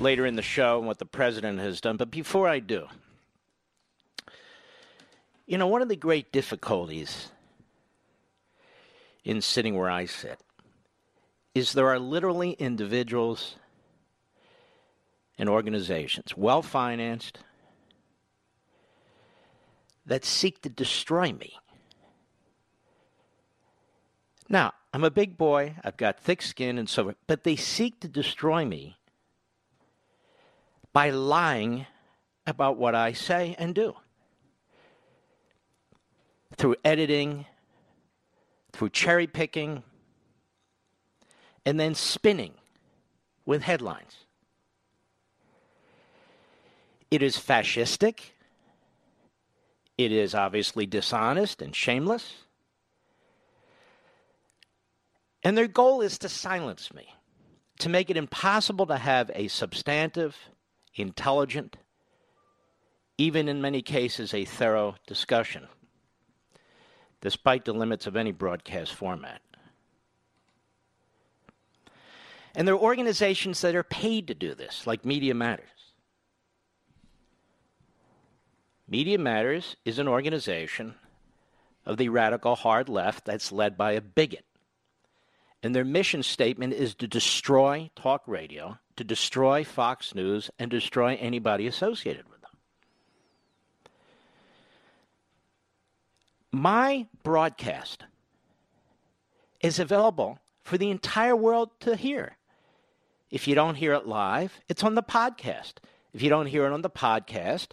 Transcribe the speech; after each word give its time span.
later 0.00 0.26
in 0.26 0.36
the 0.36 0.42
show 0.42 0.78
and 0.78 0.86
what 0.86 0.98
the 0.98 1.06
president 1.06 1.58
has 1.58 1.80
done. 1.80 1.96
But 1.96 2.10
before 2.10 2.48
I 2.48 2.58
do, 2.58 2.86
you 5.46 5.58
know, 5.58 5.66
one 5.66 5.82
of 5.82 5.88
the 5.88 5.96
great 5.96 6.30
difficulties 6.30 7.30
in 9.24 9.40
sitting 9.40 9.76
where 9.76 9.90
I 9.90 10.04
sit 10.04 10.40
is 11.54 11.72
there 11.72 11.88
are 11.88 11.98
literally 11.98 12.52
individuals 12.52 13.56
and 15.38 15.48
organizations, 15.48 16.36
well 16.36 16.62
financed, 16.62 17.38
that 20.04 20.24
seek 20.24 20.62
to 20.62 20.68
destroy 20.68 21.32
me. 21.32 21.56
Now, 24.48 24.72
I'm 24.92 25.04
a 25.04 25.10
big 25.10 25.36
boy, 25.36 25.76
I've 25.84 25.96
got 25.96 26.20
thick 26.20 26.42
skin 26.42 26.78
and 26.78 26.88
so 26.88 27.04
forth, 27.04 27.16
but 27.26 27.44
they 27.44 27.56
seek 27.56 28.00
to 28.00 28.08
destroy 28.08 28.64
me 28.64 28.97
by 30.98 31.10
lying 31.10 31.86
about 32.44 32.76
what 32.76 32.92
I 32.92 33.12
say 33.12 33.54
and 33.56 33.72
do. 33.72 33.94
Through 36.56 36.74
editing, 36.84 37.46
through 38.72 38.88
cherry 38.88 39.28
picking, 39.28 39.84
and 41.64 41.78
then 41.78 41.94
spinning 41.94 42.54
with 43.46 43.62
headlines. 43.62 44.24
It 47.12 47.22
is 47.22 47.36
fascistic. 47.36 48.32
It 49.96 50.10
is 50.10 50.34
obviously 50.34 50.84
dishonest 50.84 51.62
and 51.62 51.76
shameless. 51.76 52.42
And 55.44 55.56
their 55.56 55.68
goal 55.68 56.00
is 56.00 56.18
to 56.18 56.28
silence 56.28 56.92
me, 56.92 57.14
to 57.78 57.88
make 57.88 58.10
it 58.10 58.16
impossible 58.16 58.86
to 58.86 58.96
have 58.96 59.30
a 59.36 59.46
substantive, 59.46 60.36
intelligent, 61.00 61.76
even 63.16 63.48
in 63.48 63.60
many 63.60 63.82
cases 63.82 64.32
a 64.32 64.44
thorough 64.44 64.94
discussion, 65.06 65.68
despite 67.20 67.64
the 67.64 67.72
limits 67.72 68.06
of 68.06 68.16
any 68.16 68.32
broadcast 68.32 68.92
format. 68.94 69.40
And 72.54 72.66
there 72.66 72.74
are 72.74 72.80
organizations 72.80 73.60
that 73.60 73.76
are 73.76 73.82
paid 73.82 74.26
to 74.28 74.34
do 74.34 74.54
this, 74.54 74.86
like 74.86 75.04
Media 75.04 75.34
Matters. 75.34 75.68
Media 78.88 79.18
Matters 79.18 79.76
is 79.84 79.98
an 79.98 80.08
organization 80.08 80.94
of 81.84 81.98
the 81.98 82.08
radical 82.08 82.56
hard 82.56 82.88
left 82.88 83.24
that's 83.24 83.52
led 83.52 83.76
by 83.76 83.92
a 83.92 84.00
bigot. 84.00 84.44
And 85.62 85.74
their 85.74 85.84
mission 85.84 86.22
statement 86.22 86.72
is 86.72 86.94
to 86.96 87.06
destroy 87.06 87.90
talk 87.96 88.22
radio 88.26 88.78
to 88.98 89.04
destroy 89.04 89.64
Fox 89.64 90.14
News 90.14 90.50
and 90.58 90.70
destroy 90.70 91.16
anybody 91.20 91.66
associated 91.68 92.28
with 92.28 92.40
them. 92.42 92.50
My 96.50 97.06
broadcast 97.22 98.04
is 99.60 99.78
available 99.78 100.40
for 100.64 100.76
the 100.78 100.90
entire 100.90 101.36
world 101.36 101.70
to 101.80 101.94
hear. 101.94 102.36
If 103.30 103.46
you 103.46 103.54
don't 103.54 103.76
hear 103.76 103.92
it 103.92 104.06
live, 104.06 104.58
it's 104.68 104.82
on 104.82 104.96
the 104.96 105.02
podcast. 105.02 105.74
If 106.12 106.20
you 106.20 106.28
don't 106.28 106.46
hear 106.46 106.66
it 106.66 106.72
on 106.72 106.82
the 106.82 106.90
podcast, 106.90 107.68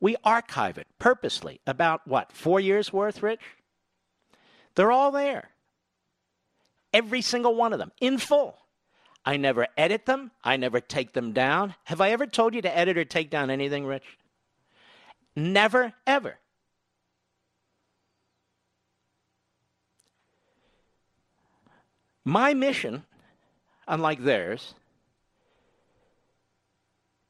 we 0.00 0.16
archive 0.24 0.78
it 0.78 0.86
purposely. 0.98 1.60
About 1.66 2.06
what, 2.08 2.32
four 2.32 2.60
years 2.60 2.92
worth, 2.92 3.22
Rich? 3.22 3.42
They're 4.74 4.92
all 4.92 5.10
there. 5.10 5.50
Every 6.92 7.22
single 7.22 7.54
one 7.54 7.72
of 7.72 7.78
them 7.78 7.92
in 8.00 8.18
full. 8.18 8.58
I 9.24 9.36
never 9.36 9.68
edit 9.76 10.06
them. 10.06 10.32
I 10.42 10.56
never 10.56 10.80
take 10.80 11.12
them 11.12 11.32
down. 11.32 11.74
Have 11.84 12.00
I 12.00 12.10
ever 12.10 12.26
told 12.26 12.54
you 12.54 12.62
to 12.62 12.76
edit 12.76 12.98
or 12.98 13.04
take 13.04 13.30
down 13.30 13.50
anything, 13.50 13.86
Rich? 13.86 14.18
Never, 15.36 15.92
ever. 16.06 16.38
My 22.24 22.54
mission, 22.54 23.04
unlike 23.88 24.22
theirs, 24.22 24.74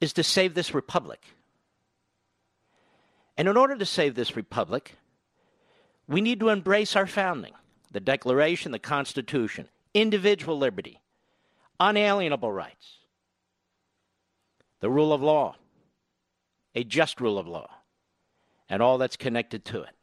is 0.00 0.12
to 0.14 0.22
save 0.22 0.54
this 0.54 0.74
republic. 0.74 1.22
And 3.38 3.48
in 3.48 3.56
order 3.56 3.76
to 3.76 3.86
save 3.86 4.14
this 4.14 4.36
republic, 4.36 4.96
we 6.06 6.20
need 6.20 6.40
to 6.40 6.48
embrace 6.48 6.96
our 6.96 7.06
founding 7.06 7.54
the 7.92 8.00
Declaration, 8.00 8.72
the 8.72 8.78
Constitution, 8.78 9.68
individual 9.94 10.58
liberty, 10.58 11.00
unalienable 11.78 12.50
rights, 12.50 12.98
the 14.80 14.90
rule 14.90 15.12
of 15.12 15.22
law, 15.22 15.54
a 16.74 16.82
just 16.82 17.20
rule 17.20 17.38
of 17.38 17.46
law, 17.46 17.68
and 18.68 18.82
all 18.82 18.98
that's 18.98 19.16
connected 19.16 19.64
to 19.66 19.82
it. 19.82 19.94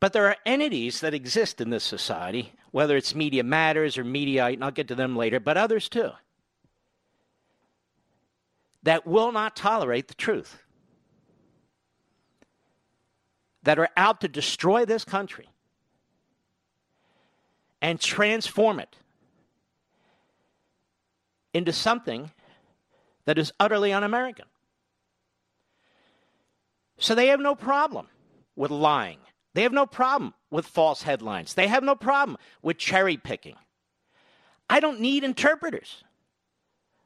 But 0.00 0.12
there 0.12 0.26
are 0.26 0.36
entities 0.46 1.00
that 1.00 1.14
exist 1.14 1.60
in 1.60 1.70
this 1.70 1.84
society, 1.84 2.52
whether 2.70 2.96
it's 2.96 3.14
Media 3.14 3.42
Matters 3.42 3.98
or 3.98 4.04
Mediaite, 4.04 4.54
and 4.54 4.64
I'll 4.64 4.70
get 4.70 4.88
to 4.88 4.94
them 4.94 5.16
later, 5.16 5.40
but 5.40 5.56
others 5.56 5.88
too, 5.88 6.10
that 8.84 9.06
will 9.06 9.32
not 9.32 9.56
tolerate 9.56 10.08
the 10.08 10.14
truth, 10.14 10.62
that 13.62 13.78
are 13.78 13.88
out 13.96 14.20
to 14.20 14.28
destroy 14.28 14.84
this 14.84 15.04
country 15.04 15.48
and 17.80 18.00
transform 18.00 18.80
it 18.80 18.96
into 21.54 21.72
something 21.72 22.30
that 23.24 23.38
is 23.38 23.52
utterly 23.60 23.92
un 23.92 24.04
American. 24.04 24.46
So 26.98 27.14
they 27.14 27.28
have 27.28 27.40
no 27.40 27.54
problem 27.54 28.08
with 28.56 28.70
lying. 28.70 29.18
They 29.54 29.62
have 29.62 29.72
no 29.72 29.86
problem 29.86 30.34
with 30.50 30.66
false 30.66 31.02
headlines. 31.02 31.54
They 31.54 31.68
have 31.68 31.82
no 31.82 31.94
problem 31.94 32.38
with 32.62 32.78
cherry 32.78 33.16
picking. 33.16 33.56
I 34.68 34.80
don't 34.80 35.00
need 35.00 35.24
interpreters 35.24 36.04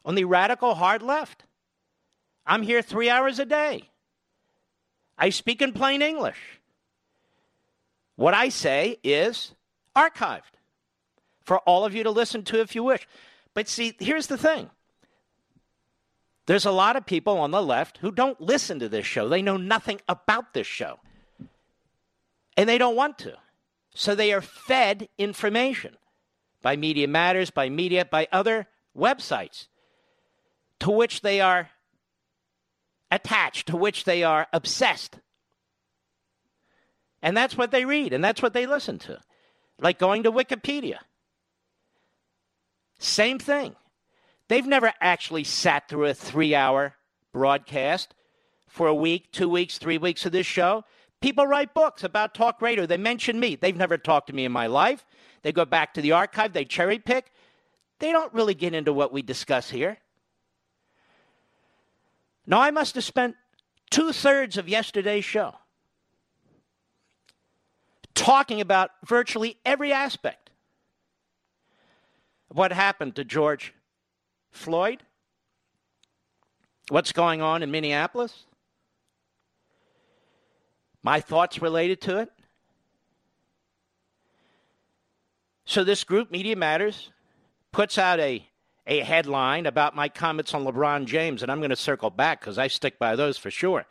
on 0.04 0.14
the 0.14 0.24
radical 0.24 0.74
hard 0.74 1.02
left. 1.02 1.44
I'm 2.46 2.62
here 2.62 2.82
three 2.82 3.08
hours 3.08 3.38
a 3.38 3.44
day. 3.44 3.90
I 5.22 5.30
speak 5.30 5.62
in 5.62 5.72
plain 5.72 6.02
English. 6.02 6.58
What 8.16 8.34
I 8.34 8.48
say 8.48 8.98
is 9.04 9.54
archived 9.94 10.58
for 11.44 11.60
all 11.60 11.84
of 11.84 11.94
you 11.94 12.02
to 12.02 12.10
listen 12.10 12.42
to 12.46 12.60
if 12.60 12.74
you 12.74 12.82
wish. 12.82 13.06
But 13.54 13.68
see, 13.68 13.94
here's 14.00 14.26
the 14.26 14.36
thing 14.36 14.68
there's 16.46 16.66
a 16.66 16.72
lot 16.72 16.96
of 16.96 17.06
people 17.06 17.38
on 17.38 17.52
the 17.52 17.62
left 17.62 17.98
who 17.98 18.10
don't 18.10 18.40
listen 18.40 18.80
to 18.80 18.88
this 18.88 19.06
show, 19.06 19.28
they 19.28 19.42
know 19.42 19.56
nothing 19.56 20.00
about 20.08 20.54
this 20.54 20.66
show. 20.66 20.98
And 22.56 22.68
they 22.68 22.76
don't 22.76 22.96
want 22.96 23.16
to. 23.18 23.36
So 23.94 24.16
they 24.16 24.32
are 24.32 24.40
fed 24.40 25.08
information 25.18 25.96
by 26.62 26.74
Media 26.74 27.06
Matters, 27.06 27.50
by 27.50 27.68
Mediaite, 27.68 28.10
by 28.10 28.26
other 28.32 28.66
websites 28.98 29.68
to 30.80 30.90
which 30.90 31.20
they 31.20 31.40
are 31.40 31.70
attached, 33.12 33.68
to 33.68 33.76
which 33.76 34.04
they 34.04 34.24
are 34.24 34.48
obsessed. 34.52 35.18
And 37.22 37.36
that's 37.36 37.56
what 37.56 37.70
they 37.70 37.84
read, 37.84 38.12
and 38.12 38.24
that's 38.24 38.42
what 38.42 38.54
they 38.54 38.66
listen 38.66 38.98
to. 39.00 39.20
Like 39.78 39.98
going 39.98 40.24
to 40.24 40.32
Wikipedia. 40.32 40.98
Same 42.98 43.38
thing. 43.38 43.76
They've 44.48 44.66
never 44.66 44.92
actually 45.00 45.44
sat 45.44 45.88
through 45.88 46.06
a 46.06 46.14
three 46.14 46.54
hour 46.54 46.94
broadcast 47.32 48.14
for 48.68 48.86
a 48.88 48.94
week, 48.94 49.30
two 49.30 49.48
weeks, 49.48 49.78
three 49.78 49.98
weeks 49.98 50.26
of 50.26 50.32
this 50.32 50.46
show. 50.46 50.84
People 51.20 51.46
write 51.46 51.74
books 51.74 52.02
about 52.02 52.34
talk 52.34 52.60
radio. 52.60 52.86
They 52.86 52.96
mention 52.96 53.38
me. 53.38 53.54
They've 53.54 53.76
never 53.76 53.96
talked 53.96 54.26
to 54.28 54.32
me 54.32 54.44
in 54.44 54.52
my 54.52 54.66
life. 54.66 55.04
They 55.42 55.52
go 55.52 55.64
back 55.64 55.94
to 55.94 56.02
the 56.02 56.12
archive, 56.12 56.52
they 56.52 56.64
cherry 56.64 56.98
pick. 56.98 57.30
They 57.98 58.10
don't 58.10 58.32
really 58.34 58.54
get 58.54 58.74
into 58.74 58.92
what 58.92 59.12
we 59.12 59.22
discuss 59.22 59.70
here. 59.70 59.98
Now, 62.46 62.60
I 62.60 62.70
must 62.70 62.94
have 62.96 63.04
spent 63.04 63.36
two 63.90 64.12
thirds 64.12 64.56
of 64.56 64.68
yesterday's 64.68 65.24
show 65.24 65.54
talking 68.14 68.60
about 68.60 68.90
virtually 69.04 69.58
every 69.64 69.92
aspect 69.92 70.50
of 72.50 72.56
what 72.56 72.72
happened 72.72 73.16
to 73.16 73.24
George 73.24 73.74
Floyd, 74.50 75.02
what's 76.88 77.12
going 77.12 77.40
on 77.40 77.62
in 77.62 77.70
Minneapolis, 77.70 78.44
my 81.02 81.20
thoughts 81.20 81.60
related 81.60 82.00
to 82.02 82.18
it. 82.18 82.30
So, 85.64 85.84
this 85.84 86.04
group, 86.04 86.30
Media 86.30 86.56
Matters, 86.56 87.10
puts 87.70 87.96
out 87.96 88.20
a, 88.20 88.46
a 88.86 89.00
headline 89.00 89.66
about 89.66 89.94
my 89.94 90.08
comments 90.08 90.54
on 90.54 90.64
LeBron 90.64 91.06
James, 91.06 91.42
and 91.42 91.52
I'm 91.52 91.58
going 91.58 91.70
to 91.70 91.76
circle 91.76 92.10
back 92.10 92.40
because 92.40 92.58
I 92.58 92.68
stick 92.68 92.98
by 92.98 93.16
those 93.16 93.38
for 93.38 93.50
sure. 93.50 93.84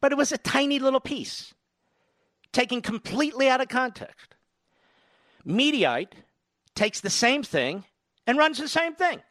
But 0.00 0.12
it 0.12 0.18
was 0.18 0.32
a 0.32 0.38
tiny 0.38 0.78
little 0.78 1.00
piece, 1.00 1.54
taken 2.52 2.82
completely 2.82 3.48
out 3.48 3.60
of 3.60 3.68
context. 3.68 4.34
Mediaite 5.46 6.12
takes 6.74 7.00
the 7.00 7.10
same 7.10 7.42
thing 7.42 7.84
and 8.26 8.36
runs 8.36 8.58
the 8.58 8.68
same 8.68 8.94
thing. 8.94 9.22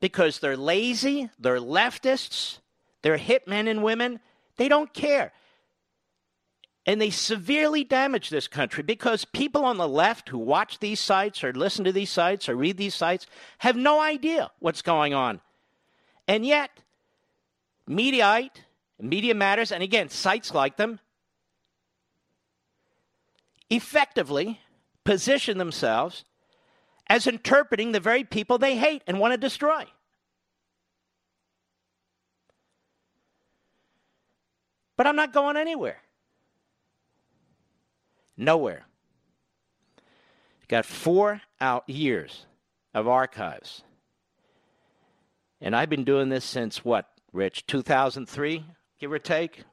Because 0.00 0.40
they're 0.40 0.56
lazy, 0.56 1.30
they're 1.38 1.58
leftists, 1.58 2.58
they're 3.02 3.16
hit 3.16 3.46
men 3.46 3.68
and 3.68 3.82
women, 3.82 4.20
they 4.56 4.68
don't 4.68 4.92
care. 4.92 5.32
And 6.84 7.00
they 7.00 7.10
severely 7.10 7.84
damage 7.84 8.28
this 8.28 8.48
country 8.48 8.82
because 8.82 9.24
people 9.24 9.64
on 9.64 9.76
the 9.76 9.88
left 9.88 10.28
who 10.28 10.38
watch 10.38 10.80
these 10.80 10.98
sites 10.98 11.44
or 11.44 11.52
listen 11.52 11.84
to 11.84 11.92
these 11.92 12.10
sites 12.10 12.48
or 12.48 12.56
read 12.56 12.76
these 12.76 12.94
sites 12.94 13.26
have 13.58 13.76
no 13.76 14.00
idea 14.00 14.50
what's 14.58 14.82
going 14.82 15.14
on. 15.14 15.40
And 16.26 16.44
yet, 16.44 16.70
Mediaite, 17.88 18.64
Media 19.00 19.34
Matters, 19.34 19.70
and 19.70 19.82
again, 19.82 20.08
sites 20.08 20.52
like 20.54 20.76
them, 20.76 20.98
effectively 23.70 24.60
position 25.04 25.58
themselves 25.58 26.24
as 27.06 27.26
interpreting 27.26 27.92
the 27.92 28.00
very 28.00 28.24
people 28.24 28.58
they 28.58 28.76
hate 28.76 29.02
and 29.06 29.18
want 29.18 29.32
to 29.32 29.38
destroy. 29.38 29.84
But 34.96 35.06
I'm 35.06 35.16
not 35.16 35.32
going 35.32 35.56
anywhere. 35.56 36.01
Nowhere. 38.36 38.86
Got 40.68 40.86
four 40.86 41.42
out 41.60 41.88
years 41.88 42.46
of 42.94 43.06
archives. 43.06 43.82
And 45.60 45.76
I've 45.76 45.90
been 45.90 46.04
doing 46.04 46.28
this 46.28 46.44
since 46.44 46.84
what, 46.84 47.08
Rich? 47.32 47.66
2003, 47.66 48.64
give 48.98 49.12
or 49.12 49.18
take? 49.18 49.64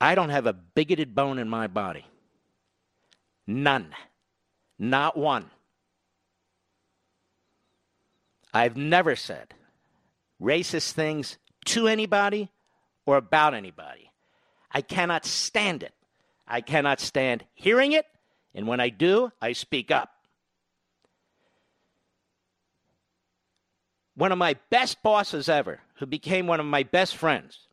I 0.00 0.14
don't 0.14 0.30
have 0.30 0.46
a 0.46 0.52
bigoted 0.52 1.14
bone 1.14 1.38
in 1.38 1.48
my 1.48 1.66
body. 1.66 2.06
None. 3.46 3.94
Not 4.78 5.16
one. 5.16 5.50
I've 8.54 8.76
never 8.76 9.16
said 9.16 9.54
racist 10.40 10.92
things 10.92 11.38
to 11.66 11.88
anybody 11.88 12.50
or 13.06 13.16
about 13.16 13.54
anybody. 13.54 14.11
I 14.72 14.80
cannot 14.80 15.24
stand 15.24 15.82
it. 15.82 15.92
I 16.46 16.60
cannot 16.60 17.00
stand 17.00 17.44
hearing 17.54 17.92
it, 17.92 18.06
and 18.54 18.66
when 18.66 18.80
I 18.80 18.88
do, 18.88 19.30
I 19.40 19.52
speak 19.52 19.90
up. 19.90 20.10
One 24.14 24.32
of 24.32 24.38
my 24.38 24.56
best 24.70 25.02
bosses 25.02 25.48
ever, 25.48 25.80
who 25.94 26.06
became 26.06 26.46
one 26.46 26.60
of 26.60 26.66
my 26.66 26.82
best 26.82 27.16
friends 27.16 27.68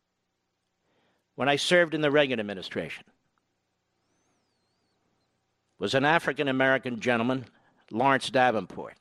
when 1.34 1.48
I 1.48 1.56
served 1.56 1.94
in 1.94 2.00
the 2.00 2.10
Reagan 2.10 2.40
administration, 2.40 3.04
was 5.78 5.94
an 5.94 6.04
African 6.04 6.48
American 6.48 7.00
gentleman, 7.00 7.46
Lawrence 7.90 8.30
Davenport, 8.30 8.96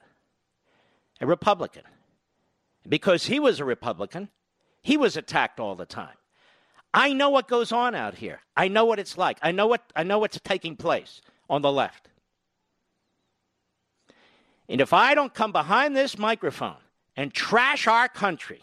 a 1.22 1.28
Republican. 1.28 1.84
Because 2.88 3.26
he 3.26 3.40
was 3.40 3.60
a 3.60 3.66
Republican, 3.66 4.30
he 4.82 4.98
was 4.98 5.16
attacked 5.16 5.60
all 5.60 5.76
the 5.76 5.86
time. 5.86 6.19
I 6.94 7.14
know 7.14 7.30
what 7.30 7.48
goes 7.48 7.72
on 7.72 7.94
out 7.94 8.16
here. 8.16 8.42
I 8.58 8.68
know 8.68 8.86
what 8.86 9.00
it's 9.00 9.18
like. 9.18 9.38
I 9.42 9.52
know 9.52 9.68
what 9.68 9.82
I 9.96 10.04
know 10.04 10.20
what's 10.20 10.40
taking 10.40 10.76
place 10.76 11.22
on 11.50 11.62
the 11.62 11.72
left. 11.72 12.10
And 14.68 14.82
if 14.82 14.94
I 14.94 15.16
don't 15.16 15.34
come 15.34 15.52
behind 15.52 15.96
this 15.96 16.18
microphone 16.18 16.78
and 17.16 17.34
trash 17.34 17.88
our 17.88 18.08
country 18.08 18.62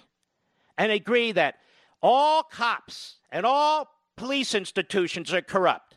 and 0.79 0.93
agree 0.93 1.33
that 1.33 1.57
all 2.03 2.43
cops 2.43 3.17
and 3.31 3.45
all 3.45 3.89
police 4.17 4.55
institutions 4.55 5.33
are 5.33 5.43
corrupt, 5.43 5.97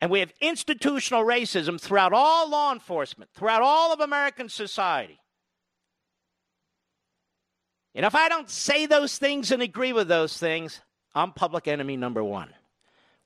and 0.00 0.10
we 0.10 0.20
have 0.20 0.32
institutional 0.40 1.24
racism 1.24 1.80
throughout 1.80 2.12
all 2.12 2.48
law 2.48 2.72
enforcement, 2.72 3.30
throughout 3.34 3.62
all 3.62 3.92
of 3.92 4.00
American 4.00 4.48
society, 4.48 5.20
and 7.94 8.06
if 8.06 8.14
I 8.14 8.28
don't 8.28 8.48
say 8.48 8.86
those 8.86 9.18
things 9.18 9.50
and 9.50 9.62
agree 9.62 9.92
with 9.92 10.08
those 10.08 10.36
things, 10.38 10.80
I'm 11.14 11.32
public 11.32 11.68
enemy 11.68 11.96
number 11.96 12.22
one. 12.22 12.50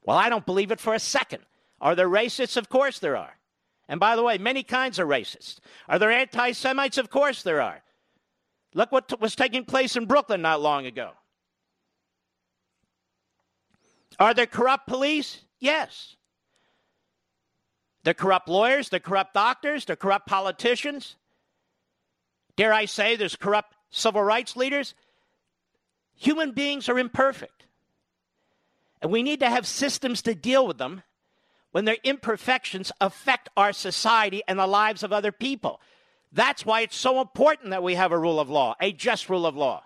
Well, 0.02 0.16
I 0.16 0.28
don't 0.28 0.46
believe 0.46 0.70
it 0.70 0.80
for 0.80 0.94
a 0.94 0.98
second. 0.98 1.42
Are 1.80 1.94
there 1.94 2.08
racists? 2.08 2.56
Of 2.56 2.68
course 2.68 2.98
there 2.98 3.16
are. 3.16 3.36
And 3.88 4.00
by 4.00 4.16
the 4.16 4.22
way, 4.22 4.38
many 4.38 4.62
kinds 4.62 4.98
of 4.98 5.08
racists. 5.08 5.58
Are 5.88 5.98
there 5.98 6.10
anti 6.10 6.52
Semites? 6.52 6.98
Of 6.98 7.10
course 7.10 7.42
there 7.42 7.60
are. 7.60 7.82
Look 8.74 8.90
what 8.90 9.08
t- 9.08 9.16
was 9.20 9.36
taking 9.36 9.64
place 9.64 9.96
in 9.96 10.06
Brooklyn 10.06 10.42
not 10.42 10.60
long 10.60 10.86
ago. 10.86 11.12
Are 14.18 14.34
there 14.34 14.46
corrupt 14.46 14.86
police? 14.86 15.40
Yes. 15.58 16.16
They're 18.04 18.14
corrupt 18.14 18.48
lawyers, 18.48 18.90
they're 18.90 19.00
corrupt 19.00 19.34
doctors, 19.34 19.86
they're 19.86 19.96
corrupt 19.96 20.26
politicians. 20.26 21.16
Dare 22.56 22.72
I 22.72 22.84
say 22.84 23.16
there's 23.16 23.34
corrupt 23.34 23.74
civil 23.90 24.22
rights 24.22 24.56
leaders? 24.56 24.94
Human 26.16 26.52
beings 26.52 26.88
are 26.88 26.98
imperfect. 26.98 27.66
And 29.04 29.12
we 29.12 29.22
need 29.22 29.40
to 29.40 29.50
have 29.50 29.66
systems 29.66 30.22
to 30.22 30.34
deal 30.34 30.66
with 30.66 30.78
them 30.78 31.02
when 31.72 31.84
their 31.84 31.98
imperfections 32.04 32.90
affect 33.02 33.50
our 33.54 33.74
society 33.74 34.42
and 34.48 34.58
the 34.58 34.66
lives 34.66 35.02
of 35.02 35.12
other 35.12 35.30
people. 35.30 35.82
That's 36.32 36.64
why 36.64 36.80
it's 36.80 36.96
so 36.96 37.20
important 37.20 37.68
that 37.68 37.82
we 37.82 37.96
have 37.96 38.12
a 38.12 38.18
rule 38.18 38.40
of 38.40 38.48
law, 38.48 38.74
a 38.80 38.92
just 38.92 39.28
rule 39.28 39.44
of 39.44 39.56
law. 39.56 39.82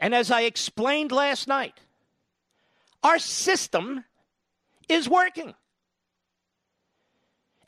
And 0.00 0.14
as 0.14 0.30
I 0.30 0.42
explained 0.42 1.12
last 1.12 1.46
night, 1.46 1.78
our 3.02 3.18
system 3.18 4.02
is 4.88 5.06
working. 5.06 5.52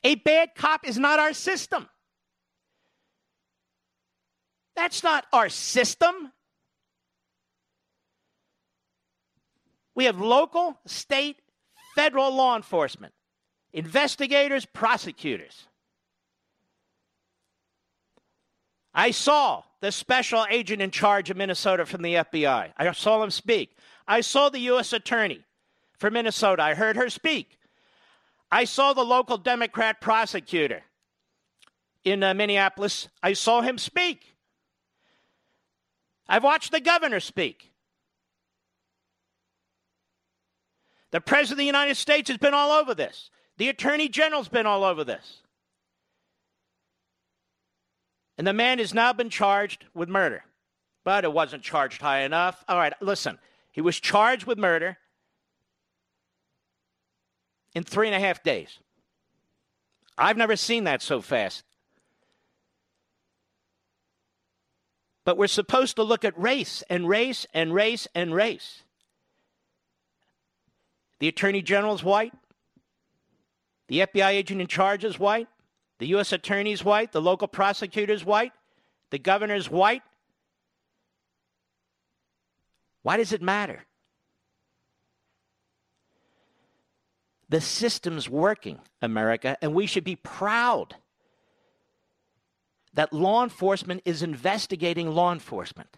A 0.03 0.15
bad 0.15 0.55
cop 0.55 0.83
is 0.83 0.97
not 0.97 1.19
our 1.19 1.33
system. 1.33 1.87
That's 4.75 5.03
not 5.03 5.27
our 5.31 5.47
system. 5.47 6.31
We 9.97 10.05
have 10.05 10.21
local, 10.21 10.79
state, 10.85 11.37
federal 11.95 12.31
law 12.31 12.55
enforcement, 12.55 13.15
investigators, 13.73 14.63
prosecutors. 14.63 15.65
I 18.93 19.09
saw 19.09 19.63
the 19.81 19.91
special 19.91 20.45
agent 20.51 20.83
in 20.83 20.91
charge 20.91 21.31
of 21.31 21.37
Minnesota 21.37 21.83
from 21.83 22.03
the 22.03 22.13
FBI. 22.13 22.73
I 22.77 22.91
saw 22.91 23.23
him 23.23 23.31
speak. 23.31 23.75
I 24.07 24.21
saw 24.21 24.49
the 24.49 24.59
U.S. 24.59 24.93
attorney 24.93 25.43
for 25.97 26.11
Minnesota. 26.11 26.61
I 26.61 26.75
heard 26.75 26.95
her 26.95 27.09
speak. 27.09 27.57
I 28.51 28.65
saw 28.65 28.93
the 28.93 29.03
local 29.03 29.39
Democrat 29.39 29.99
prosecutor 29.99 30.83
in 32.03 32.21
uh, 32.21 32.35
Minneapolis. 32.35 33.09
I 33.23 33.33
saw 33.33 33.61
him 33.61 33.79
speak. 33.79 34.35
I've 36.29 36.43
watched 36.43 36.71
the 36.71 36.81
governor 36.81 37.19
speak. 37.19 37.71
The 41.11 41.21
President 41.21 41.53
of 41.53 41.57
the 41.57 41.65
United 41.65 41.95
States 41.95 42.29
has 42.29 42.37
been 42.37 42.53
all 42.53 42.71
over 42.71 42.93
this. 42.93 43.29
The 43.57 43.69
Attorney 43.69 44.09
General's 44.09 44.49
been 44.49 44.65
all 44.65 44.83
over 44.83 45.03
this. 45.03 45.41
And 48.37 48.45
the 48.45 48.53
man 48.53 48.79
has 48.79 48.93
now 48.93 49.13
been 49.13 49.29
charged 49.29 49.85
with 49.93 50.09
murder. 50.09 50.43
But 51.03 51.23
it 51.23 51.33
wasn't 51.33 51.63
charged 51.63 52.01
high 52.01 52.19
enough. 52.19 52.63
All 52.67 52.77
right, 52.77 52.93
listen. 53.01 53.39
He 53.71 53.81
was 53.81 53.99
charged 53.99 54.45
with 54.45 54.57
murder 54.57 54.97
in 57.73 57.83
three 57.83 58.07
and 58.07 58.15
a 58.15 58.19
half 58.19 58.43
days. 58.43 58.79
I've 60.17 60.37
never 60.37 60.55
seen 60.55 60.83
that 60.85 61.01
so 61.01 61.21
fast. 61.21 61.63
But 65.23 65.37
we're 65.37 65.47
supposed 65.47 65.95
to 65.97 66.03
look 66.03 66.25
at 66.25 66.37
race 66.39 66.83
and 66.89 67.07
race 67.07 67.45
and 67.53 67.73
race 67.73 68.07
and 68.15 68.33
race. 68.33 68.83
The 71.19 71.27
Attorney 71.27 71.61
General 71.61 71.95
is 71.95 72.03
white. 72.03 72.33
The 73.87 74.01
FBI 74.01 74.29
agent 74.29 74.61
in 74.61 74.67
charge 74.67 75.03
is 75.03 75.17
white. 75.17 75.47
The 75.99 76.07
U.S. 76.07 76.31
Attorney 76.31 76.73
is 76.73 76.83
white. 76.83 77.11
The 77.11 77.21
local 77.21 77.47
prosecutor 77.47 78.13
is 78.13 78.23
white. 78.23 78.51
The 79.09 79.19
governor 79.19 79.55
is 79.55 79.69
white. 79.69 80.03
Why 83.01 83.17
does 83.17 83.31
it 83.31 83.41
matter? 83.41 83.85
The 87.49 87.61
system's 87.61 88.29
working, 88.29 88.79
America, 89.01 89.57
and 89.61 89.73
we 89.73 89.85
should 89.87 90.03
be 90.03 90.17
proud 90.17 90.95
that 92.93 93.13
law 93.13 93.43
enforcement 93.43 94.01
is 94.05 94.23
investigating 94.23 95.11
law 95.11 95.31
enforcement. 95.31 95.97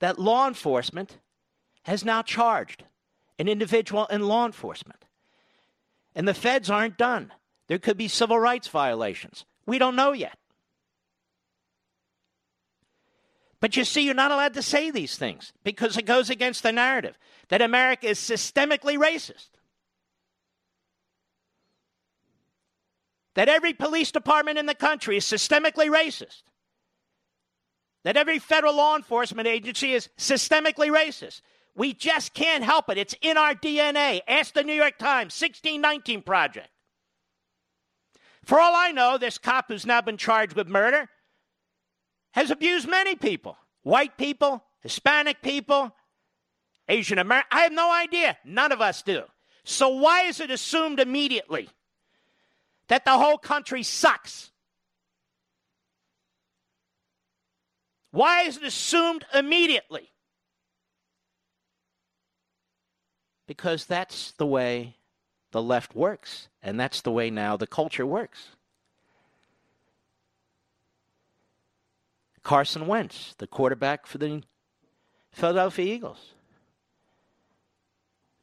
That 0.00 0.18
law 0.18 0.46
enforcement 0.46 1.18
has 1.84 2.04
now 2.04 2.20
charged 2.20 2.84
an 3.38 3.48
individual 3.48 4.06
in 4.06 4.26
law 4.26 4.46
enforcement. 4.46 5.04
And 6.14 6.26
the 6.26 6.34
feds 6.34 6.70
aren't 6.70 6.96
done. 6.96 7.32
There 7.68 7.78
could 7.78 7.96
be 7.96 8.08
civil 8.08 8.38
rights 8.38 8.68
violations. 8.68 9.44
We 9.66 9.78
don't 9.78 9.96
know 9.96 10.12
yet. 10.12 10.38
But 13.60 13.76
you 13.76 13.84
see, 13.84 14.02
you're 14.02 14.14
not 14.14 14.30
allowed 14.30 14.54
to 14.54 14.62
say 14.62 14.90
these 14.90 15.16
things 15.16 15.52
because 15.64 15.96
it 15.96 16.06
goes 16.06 16.30
against 16.30 16.62
the 16.62 16.72
narrative 16.72 17.18
that 17.48 17.62
America 17.62 18.08
is 18.08 18.18
systemically 18.18 18.98
racist. 18.98 19.48
That 23.34 23.48
every 23.48 23.74
police 23.74 24.10
department 24.12 24.58
in 24.58 24.66
the 24.66 24.74
country 24.74 25.16
is 25.16 25.24
systemically 25.24 25.90
racist. 25.90 26.42
That 28.04 28.16
every 28.16 28.38
federal 28.38 28.76
law 28.76 28.96
enforcement 28.96 29.48
agency 29.48 29.92
is 29.92 30.08
systemically 30.16 30.88
racist. 30.88 31.40
We 31.76 31.92
just 31.92 32.32
can't 32.32 32.64
help 32.64 32.88
it. 32.88 32.96
It's 32.96 33.14
in 33.20 33.36
our 33.36 33.54
DNA. 33.54 34.20
Ask 34.26 34.54
the 34.54 34.64
New 34.64 34.72
York 34.72 34.96
Times, 34.98 35.38
1619 35.38 36.22
Project. 36.22 36.70
For 38.42 38.58
all 38.58 38.74
I 38.74 38.92
know, 38.92 39.18
this 39.18 39.36
cop 39.36 39.66
who's 39.68 39.84
now 39.84 40.00
been 40.00 40.16
charged 40.16 40.54
with 40.54 40.68
murder 40.68 41.08
has 42.32 42.50
abused 42.50 42.88
many 42.88 43.14
people 43.14 43.58
white 43.82 44.16
people, 44.16 44.64
Hispanic 44.80 45.42
people, 45.42 45.94
Asian 46.88 47.18
American. 47.18 47.48
I 47.52 47.62
have 47.62 47.72
no 47.72 47.92
idea. 47.92 48.36
None 48.44 48.72
of 48.72 48.80
us 48.80 49.02
do. 49.02 49.22
So 49.64 49.88
why 49.90 50.22
is 50.22 50.40
it 50.40 50.50
assumed 50.50 50.98
immediately 50.98 51.68
that 52.88 53.04
the 53.04 53.12
whole 53.12 53.38
country 53.38 53.82
sucks? 53.82 54.50
Why 58.12 58.42
is 58.42 58.56
it 58.56 58.64
assumed 58.64 59.24
immediately? 59.34 60.10
Because 63.46 63.86
that's 63.86 64.32
the 64.32 64.46
way 64.46 64.96
the 65.52 65.62
left 65.62 65.94
works, 65.94 66.48
and 66.62 66.78
that's 66.78 67.00
the 67.00 67.12
way 67.12 67.30
now 67.30 67.56
the 67.56 67.66
culture 67.66 68.04
works. 68.04 68.48
Carson 72.42 72.86
Wentz, 72.86 73.34
the 73.38 73.46
quarterback 73.46 74.06
for 74.06 74.18
the 74.18 74.42
Philadelphia 75.32 75.94
Eagles, 75.94 76.34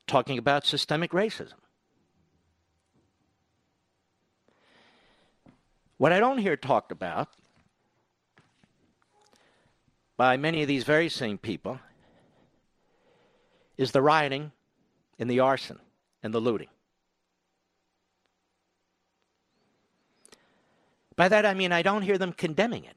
talking 0.07 0.37
about 0.37 0.65
systemic 0.65 1.11
racism. 1.11 1.53
What 5.97 6.11
I 6.11 6.19
don't 6.19 6.39
hear 6.39 6.57
talked 6.57 6.91
about 6.91 7.29
by 10.17 10.35
many 10.35 10.61
of 10.61 10.67
these 10.67 10.83
very 10.83 11.07
same 11.07 11.37
people 11.37 11.79
is 13.77 13.91
the 13.91 14.01
rioting 14.01 14.51
and 15.19 15.29
the 15.29 15.39
arson 15.39 15.79
and 16.21 16.33
the 16.33 16.39
looting. 16.39 16.69
By 21.15 21.27
that 21.29 21.45
I 21.45 21.53
mean 21.53 21.71
I 21.71 21.81
don't 21.81 22.01
hear 22.01 22.17
them 22.17 22.33
condemning 22.33 22.85
it. 22.85 22.95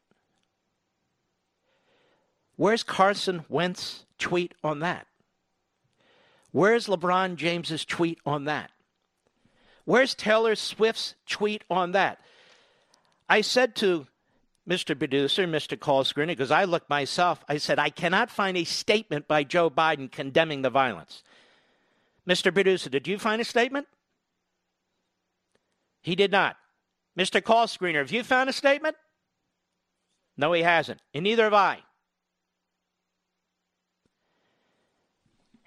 Where's 2.56 2.82
Carson 2.82 3.44
Wentz 3.48 4.06
tweet 4.18 4.54
on 4.64 4.80
that? 4.80 5.06
Where's 6.52 6.86
LeBron 6.86 7.36
James's 7.36 7.84
tweet 7.84 8.18
on 8.24 8.44
that? 8.44 8.70
Where's 9.84 10.14
Taylor 10.14 10.54
Swift's 10.54 11.14
tweet 11.28 11.64
on 11.68 11.92
that? 11.92 12.18
I 13.28 13.42
said 13.42 13.76
to 13.76 14.06
Mr. 14.68 14.98
Producer, 14.98 15.46
Mr. 15.46 15.78
Call 15.78 16.02
Screener, 16.02 16.28
because 16.28 16.50
I 16.50 16.64
looked 16.64 16.90
myself, 16.90 17.44
I 17.48 17.58
said, 17.58 17.78
I 17.78 17.90
cannot 17.90 18.30
find 18.30 18.56
a 18.56 18.64
statement 18.64 19.28
by 19.28 19.44
Joe 19.44 19.70
Biden 19.70 20.10
condemning 20.10 20.62
the 20.62 20.70
violence. 20.70 21.22
Mr. 22.28 22.52
Producer, 22.52 22.90
did 22.90 23.06
you 23.06 23.18
find 23.18 23.40
a 23.40 23.44
statement? 23.44 23.86
He 26.02 26.14
did 26.14 26.30
not. 26.30 26.56
Mr. 27.18 27.42
Call 27.42 27.66
Screener, 27.66 27.98
have 27.98 28.12
you 28.12 28.22
found 28.22 28.50
a 28.50 28.52
statement? 28.52 28.96
No, 30.36 30.52
he 30.52 30.62
hasn't. 30.62 31.00
And 31.14 31.24
neither 31.24 31.44
have 31.44 31.54
I. 31.54 31.78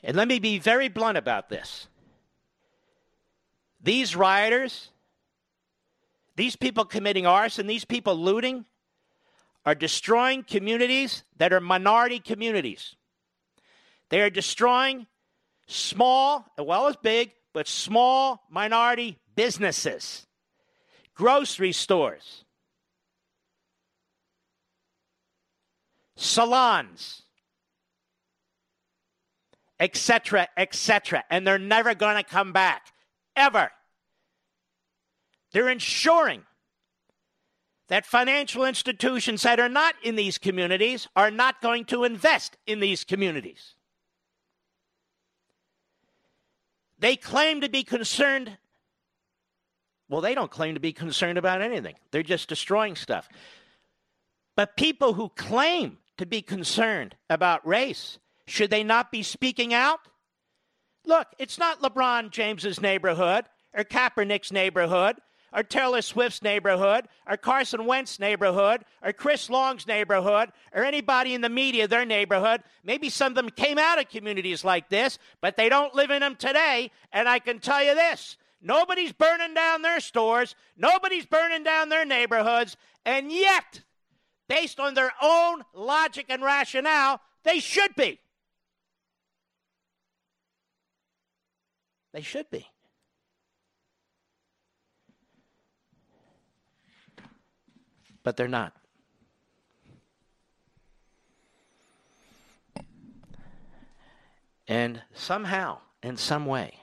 And 0.04 0.16
let 0.16 0.28
me 0.28 0.40
be 0.40 0.60
very 0.60 0.88
blunt 0.88 1.18
about 1.18 1.50
this. 1.50 1.88
These 3.82 4.16
rioters, 4.16 4.90
these 6.36 6.56
people 6.56 6.86
committing 6.86 7.26
arson, 7.26 7.68
these 7.68 7.86
people 7.86 8.16
looting, 8.16 8.66
are 9.66 9.76
destroying 9.76 10.44
communities 10.44 11.24
that 11.38 11.52
are 11.52 11.60
minority 11.60 12.20
communities. 12.20 12.96
They 14.10 14.22
are 14.22 14.30
destroying 14.30 15.08
small, 15.70 16.46
as 16.58 16.66
well 16.66 16.88
as 16.88 16.96
big, 16.98 17.32
but 17.54 17.68
small 17.68 18.42
minority 18.50 19.18
businesses, 19.36 20.26
grocery 21.16 21.72
stores, 21.72 22.44
salons, 26.16 27.22
etc., 29.80 30.48
etc. 30.58 31.24
And 31.30 31.46
they're 31.46 31.60
never 31.60 31.96
going 31.96 32.18
to 32.18 32.24
come 32.24 32.52
back, 32.52 32.88
ever. 33.36 33.72
They're 35.52 35.70
ensuring 35.70 36.44
that 37.88 38.06
financial 38.06 38.66
institutions 38.66 39.44
that 39.44 39.60
are 39.60 39.70
not 39.70 39.96
in 40.04 40.16
these 40.16 40.38
communities 40.38 41.08
are 41.16 41.32
not 41.32 41.62
going 41.62 41.86
to 41.86 42.04
invest 42.04 42.58
in 42.68 42.80
these 42.80 43.04
communities. 43.04 43.76
They 47.00 47.16
claim 47.16 47.62
to 47.62 47.70
be 47.70 47.84
concerned. 47.84 48.58
Well, 50.10 50.22
they 50.22 50.36
don't 50.36 50.52
claim 50.52 50.74
to 50.74 50.80
be 50.80 50.94
concerned 50.94 51.38
about 51.38 51.62
anything, 51.62 51.96
they're 52.12 52.24
just 52.24 52.50
destroying 52.50 52.96
stuff. 52.96 53.30
But 54.56 54.76
people 54.76 55.14
who 55.14 55.30
claim 55.30 56.00
to 56.18 56.26
be 56.26 56.42
concerned 56.42 57.16
about 57.30 57.66
race 57.66 58.20
should 58.46 58.70
they 58.70 58.84
not 58.84 59.12
be 59.12 59.24
speaking 59.24 59.74
out? 59.74 60.00
Look, 61.06 61.28
it's 61.38 61.58
not 61.58 61.82
LeBron 61.82 62.32
James's 62.32 62.82
neighborhood 62.82 63.46
or 63.74 63.84
Kaepernick's 63.84 64.52
neighborhood 64.52 65.18
or 65.54 65.64
Taylor 65.64 66.02
Swift's 66.02 66.42
neighborhood 66.42 67.08
or 67.28 67.38
Carson 67.38 67.86
Wentz's 67.86 68.20
neighborhood 68.20 68.84
or 69.04 69.14
Chris 69.14 69.50
Long's 69.50 69.88
neighborhood 69.88 70.52
or 70.74 70.84
anybody 70.84 71.34
in 71.34 71.42
the 71.42 71.50
media, 71.50 71.88
their 71.88 72.06
neighborhood. 72.06 72.62
Maybe 72.84 73.10
some 73.10 73.32
of 73.32 73.36
them 73.36 73.50
came 73.50 73.78
out 73.78 74.00
of 74.00 74.10
communities 74.10 74.64
like 74.64 74.90
this, 74.90 75.20
but 75.42 75.58
they 75.58 75.70
don't 75.70 75.96
live 75.96 76.12
in 76.12 76.22
them 76.22 76.36
today. 76.36 76.92
And 77.12 77.28
I 77.28 77.40
can 77.40 77.60
tell 77.60 77.84
you 77.84 77.96
this 77.96 78.38
nobody's 78.62 79.14
burning 79.14 79.54
down 79.54 79.82
their 79.82 80.00
stores, 80.00 80.56
nobody's 80.78 81.26
burning 81.26 81.64
down 81.64 81.90
their 81.90 82.06
neighborhoods, 82.06 82.78
and 83.06 83.32
yet, 83.32 83.82
based 84.48 84.80
on 84.80 84.94
their 84.94 85.12
own 85.22 85.64
logic 85.74 86.26
and 86.30 86.44
rationale, 86.44 87.22
they 87.44 87.60
should 87.60 87.96
be. 87.96 88.20
They 92.14 92.22
should 92.22 92.50
be. 92.50 92.68
But 98.24 98.38
they're 98.38 98.48
not. 98.48 98.74
And 104.68 105.02
somehow, 105.14 105.80
in 106.04 106.16
some 106.16 106.46
way, 106.46 106.76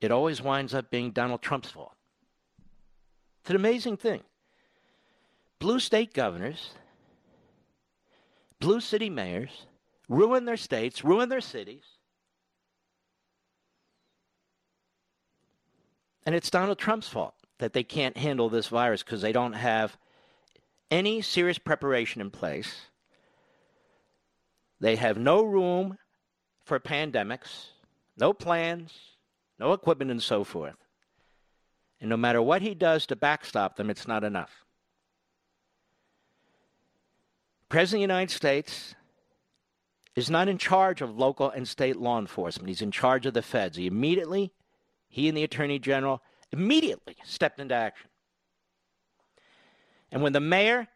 it 0.00 0.12
always 0.12 0.40
winds 0.40 0.74
up 0.74 0.90
being 0.90 1.10
Donald 1.10 1.42
Trump's 1.42 1.70
fault. 1.70 1.94
It's 3.40 3.50
an 3.50 3.56
amazing 3.56 3.96
thing. 3.96 4.22
Blue 5.58 5.80
state 5.80 6.14
governors, 6.14 6.70
blue 8.60 8.80
city 8.80 9.10
mayors 9.10 9.66
ruin 10.08 10.44
their 10.44 10.56
states, 10.56 11.02
ruin 11.02 11.28
their 11.28 11.40
cities, 11.40 11.98
And 16.28 16.34
it's 16.34 16.50
Donald 16.50 16.78
Trump's 16.78 17.08
fault 17.08 17.32
that 17.58 17.72
they 17.72 17.82
can't 17.82 18.16
handle 18.16 18.48
this 18.48 18.68
virus 18.68 19.02
because 19.02 19.22
they 19.22 19.32
don't 19.32 19.54
have 19.54 19.96
any 20.90 21.20
serious 21.20 21.58
preparation 21.58 22.20
in 22.20 22.30
place. 22.30 22.86
They 24.80 24.96
have 24.96 25.18
no 25.18 25.42
room 25.42 25.98
for 26.64 26.78
pandemics, 26.78 27.66
no 28.16 28.32
plans, 28.32 28.92
no 29.58 29.72
equipment, 29.72 30.10
and 30.10 30.22
so 30.22 30.44
forth. 30.44 30.76
And 32.00 32.08
no 32.08 32.16
matter 32.16 32.40
what 32.40 32.62
he 32.62 32.74
does 32.74 33.06
to 33.06 33.16
backstop 33.16 33.76
them, 33.76 33.90
it's 33.90 34.06
not 34.06 34.22
enough. 34.22 34.64
President 37.68 37.96
of 37.96 38.08
the 38.08 38.14
United 38.14 38.32
States 38.32 38.94
is 40.14 40.30
not 40.30 40.48
in 40.48 40.58
charge 40.58 41.00
of 41.02 41.18
local 41.18 41.50
and 41.50 41.66
state 41.66 41.96
law 41.96 42.18
enforcement. 42.18 42.68
He's 42.68 42.82
in 42.82 42.90
charge 42.90 43.26
of 43.26 43.34
the 43.34 43.42
feds. 43.42 43.76
He 43.76 43.86
immediately, 43.86 44.52
he 45.08 45.28
and 45.28 45.36
the 45.36 45.44
Attorney 45.44 45.78
General 45.78 46.22
immediately 46.52 47.16
stepped 47.24 47.60
into 47.60 47.74
action. 47.74 48.08
And 50.10 50.22
when 50.22 50.32
the 50.32 50.40
mayor 50.40 50.88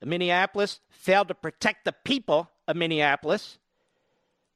of 0.00 0.08
Minneapolis 0.08 0.80
failed 0.90 1.28
to 1.28 1.34
protect 1.34 1.84
the 1.84 1.94
people 2.04 2.50
of 2.68 2.76
Minneapolis, 2.76 3.58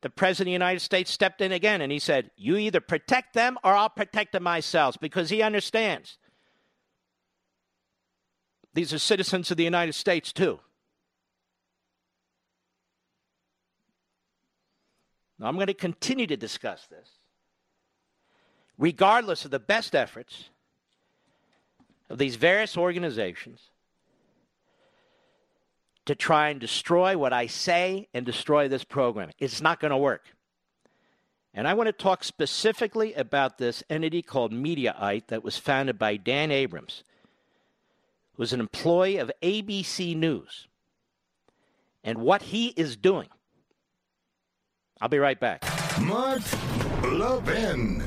the 0.02 0.10
President 0.10 0.42
of 0.42 0.50
the 0.50 0.52
United 0.52 0.80
States 0.80 1.10
stepped 1.10 1.40
in 1.40 1.50
again 1.50 1.80
and 1.80 1.90
he 1.90 1.98
said, 1.98 2.30
You 2.36 2.56
either 2.56 2.80
protect 2.80 3.34
them 3.34 3.58
or 3.64 3.74
I'll 3.74 3.88
protect 3.88 4.32
them 4.32 4.42
myself 4.42 4.96
because 5.00 5.30
he 5.30 5.42
understands. 5.42 6.18
These 8.74 8.92
are 8.92 8.98
citizens 8.98 9.50
of 9.50 9.56
the 9.56 9.64
United 9.64 9.94
States, 9.94 10.32
too. 10.32 10.60
Now, 15.38 15.46
I'm 15.46 15.54
going 15.54 15.68
to 15.68 15.74
continue 15.74 16.26
to 16.26 16.36
discuss 16.36 16.86
this, 16.86 17.08
regardless 18.78 19.44
of 19.44 19.50
the 19.50 19.58
best 19.58 19.94
efforts 19.94 20.50
of 22.10 22.18
these 22.18 22.36
various 22.36 22.76
organizations 22.76 23.70
to 26.06 26.14
try 26.14 26.50
and 26.50 26.60
destroy 26.60 27.16
what 27.16 27.32
I 27.32 27.46
say 27.46 28.08
and 28.12 28.26
destroy 28.26 28.68
this 28.68 28.84
program. 28.84 29.30
It's 29.38 29.62
not 29.62 29.80
going 29.80 29.90
to 29.90 29.96
work. 29.96 30.34
And 31.54 31.68
I 31.68 31.74
want 31.74 31.86
to 31.86 31.92
talk 31.92 32.24
specifically 32.24 33.14
about 33.14 33.58
this 33.58 33.82
entity 33.88 34.22
called 34.22 34.52
Mediaite 34.52 35.28
that 35.28 35.44
was 35.44 35.56
founded 35.56 35.98
by 35.98 36.16
Dan 36.16 36.50
Abrams, 36.50 37.04
who 38.34 38.42
was 38.42 38.52
an 38.52 38.60
employee 38.60 39.18
of 39.18 39.30
ABC 39.42 40.16
News, 40.16 40.66
and 42.02 42.18
what 42.18 42.42
he 42.42 42.68
is 42.68 42.96
doing. 42.96 43.28
I'll 45.00 45.08
be 45.08 45.18
right 45.18 45.38
back. 45.38 45.62
Mark 46.00 46.42
Levin. 47.02 48.02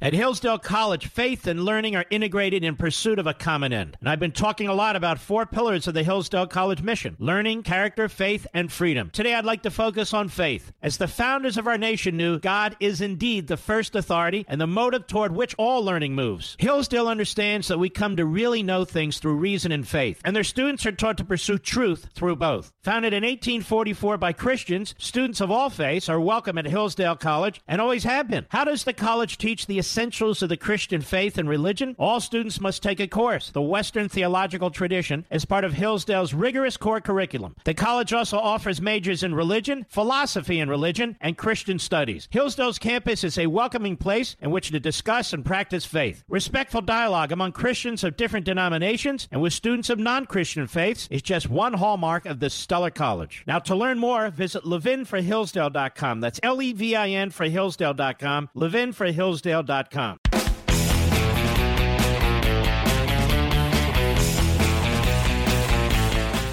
At 0.00 0.12
Hillsdale 0.12 0.60
College, 0.60 1.08
faith 1.08 1.48
and 1.48 1.64
learning 1.64 1.96
are 1.96 2.04
integrated 2.08 2.62
in 2.62 2.76
pursuit 2.76 3.18
of 3.18 3.26
a 3.26 3.34
common 3.34 3.72
end. 3.72 3.96
And 3.98 4.08
I've 4.08 4.20
been 4.20 4.30
talking 4.30 4.68
a 4.68 4.74
lot 4.74 4.94
about 4.94 5.18
four 5.18 5.44
pillars 5.44 5.88
of 5.88 5.94
the 5.94 6.04
Hillsdale 6.04 6.46
College 6.46 6.82
mission 6.82 7.16
learning, 7.18 7.64
character, 7.64 8.08
faith, 8.08 8.46
and 8.54 8.70
freedom. 8.70 9.10
Today, 9.10 9.34
I'd 9.34 9.44
like 9.44 9.64
to 9.64 9.72
focus 9.72 10.14
on 10.14 10.28
faith. 10.28 10.70
As 10.80 10.98
the 10.98 11.08
founders 11.08 11.56
of 11.56 11.66
our 11.66 11.76
nation 11.76 12.16
knew, 12.16 12.38
God 12.38 12.76
is 12.78 13.00
indeed 13.00 13.48
the 13.48 13.56
first 13.56 13.96
authority 13.96 14.46
and 14.46 14.60
the 14.60 14.68
motive 14.68 15.08
toward 15.08 15.34
which 15.34 15.56
all 15.58 15.84
learning 15.84 16.14
moves. 16.14 16.54
Hillsdale 16.60 17.08
understands 17.08 17.66
that 17.66 17.80
we 17.80 17.90
come 17.90 18.14
to 18.18 18.24
really 18.24 18.62
know 18.62 18.84
things 18.84 19.18
through 19.18 19.34
reason 19.34 19.72
and 19.72 19.86
faith, 19.86 20.20
and 20.24 20.36
their 20.36 20.44
students 20.44 20.86
are 20.86 20.92
taught 20.92 21.18
to 21.18 21.24
pursue 21.24 21.58
truth 21.58 22.06
through 22.14 22.36
both. 22.36 22.72
Founded 22.84 23.12
in 23.12 23.24
1844 23.24 24.16
by 24.16 24.32
Christians, 24.32 24.94
students 24.96 25.40
of 25.40 25.50
all 25.50 25.70
faiths 25.70 26.08
are 26.08 26.20
welcome 26.20 26.56
at 26.56 26.66
Hillsdale 26.66 27.16
College 27.16 27.60
and 27.66 27.80
always 27.80 28.04
have 28.04 28.30
been. 28.30 28.46
How 28.50 28.62
does 28.62 28.84
the 28.84 28.92
college 28.92 29.38
teach 29.38 29.66
the 29.66 29.80
essentials 29.88 30.42
of 30.42 30.50
the 30.50 30.56
Christian 30.58 31.00
faith 31.00 31.38
and 31.38 31.48
religion, 31.48 31.96
all 31.98 32.20
students 32.20 32.60
must 32.60 32.82
take 32.82 33.00
a 33.00 33.08
course, 33.08 33.50
the 33.50 33.62
Western 33.62 34.06
Theological 34.06 34.70
Tradition, 34.70 35.24
as 35.30 35.46
part 35.46 35.64
of 35.64 35.72
Hillsdale's 35.72 36.34
rigorous 36.34 36.76
core 36.76 37.00
curriculum. 37.00 37.56
The 37.64 37.72
college 37.72 38.12
also 38.12 38.36
offers 38.36 38.82
majors 38.82 39.22
in 39.22 39.34
religion, 39.34 39.86
philosophy 39.88 40.60
in 40.60 40.68
religion, 40.68 41.16
and 41.22 41.38
Christian 41.38 41.78
studies. 41.78 42.28
Hillsdale's 42.30 42.78
campus 42.78 43.24
is 43.24 43.38
a 43.38 43.46
welcoming 43.46 43.96
place 43.96 44.36
in 44.42 44.50
which 44.50 44.68
to 44.68 44.78
discuss 44.78 45.32
and 45.32 45.42
practice 45.42 45.86
faith. 45.86 46.22
Respectful 46.28 46.82
dialogue 46.82 47.32
among 47.32 47.52
Christians 47.52 48.04
of 48.04 48.18
different 48.18 48.44
denominations 48.44 49.26
and 49.32 49.40
with 49.40 49.54
students 49.54 49.88
of 49.88 49.98
non 49.98 50.26
Christian 50.26 50.66
faiths 50.66 51.08
is 51.10 51.22
just 51.22 51.48
one 51.48 51.72
hallmark 51.72 52.26
of 52.26 52.40
this 52.40 52.52
stellar 52.52 52.90
college. 52.90 53.42
Now, 53.46 53.58
to 53.60 53.74
learn 53.74 53.98
more, 53.98 54.28
visit 54.28 54.64
levinforhillsdale.com. 54.64 56.20
That's 56.20 56.40
L 56.42 56.60
E 56.60 56.74
V 56.74 56.94
I 56.94 57.08
N 57.08 57.30
for 57.30 57.46
Hillsdale.com, 57.48 58.50
levinforhillsdale.com. 58.54 59.77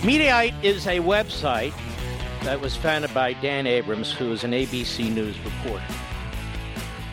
Mediaite 0.02 0.54
is 0.64 0.86
a 0.86 1.00
website 1.00 1.74
that 2.44 2.62
was 2.62 2.76
founded 2.76 3.12
by 3.16 3.34
Dan 3.34 3.66
Abrams, 3.66 4.12
who 4.12 4.32
is 4.32 4.44
an 4.44 4.52
ABC 4.52 5.12
News 5.12 5.36
reporter. 5.40 5.84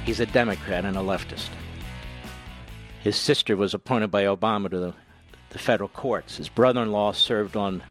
He's 0.05 0.21
a 0.21 0.27
Democrat 0.27 0.85
and 0.85 0.99
a 0.99 1.01
leftist. 1.01 1.49
His 3.03 3.17
sister 3.17 3.57
was 3.57 3.73
appointed 3.73 4.11
by 4.11 4.25
Obama 4.25 4.69
to 4.69 4.79
the, 4.79 4.95
the 5.49 5.59
federal 5.59 5.89
courts. 5.89 6.37
His 6.37 6.51
brother 6.51 6.83
in 6.83 6.93
law 6.93 7.13
served 7.13 7.57
on 7.57 7.83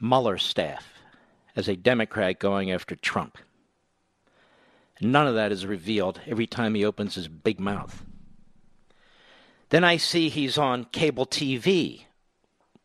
Mueller's 0.00 0.42
staff 0.42 0.84
as 1.54 1.68
a 1.68 1.76
Democrat 1.76 2.40
going 2.40 2.72
after 2.72 2.96
Trump. 2.96 3.38
None 5.00 5.26
of 5.26 5.34
that 5.34 5.52
is 5.52 5.66
revealed 5.66 6.20
every 6.26 6.46
time 6.46 6.74
he 6.74 6.84
opens 6.84 7.14
his 7.14 7.28
big 7.28 7.58
mouth. 7.58 8.04
Then 9.70 9.84
I 9.84 9.96
see 9.96 10.28
he's 10.28 10.56
on 10.56 10.84
cable 10.84 11.26
TV 11.26 12.04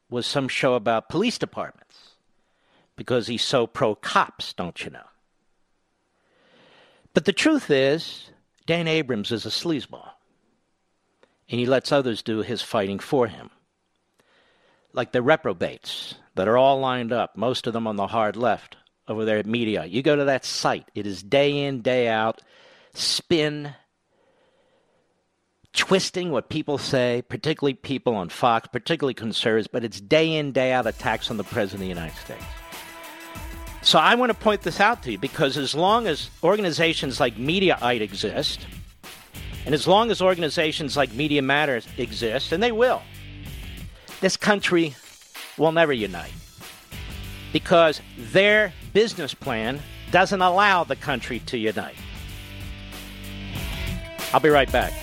with 0.10 0.26
some 0.26 0.48
show 0.48 0.74
about 0.74 1.10
police 1.10 1.38
departments 1.38 2.16
because 2.96 3.28
he's 3.28 3.44
so 3.44 3.68
pro 3.68 3.96
cops, 3.96 4.54
don't 4.54 4.84
you 4.84 4.90
know? 4.90 5.06
But 7.14 7.26
the 7.26 7.34
truth 7.34 7.70
is, 7.70 8.32
Dan 8.66 8.88
Abrams 8.88 9.32
is 9.32 9.46
a 9.46 9.50
sleazeball, 9.50 10.10
and 11.50 11.60
he 11.60 11.66
lets 11.66 11.92
others 11.92 12.22
do 12.22 12.40
his 12.42 12.62
fighting 12.62 13.00
for 13.00 13.28
him. 13.28 13.50
Like 14.94 15.12
the 15.12 15.22
reprobates 15.22 16.16
that 16.36 16.48
are 16.48 16.58
all 16.58 16.80
lined 16.80 17.12
up, 17.12 17.38
most 17.38 17.68
of 17.68 17.74
them 17.74 17.88
on 17.88 17.96
the 17.96 18.08
hard 18.08 18.36
left, 18.36 18.78
over 19.10 19.26
there 19.26 19.38
at 19.38 19.46
Mediaite. 19.46 19.92
You 19.92 20.02
go 20.02 20.16
to 20.16 20.26
that 20.26 20.46
site, 20.46 20.90
it 20.96 21.08
is 21.08 21.24
day 21.24 21.66
in, 21.66 21.82
day 21.82 22.08
out, 22.08 22.42
spin, 22.94 23.74
twisting 25.74 26.32
what 26.32 26.50
people 26.50 26.78
say, 26.78 27.24
particularly 27.28 27.74
people 27.74 28.16
on 28.16 28.30
Fox, 28.30 28.68
particularly 28.72 29.14
conservatives, 29.14 29.68
but 29.68 29.84
it's 29.84 30.00
day 30.00 30.36
in, 30.36 30.52
day 30.52 30.72
out 30.72 30.88
attacks 30.88 31.30
on 31.32 31.38
the 31.38 31.44
President 31.44 31.76
of 31.76 31.80
the 31.82 31.88
United 31.88 32.18
States. 32.18 32.46
So 33.82 33.98
I 33.98 34.16
want 34.16 34.30
to 34.30 34.38
point 34.38 34.62
this 34.62 34.80
out 34.80 35.04
to 35.04 35.12
you 35.12 35.18
because 35.18 35.58
as 35.58 35.74
long 35.74 36.06
as 36.06 36.30
organizations 36.44 37.20
like 37.20 37.36
Mediaite 37.36 38.02
exist, 38.02 38.68
and 39.66 39.74
as 39.74 39.88
long 39.88 40.12
as 40.12 40.22
organizations 40.22 40.98
like 40.98 41.14
Media 41.14 41.42
Matters 41.42 41.88
exist, 41.98 42.52
and 42.52 42.62
they 42.62 42.72
will, 42.72 43.02
this 44.22 44.36
country 44.36 44.96
will 45.58 45.72
never 45.72 45.94
unite 45.94 46.32
because 47.54 48.02
their 48.18 48.74
business 48.94 49.34
plan 49.34 49.80
doesn't 50.12 50.42
allow 50.42 50.84
the 50.84 50.96
country 50.96 51.40
to 51.40 51.58
unite. 51.58 51.96
I'll 54.34 54.40
be 54.40 54.50
right 54.50 54.72
back. 54.72 54.94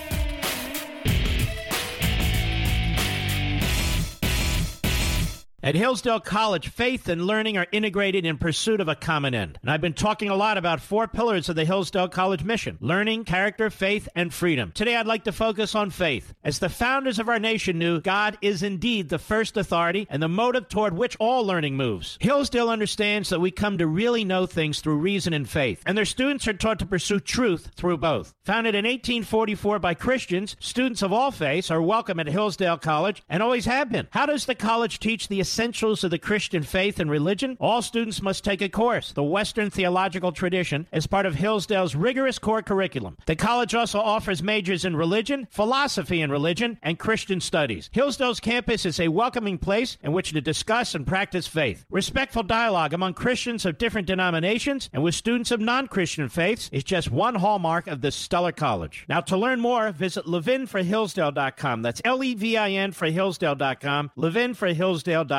At 5.67 5.75
Hillsdale 5.75 6.21
College, 6.21 6.69
faith 6.69 7.09
and 7.09 7.27
learning 7.27 7.57
are 7.57 7.67
integrated 7.73 8.25
in 8.25 8.37
pursuit 8.37 8.79
of 8.79 8.87
a 8.87 8.95
common 8.95 9.35
end. 9.35 9.59
And 9.61 9.69
I've 9.69 9.81
been 9.81 9.91
talking 9.91 10.29
a 10.29 10.35
lot 10.37 10.57
about 10.57 10.79
four 10.79 11.09
pillars 11.09 11.49
of 11.49 11.57
the 11.57 11.65
Hillsdale 11.65 12.07
College 12.07 12.45
mission 12.45 12.77
learning, 12.79 13.25
character, 13.25 13.69
faith, 13.69 14.07
and 14.15 14.33
freedom. 14.33 14.71
Today, 14.71 14.95
I'd 14.95 15.07
like 15.07 15.25
to 15.25 15.33
focus 15.33 15.75
on 15.75 15.89
faith. 15.89 16.33
As 16.41 16.59
the 16.59 16.69
founders 16.69 17.19
of 17.19 17.27
our 17.27 17.37
nation 17.37 17.77
knew, 17.77 17.99
God 17.99 18.37
is 18.41 18.63
indeed 18.63 19.09
the 19.09 19.19
first 19.19 19.57
authority 19.57 20.07
and 20.09 20.23
the 20.23 20.29
motive 20.29 20.69
toward 20.69 20.93
which 20.93 21.17
all 21.19 21.45
learning 21.45 21.75
moves. 21.75 22.17
Hillsdale 22.21 22.69
understands 22.69 23.27
that 23.27 23.41
we 23.41 23.51
come 23.51 23.77
to 23.77 23.87
really 23.87 24.23
know 24.23 24.45
things 24.45 24.79
through 24.79 24.99
reason 24.99 25.33
and 25.33 25.49
faith, 25.49 25.83
and 25.85 25.97
their 25.97 26.05
students 26.05 26.47
are 26.47 26.53
taught 26.53 26.79
to 26.79 26.85
pursue 26.85 27.19
truth 27.19 27.71
through 27.75 27.97
both. 27.97 28.33
Founded 28.45 28.73
in 28.73 28.85
1844 28.85 29.79
by 29.79 29.93
Christians, 29.93 30.55
students 30.61 31.01
of 31.01 31.11
all 31.11 31.31
faiths 31.31 31.69
are 31.69 31.81
welcome 31.81 32.21
at 32.21 32.27
Hillsdale 32.27 32.77
College 32.77 33.21
and 33.27 33.43
always 33.43 33.65
have 33.65 33.91
been. 33.91 34.07
How 34.11 34.25
does 34.25 34.45
the 34.45 34.55
college 34.55 35.01
teach 35.01 35.27
the 35.27 35.41
Essentials 35.57 36.03
of 36.03 36.11
the 36.11 36.19
Christian 36.19 36.61
Faith 36.61 36.99
and 36.99 37.09
Religion, 37.09 37.57
all 37.59 37.81
students 37.81 38.21
must 38.21 38.43
take 38.43 38.61
a 38.61 38.69
course, 38.69 39.11
The 39.11 39.23
Western 39.23 39.71
Theological 39.71 40.31
Tradition, 40.31 40.85
as 40.91 41.07
part 41.07 41.25
of 41.25 41.33
Hillsdale's 41.33 41.95
rigorous 41.95 42.37
core 42.37 42.61
curriculum. 42.61 43.17
The 43.25 43.35
college 43.35 43.73
also 43.73 43.99
offers 43.99 44.43
majors 44.43 44.85
in 44.85 44.95
religion, 44.95 45.47
philosophy 45.49 46.21
and 46.21 46.31
religion, 46.31 46.77
and 46.83 46.99
Christian 46.99 47.41
studies. 47.41 47.89
Hillsdale's 47.91 48.39
campus 48.39 48.85
is 48.85 48.99
a 48.99 49.07
welcoming 49.07 49.57
place 49.57 49.97
in 50.03 50.11
which 50.11 50.31
to 50.33 50.41
discuss 50.41 50.93
and 50.93 51.07
practice 51.07 51.47
faith. 51.47 51.87
Respectful 51.89 52.43
dialogue 52.43 52.93
among 52.93 53.15
Christians 53.15 53.65
of 53.65 53.79
different 53.79 54.05
denominations 54.05 54.91
and 54.93 55.01
with 55.01 55.15
students 55.15 55.49
of 55.49 55.59
non 55.59 55.87
Christian 55.87 56.29
faiths 56.29 56.69
is 56.71 56.83
just 56.83 57.09
one 57.09 57.33
hallmark 57.33 57.87
of 57.87 58.01
this 58.01 58.15
stellar 58.15 58.51
college. 58.51 59.05
Now, 59.09 59.21
to 59.21 59.35
learn 59.35 59.59
more, 59.59 59.91
visit 59.91 60.25
levinforhillsdale.com. 60.25 61.81
That's 61.81 62.01
L 62.05 62.23
E 62.23 62.35
V 62.35 62.57
I 62.57 62.69
N 62.73 62.91
for 62.91 63.07
Hillsdale.com, 63.09 64.11
levinforhillsdale.com. 64.15 65.36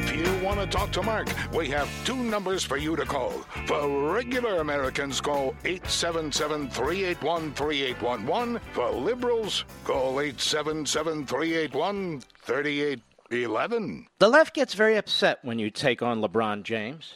If 0.00 0.16
you 0.16 0.44
want 0.44 0.58
to 0.58 0.66
talk 0.66 0.90
to 0.90 1.02
Mark, 1.04 1.28
we 1.54 1.68
have 1.68 1.88
two 2.04 2.16
numbers 2.16 2.64
for 2.64 2.76
you 2.76 2.96
to 2.96 3.04
call. 3.04 3.30
For 3.66 4.12
regular 4.12 4.60
Americans, 4.60 5.20
call 5.20 5.54
877 5.64 6.68
381 6.70 7.52
3811. 7.52 8.60
For 8.72 8.90
liberals, 8.90 9.64
call 9.84 10.20
877 10.20 11.26
381 11.26 12.22
3811. 12.42 14.06
The 14.18 14.28
left 14.28 14.54
gets 14.54 14.74
very 14.74 14.96
upset 14.96 15.38
when 15.42 15.60
you 15.60 15.70
take 15.70 16.02
on 16.02 16.20
LeBron 16.20 16.64
James. 16.64 17.14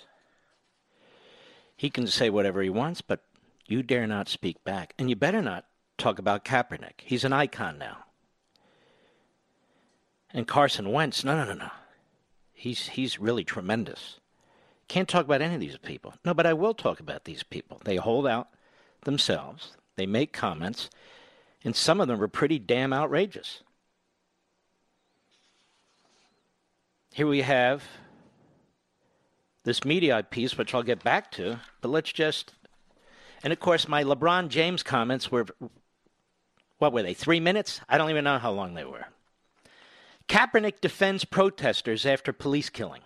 He 1.76 1.90
can 1.90 2.06
say 2.06 2.30
whatever 2.30 2.62
he 2.62 2.70
wants, 2.70 3.00
but 3.00 3.25
you 3.66 3.82
dare 3.82 4.06
not 4.06 4.28
speak 4.28 4.62
back. 4.64 4.94
And 4.98 5.08
you 5.10 5.16
better 5.16 5.42
not 5.42 5.66
talk 5.98 6.18
about 6.18 6.44
Kaepernick. 6.44 7.00
He's 7.02 7.24
an 7.24 7.32
icon 7.32 7.78
now. 7.78 7.98
And 10.32 10.46
Carson 10.46 10.92
Wentz, 10.92 11.24
no, 11.24 11.36
no, 11.36 11.44
no, 11.44 11.54
no. 11.54 11.70
He's, 12.52 12.88
he's 12.88 13.18
really 13.18 13.44
tremendous. 13.44 14.18
Can't 14.88 15.08
talk 15.08 15.24
about 15.24 15.42
any 15.42 15.54
of 15.54 15.60
these 15.60 15.78
people. 15.78 16.14
No, 16.24 16.34
but 16.34 16.46
I 16.46 16.52
will 16.52 16.74
talk 16.74 17.00
about 17.00 17.24
these 17.24 17.42
people. 17.42 17.80
They 17.84 17.96
hold 17.96 18.26
out 18.26 18.48
themselves, 19.04 19.72
they 19.96 20.06
make 20.06 20.32
comments, 20.32 20.90
and 21.64 21.74
some 21.74 22.00
of 22.00 22.08
them 22.08 22.22
are 22.22 22.28
pretty 22.28 22.58
damn 22.58 22.92
outrageous. 22.92 23.62
Here 27.12 27.26
we 27.26 27.42
have 27.42 27.82
this 29.64 29.84
media 29.84 30.24
piece, 30.28 30.56
which 30.58 30.74
I'll 30.74 30.82
get 30.82 31.02
back 31.02 31.32
to, 31.32 31.60
but 31.80 31.88
let's 31.88 32.12
just. 32.12 32.52
And 33.42 33.52
of 33.52 33.60
course, 33.60 33.88
my 33.88 34.04
LeBron 34.04 34.48
James 34.48 34.82
comments 34.82 35.30
were. 35.30 35.46
What 36.78 36.92
were 36.92 37.02
they? 37.02 37.14
Three 37.14 37.40
minutes? 37.40 37.80
I 37.88 37.96
don't 37.96 38.10
even 38.10 38.24
know 38.24 38.38
how 38.38 38.52
long 38.52 38.74
they 38.74 38.84
were. 38.84 39.06
Kaepernick 40.28 40.80
defends 40.80 41.24
protesters 41.24 42.04
after 42.04 42.32
police 42.32 42.68
killing. 42.68 43.02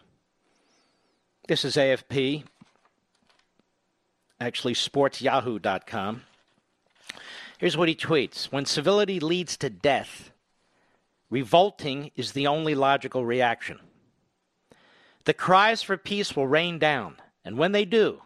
This 1.46 1.64
is 1.64 1.76
AFP, 1.76 2.44
actually, 4.40 4.74
sportsyahoo.com. 4.74 6.22
Here's 7.58 7.76
what 7.76 7.88
he 7.88 7.94
tweets 7.94 8.46
When 8.46 8.64
civility 8.64 9.20
leads 9.20 9.56
to 9.58 9.68
death, 9.68 10.30
revolting 11.28 12.10
is 12.16 12.32
the 12.32 12.46
only 12.46 12.74
logical 12.74 13.24
reaction. 13.24 13.80
The 15.24 15.34
cries 15.34 15.82
for 15.82 15.98
peace 15.98 16.34
will 16.34 16.48
rain 16.48 16.78
down, 16.78 17.16
and 17.44 17.58
when 17.58 17.72
they 17.72 17.84
do, 17.84 18.22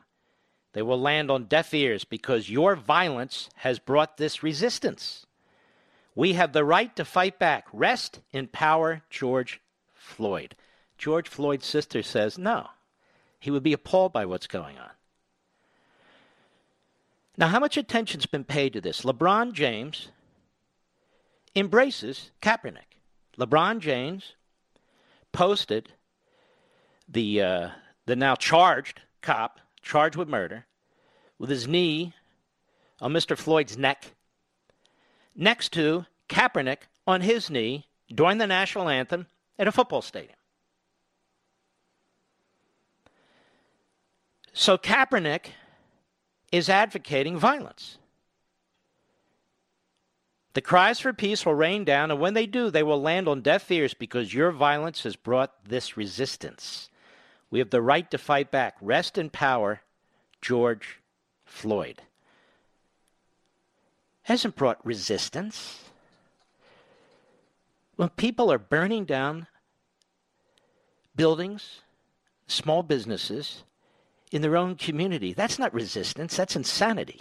they 0.74 0.82
will 0.82 1.00
land 1.00 1.30
on 1.30 1.44
deaf 1.44 1.72
ears 1.72 2.04
because 2.04 2.50
your 2.50 2.76
violence 2.76 3.48
has 3.56 3.78
brought 3.78 4.16
this 4.16 4.42
resistance. 4.42 5.24
We 6.14 6.34
have 6.34 6.52
the 6.52 6.64
right 6.64 6.94
to 6.96 7.04
fight 7.04 7.38
back. 7.38 7.66
Rest 7.72 8.20
in 8.32 8.48
power, 8.48 9.02
George 9.08 9.60
Floyd. 9.94 10.54
George 10.98 11.28
Floyd's 11.28 11.66
sister 11.66 12.02
says 12.02 12.36
no. 12.36 12.68
He 13.40 13.50
would 13.50 13.62
be 13.62 13.72
appalled 13.72 14.12
by 14.12 14.26
what's 14.26 14.46
going 14.46 14.78
on. 14.78 14.90
Now, 17.36 17.48
how 17.48 17.58
much 17.58 17.76
attention's 17.76 18.26
been 18.26 18.44
paid 18.44 18.72
to 18.74 18.80
this? 18.80 19.02
LeBron 19.02 19.52
James 19.52 20.08
embraces 21.56 22.30
Kaepernick. 22.42 22.98
LeBron 23.38 23.80
James 23.80 24.34
posted 25.32 25.92
the 27.08 27.42
uh, 27.42 27.68
the 28.06 28.16
now 28.16 28.36
charged 28.36 29.00
cop, 29.20 29.58
charged 29.84 30.16
with 30.16 30.28
murder, 30.28 30.66
with 31.38 31.50
his 31.50 31.68
knee 31.68 32.14
on 33.00 33.12
Mr. 33.12 33.36
Floyd's 33.36 33.78
neck, 33.78 34.12
next 35.36 35.72
to 35.72 36.06
Kaepernick 36.28 36.88
on 37.06 37.20
his 37.20 37.50
knee 37.50 37.86
during 38.12 38.38
the 38.38 38.46
national 38.46 38.88
anthem 38.88 39.26
at 39.58 39.68
a 39.68 39.72
football 39.72 40.02
stadium. 40.02 40.36
So 44.52 44.78
Kaepernick 44.78 45.46
is 46.52 46.68
advocating 46.68 47.36
violence. 47.36 47.98
The 50.54 50.60
cries 50.60 51.00
for 51.00 51.12
peace 51.12 51.44
will 51.44 51.56
rain 51.56 51.84
down, 51.84 52.12
and 52.12 52.20
when 52.20 52.34
they 52.34 52.46
do, 52.46 52.70
they 52.70 52.84
will 52.84 53.02
land 53.02 53.26
on 53.26 53.40
deaf 53.40 53.68
ears 53.72 53.92
because 53.92 54.32
your 54.32 54.52
violence 54.52 55.02
has 55.02 55.16
brought 55.16 55.64
this 55.68 55.96
resistance. 55.96 56.88
We 57.54 57.60
have 57.60 57.70
the 57.70 57.80
right 57.80 58.10
to 58.10 58.18
fight 58.18 58.50
back. 58.50 58.74
Rest 58.80 59.16
in 59.16 59.30
power, 59.30 59.80
George 60.42 60.98
Floyd. 61.44 62.02
Hasn't 64.22 64.56
brought 64.56 64.84
resistance. 64.84 65.84
When 67.94 68.08
people 68.08 68.50
are 68.50 68.58
burning 68.58 69.04
down 69.04 69.46
buildings, 71.14 71.82
small 72.48 72.82
businesses 72.82 73.62
in 74.32 74.42
their 74.42 74.56
own 74.56 74.74
community, 74.74 75.32
that's 75.32 75.56
not 75.56 75.72
resistance, 75.72 76.36
that's 76.36 76.56
insanity. 76.56 77.20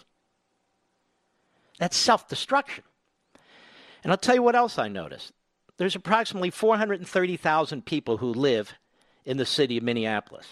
That's 1.77 1.95
self 1.95 2.27
destruction. 2.27 2.85
And 4.03 4.11
I'll 4.11 4.17
tell 4.17 4.33
you 4.33 4.41
what 4.41 4.55
else 4.55 4.79
I 4.79 4.87
noticed. 4.87 5.31
There's 5.77 5.95
approximately 5.95 6.49
430,000 6.49 7.85
people 7.85 8.17
who 8.17 8.33
live 8.33 8.73
in 9.25 9.37
the 9.37 9.45
city 9.45 9.77
of 9.77 9.83
Minneapolis. 9.83 10.47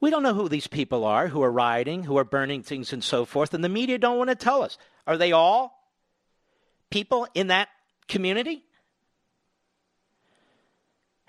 We 0.00 0.10
don't 0.10 0.24
know 0.24 0.34
who 0.34 0.48
these 0.48 0.66
people 0.66 1.04
are 1.04 1.28
who 1.28 1.42
are 1.42 1.52
rioting, 1.52 2.02
who 2.02 2.18
are 2.18 2.24
burning 2.24 2.64
things, 2.64 2.92
and 2.92 3.04
so 3.04 3.24
forth, 3.24 3.54
and 3.54 3.62
the 3.62 3.68
media 3.68 3.98
don't 3.98 4.18
want 4.18 4.30
to 4.30 4.34
tell 4.34 4.62
us. 4.62 4.76
Are 5.06 5.16
they 5.16 5.30
all 5.30 5.88
people 6.90 7.28
in 7.34 7.46
that 7.48 7.68
community? 8.08 8.64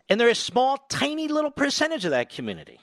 And 0.10 0.20
they're 0.20 0.30
a 0.30 0.36
small, 0.36 0.78
tiny 0.90 1.28
little 1.28 1.52
percentage 1.52 2.04
of 2.04 2.12
that 2.12 2.30
community. 2.30 2.80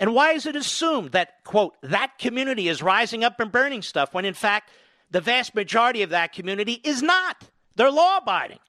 And 0.00 0.14
why 0.14 0.32
is 0.32 0.46
it 0.46 0.56
assumed 0.56 1.12
that, 1.12 1.44
quote, 1.44 1.74
that 1.82 2.18
community 2.18 2.68
is 2.68 2.82
rising 2.82 3.22
up 3.22 3.38
and 3.38 3.52
burning 3.52 3.82
stuff 3.82 4.14
when 4.14 4.24
in 4.24 4.32
fact 4.32 4.70
the 5.10 5.20
vast 5.20 5.54
majority 5.54 6.00
of 6.02 6.10
that 6.10 6.32
community 6.32 6.80
is 6.82 7.02
not? 7.02 7.36
They're 7.76 7.90
law 7.90 8.16
abiding. 8.16 8.60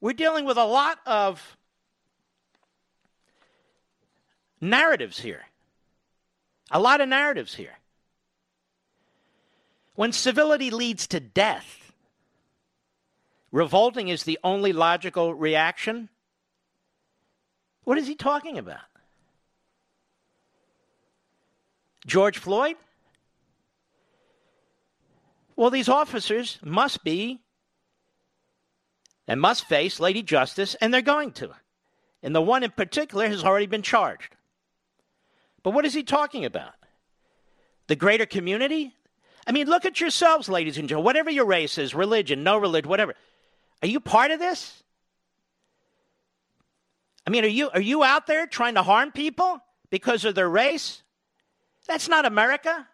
We're 0.00 0.12
dealing 0.14 0.44
with 0.44 0.56
a 0.56 0.64
lot 0.64 0.98
of 1.04 1.56
narratives 4.60 5.20
here. 5.20 5.46
A 6.70 6.80
lot 6.80 7.00
of 7.00 7.08
narratives 7.08 7.54
here. 7.54 7.78
When 9.94 10.12
civility 10.12 10.70
leads 10.70 11.06
to 11.08 11.20
death, 11.20 11.92
revolting 13.52 14.08
is 14.08 14.22
the 14.22 14.38
only 14.42 14.72
logical 14.72 15.34
reaction. 15.34 16.08
What 17.84 17.98
is 17.98 18.06
he 18.06 18.14
talking 18.14 18.56
about? 18.56 18.80
George 22.06 22.38
Floyd? 22.38 22.76
Well, 25.56 25.70
these 25.70 25.90
officers 25.90 26.58
must 26.62 27.04
be 27.04 27.40
and 29.30 29.40
must 29.40 29.64
face 29.66 30.00
Lady 30.00 30.24
Justice, 30.24 30.74
and 30.80 30.92
they're 30.92 31.02
going 31.02 31.30
to. 31.30 31.50
And 32.20 32.34
the 32.34 32.42
one 32.42 32.64
in 32.64 32.72
particular 32.72 33.28
has 33.28 33.44
already 33.44 33.66
been 33.66 33.80
charged. 33.80 34.34
But 35.62 35.70
what 35.70 35.86
is 35.86 35.94
he 35.94 36.02
talking 36.02 36.44
about? 36.44 36.72
The 37.86 37.94
greater 37.94 38.26
community? 38.26 38.92
I 39.46 39.52
mean, 39.52 39.68
look 39.68 39.84
at 39.84 40.00
yourselves, 40.00 40.48
ladies 40.48 40.78
and 40.78 40.88
gentlemen. 40.88 41.04
Whatever 41.04 41.30
your 41.30 41.44
race 41.44 41.78
is, 41.78 41.94
religion, 41.94 42.42
no 42.42 42.58
religion, 42.58 42.88
whatever. 42.88 43.14
Are 43.82 43.86
you 43.86 44.00
part 44.00 44.32
of 44.32 44.40
this? 44.40 44.82
I 47.24 47.30
mean, 47.30 47.44
are 47.44 47.48
you 47.48 47.70
are 47.70 47.80
you 47.80 48.02
out 48.02 48.26
there 48.26 48.48
trying 48.48 48.74
to 48.74 48.82
harm 48.82 49.12
people 49.12 49.60
because 49.90 50.24
of 50.24 50.34
their 50.34 50.50
race? 50.50 51.04
That's 51.86 52.08
not 52.08 52.26
America. 52.26 52.84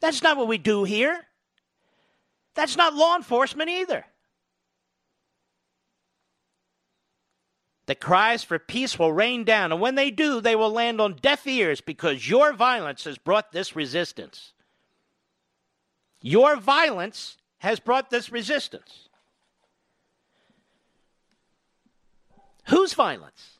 That's 0.00 0.22
not 0.22 0.36
what 0.36 0.46
we 0.46 0.56
do 0.56 0.84
here. 0.84 1.20
That's 2.54 2.76
not 2.76 2.94
law 2.94 3.16
enforcement 3.16 3.70
either. 3.70 4.04
The 7.86 7.94
cries 7.94 8.42
for 8.42 8.58
peace 8.58 8.98
will 8.98 9.12
rain 9.12 9.44
down, 9.44 9.70
and 9.70 9.80
when 9.80 9.94
they 9.94 10.10
do, 10.10 10.40
they 10.40 10.56
will 10.56 10.70
land 10.70 11.00
on 11.00 11.16
deaf 11.20 11.46
ears 11.46 11.80
because 11.80 12.28
your 12.28 12.52
violence 12.52 13.04
has 13.04 13.18
brought 13.18 13.52
this 13.52 13.76
resistance. 13.76 14.54
Your 16.22 16.56
violence 16.56 17.36
has 17.58 17.80
brought 17.80 18.08
this 18.08 18.32
resistance. 18.32 19.08
Whose 22.68 22.94
violence? 22.94 23.58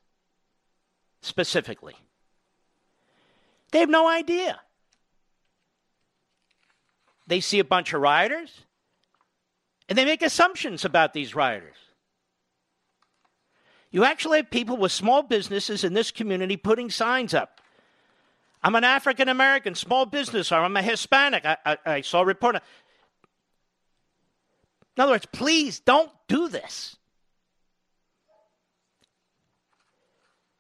Specifically. 1.21 1.95
They 3.71 3.81
have 3.81 3.91
no 3.91 4.09
idea. 4.09 4.61
They 7.27 7.41
see 7.41 7.59
a 7.59 7.65
bunch 7.65 7.93
of 7.93 8.01
rioters 8.01 8.63
and 9.89 9.99
they 9.99 10.05
make 10.05 10.23
assumptions 10.23 10.85
about 10.85 11.13
these 11.13 11.35
rioters. 11.35 11.77
You 13.95 14.03
actually 14.03 14.39
have 14.39 14.51
people 14.51 14.77
with 14.77 14.91
small 14.91 15.23
businesses 15.23 15.85
in 15.85 15.95
this 15.95 16.11
community 16.11 16.57
putting 16.57 16.91
signs 16.91 17.33
up. 17.33 17.61
I'm 18.61 18.75
an 18.75 18.83
African 18.83 19.29
American 19.29 19.77
small 19.77 20.05
business 20.05 20.51
owner. 20.51 20.65
I'm 20.65 20.77
a 20.77 20.83
Hispanic. 20.83 21.45
I, 21.47 21.57
I, 21.65 21.77
I 21.87 22.01
saw 22.01 22.23
a 22.23 22.25
report. 22.25 22.57
In 22.57 22.61
other 25.01 25.13
words, 25.13 25.27
please 25.27 25.79
don't 25.79 26.11
do 26.27 26.49
this. 26.49 26.97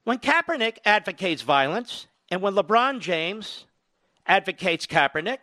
When 0.04 0.18
Kaepernick 0.18 0.76
advocates 0.84 1.42
violence 1.42 2.06
and 2.30 2.40
when 2.40 2.54
LeBron 2.54 3.00
James 3.00 3.64
advocates 4.28 4.86
Kaepernick, 4.86 5.40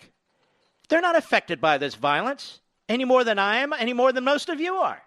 they're 0.87 1.01
not 1.01 1.17
affected 1.17 1.59
by 1.59 1.77
this 1.77 1.95
violence 1.95 2.61
any 2.87 3.03
more 3.03 3.25
than 3.25 3.37
I 3.37 3.57
am, 3.57 3.73
any 3.73 3.91
more 3.91 4.13
than 4.13 4.23
most 4.23 4.47
of 4.47 4.61
you 4.61 4.75
are. 4.75 5.03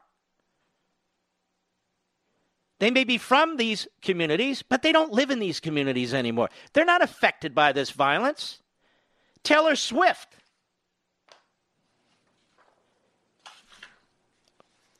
They 2.81 2.91
may 2.91 3.05
be 3.05 3.19
from 3.19 3.57
these 3.57 3.87
communities, 4.03 4.63
but 4.63 4.83
they 4.83 4.93
don't 4.93 5.13
live 5.13 5.31
in 5.31 5.39
these 5.39 5.61
communities 5.61 6.13
anymore. 6.13 6.51
They're 6.73 6.85
not 6.85 7.03
affected 7.03 7.55
by 7.55 7.73
this 7.73 7.91
violence. 7.91 8.61
Taylor 9.43 9.77
Swift. 9.77 10.37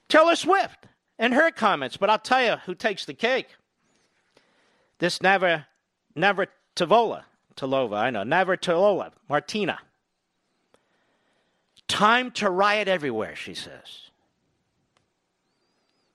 Taylor 0.09 0.37
Swift 0.37 0.87
and 1.19 1.35
her 1.35 1.51
comments, 1.51 1.97
but 1.97 2.09
I'll 2.09 2.19
tell 2.19 2.43
you 2.43 2.57
who 2.67 2.75
takes 2.75 3.05
the 3.05 3.15
cake. 3.15 3.49
This 4.99 5.21
never 5.21 5.67
Tavola, 6.17 7.25
Talova, 7.57 7.97
I 7.97 8.11
know, 8.11 8.23
never 8.23 8.57
Talola, 8.57 9.11
Martina. 9.29 9.81
Time 11.89 12.31
to 12.33 12.49
riot 12.49 12.87
everywhere, 12.87 13.35
she 13.35 13.55
says. 13.55 14.11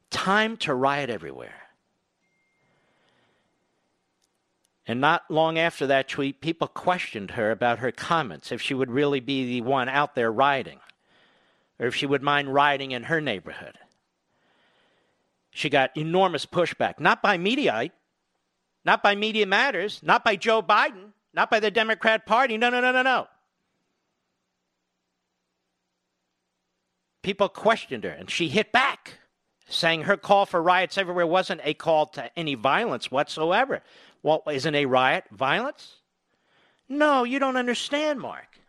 Time 0.10 0.58
to 0.58 0.74
riot 0.74 1.10
everywhere. 1.10 1.56
And 4.88 5.00
not 5.00 5.30
long 5.30 5.60
after 5.60 5.86
that 5.86 6.08
tweet, 6.08 6.42
people 6.42 6.68
questioned 6.68 7.32
her 7.32 7.52
about 7.52 7.78
her 7.78 7.92
comments, 7.92 8.52
if 8.52 8.60
she 8.60 8.74
would 8.74 8.90
really 8.90 9.20
be 9.20 9.46
the 9.46 9.62
one 9.62 9.88
out 9.88 10.16
there 10.16 10.32
rioting, 10.32 10.80
or 11.80 11.86
if 11.86 11.96
she 11.96 12.08
would 12.08 12.24
mind 12.24 12.52
rioting 12.52 12.90
in 12.90 13.04
her 13.04 13.22
neighborhood. 13.22 13.78
She 15.52 15.70
got 15.70 15.96
enormous 15.96 16.48
pushback, 16.48 17.00
not 17.00 17.22
by 17.22 17.38
Mediaite, 17.38 17.92
not 18.84 19.04
by 19.04 19.14
Media 19.14 19.46
Matters, 19.46 20.00
not 20.02 20.24
by 20.24 20.36
Joe 20.36 20.64
Biden, 20.64 21.12
not 21.36 21.52
by 21.52 21.60
the 21.60 21.70
Democrat 21.70 22.26
Party. 22.26 22.58
No, 22.58 22.72
no, 22.72 22.82
no, 22.82 22.92
no, 22.92 23.04
no. 23.04 23.28
People 27.22 27.50
questioned 27.50 28.06
her, 28.06 28.10
and 28.10 28.32
she 28.32 28.48
hit 28.48 28.72
back, 28.72 29.19
saying 29.70 30.04
her 30.04 30.18
call 30.18 30.46
for 30.46 30.62
riots 30.62 30.98
everywhere 30.98 31.28
wasn't 31.28 31.62
a 31.64 31.74
call 31.74 32.08
to 32.08 32.38
any 32.38 32.56
violence 32.56 33.10
whatsoever. 33.12 33.82
Well, 34.24 34.44
isn't 34.52 34.76
a 34.76 34.86
riot 34.86 35.26
violence? 35.32 35.98
No, 36.90 37.24
you 37.24 37.40
don't 37.40 37.56
understand, 37.56 38.20
Mark. 38.20 38.60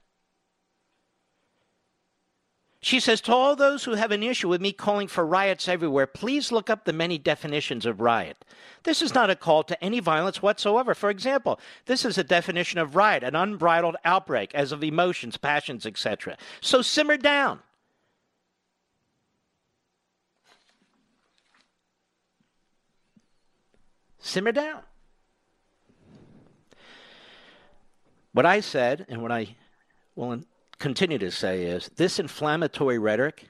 She 2.83 2.99
says, 2.99 3.21
To 3.23 3.35
all 3.35 3.57
those 3.57 3.85
who 3.85 3.93
have 3.93 4.11
an 4.11 4.23
issue 4.23 4.49
with 4.49 4.63
me 4.63 4.73
calling 4.73 5.07
for 5.07 5.27
riots 5.27 5.69
everywhere, 5.69 6.07
please 6.07 6.51
look 6.51 6.71
up 6.71 6.85
the 6.85 6.95
many 6.95 7.19
definitions 7.19 7.85
of 7.85 8.01
riot. 8.01 8.43
This 8.85 9.03
is 9.03 9.15
not 9.15 9.29
a 9.29 9.37
call 9.37 9.63
to 9.65 9.85
any 9.85 10.01
violence 10.01 10.41
whatsoever. 10.41 10.95
For 10.95 11.11
example, 11.11 11.61
this 11.85 12.07
is 12.07 12.17
a 12.17 12.25
definition 12.25 12.79
of 12.79 12.97
riot, 12.97 13.23
an 13.23 13.37
unbridled 13.37 13.97
outbreak 14.05 14.55
as 14.55 14.73
of 14.73 14.83
emotions, 14.83 15.37
passions, 15.37 15.85
etc. 15.85 16.39
So 16.63 16.81
simmer 16.81 17.19
down. 17.19 17.61
Simmer 24.21 24.53
down. 24.53 24.83
What 28.33 28.47
I 28.47 28.61
said 28.61 29.07
and 29.09 29.23
what 29.23 29.33
I 29.33 29.57
will 30.15 30.43
continue 30.79 31.19
to 31.19 31.31
say 31.31 31.65
is 31.65 31.91
this 31.97 32.19
inflammatory 32.19 32.99
rhetoric 32.99 33.49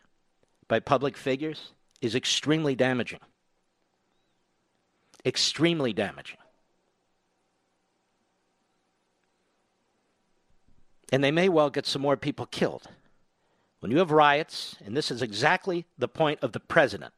by 0.68 0.80
public 0.80 1.16
figures 1.16 1.72
is 2.00 2.14
extremely 2.14 2.74
damaging. 2.74 3.20
Extremely 5.26 5.92
damaging. 5.92 6.38
And 11.12 11.22
they 11.22 11.32
may 11.32 11.48
well 11.48 11.70
get 11.70 11.86
some 11.86 12.00
more 12.00 12.16
people 12.16 12.46
killed. 12.46 12.84
When 13.80 13.90
you 13.90 13.98
have 13.98 14.12
riots, 14.12 14.76
and 14.84 14.96
this 14.96 15.10
is 15.10 15.22
exactly 15.22 15.86
the 15.98 16.08
point 16.08 16.38
of 16.42 16.52
the 16.52 16.60
president, 16.60 17.12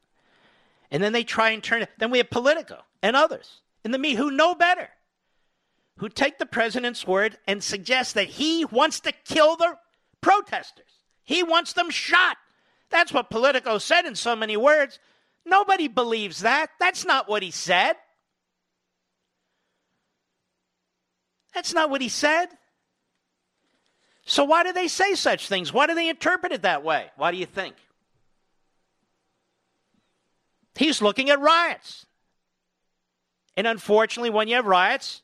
and 0.93 1.03
then 1.03 1.11
they 1.11 1.23
try 1.23 1.49
and 1.49 1.63
turn 1.63 1.81
it, 1.81 1.89
then 1.97 2.11
we 2.11 2.19
have 2.19 2.29
Politico 2.29 2.77
and 3.01 3.15
others 3.15 3.61
in 3.83 3.91
the 3.91 3.97
me 3.97 4.13
who 4.13 4.29
know 4.29 4.53
better, 4.53 4.89
who 5.97 6.07
take 6.07 6.37
the 6.37 6.45
president's 6.45 7.05
word 7.05 7.37
and 7.47 7.63
suggest 7.63 8.13
that 8.13 8.27
he 8.27 8.63
wants 8.63 8.99
to 9.01 9.11
kill 9.11 9.57
the 9.57 9.75
protesters. 10.21 10.85
He 11.23 11.41
wants 11.41 11.73
them 11.73 11.89
shot. 11.89 12.37
That's 12.91 13.11
what 13.11 13.31
Politico 13.31 13.79
said 13.79 14.05
in 14.05 14.13
so 14.13 14.35
many 14.35 14.55
words. 14.55 14.99
Nobody 15.45 15.87
believes 15.87 16.41
that. 16.41 16.69
That's 16.79 17.05
not 17.05 17.27
what 17.27 17.41
he 17.41 17.49
said. 17.49 17.93
That's 21.55 21.73
not 21.73 21.89
what 21.89 22.01
he 22.01 22.09
said. 22.09 22.47
So, 24.25 24.43
why 24.43 24.63
do 24.63 24.71
they 24.71 24.87
say 24.87 25.15
such 25.15 25.47
things? 25.47 25.73
Why 25.73 25.87
do 25.87 25.95
they 25.95 26.07
interpret 26.07 26.51
it 26.51 26.61
that 26.61 26.83
way? 26.83 27.07
Why 27.17 27.31
do 27.31 27.37
you 27.37 27.45
think? 27.45 27.75
He's 30.75 31.01
looking 31.01 31.29
at 31.29 31.39
riots. 31.39 32.05
And 33.55 33.67
unfortunately, 33.67 34.31
when 34.31 34.47
you 34.47 34.55
have 34.55 34.65
riots, 34.65 35.21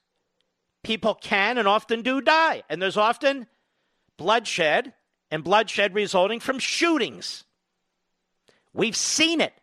people 0.83 1.15
can 1.15 1.57
and 1.57 1.67
often 1.67 2.01
do 2.01 2.21
die. 2.21 2.63
And 2.69 2.81
there's 2.81 2.97
often 2.97 3.47
bloodshed, 4.17 4.93
and 5.31 5.43
bloodshed 5.43 5.95
resulting 5.95 6.39
from 6.39 6.59
shootings. 6.59 7.45
We've 8.73 8.95
seen 8.95 9.41
it. 9.41 9.53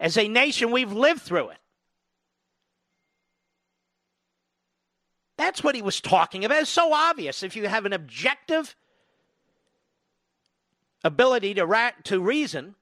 As 0.00 0.18
a 0.18 0.28
nation, 0.28 0.72
we've 0.72 0.92
lived 0.92 1.22
through 1.22 1.50
it. 1.50 1.58
That's 5.36 5.64
what 5.64 5.74
he 5.74 5.82
was 5.82 6.00
talking 6.00 6.44
about. 6.44 6.62
It's 6.62 6.70
so 6.70 6.92
obvious. 6.92 7.42
If 7.42 7.56
you 7.56 7.66
have 7.68 7.86
an 7.86 7.92
objective 7.92 8.74
ability 11.02 11.54
to, 11.54 11.66
ra- 11.66 11.90
to 12.04 12.20
reason, 12.20 12.74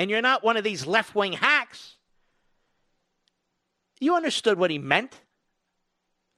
and 0.00 0.08
you're 0.08 0.22
not 0.22 0.42
one 0.42 0.56
of 0.56 0.64
these 0.64 0.86
left 0.86 1.14
wing 1.14 1.34
hacks, 1.34 1.96
you 4.00 4.16
understood 4.16 4.58
what 4.58 4.70
he 4.70 4.78
meant. 4.78 5.14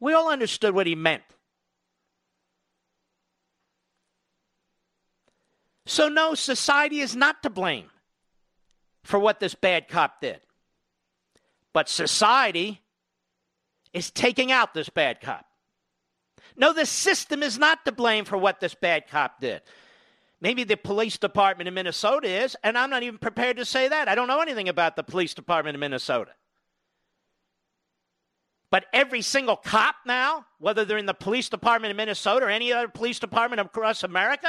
We 0.01 0.15
all 0.15 0.29
understood 0.29 0.75
what 0.75 0.89
he 0.89 0.97
meant. 0.97 1.23
So, 5.87 6.09
no, 6.09 6.35
society 6.35 6.99
is 6.99 7.15
not 7.15 7.45
to 7.45 7.51
blame 7.51 7.87
for 9.05 9.21
what 9.21 9.39
this 9.39 9.55
bad 9.55 9.87
cop 9.87 10.21
did. 10.21 10.41
But 11.73 11.89
society 11.89 12.81
is 13.93 14.11
taking 14.11 14.51
out 14.51 14.75
this 14.75 14.89
bad 14.89 15.21
cop. 15.21 15.47
No, 16.57 16.73
the 16.73 16.85
system 16.85 17.45
is 17.45 17.61
not 17.61 17.85
to 17.85 17.93
blame 17.93 18.25
for 18.25 18.37
what 18.37 18.59
this 18.59 18.75
bad 18.75 19.07
cop 19.07 19.41
did. 19.41 19.63
Maybe 20.43 20.65
the 20.65 20.77
police 20.77 21.19
department 21.19 21.69
in 21.69 21.75
Minnesota 21.75 22.27
is, 22.27 22.57
and 22.65 22.77
I'm 22.77 22.91
not 22.91 23.05
even 23.05 23.17
prepared 23.17 23.59
to 23.59 23.65
say 23.65 23.87
that. 23.87 24.09
I 24.09 24.17
don't 24.17 24.27
know 24.27 24.41
anything 24.41 24.69
about 24.69 24.97
the 24.97 25.05
police 25.05 25.35
department 25.35 25.77
in 25.77 25.81
Minnesota. 25.81 26.33
But 28.69 28.87
every 28.93 29.23
single 29.23 29.55
cop 29.55 29.95
now, 30.05 30.47
whether 30.59 30.85
they're 30.85 30.99
in 30.99 31.07
the 31.07 31.15
police 31.15 31.49
department 31.49 31.93
in 31.93 31.97
Minnesota 31.97 32.47
or 32.47 32.49
any 32.49 32.73
other 32.73 32.89
police 32.89 33.21
department 33.21 33.61
across 33.61 34.03
America, 34.03 34.49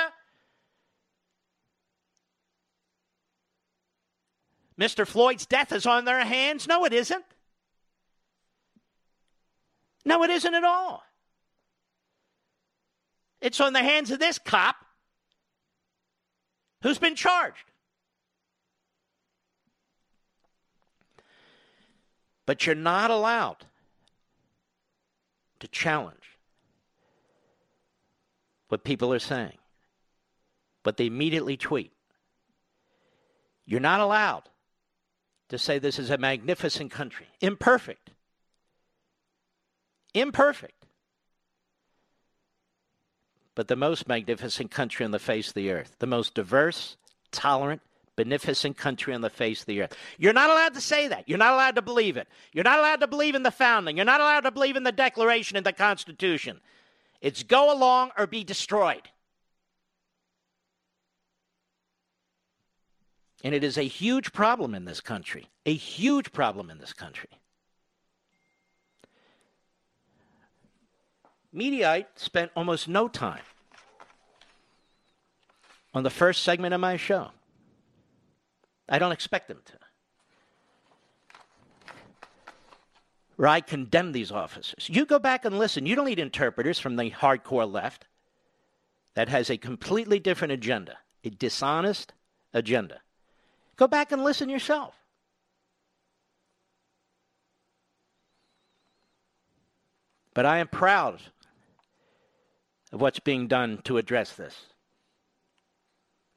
Mr. 4.79 5.05
Floyd's 5.05 5.45
death 5.45 5.71
is 5.71 5.85
on 5.85 6.05
their 6.05 6.25
hands? 6.25 6.67
No, 6.67 6.85
it 6.85 6.93
isn't. 6.93 7.23
No, 10.05 10.23
it 10.23 10.31
isn't 10.31 10.55
at 10.55 10.63
all. 10.63 11.03
It's 13.41 13.61
on 13.61 13.73
the 13.73 13.83
hands 13.83 14.09
of 14.09 14.17
this 14.17 14.39
cop 14.39 14.77
who's 16.83 16.99
been 16.99 17.15
charged. 17.15 17.65
But 22.45 22.65
you're 22.65 22.75
not 22.75 23.09
allowed 23.09 23.65
to 25.59 25.67
challenge 25.69 26.37
what 28.67 28.83
people 28.83 29.13
are 29.13 29.19
saying, 29.19 29.57
but 30.83 30.97
they 30.97 31.05
immediately 31.05 31.55
tweet. 31.55 31.93
You're 33.65 33.79
not 33.79 34.01
allowed 34.01 34.43
to 35.47 35.57
say 35.57 35.79
this 35.79 35.97
is 35.97 36.09
a 36.09 36.17
magnificent 36.17 36.91
country. 36.91 37.27
Imperfect. 37.39 38.11
Imperfect. 40.13 40.82
But 43.55 43.67
the 43.67 43.75
most 43.75 44.07
magnificent 44.07 44.71
country 44.71 45.05
on 45.05 45.11
the 45.11 45.19
face 45.19 45.49
of 45.49 45.53
the 45.53 45.71
earth, 45.71 45.95
the 45.99 46.07
most 46.07 46.33
diverse, 46.33 46.97
tolerant, 47.31 47.81
beneficent 48.15 48.77
country 48.77 49.13
on 49.13 49.21
the 49.21 49.29
face 49.29 49.61
of 49.61 49.65
the 49.67 49.81
earth. 49.81 49.95
You're 50.17 50.33
not 50.33 50.49
allowed 50.49 50.73
to 50.75 50.81
say 50.81 51.07
that. 51.07 51.27
You're 51.27 51.37
not 51.37 51.53
allowed 51.53 51.75
to 51.75 51.81
believe 51.81 52.17
it. 52.17 52.27
You're 52.51 52.63
not 52.63 52.79
allowed 52.79 53.01
to 53.01 53.07
believe 53.07 53.35
in 53.35 53.43
the 53.43 53.51
founding. 53.51 53.97
You're 53.97 54.05
not 54.05 54.21
allowed 54.21 54.41
to 54.41 54.51
believe 54.51 54.75
in 54.75 54.83
the 54.83 54.91
Declaration 54.91 55.57
and 55.57 55.65
the 55.65 55.73
Constitution. 55.73 56.61
It's 57.21 57.43
go 57.43 57.73
along 57.73 58.11
or 58.17 58.27
be 58.27 58.43
destroyed. 58.43 59.09
And 63.43 63.53
it 63.53 63.63
is 63.63 63.77
a 63.77 63.83
huge 63.83 64.31
problem 64.31 64.73
in 64.73 64.85
this 64.85 65.01
country, 65.01 65.49
a 65.65 65.73
huge 65.73 66.31
problem 66.31 66.69
in 66.69 66.77
this 66.77 66.93
country. 66.93 67.29
Mediaite 71.55 72.07
spent 72.15 72.51
almost 72.55 72.87
no 72.87 73.07
time 73.07 73.43
on 75.93 76.03
the 76.03 76.09
first 76.09 76.43
segment 76.43 76.73
of 76.73 76.81
my 76.81 76.97
show. 76.97 77.29
I 78.89 78.99
don't 78.99 79.11
expect 79.11 79.47
them 79.47 79.59
to. 79.65 79.73
Where 83.35 83.47
I 83.47 83.61
condemn 83.61 84.11
these 84.11 84.31
officers. 84.31 84.87
You 84.89 85.05
go 85.05 85.19
back 85.19 85.45
and 85.45 85.57
listen. 85.57 85.85
You 85.85 85.95
don't 85.95 86.05
need 86.05 86.19
interpreters 86.19 86.79
from 86.79 86.95
the 86.95 87.11
hardcore 87.11 87.71
left 87.71 88.05
that 89.15 89.29
has 89.29 89.49
a 89.49 89.57
completely 89.57 90.19
different 90.19 90.51
agenda, 90.51 90.97
a 91.23 91.29
dishonest 91.29 92.13
agenda. 92.53 93.01
Go 93.75 93.87
back 93.87 94.11
and 94.11 94.23
listen 94.23 94.49
yourself. 94.49 94.95
But 100.33 100.45
I 100.45 100.57
am 100.57 100.67
proud 100.67 101.21
of 102.93 103.01
what's 103.01 103.19
being 103.19 103.47
done 103.47 103.79
to 103.83 103.97
address 103.97 104.33
this 104.35 104.55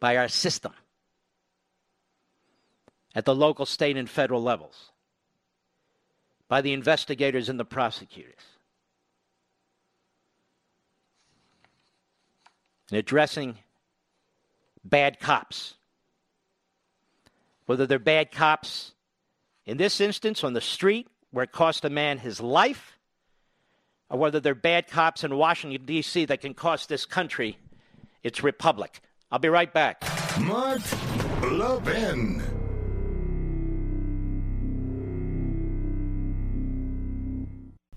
by 0.00 0.16
our 0.16 0.26
system 0.26 0.72
at 3.14 3.26
the 3.26 3.34
local, 3.34 3.66
state, 3.66 3.96
and 3.96 4.08
federal 4.08 4.42
levels, 4.42 4.90
by 6.48 6.62
the 6.62 6.72
investigators 6.72 7.48
and 7.48 7.60
the 7.60 7.64
prosecutors. 7.64 8.40
In 12.90 12.96
addressing 12.96 13.58
bad 14.82 15.20
cops, 15.20 15.74
whether 17.66 17.86
they're 17.86 17.98
bad 17.98 18.32
cops 18.32 18.92
in 19.66 19.76
this 19.76 20.00
instance 20.00 20.42
on 20.42 20.54
the 20.54 20.60
street 20.60 21.08
where 21.32 21.44
it 21.44 21.52
cost 21.52 21.84
a 21.84 21.90
man 21.90 22.18
his 22.18 22.40
life, 22.40 22.95
or 24.10 24.18
whether 24.18 24.40
they're 24.40 24.54
bad 24.54 24.88
cops 24.88 25.24
in 25.24 25.36
Washington, 25.36 25.84
D.C. 25.84 26.24
that 26.26 26.40
can 26.40 26.54
cost 26.54 26.88
this 26.88 27.04
country 27.04 27.58
its 28.22 28.42
republic. 28.42 29.00
I'll 29.30 29.38
be 29.38 29.48
right 29.48 29.72
back. 29.72 30.02
Mark 30.40 30.80
Levin. 31.42 32.55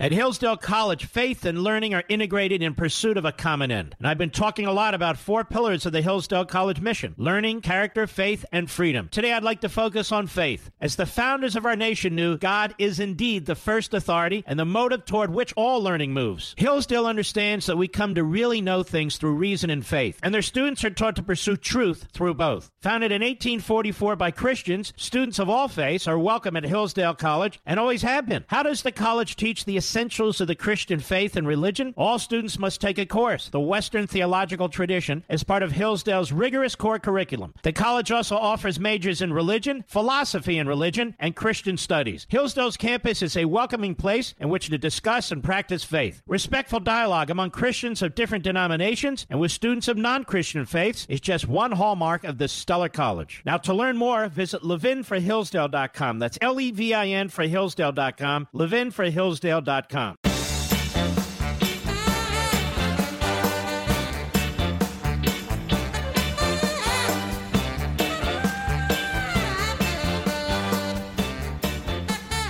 At 0.02 0.14
Hillsdale 0.14 0.56
College, 0.56 1.08
faith 1.08 1.44
and 1.44 1.62
learning 1.62 1.94
are 1.94 2.06
integrated 2.08 2.64
in 2.64 2.74
pursuit 2.74 3.18
of 3.18 3.26
a 3.26 3.34
common 3.34 3.70
end. 3.70 3.98
And 3.98 4.08
I've 4.08 4.18
been 4.18 4.30
talking 4.30 4.66
a 4.66 4.72
lot 4.72 4.94
about 4.94 5.18
four 5.18 5.44
pillars 5.44 5.86
of 5.86 5.92
the 5.92 6.02
Hillsdale 6.02 6.46
College 6.46 6.80
mission 6.80 7.14
learning, 7.18 7.60
character, 7.60 8.08
faith, 8.08 8.46
and 8.54 8.72
freedom. 8.72 9.10
Today, 9.12 9.34
I'd 9.34 9.44
like 9.44 9.60
to 9.60 9.68
focus 9.68 10.14
on 10.14 10.28
faith. 10.28 10.72
As 10.80 10.96
the 10.96 11.06
founders 11.06 11.58
of 11.58 11.66
our 11.66 11.76
nation 11.76 12.16
knew, 12.16 12.38
God 12.38 12.76
is 12.78 13.02
indeed 13.02 13.46
the 13.46 13.56
first 13.56 13.94
authority 13.94 14.42
and 14.48 14.58
the 14.58 14.64
motive 14.64 15.04
toward 15.04 15.34
which 15.34 15.52
all 15.58 15.84
learning 15.84 16.14
moves. 16.14 16.56
Hillsdale 16.58 17.06
understands 17.06 17.66
that 17.66 17.78
we 17.78 17.90
come 17.90 18.16
to 18.16 18.24
really 18.24 18.62
know 18.62 18.84
things 18.84 19.18
through 19.18 19.34
reason 19.34 19.70
and 19.70 19.86
faith, 19.86 20.18
and 20.24 20.34
their 20.34 20.42
students 20.42 20.86
are 20.86 20.92
taught 20.92 21.18
to 21.18 21.24
pursue 21.24 21.58
truth 21.58 22.08
through 22.14 22.36
both. 22.36 22.72
Founded 22.84 23.12
in 23.12 23.22
1844 23.22 24.16
by 24.16 24.32
Christians, 24.32 24.94
students 24.96 25.40
of 25.40 25.50
all 25.50 25.68
faiths 25.68 26.08
are 26.08 26.18
welcome 26.18 26.56
at 26.56 26.64
Hillsdale 26.64 27.16
College 27.16 27.60
and 27.66 27.78
always 27.78 28.04
have 28.04 28.30
been. 28.30 28.46
How 28.48 28.64
does 28.64 28.82
the 28.82 28.94
college 28.94 29.36
teach 29.36 29.66
the 29.66 29.76
essentials 29.90 30.40
of 30.40 30.46
the 30.46 30.54
Christian 30.54 31.00
faith 31.00 31.36
and 31.36 31.48
religion, 31.48 31.96
all 31.98 32.20
students 32.20 32.60
must 32.60 32.80
take 32.80 33.00
a 33.00 33.08
course, 33.08 33.50
the 33.50 33.60
Western 33.60 34.06
Theological 34.06 34.70
Tradition, 34.70 35.24
as 35.28 35.44
part 35.44 35.64
of 35.64 35.72
Hillsdale's 35.72 36.32
rigorous 36.32 36.76
core 36.76 37.00
curriculum. 37.00 37.56
The 37.64 37.74
college 37.74 38.12
also 38.12 38.36
offers 38.36 38.80
majors 38.80 39.24
in 39.24 39.34
religion, 39.34 39.84
philosophy 39.88 40.60
and 40.60 40.70
religion, 40.70 41.16
and 41.20 41.36
Christian 41.36 41.76
studies. 41.76 42.28
Hillsdale's 42.30 42.78
campus 42.78 43.24
is 43.24 43.36
a 43.36 43.46
welcoming 43.46 43.96
place 43.96 44.36
in 44.40 44.50
which 44.50 44.70
to 44.70 44.78
discuss 44.78 45.32
and 45.32 45.44
practice 45.44 45.84
faith. 45.84 46.22
Respectful 46.28 46.82
dialogue 46.82 47.32
among 47.32 47.50
Christians 47.50 48.04
of 48.04 48.14
different 48.14 48.44
denominations 48.44 49.26
and 49.28 49.40
with 49.40 49.52
students 49.52 49.88
of 49.88 49.98
non 49.98 50.24
Christian 50.24 50.68
faiths 50.68 51.08
is 51.10 51.20
just 51.20 51.48
one 51.48 51.72
hallmark 51.72 52.24
of 52.24 52.38
this 52.38 52.52
stellar 52.52 52.90
college. 52.90 53.42
Now, 53.44 53.58
to 53.58 53.74
learn 53.74 53.98
more, 53.98 54.28
visit 54.28 54.62
levinforhillsdale.com. 54.62 56.20
That's 56.20 56.38
L 56.42 56.60
E 56.60 56.70
V 56.70 56.94
I 56.94 57.08
N 57.08 57.30
for 57.30 57.48
Hillsdale.com, 57.48 58.50
levinforhillsdale.com. 58.54 59.79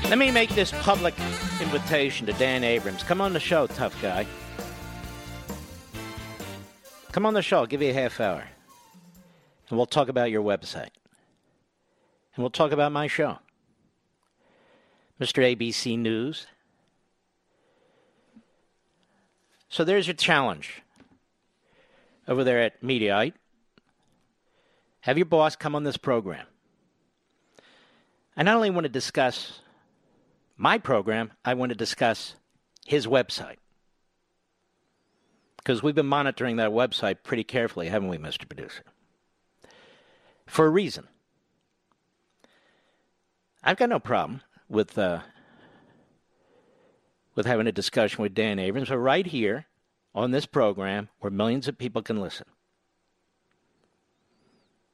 Let 0.09 0.17
me 0.17 0.31
make 0.31 0.49
this 0.55 0.71
public 0.81 1.13
invitation 1.61 2.25
to 2.25 2.33
Dan 2.33 2.63
Abrams. 2.63 3.03
Come 3.03 3.21
on 3.21 3.33
the 3.33 3.39
show, 3.39 3.67
tough 3.67 3.95
guy. 4.01 4.25
Come 7.11 7.27
on 7.27 7.35
the 7.35 7.43
show. 7.43 7.59
I'll 7.59 7.67
give 7.67 7.83
you 7.83 7.91
a 7.91 7.93
half 7.93 8.19
hour. 8.19 8.47
And 9.69 9.77
we'll 9.77 9.85
talk 9.85 10.09
about 10.09 10.31
your 10.31 10.41
website. 10.41 10.89
And 12.35 12.43
we'll 12.43 12.49
talk 12.49 12.71
about 12.71 12.91
my 12.91 13.05
show. 13.05 13.37
Mr. 15.21 15.43
ABC 15.43 15.97
News. 15.99 16.47
So 19.69 19.83
there's 19.83 20.07
your 20.07 20.15
challenge 20.15 20.81
over 22.27 22.43
there 22.43 22.59
at 22.61 22.81
Mediaite. 22.81 23.33
Have 25.01 25.17
your 25.17 25.25
boss 25.25 25.55
come 25.55 25.75
on 25.75 25.83
this 25.83 25.97
program. 25.97 26.45
I 28.35 28.43
not 28.43 28.55
only 28.55 28.69
want 28.71 28.85
to 28.85 28.89
discuss 28.89 29.59
my 30.57 30.77
program, 30.77 31.31
I 31.45 31.53
want 31.53 31.69
to 31.69 31.75
discuss 31.75 32.35
his 32.85 33.05
website. 33.07 33.57
Because 35.57 35.83
we've 35.83 35.95
been 35.95 36.05
monitoring 36.07 36.55
that 36.57 36.71
website 36.71 37.17
pretty 37.23 37.43
carefully, 37.43 37.89
haven't 37.89 38.09
we, 38.09 38.17
Mr. 38.17 38.47
Producer? 38.47 38.83
For 40.47 40.65
a 40.65 40.69
reason. 40.69 41.07
I've 43.63 43.77
got 43.77 43.89
no 43.89 43.99
problem 43.99 44.41
with 44.67 44.97
uh, 44.97 45.19
with 47.35 47.45
having 47.45 47.67
a 47.67 47.71
discussion 47.71 48.21
with 48.21 48.33
Dan 48.33 48.59
Abrams, 48.59 48.89
but 48.89 48.97
right 48.97 49.25
here 49.25 49.65
on 50.13 50.31
this 50.31 50.45
program 50.45 51.09
where 51.19 51.31
millions 51.31 51.67
of 51.67 51.77
people 51.77 52.01
can 52.01 52.19
listen. 52.19 52.45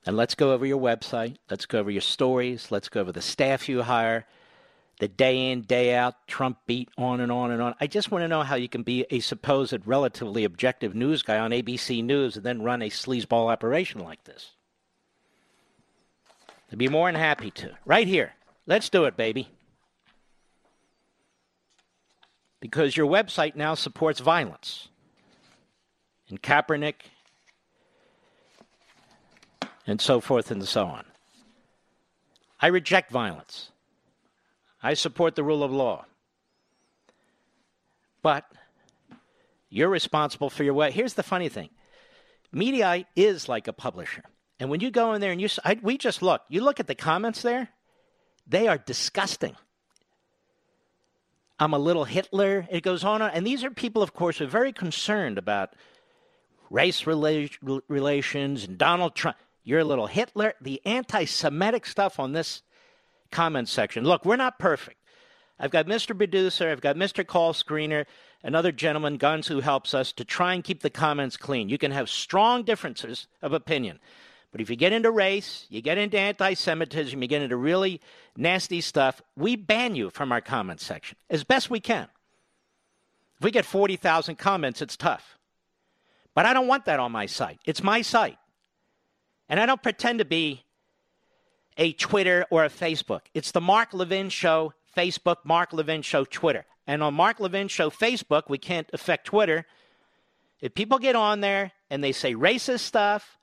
And 0.05 0.15
let's 0.15 0.35
go 0.35 0.51
over 0.51 0.65
your 0.65 0.79
website. 0.79 1.37
Let's 1.49 1.65
go 1.65 1.79
over 1.79 1.89
your 1.89 2.01
stories. 2.01 2.71
Let's 2.71 2.89
go 2.89 3.01
over 3.01 3.11
the 3.11 3.21
staff 3.21 3.67
you 3.67 3.81
hire 3.81 4.25
the 4.99 5.07
day 5.07 5.51
in, 5.51 5.61
day 5.61 5.93
out, 5.93 6.27
Trump 6.27 6.59
beat 6.65 6.89
on 6.97 7.19
and 7.19 7.31
on 7.31 7.51
and 7.51 7.61
on. 7.61 7.75
I 7.81 7.87
just 7.87 8.11
want 8.11 8.23
to 8.23 8.27
know 8.27 8.43
how 8.43 8.55
you 8.55 8.69
can 8.69 8.83
be 8.83 9.05
a 9.09 9.19
supposed 9.19 9.85
relatively 9.85 10.43
objective 10.43 10.95
news 10.95 11.21
guy 11.21 11.37
on 11.37 11.51
ABC 11.51 12.03
News 12.03 12.37
and 12.37 12.45
then 12.45 12.61
run 12.61 12.81
a 12.81 12.89
sleazeball 12.89 13.51
operation 13.51 13.99
like 14.01 14.23
this. 14.23 14.51
I'd 16.71 16.77
be 16.77 16.87
more 16.87 17.11
than 17.11 17.19
happy 17.19 17.51
to. 17.51 17.71
Right 17.85 18.07
here. 18.07 18.33
Let's 18.65 18.89
do 18.89 19.05
it, 19.05 19.17
baby. 19.17 19.49
Because 22.65 22.97
your 22.97 23.05
website 23.05 23.55
now 23.55 23.75
supports 23.75 24.19
violence. 24.19 24.87
And 26.29 26.41
Kaepernick 26.41 26.95
and 29.85 30.01
so 30.01 30.19
forth 30.19 30.49
and 30.49 30.67
so 30.67 30.87
on. 30.87 31.05
I 32.59 32.67
reject 32.67 33.11
violence. 33.11 33.69
I 34.81 34.95
support 34.95 35.35
the 35.35 35.43
rule 35.43 35.61
of 35.61 35.71
law. 35.71 36.05
But 38.23 38.51
you're 39.69 39.87
responsible 39.87 40.49
for 40.49 40.63
your 40.63 40.73
way. 40.73 40.89
Here's 40.89 41.13
the 41.13 41.21
funny 41.21 41.49
thing 41.49 41.69
Mediaite 42.51 43.05
is 43.15 43.47
like 43.47 43.67
a 43.67 43.73
publisher. 43.73 44.23
And 44.59 44.71
when 44.71 44.79
you 44.79 44.89
go 44.89 45.13
in 45.13 45.21
there 45.21 45.31
and 45.31 45.39
you, 45.39 45.49
I, 45.63 45.77
we 45.83 45.99
just 45.99 46.23
look, 46.23 46.41
you 46.49 46.61
look 46.61 46.79
at 46.79 46.87
the 46.87 46.95
comments 46.95 47.43
there, 47.43 47.69
they 48.47 48.67
are 48.67 48.79
disgusting. 48.79 49.55
I'm 51.59 51.73
a 51.73 51.79
little 51.79 52.03
Hitler. 52.03 52.67
It 52.69 52.83
goes 52.83 53.03
on. 53.03 53.21
And 53.21 53.45
these 53.45 53.63
are 53.63 53.71
people, 53.71 54.01
of 54.01 54.13
course, 54.13 54.37
who 54.37 54.45
are 54.45 54.47
very 54.47 54.73
concerned 54.73 55.37
about 55.37 55.73
race 56.69 57.03
rela- 57.03 57.81
relations 57.87 58.65
and 58.65 58.77
Donald 58.77 59.15
Trump. 59.15 59.37
You're 59.63 59.79
a 59.79 59.85
little 59.85 60.07
Hitler. 60.07 60.53
The 60.61 60.81
anti 60.85 61.25
Semitic 61.25 61.85
stuff 61.85 62.19
on 62.19 62.33
this 62.33 62.61
comment 63.31 63.69
section. 63.69 64.03
Look, 64.03 64.25
we're 64.25 64.35
not 64.35 64.59
perfect. 64.59 64.97
I've 65.57 65.71
got 65.71 65.85
Mr. 65.85 66.15
Producer, 66.15 66.69
I've 66.69 66.81
got 66.81 66.97
Mr. 66.97 67.25
Call 67.25 67.53
Screener, 67.53 68.05
another 68.43 68.73
gentleman, 68.73 69.15
Guns, 69.15 69.47
who 69.47 69.61
helps 69.61 69.93
us 69.93 70.11
to 70.13 70.25
try 70.25 70.53
and 70.53 70.63
keep 70.63 70.81
the 70.81 70.89
comments 70.89 71.37
clean. 71.37 71.69
You 71.69 71.77
can 71.77 71.91
have 71.91 72.09
strong 72.09 72.63
differences 72.63 73.27
of 73.41 73.53
opinion. 73.53 73.99
But 74.51 74.59
if 74.61 74.69
you 74.69 74.75
get 74.75 74.93
into 74.93 75.11
race, 75.11 75.65
you 75.69 75.81
get 75.81 75.97
into 75.97 76.19
anti 76.19 76.53
Semitism, 76.53 77.21
you 77.21 77.27
get 77.27 77.41
into 77.41 77.57
really 77.57 78.01
nasty 78.37 78.81
stuff, 78.81 79.21
we 79.35 79.55
ban 79.55 79.95
you 79.95 80.09
from 80.09 80.31
our 80.31 80.41
comment 80.41 80.81
section 80.81 81.17
as 81.29 81.43
best 81.43 81.69
we 81.69 81.79
can. 81.79 82.07
If 83.37 83.43
we 83.43 83.51
get 83.51 83.65
40,000 83.65 84.37
comments, 84.37 84.81
it's 84.81 84.95
tough. 84.95 85.37
But 86.33 86.45
I 86.45 86.53
don't 86.53 86.67
want 86.67 86.85
that 86.85 86.99
on 86.99 87.11
my 87.11 87.25
site. 87.25 87.59
It's 87.65 87.83
my 87.83 88.01
site. 88.01 88.37
And 89.49 89.59
I 89.59 89.65
don't 89.65 89.81
pretend 89.81 90.19
to 90.19 90.25
be 90.25 90.63
a 91.77 91.93
Twitter 91.93 92.45
or 92.49 92.63
a 92.65 92.69
Facebook. 92.69 93.21
It's 93.33 93.51
the 93.51 93.61
Mark 93.61 93.93
Levin 93.93 94.29
Show 94.29 94.73
Facebook, 94.95 95.37
Mark 95.43 95.73
Levin 95.73 96.01
Show 96.01 96.25
Twitter. 96.25 96.65
And 96.87 97.03
on 97.03 97.13
Mark 97.13 97.39
Levin 97.39 97.67
Show 97.67 97.89
Facebook, 97.89 98.43
we 98.47 98.57
can't 98.57 98.89
affect 98.93 99.25
Twitter. 99.25 99.65
If 100.61 100.73
people 100.73 100.99
get 100.99 101.15
on 101.15 101.41
there 101.41 101.71
and 101.89 102.03
they 102.03 102.11
say 102.11 102.33
racist 102.33 102.79
stuff, 102.79 103.37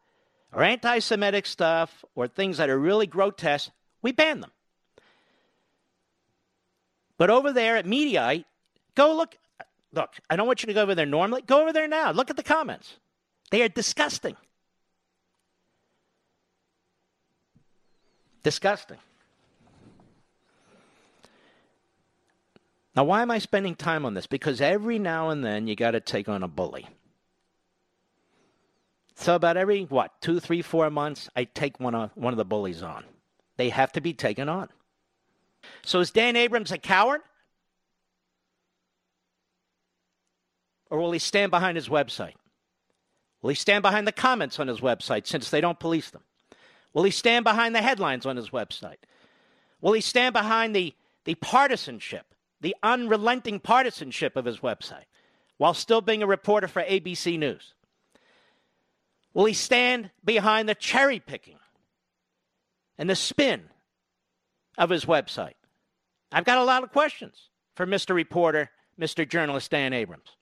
or 0.53 0.63
anti 0.63 0.99
Semitic 0.99 1.47
stuff 1.47 2.05
or 2.15 2.29
things 2.29 2.59
that 2.59 2.69
are 2.69 2.79
really 2.79 3.07
grotesque, 3.07 3.71
we 4.03 4.13
ban 4.13 4.41
them. 4.41 4.53
But 7.23 7.31
over 7.31 7.53
there 7.53 7.77
at 7.77 7.87
Mediaite, 7.87 8.47
go 8.97 9.15
look. 9.15 9.37
Look, 9.93 10.11
I 10.29 10.35
don't 10.35 10.49
want 10.49 10.65
you 10.65 10.67
to 10.67 10.73
go 10.73 10.83
over 10.83 10.97
there 10.97 11.07
normally. 11.07 11.43
Go 11.43 11.63
over 11.63 11.73
there 11.73 11.87
now. 11.87 12.11
Look 12.11 12.31
at 12.31 12.37
the 12.37 12.43
comments. 12.43 12.97
They 13.53 13.63
are 13.63 13.69
disgusting. 13.69 14.35
Disgusting. 18.43 18.97
Now, 22.97 23.05
why 23.05 23.23
am 23.23 23.31
I 23.31 23.39
spending 23.39 23.77
time 23.77 24.05
on 24.05 24.15
this? 24.15 24.27
Because 24.27 24.61
every 24.61 24.99
now 24.99 25.29
and 25.29 25.45
then 25.45 25.69
you 25.69 25.77
got 25.77 25.93
to 25.93 26.01
take 26.01 26.29
on 26.29 26.43
a 26.43 26.49
bully. 26.49 26.89
So 29.15 29.37
about 29.37 29.57
every 29.57 29.85
what 29.85 30.21
two, 30.21 30.41
three, 30.41 30.61
four 30.61 30.91
months, 30.91 31.31
I 31.37 31.45
take 31.45 31.79
one 31.79 31.95
of 31.95 32.11
one 32.17 32.33
of 32.33 32.37
the 32.39 32.45
bullies 32.45 32.83
on. 32.83 33.05
They 33.59 33.69
have 33.69 33.93
to 33.93 34.01
be 34.01 34.13
taken 34.13 34.49
on. 34.49 34.71
So 35.85 36.01
is 36.01 36.11
Dan 36.11 36.37
Abrams 36.37 36.73
a 36.73 36.79
coward? 36.79 37.21
Or 40.91 40.99
will 40.99 41.13
he 41.13 41.19
stand 41.19 41.51
behind 41.51 41.77
his 41.77 41.89
website? 41.89 42.35
Will 43.41 43.51
he 43.51 43.57
stand 43.57 43.83
behind 43.83 44.07
the 44.07 44.13
comments 44.13 44.61
on 44.61 44.69
his 44.69 44.81
website 44.81 45.27
since 45.27 45.51
they 45.51 45.61
don't 45.61 45.81
police 45.81 46.11
them? 46.11 46.23
Will 46.93 47.03
he 47.03 47.11
stand 47.11 47.45
behind 47.45 47.75
the 47.75 47.83
headlines 47.83 48.27
on 48.27 48.37
his 48.37 48.51
website? 48.51 48.99
Will 49.81 49.95
he 49.95 50.01
stand 50.01 50.33
behind 50.33 50.77
the, 50.77 50.95
the 51.25 51.35
partisanship, 51.37 52.35
the 52.61 52.77
unrelenting 52.83 53.59
partisanship 53.59 54.37
of 54.37 54.45
his 54.45 54.59
website, 54.59 55.07
while 55.57 55.75
still 55.75 56.01
being 56.01 56.23
a 56.23 56.27
reporter 56.27 56.69
for 56.69 56.83
ABC 56.83 57.39
News? 57.39 57.75
Will 59.35 59.47
he 59.47 59.55
stand 59.55 60.11
behind 60.25 60.69
the 60.69 60.75
cherry 60.75 61.19
picking 61.19 61.57
and 62.99 63.09
the 63.09 63.17
spin 63.17 63.63
of 64.79 64.91
his 64.91 65.05
website? 65.05 65.55
I've 66.31 66.45
got 66.45 66.59
a 66.59 66.65
lot 66.65 66.83
of 66.83 66.93
questions 66.93 67.51
for 67.77 67.87
Mr. 67.87 68.15
Reporter, 68.15 68.71
Mr. 68.99 69.29
Journalist 69.29 69.71
Dan 69.71 69.93
Abrams. 69.93 70.37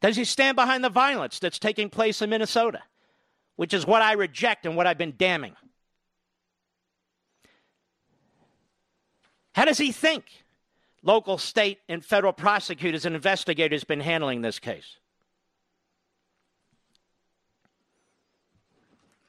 Does 0.00 0.16
he 0.16 0.24
stand 0.24 0.56
behind 0.56 0.82
the 0.82 0.90
violence 0.90 1.38
that's 1.38 1.58
taking 1.58 1.88
place 1.88 2.20
in 2.20 2.30
Minnesota, 2.30 2.80
which 3.56 3.72
is 3.72 3.86
what 3.86 4.02
I 4.02 4.12
reject 4.12 4.66
and 4.66 4.76
what 4.76 4.86
I've 4.86 4.98
been 4.98 5.14
damning? 5.16 5.54
How 9.54 9.64
does 9.64 9.78
he 9.78 9.92
think 9.92 10.24
local, 11.02 11.38
state, 11.38 11.78
and 11.88 12.04
federal 12.04 12.32
prosecutors 12.32 13.04
and 13.04 13.14
investigators 13.14 13.84
been 13.84 14.00
handling 14.00 14.42
this 14.42 14.58
case? 14.58 14.96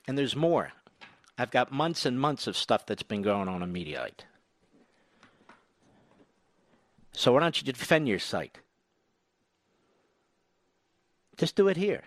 And 0.08 0.18
there's 0.18 0.36
more. 0.36 0.72
I've 1.38 1.52
got 1.52 1.72
months 1.72 2.06
and 2.06 2.20
months 2.20 2.48
of 2.48 2.56
stuff 2.56 2.86
that's 2.86 3.04
been 3.04 3.22
going 3.22 3.48
on 3.48 3.64
on 3.64 3.74
Mediaite. 3.74 4.26
So 7.12 7.34
why 7.34 7.40
don't 7.40 7.60
you 7.60 7.72
defend 7.72 8.08
your 8.08 8.20
site? 8.20 8.60
Just 11.38 11.56
do 11.56 11.68
it 11.68 11.78
here. 11.78 12.04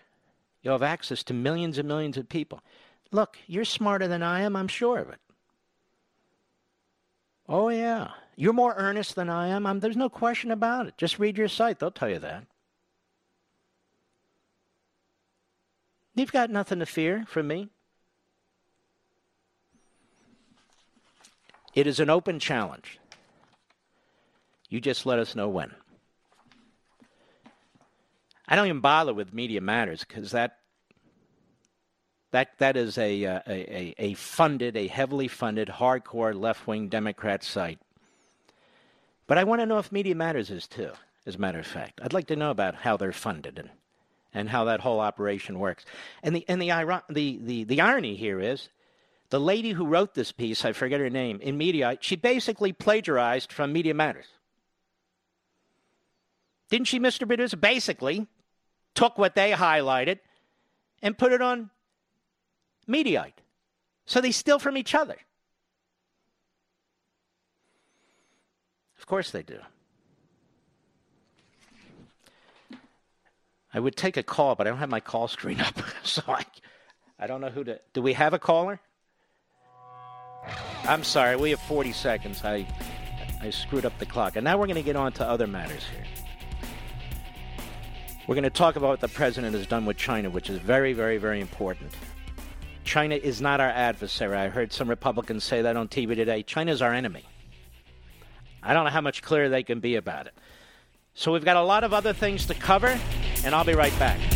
You'll 0.63 0.75
have 0.75 0.83
access 0.83 1.23
to 1.25 1.35
millions 1.35 1.79
and 1.79 1.89
millions 1.89 2.17
of 2.17 2.29
people. 2.29 2.61
Look, 3.13 3.39
you're 3.47 3.65
smarter 3.65 4.09
than 4.09 4.23
I 4.23 4.41
am, 4.41 4.57
I'm 4.57 4.69
sure 4.69 4.99
of 4.99 5.11
it. 5.11 5.21
Oh, 7.49 7.69
yeah. 7.69 8.11
You're 8.35 8.53
more 8.53 8.75
earnest 8.77 9.15
than 9.15 9.31
I 9.31 9.49
am. 9.49 9.67
I'm, 9.67 9.81
there's 9.81 9.97
no 9.97 10.09
question 10.09 10.51
about 10.51 10.87
it. 10.89 10.99
Just 10.99 11.19
read 11.19 11.39
your 11.39 11.49
site, 11.49 11.79
they'll 11.79 11.91
tell 11.91 12.11
you 12.11 12.19
that. 12.19 12.45
You've 16.15 16.33
got 16.33 16.51
nothing 16.51 16.79
to 16.81 16.87
fear 16.87 17.25
from 17.29 17.47
me. 17.47 17.69
It 21.77 21.87
is 21.87 22.01
an 22.01 22.09
open 22.09 22.41
challenge. 22.41 22.99
You 24.71 24.81
just 24.81 25.05
let 25.05 25.19
us 25.19 25.37
know 25.37 25.49
when. 25.51 25.73
I 28.49 28.57
don't 28.57 28.67
even 28.67 28.81
bother 28.81 29.13
with 29.13 29.35
Media 29.35 29.61
Matters 29.61 30.03
because 30.03 30.31
that 30.31 30.59
that 32.31 32.59
that 32.59 32.79
is 32.79 32.97
a, 32.97 33.25
uh, 33.27 33.41
a, 33.47 33.95
a 33.99 34.15
funded, 34.15 34.77
a 34.77 34.87
heavily 34.87 35.29
funded, 35.29 35.69
hardcore 35.69 36.35
left 36.35 36.67
wing 36.67 36.89
Democrat 36.89 37.45
site. 37.45 37.79
But 39.27 39.37
I 39.37 39.45
want 39.45 39.61
to 39.61 39.67
know 39.67 39.79
if 39.79 39.93
Media 39.93 40.15
Matters 40.15 40.51
is 40.51 40.67
too. 40.67 40.93
As 41.27 41.35
a 41.35 41.39
matter 41.39 41.59
of 41.59 41.67
fact, 41.67 42.01
I'd 42.03 42.13
like 42.15 42.29
to 42.29 42.37
know 42.37 42.51
about 42.51 42.75
how 42.75 42.97
they're 42.97 43.13
funded 43.13 43.59
and 43.59 43.69
and 44.33 44.49
how 44.49 44.65
that 44.65 44.81
whole 44.81 45.01
operation 45.01 45.59
works. 45.59 45.85
And 46.23 46.35
the 46.35 46.45
and 46.49 46.61
the 46.63 47.03
the 47.11 47.39
the, 47.43 47.65
the 47.65 47.81
irony 47.83 48.17
here 48.17 48.41
is 48.41 48.71
the 49.31 49.41
lady 49.41 49.73
who 49.73 49.87
wrote 49.87 50.15
this 50.15 50.33
piece, 50.33 50.65
I 50.65 50.73
forget 50.73 51.01
her 51.01 51.11
name, 51.11 51.41
in 51.41 51.59
Mediaite, 51.59 51.99
she 52.01 52.17
basically 52.17 52.73
plagiarized 52.73 53.53
from 53.53 53.73
Media 53.73 53.95
Matters. 53.95 54.27
Didn't 56.71 56.87
she, 56.87 56.99
Mr. 56.99 57.27
Producer? 57.27 57.57
Basically, 57.57 58.27
took 58.95 59.19
what 59.19 59.35
they 59.35 59.53
highlighted 59.53 60.19
and 61.03 61.17
put 61.17 61.33
it 61.33 61.43
on 61.43 61.71
Mediaite. 62.89 63.33
So 64.05 64.21
they 64.21 64.33
steal 64.33 64.59
from 64.59 64.77
each 64.77 64.95
other. 64.95 65.17
Of 68.99 69.07
course 69.07 69.31
they 69.31 69.43
do. 69.43 69.59
I 73.75 73.81
would 73.81 73.97
take 73.97 74.17
a 74.17 74.23
call, 74.23 74.55
but 74.55 74.67
I 74.67 74.71
don't 74.71 74.79
have 74.79 74.89
my 74.89 75.01
call 75.01 75.29
screen 75.29 75.61
up. 75.69 75.79
so 76.03 76.23
I, 76.27 76.45
I 77.19 77.27
don't 77.27 77.41
know 77.41 77.51
who 77.51 77.65
to. 77.65 77.81
Do 77.93 78.03
we 78.03 78.15
have 78.15 78.33
a 78.33 78.39
caller? 78.39 78.81
I'm 80.85 81.05
sorry, 81.05 81.37
we 81.37 81.51
have 81.51 81.61
40 81.61 81.93
seconds. 81.93 82.45
I, 82.45 82.67
I 83.41 83.51
screwed 83.51 83.85
up 83.85 83.99
the 83.99 84.07
clock. 84.07 84.37
And 84.37 84.45
now 84.45 84.57
we're 84.57 84.67
going 84.67 84.77
to 84.77 84.83
get 84.83 84.97
on 84.97 85.13
to 85.13 85.29
other 85.29 85.47
matters 85.47 85.83
here. 85.93 86.05
We're 88.27 88.35
going 88.35 88.45
to 88.45 88.51
talk 88.51 88.77
about 88.77 88.89
what 88.89 89.01
the 89.01 89.09
president 89.09 89.55
has 89.55 89.67
done 89.67 89.87
with 89.87 89.97
China, 89.97 90.31
which 90.31 90.51
is 90.51 90.59
very, 90.59 90.93
very, 90.93 91.19
very 91.19 91.41
important. 91.41 91.93
China 92.85 93.15
is 93.17 93.41
not 93.41 93.61
our 93.61 93.69
adversary. 93.69 94.37
I 94.37 94.49
heard 94.49 94.73
some 94.73 94.89
Republicans 94.89 95.45
say 95.45 95.63
that 95.63 95.77
on 95.77 95.89
TV 95.89 96.15
today. 96.15 96.43
China 96.43 96.73
is 96.73 96.83
our 96.83 96.93
enemy. 96.93 97.25
I 98.63 98.75
don't 98.75 98.85
know 98.85 98.91
how 98.91 99.01
much 99.01 99.23
clearer 99.23 99.49
they 99.49 99.63
can 99.63 99.81
be 99.81 99.97
about 99.97 100.27
it. 100.27 100.35
So 101.15 101.33
we've 101.33 101.45
got 101.45 101.57
a 101.57 101.63
lot 101.63 101.85
of 101.85 101.93
other 101.93 102.13
things 102.13 102.47
to 102.47 102.55
cover, 102.55 102.99
and 103.45 103.55
I'll 103.55 103.65
be 103.65 103.75
right 103.75 103.97
back. 103.99 104.36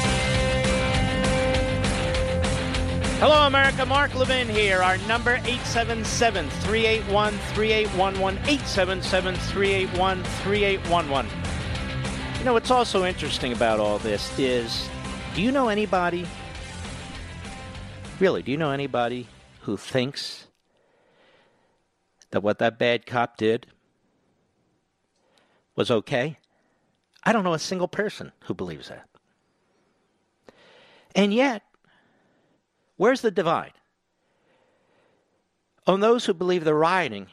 Hello, 3.21 3.45
America. 3.45 3.85
Mark 3.85 4.15
Levin 4.15 4.49
here. 4.49 4.81
Our 4.81 4.97
number 5.07 5.35
877 5.35 6.49
381 6.49 7.37
3811. 7.53 8.39
877 8.49 9.35
381 9.35 10.23
3811. 10.23 11.31
You 12.39 12.45
know, 12.45 12.53
what's 12.53 12.71
also 12.71 13.05
interesting 13.05 13.53
about 13.53 13.79
all 13.79 13.99
this 13.99 14.35
is 14.39 14.89
do 15.35 15.43
you 15.43 15.51
know 15.51 15.69
anybody, 15.69 16.25
really, 18.19 18.41
do 18.41 18.49
you 18.49 18.57
know 18.57 18.71
anybody 18.71 19.27
who 19.59 19.77
thinks 19.77 20.47
that 22.31 22.41
what 22.41 22.57
that 22.57 22.79
bad 22.79 23.05
cop 23.05 23.37
did 23.37 23.67
was 25.75 25.91
okay? 25.91 26.39
I 27.23 27.33
don't 27.33 27.43
know 27.43 27.53
a 27.53 27.59
single 27.59 27.87
person 27.87 28.31
who 28.45 28.55
believes 28.55 28.89
that. 28.89 29.07
And 31.13 31.31
yet, 31.31 31.61
where's 33.01 33.21
the 33.21 33.31
divide? 33.31 33.73
On 35.87 36.01
those 36.01 36.27
who 36.27 36.35
believe 36.35 36.63
the 36.63 36.75
rioting 36.75 37.25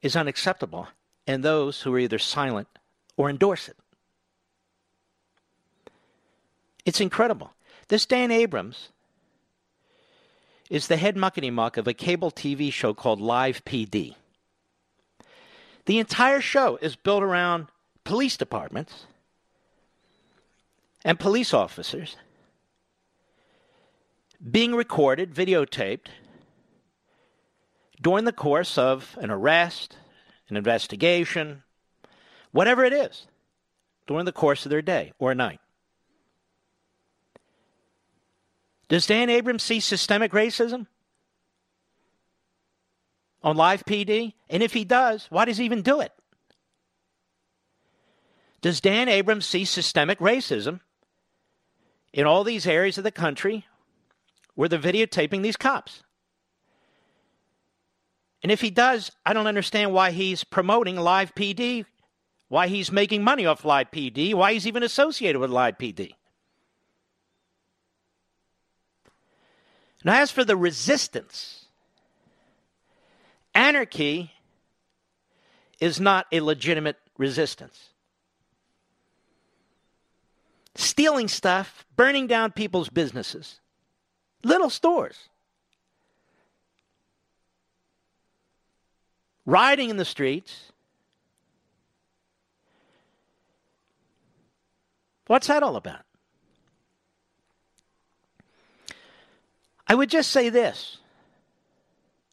is 0.00 0.16
unacceptable 0.16 0.88
and 1.26 1.44
those 1.44 1.82
who 1.82 1.94
are 1.94 1.98
either 1.98 2.18
silent 2.18 2.66
or 3.18 3.28
endorse 3.28 3.68
it. 3.68 3.76
It's 6.86 7.02
incredible. 7.02 7.52
This 7.88 8.06
Dan 8.06 8.30
Abrams 8.30 8.88
is 10.70 10.88
the 10.88 10.96
head 10.96 11.16
muckety 11.16 11.52
muck 11.52 11.76
of 11.76 11.86
a 11.86 11.92
cable 11.92 12.30
TV 12.30 12.72
show 12.72 12.94
called 12.94 13.20
Live 13.20 13.62
PD. 13.66 14.14
The 15.84 15.98
entire 15.98 16.40
show 16.40 16.78
is 16.80 16.96
built 16.96 17.22
around 17.22 17.66
police 18.04 18.38
departments 18.38 19.04
and 21.04 21.20
police 21.20 21.52
officers 21.52 22.16
being 24.48 24.74
recorded, 24.74 25.34
videotaped, 25.34 26.06
during 28.00 28.24
the 28.24 28.32
course 28.32 28.76
of 28.76 29.16
an 29.20 29.30
arrest, 29.30 29.96
an 30.48 30.56
investigation, 30.56 31.62
whatever 32.52 32.84
it 32.84 32.92
is, 32.92 33.26
during 34.06 34.26
the 34.26 34.32
course 34.32 34.66
of 34.66 34.70
their 34.70 34.82
day 34.82 35.12
or 35.18 35.34
night. 35.34 35.60
Does 38.88 39.06
Dan 39.06 39.30
Abrams 39.30 39.62
see 39.62 39.80
systemic 39.80 40.32
racism 40.32 40.86
on 43.42 43.56
live 43.56 43.84
PD? 43.86 44.34
And 44.50 44.62
if 44.62 44.74
he 44.74 44.84
does, 44.84 45.26
why 45.30 45.46
does 45.46 45.56
he 45.56 45.64
even 45.64 45.80
do 45.80 46.00
it? 46.00 46.12
Does 48.60 48.80
Dan 48.80 49.08
Abrams 49.08 49.46
see 49.46 49.64
systemic 49.64 50.18
racism 50.18 50.80
in 52.12 52.26
all 52.26 52.44
these 52.44 52.66
areas 52.66 52.98
of 52.98 53.04
the 53.04 53.10
country 53.10 53.66
where 54.54 54.68
they're 54.68 54.78
videotaping 54.78 55.42
these 55.42 55.56
cops? 55.56 56.02
And 58.42 58.52
if 58.52 58.60
he 58.60 58.70
does, 58.70 59.10
I 59.24 59.32
don't 59.32 59.46
understand 59.46 59.92
why 59.92 60.10
he's 60.10 60.44
promoting 60.44 60.96
live 60.96 61.34
PD, 61.34 61.86
why 62.48 62.68
he's 62.68 62.92
making 62.92 63.24
money 63.24 63.46
off 63.46 63.64
live 63.64 63.90
PD, 63.90 64.34
why 64.34 64.52
he's 64.52 64.66
even 64.66 64.82
associated 64.82 65.40
with 65.40 65.50
live 65.50 65.78
PD. 65.78 66.14
Now, 70.04 70.20
as 70.20 70.30
for 70.30 70.44
the 70.44 70.56
resistance, 70.56 71.64
anarchy 73.54 74.32
is 75.80 75.98
not 75.98 76.26
a 76.30 76.40
legitimate 76.40 76.98
resistance. 77.16 77.88
Stealing 80.74 81.28
stuff, 81.28 81.86
burning 81.96 82.26
down 82.26 82.52
people's 82.52 82.90
businesses, 82.90 83.60
little 84.44 84.70
stores, 84.70 85.28
Riding 89.46 89.90
in 89.90 89.98
the 89.98 90.04
streets. 90.04 90.72
What's 95.26 95.46
that 95.48 95.62
all 95.62 95.76
about? 95.76 96.02
I 99.86 99.94
would 99.94 100.08
just 100.08 100.30
say 100.30 100.48
this 100.48 100.98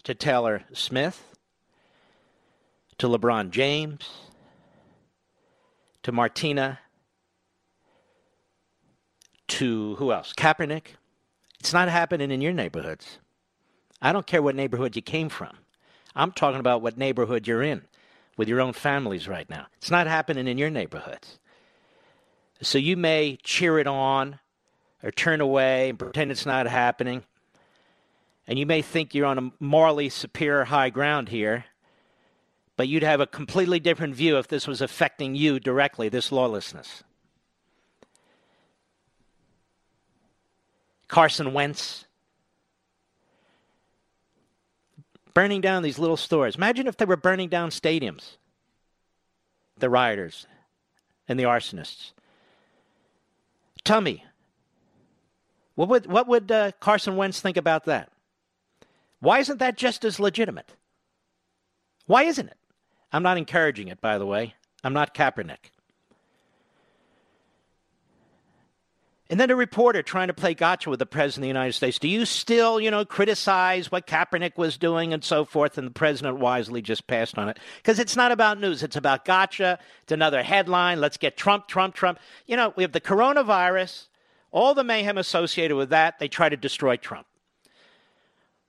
to 0.03 0.13
Taylor 0.13 0.63
Swift, 0.71 1.21
to 2.97 3.07
LeBron 3.07 3.49
James, 3.49 4.09
to 6.03 6.13
Martina, 6.13 6.79
to 9.49 9.95
who 9.95 10.13
else? 10.13 10.33
Kaepernick. 10.33 10.95
It's 11.61 11.73
not 11.73 11.89
happening 11.89 12.31
in 12.31 12.41
your 12.41 12.53
neighborhoods. 12.53 13.19
I 14.01 14.13
don't 14.13 14.25
care 14.25 14.41
what 14.41 14.55
neighborhood 14.55 14.95
you 14.95 15.03
came 15.03 15.29
from. 15.29 15.55
I'm 16.15 16.31
talking 16.31 16.59
about 16.59 16.81
what 16.81 16.97
neighborhood 16.97 17.47
you're 17.47 17.61
in 17.61 17.83
with 18.35 18.47
your 18.47 18.59
own 18.59 18.73
families 18.73 19.27
right 19.27 19.47
now. 19.47 19.67
It's 19.77 19.91
not 19.91 20.07
happening 20.07 20.47
in 20.47 20.57
your 20.57 20.71
neighborhoods. 20.71 21.37
So 22.63 22.79
you 22.79 22.97
may 22.97 23.37
cheer 23.43 23.77
it 23.77 23.85
on 23.85 24.39
or 25.03 25.11
turn 25.11 25.39
away 25.39 25.89
and 25.89 25.99
pretend 25.99 26.31
it's 26.31 26.47
not 26.47 26.65
happening. 26.65 27.25
And 28.47 28.57
you 28.57 28.65
may 28.65 28.81
think 28.81 29.13
you're 29.13 29.27
on 29.27 29.37
a 29.37 29.51
morally 29.63 30.09
superior 30.09 30.63
high 30.63 30.89
ground 30.89 31.29
here, 31.29 31.65
but 32.75 32.87
you'd 32.87 33.03
have 33.03 33.21
a 33.21 33.27
completely 33.27 33.79
different 33.79 34.15
view 34.15 34.39
if 34.39 34.47
this 34.47 34.65
was 34.65 34.81
affecting 34.81 35.35
you 35.35 35.59
directly, 35.59 36.09
this 36.09 36.31
lawlessness. 36.31 37.03
Carson 41.11 41.51
Wentz 41.51 42.05
burning 45.33 45.59
down 45.59 45.83
these 45.83 45.99
little 45.99 46.15
stores. 46.15 46.55
Imagine 46.55 46.87
if 46.87 46.95
they 46.95 47.03
were 47.03 47.17
burning 47.17 47.49
down 47.49 47.69
stadiums, 47.69 48.37
the 49.77 49.89
rioters 49.89 50.47
and 51.27 51.37
the 51.37 51.43
arsonists. 51.43 52.13
Tell 53.83 53.99
me, 53.99 54.23
what 55.75 55.89
would, 55.89 56.05
what 56.05 56.29
would 56.29 56.49
uh, 56.49 56.71
Carson 56.79 57.17
Wentz 57.17 57.41
think 57.41 57.57
about 57.57 57.83
that? 57.85 58.09
Why 59.19 59.39
isn't 59.39 59.59
that 59.59 59.77
just 59.77 60.05
as 60.05 60.17
legitimate? 60.17 60.75
Why 62.05 62.23
isn't 62.23 62.47
it? 62.47 62.57
I'm 63.11 63.23
not 63.23 63.37
encouraging 63.37 63.89
it, 63.89 63.99
by 63.99 64.17
the 64.17 64.25
way. 64.25 64.55
I'm 64.81 64.93
not 64.93 65.13
Kaepernick. 65.13 65.71
And 69.31 69.39
then 69.39 69.49
a 69.49 69.55
reporter 69.55 70.03
trying 70.03 70.27
to 70.27 70.33
play 70.33 70.53
gotcha 70.53 70.89
with 70.89 70.99
the 70.99 71.05
president 71.05 71.43
of 71.43 71.43
the 71.43 71.47
United 71.47 71.71
States. 71.71 71.97
Do 71.97 72.09
you 72.09 72.25
still, 72.25 72.81
you 72.81 72.91
know, 72.91 73.05
criticize 73.05 73.89
what 73.89 74.05
Kaepernick 74.05 74.57
was 74.57 74.77
doing 74.77 75.13
and 75.13 75.23
so 75.23 75.45
forth? 75.45 75.77
And 75.77 75.87
the 75.87 75.91
president 75.91 76.39
wisely 76.39 76.81
just 76.81 77.07
passed 77.07 77.37
on 77.37 77.47
it. 77.47 77.57
Because 77.77 77.97
it's 77.97 78.17
not 78.17 78.33
about 78.33 78.59
news, 78.59 78.83
it's 78.83 78.97
about 78.97 79.23
gotcha. 79.23 79.79
It's 80.03 80.11
another 80.11 80.43
headline. 80.43 80.99
Let's 80.99 81.15
get 81.15 81.37
Trump, 81.37 81.69
Trump, 81.69 81.95
Trump. 81.95 82.19
You 82.45 82.57
know, 82.57 82.73
we 82.75 82.83
have 82.83 82.91
the 82.91 82.99
coronavirus, 82.99 84.07
all 84.51 84.73
the 84.73 84.83
mayhem 84.83 85.17
associated 85.17 85.77
with 85.77 85.91
that. 85.91 86.19
They 86.19 86.27
try 86.27 86.49
to 86.49 86.57
destroy 86.57 86.97
Trump. 86.97 87.25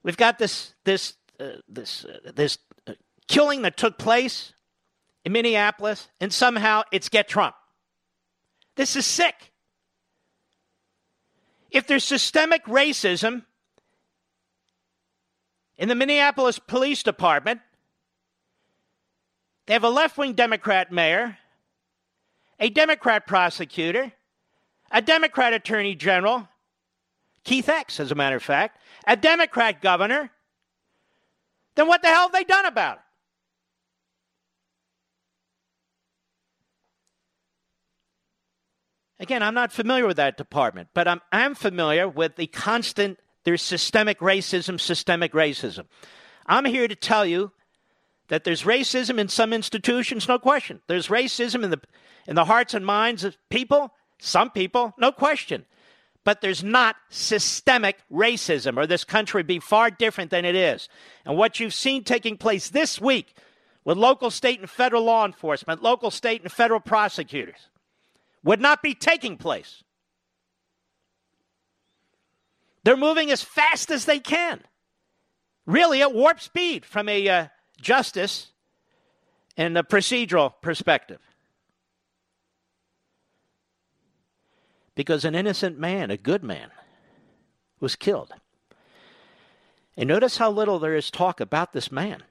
We've 0.05 0.17
got 0.17 0.39
this 0.39 0.75
this 0.85 1.15
uh, 1.41 1.55
this 1.69 2.05
uh, 2.05 2.31
this 2.37 2.59
uh, 2.87 2.93
killing 3.27 3.63
that 3.63 3.77
took 3.77 3.99
place 3.99 4.55
in 5.25 5.33
Minneapolis, 5.33 6.09
and 6.21 6.33
somehow 6.33 6.83
it's 6.93 7.09
get 7.09 7.27
Trump. 7.27 7.57
This 8.77 8.95
is 8.95 9.07
sick. 9.07 9.52
If 11.73 11.87
there's 11.87 12.05
systemic 12.05 12.65
racism 12.67 13.45
in 15.79 15.89
the 15.89 15.95
Minneapolis 15.95 16.59
Police 16.59 17.03
Department, 17.03 17.61
they 19.67 19.73
have 19.73 19.85
a 19.85 19.89
left 19.89 20.19
wing 20.19 20.35
Democrat 20.35 20.93
mayor, 20.93 21.39
a 22.61 22.69
Democrat 22.69 23.27
prosecutor, 23.27 24.13
a 24.91 25.01
Democrat 25.01 25.55
attorney 25.55 25.95
general, 25.95 26.47
Keith 27.43 27.71
X, 27.71 27.99
as 27.99 28.13
a 28.13 28.15
matter 28.15 28.37
of 28.37 28.43
fact, 28.43 28.79
a 29.07 29.17
Democrat 29.17 29.81
governor, 29.81 30.31
then 31.75 31.89
what 31.89 32.03
the 32.03 32.09
hell 32.09 32.25
have 32.25 32.33
they 32.33 32.45
done 32.45 32.67
about 32.67 32.99
it? 32.99 33.03
Again, 39.23 39.41
I'm 39.41 39.55
not 39.55 39.73
familiar 39.73 40.09
with 40.09 40.17
that 40.17 40.37
department, 40.37 40.89
but 40.95 41.07
I'm, 41.07 41.21
I'm 41.31 41.55
familiar 41.55 42.09
with 42.09 42.35
the 42.35 42.49
constant, 42.49 43.21
there's 43.45 43.63
systemic 43.63 44.19
racism, 44.19 44.81
systemic 44.81 45.33
racism. 45.33 45.85
I'm 46.45 46.65
here 46.65 46.89
to 46.89 46.97
tell 46.97 47.25
you 47.25 47.53
that 48.27 48.43
there's 48.43 48.65
racism 48.65 49.21
in 49.21 49.29
some 49.29 49.53
institutions, 49.53 50.27
no 50.27 50.41
question. 50.41 50.81
There's 50.89 51.07
racism 51.07 51.63
in 51.63 51.71
the, 51.71 51.81
in 52.27 52.35
the 52.35 52.47
hearts 52.47 52.75
and 52.75 52.85
minds 52.85 53.23
of 53.23 53.37
people, 53.49 53.95
some 54.19 54.51
people, 54.51 54.93
no 54.99 55.13
question 55.13 55.65
but 56.25 56.41
there's 56.41 56.63
not 56.63 56.95
systemic 57.09 57.99
racism, 58.09 58.77
or 58.77 58.87
this 58.87 59.03
country 59.03 59.41
would 59.41 59.47
be 59.49 59.59
far 59.59 59.91
different 59.91 60.31
than 60.31 60.45
it 60.45 60.55
is. 60.55 60.89
And 61.25 61.37
what 61.37 61.59
you've 61.59 61.75
seen 61.75 62.05
taking 62.05 62.37
place 62.37 62.69
this 62.69 63.01
week 63.01 63.37
with 63.85 63.99
local, 63.99 64.31
state, 64.31 64.61
and 64.61 64.71
federal 64.71 65.03
law 65.03 65.27
enforcement, 65.27 65.83
local, 65.83 66.13
state, 66.13 66.41
and 66.43 66.53
federal 66.53 66.79
prosecutors 66.79 67.69
would 68.45 68.61
not 68.61 68.83
be 68.83 68.95
taking 68.95 69.37
place. 69.37 69.83
They're 72.85 72.97
moving 72.97 73.31
as 73.31 73.43
fast 73.43 73.91
as 73.91 74.05
they 74.05 74.19
can, 74.19 74.61
really 75.67 76.03
at 76.03 76.13
warp 76.13 76.41
speed 76.41 76.85
from 76.85 77.09
a 77.09 77.29
uh, 77.29 77.47
justice 77.81 78.49
and 79.57 79.77
a 79.79 79.83
procedural 79.83 80.55
perspective. 80.63 81.21
Because 84.95 85.25
an 85.25 85.35
innocent 85.35 85.79
man, 85.79 86.11
a 86.11 86.17
good 86.17 86.43
man, 86.43 86.71
was 87.81 87.97
killed. 87.97 88.33
And 89.97 90.09
notice 90.09 90.39
how 90.39 90.51
little 90.51 90.79
there 90.79 90.97
is 90.97 91.11
talk 91.11 91.41
about 91.41 91.73
this 91.73 91.93
man. 91.93 92.23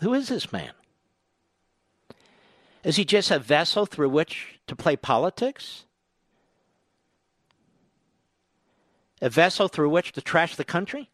Who 0.00 0.14
is 0.14 0.28
this 0.28 0.52
man? 0.52 0.72
Is 2.82 2.96
he 2.96 3.04
just 3.04 3.30
a 3.30 3.38
vessel 3.38 3.86
through 3.86 4.08
which 4.08 4.60
to 4.66 4.74
play 4.74 4.96
politics? 4.96 5.84
A 9.20 9.28
vessel 9.28 9.68
through 9.68 9.90
which 9.90 10.12
to 10.12 10.22
trash 10.22 10.56
the 10.56 10.64
country? 10.64 11.10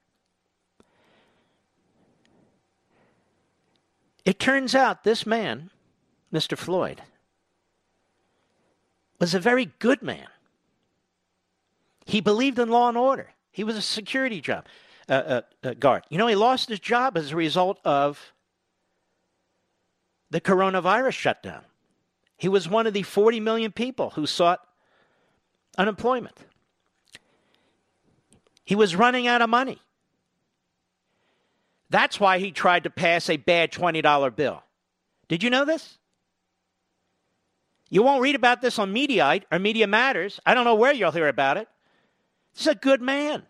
It 4.25 4.39
turns 4.39 4.75
out 4.75 5.05
this 5.05 5.27
man, 5.27 5.71
Mr. 6.33 6.57
Floyd, 6.57 7.03
was 9.21 9.35
a 9.35 9.41
very 9.41 9.73
good 9.79 10.03
man. 10.03 10.27
He 12.05 12.21
believed 12.21 12.59
in 12.59 12.69
law 12.69 12.89
and 12.89 12.99
order. 12.99 13.31
He 13.51 13.64
was 13.64 13.77
a 13.77 13.83
security 13.83 14.41
job 14.41 14.67
uh, 15.09 15.12
uh, 15.12 15.41
uh, 15.64 15.75
guard. 15.75 16.05
You 16.11 16.19
know, 16.19 16.27
he 16.27 16.37
lost 16.37 16.69
his 16.69 16.79
job 16.81 17.17
as 17.17 17.33
a 17.33 17.37
result 17.37 17.79
of 17.85 18.33
the 20.31 20.41
coronavirus 20.41 21.12
shutdown. 21.12 21.62
He 22.37 22.49
was 22.49 22.68
one 22.68 22.87
of 22.87 22.93
the 22.93 23.03
40 23.03 23.41
million 23.41 23.72
people 23.72 24.11
who 24.11 24.27
sought 24.27 24.61
unemployment. 25.79 26.37
He 28.64 28.74
was 28.74 28.97
running 28.97 29.27
out 29.27 29.43
of 29.43 29.49
money. 29.49 29.79
That's 31.89 32.18
why 32.18 32.39
he 32.39 32.51
tried 32.51 32.85
to 32.85 32.91
pass 32.91 33.31
a 33.31 33.37
bad 33.37 33.70
$20 33.70 34.35
bill. 34.35 34.62
Did 35.29 35.43
you 35.43 35.51
know 35.51 35.64
this? 35.64 35.99
You 37.89 38.03
won't 38.03 38.22
read 38.22 38.35
about 38.35 38.61
this 38.61 38.79
on 38.79 38.93
Mediaite 38.93 39.45
or 39.53 39.61
Media 39.61 39.87
Matters. 39.87 40.41
I 40.45 40.55
don't 40.55 40.64
know 40.64 40.74
where 40.74 40.93
you'll 40.93 41.12
hear 41.12 41.29
about 41.29 41.57
it. 41.57 41.68
He's 42.55 42.66
a 42.66 42.74
good 42.74 43.01
man. 43.01 43.45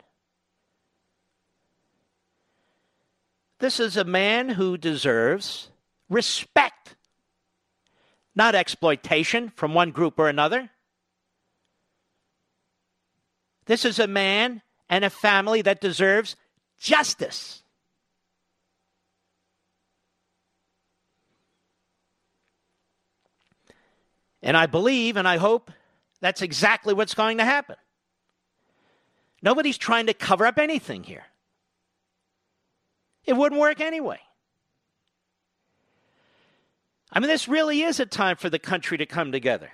This 3.58 3.80
is 3.80 3.96
a 3.96 4.04
man 4.04 4.50
who 4.50 4.76
deserves 4.76 5.70
respect, 6.08 6.96
not 8.34 8.54
exploitation 8.54 9.50
from 9.50 9.74
one 9.74 9.90
group 9.90 10.18
or 10.18 10.28
another. 10.28 10.70
This 13.66 13.84
is 13.84 13.98
a 13.98 14.06
man 14.06 14.62
and 14.88 15.04
a 15.04 15.10
family 15.10 15.62
that 15.62 15.80
deserves 15.80 16.36
justice. 16.78 17.62
And 24.42 24.56
I 24.56 24.66
believe 24.66 25.16
and 25.16 25.26
I 25.26 25.38
hope 25.38 25.72
that's 26.20 26.42
exactly 26.42 26.94
what's 26.94 27.14
going 27.14 27.38
to 27.38 27.44
happen. 27.44 27.76
Nobody's 29.42 29.76
trying 29.76 30.06
to 30.06 30.14
cover 30.14 30.46
up 30.46 30.58
anything 30.58 31.02
here. 31.02 31.24
It 33.24 33.32
wouldn't 33.34 33.60
work 33.60 33.80
anyway. 33.80 34.20
I 37.12 37.20
mean, 37.20 37.28
this 37.28 37.48
really 37.48 37.82
is 37.82 38.00
a 38.00 38.06
time 38.06 38.36
for 38.36 38.50
the 38.50 38.58
country 38.58 38.98
to 38.98 39.06
come 39.06 39.32
together 39.32 39.70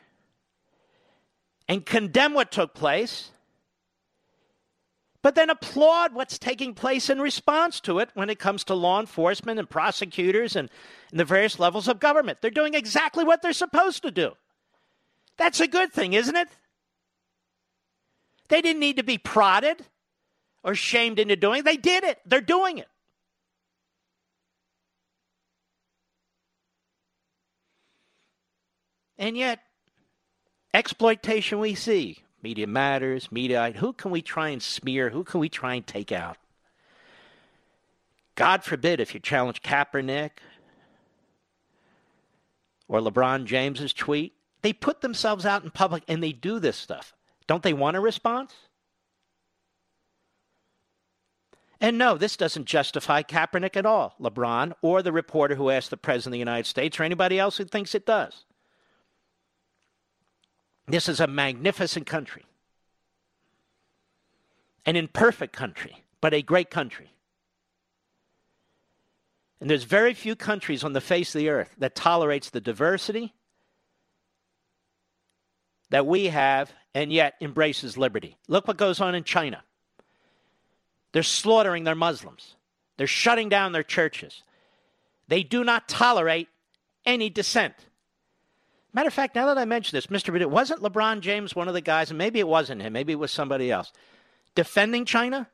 and 1.68 1.84
condemn 1.84 2.34
what 2.34 2.52
took 2.52 2.74
place, 2.74 3.30
but 5.22 5.34
then 5.34 5.50
applaud 5.50 6.14
what's 6.14 6.38
taking 6.38 6.74
place 6.74 7.08
in 7.08 7.20
response 7.20 7.80
to 7.80 8.00
it 8.00 8.10
when 8.14 8.28
it 8.28 8.38
comes 8.38 8.64
to 8.64 8.74
law 8.74 9.00
enforcement 9.00 9.58
and 9.58 9.70
prosecutors 9.70 10.56
and, 10.56 10.68
and 11.10 11.20
the 11.20 11.24
various 11.24 11.58
levels 11.58 11.88
of 11.88 12.00
government. 12.00 12.38
They're 12.42 12.50
doing 12.50 12.74
exactly 12.74 13.24
what 13.24 13.40
they're 13.40 13.52
supposed 13.52 14.02
to 14.02 14.10
do. 14.10 14.32
That's 15.38 15.60
a 15.60 15.68
good 15.68 15.92
thing, 15.92 16.12
isn't 16.12 16.36
it? 16.36 16.48
They 18.48 18.60
didn't 18.60 18.80
need 18.80 18.96
to 18.96 19.02
be 19.02 19.16
prodded 19.16 19.86
or 20.62 20.74
shamed 20.74 21.18
into 21.18 21.36
doing 21.36 21.60
it. 21.60 21.64
They 21.64 21.76
did 21.76 22.04
it. 22.04 22.18
They're 22.26 22.40
doing 22.40 22.78
it. 22.78 22.88
And 29.22 29.36
yet, 29.36 29.60
exploitation 30.74 31.60
we 31.60 31.76
see. 31.76 32.24
Media 32.42 32.66
Matters, 32.66 33.28
Mediaite. 33.28 33.76
Who 33.76 33.92
can 33.92 34.10
we 34.10 34.20
try 34.20 34.48
and 34.48 34.60
smear? 34.60 35.10
Who 35.10 35.22
can 35.22 35.38
we 35.38 35.48
try 35.48 35.76
and 35.76 35.86
take 35.86 36.10
out? 36.10 36.38
God 38.34 38.64
forbid 38.64 38.98
if 38.98 39.14
you 39.14 39.20
challenge 39.20 39.62
Kaepernick 39.62 40.30
or 42.88 42.98
LeBron 42.98 43.44
James's 43.44 43.92
tweet. 43.92 44.32
They 44.62 44.72
put 44.72 45.02
themselves 45.02 45.46
out 45.46 45.62
in 45.62 45.70
public 45.70 46.02
and 46.08 46.20
they 46.20 46.32
do 46.32 46.58
this 46.58 46.76
stuff. 46.76 47.14
Don't 47.46 47.62
they 47.62 47.72
want 47.72 47.96
a 47.96 48.00
response? 48.00 48.52
And 51.80 51.96
no, 51.96 52.18
this 52.18 52.36
doesn't 52.36 52.64
justify 52.64 53.22
Kaepernick 53.22 53.76
at 53.76 53.86
all, 53.86 54.16
LeBron, 54.20 54.72
or 54.82 55.00
the 55.00 55.12
reporter 55.12 55.54
who 55.54 55.70
asked 55.70 55.90
the 55.90 55.96
President 55.96 56.30
of 56.30 56.32
the 56.32 56.38
United 56.40 56.66
States, 56.66 56.98
or 56.98 57.04
anybody 57.04 57.38
else 57.38 57.58
who 57.58 57.64
thinks 57.64 57.94
it 57.94 58.04
does. 58.04 58.44
This 60.86 61.08
is 61.08 61.20
a 61.20 61.26
magnificent 61.26 62.06
country, 62.06 62.44
an 64.84 64.96
imperfect 64.96 65.52
country, 65.54 66.02
but 66.20 66.34
a 66.34 66.42
great 66.42 66.70
country. 66.70 67.12
And 69.60 69.70
there's 69.70 69.84
very 69.84 70.12
few 70.12 70.34
countries 70.34 70.82
on 70.82 70.92
the 70.92 71.00
face 71.00 71.34
of 71.34 71.38
the 71.38 71.48
earth 71.48 71.72
that 71.78 71.94
tolerates 71.94 72.50
the 72.50 72.60
diversity 72.60 73.32
that 75.90 76.06
we 76.06 76.26
have 76.26 76.72
and 76.94 77.12
yet 77.12 77.34
embraces 77.40 77.96
liberty. 77.96 78.36
Look 78.48 78.66
what 78.66 78.76
goes 78.76 79.00
on 79.00 79.14
in 79.14 79.22
China. 79.22 79.62
They're 81.12 81.22
slaughtering 81.22 81.84
their 81.84 81.94
Muslims. 81.94 82.56
They're 82.96 83.06
shutting 83.06 83.48
down 83.48 83.72
their 83.72 83.82
churches. 83.82 84.42
They 85.28 85.42
do 85.42 85.62
not 85.62 85.88
tolerate 85.88 86.48
any 87.06 87.30
dissent. 87.30 87.74
Matter 88.94 89.08
of 89.08 89.14
fact, 89.14 89.34
now 89.34 89.46
that 89.46 89.58
I 89.58 89.64
mention 89.64 89.96
this, 89.96 90.08
Mr. 90.08 90.32
Bennett, 90.32 90.50
wasn't 90.50 90.82
LeBron 90.82 91.20
James 91.20 91.54
one 91.54 91.68
of 91.68 91.74
the 91.74 91.80
guys, 91.80 92.10
and 92.10 92.18
maybe 92.18 92.38
it 92.38 92.48
wasn't 92.48 92.82
him, 92.82 92.92
maybe 92.92 93.12
it 93.12 93.18
was 93.18 93.30
somebody 93.30 93.70
else, 93.70 93.92
defending 94.54 95.04
China? 95.04 95.48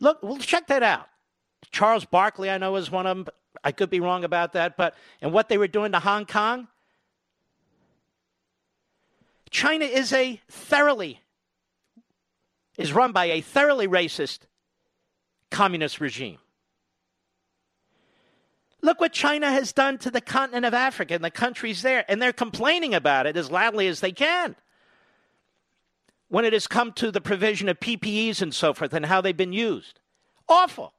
Look, 0.00 0.22
we'll 0.22 0.38
check 0.38 0.66
that 0.68 0.82
out. 0.82 1.08
Charles 1.70 2.04
Barkley, 2.04 2.50
I 2.50 2.58
know, 2.58 2.74
is 2.76 2.90
one 2.90 3.06
of 3.06 3.16
them. 3.16 3.26
I 3.62 3.72
could 3.72 3.90
be 3.90 4.00
wrong 4.00 4.24
about 4.24 4.54
that, 4.54 4.76
but 4.76 4.94
and 5.20 5.32
what 5.32 5.48
they 5.48 5.58
were 5.58 5.68
doing 5.68 5.92
to 5.92 6.00
Hong 6.00 6.24
Kong. 6.24 6.68
China 9.50 9.84
is 9.84 10.12
a 10.12 10.40
thoroughly 10.48 11.20
is 12.78 12.92
run 12.92 13.12
by 13.12 13.26
a 13.26 13.40
thoroughly 13.40 13.86
racist 13.86 14.40
communist 15.50 16.00
regime. 16.00 16.38
Look 18.82 19.00
what 19.00 19.12
China 19.12 19.50
has 19.50 19.72
done 19.72 19.98
to 19.98 20.10
the 20.10 20.20
continent 20.20 20.64
of 20.64 20.74
Africa 20.74 21.14
and 21.14 21.24
the 21.24 21.30
countries 21.30 21.82
there, 21.82 22.04
and 22.08 22.20
they're 22.20 22.32
complaining 22.32 22.94
about 22.94 23.26
it 23.26 23.36
as 23.36 23.50
loudly 23.50 23.88
as 23.88 24.00
they 24.00 24.12
can. 24.12 24.56
When 26.28 26.44
it 26.44 26.52
has 26.52 26.66
come 26.66 26.92
to 26.92 27.10
the 27.10 27.20
provision 27.20 27.68
of 27.68 27.80
PPEs 27.80 28.40
and 28.40 28.54
so 28.54 28.72
forth 28.72 28.94
and 28.94 29.06
how 29.06 29.20
they've 29.20 29.36
been 29.36 29.52
used. 29.52 30.00
Awful. 30.48 30.94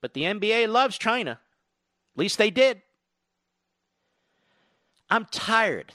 But 0.00 0.14
the 0.14 0.22
NBA 0.22 0.68
loves 0.68 0.98
China. 0.98 1.32
At 2.14 2.18
least 2.18 2.38
they 2.38 2.50
did. 2.50 2.82
I'm 5.10 5.26
tired. 5.26 5.92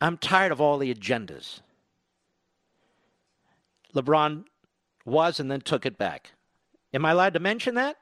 I'm 0.00 0.16
tired 0.16 0.52
of 0.52 0.60
all 0.60 0.78
the 0.78 0.92
agendas. 0.94 1.60
LeBron 3.94 4.44
was 5.04 5.40
and 5.40 5.50
then 5.50 5.60
took 5.60 5.86
it 5.86 5.98
back. 5.98 6.32
Am 6.94 7.04
I 7.04 7.12
allowed 7.12 7.34
to 7.34 7.40
mention 7.40 7.74
that? 7.74 7.96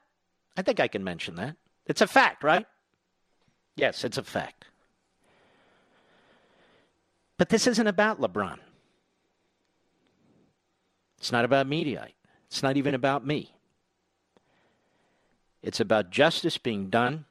I 0.55 0.61
think 0.61 0.79
I 0.79 0.87
can 0.87 1.03
mention 1.03 1.35
that. 1.35 1.55
It's 1.85 2.01
a 2.01 2.07
fact, 2.07 2.43
right? 2.43 2.65
Yes, 3.75 4.03
it's 4.03 4.17
a 4.17 4.23
fact. 4.23 4.65
But 7.37 7.49
this 7.49 7.67
isn't 7.67 7.87
about 7.87 8.19
LeBron. 8.19 8.57
It's 11.17 11.31
not 11.31 11.45
about 11.45 11.67
Mediaite. 11.67 12.13
It's 12.47 12.63
not 12.63 12.77
even 12.77 12.95
about 12.95 13.25
me. 13.25 13.53
It's 15.61 15.79
about 15.79 16.11
justice 16.11 16.57
being 16.57 16.89
done 16.89 17.25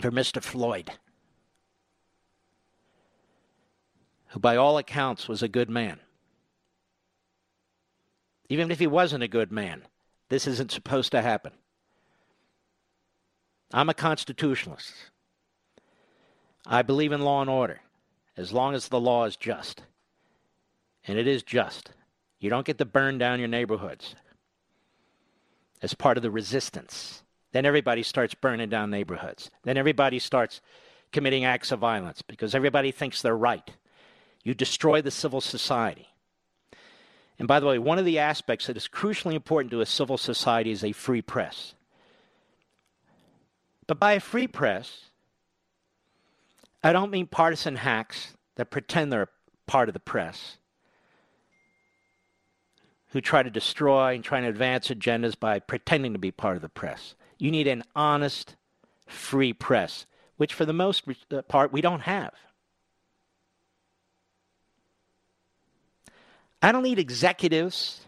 for 0.00 0.10
Mr. 0.10 0.42
Floyd, 0.42 0.90
who, 4.28 4.40
by 4.40 4.56
all 4.56 4.78
accounts, 4.78 5.28
was 5.28 5.42
a 5.42 5.48
good 5.48 5.70
man. 5.70 6.00
Even 8.48 8.70
if 8.70 8.78
he 8.78 8.86
wasn't 8.86 9.22
a 9.22 9.28
good 9.28 9.52
man, 9.52 9.82
this 10.32 10.46
isn't 10.46 10.70
supposed 10.70 11.12
to 11.12 11.20
happen. 11.20 11.52
I'm 13.70 13.90
a 13.90 13.94
constitutionalist. 13.94 14.94
I 16.66 16.80
believe 16.80 17.12
in 17.12 17.20
law 17.20 17.42
and 17.42 17.50
order. 17.50 17.80
as 18.34 18.50
long 18.50 18.74
as 18.74 18.88
the 18.88 18.98
law 18.98 19.26
is 19.26 19.36
just. 19.36 19.82
And 21.06 21.18
it 21.18 21.26
is 21.26 21.42
just. 21.42 21.90
You 22.40 22.48
don't 22.48 22.64
get 22.64 22.78
to 22.78 22.86
burn 22.86 23.18
down 23.18 23.40
your 23.40 23.48
neighborhoods 23.48 24.14
as 25.82 25.92
part 25.92 26.16
of 26.16 26.22
the 26.22 26.30
resistance. 26.30 27.22
Then 27.52 27.66
everybody 27.66 28.02
starts 28.02 28.32
burning 28.32 28.70
down 28.70 28.88
neighborhoods. 28.88 29.50
Then 29.64 29.76
everybody 29.76 30.18
starts 30.18 30.62
committing 31.12 31.44
acts 31.44 31.72
of 31.72 31.78
violence 31.80 32.22
because 32.22 32.54
everybody 32.54 32.90
thinks 32.90 33.20
they're 33.20 33.36
right. 33.36 33.70
You 34.44 34.54
destroy 34.54 35.02
the 35.02 35.10
civil 35.10 35.42
society. 35.42 36.08
And 37.42 37.48
by 37.48 37.58
the 37.58 37.66
way, 37.66 37.76
one 37.76 37.98
of 37.98 38.04
the 38.04 38.20
aspects 38.20 38.68
that 38.68 38.76
is 38.76 38.86
crucially 38.86 39.34
important 39.34 39.72
to 39.72 39.80
a 39.80 39.84
civil 39.84 40.16
society 40.16 40.70
is 40.70 40.84
a 40.84 40.92
free 40.92 41.22
press. 41.22 41.74
But 43.88 43.98
by 43.98 44.12
a 44.12 44.20
free 44.20 44.46
press, 44.46 45.06
I 46.84 46.92
don't 46.92 47.10
mean 47.10 47.26
partisan 47.26 47.74
hacks 47.74 48.34
that 48.54 48.70
pretend 48.70 49.12
they're 49.12 49.28
part 49.66 49.88
of 49.88 49.92
the 49.92 49.98
press, 49.98 50.58
who 53.08 53.20
try 53.20 53.42
to 53.42 53.50
destroy 53.50 54.14
and 54.14 54.22
try 54.22 54.40
to 54.40 54.46
advance 54.46 54.86
agendas 54.86 55.36
by 55.36 55.58
pretending 55.58 56.12
to 56.12 56.20
be 56.20 56.30
part 56.30 56.54
of 56.54 56.62
the 56.62 56.68
press. 56.68 57.16
You 57.38 57.50
need 57.50 57.66
an 57.66 57.82
honest, 57.96 58.54
free 59.08 59.52
press, 59.52 60.06
which 60.36 60.54
for 60.54 60.64
the 60.64 60.72
most 60.72 61.08
part 61.48 61.72
we 61.72 61.80
don't 61.80 62.02
have. 62.02 62.34
I 66.62 66.70
don't 66.70 66.84
need 66.84 67.00
executives 67.00 68.06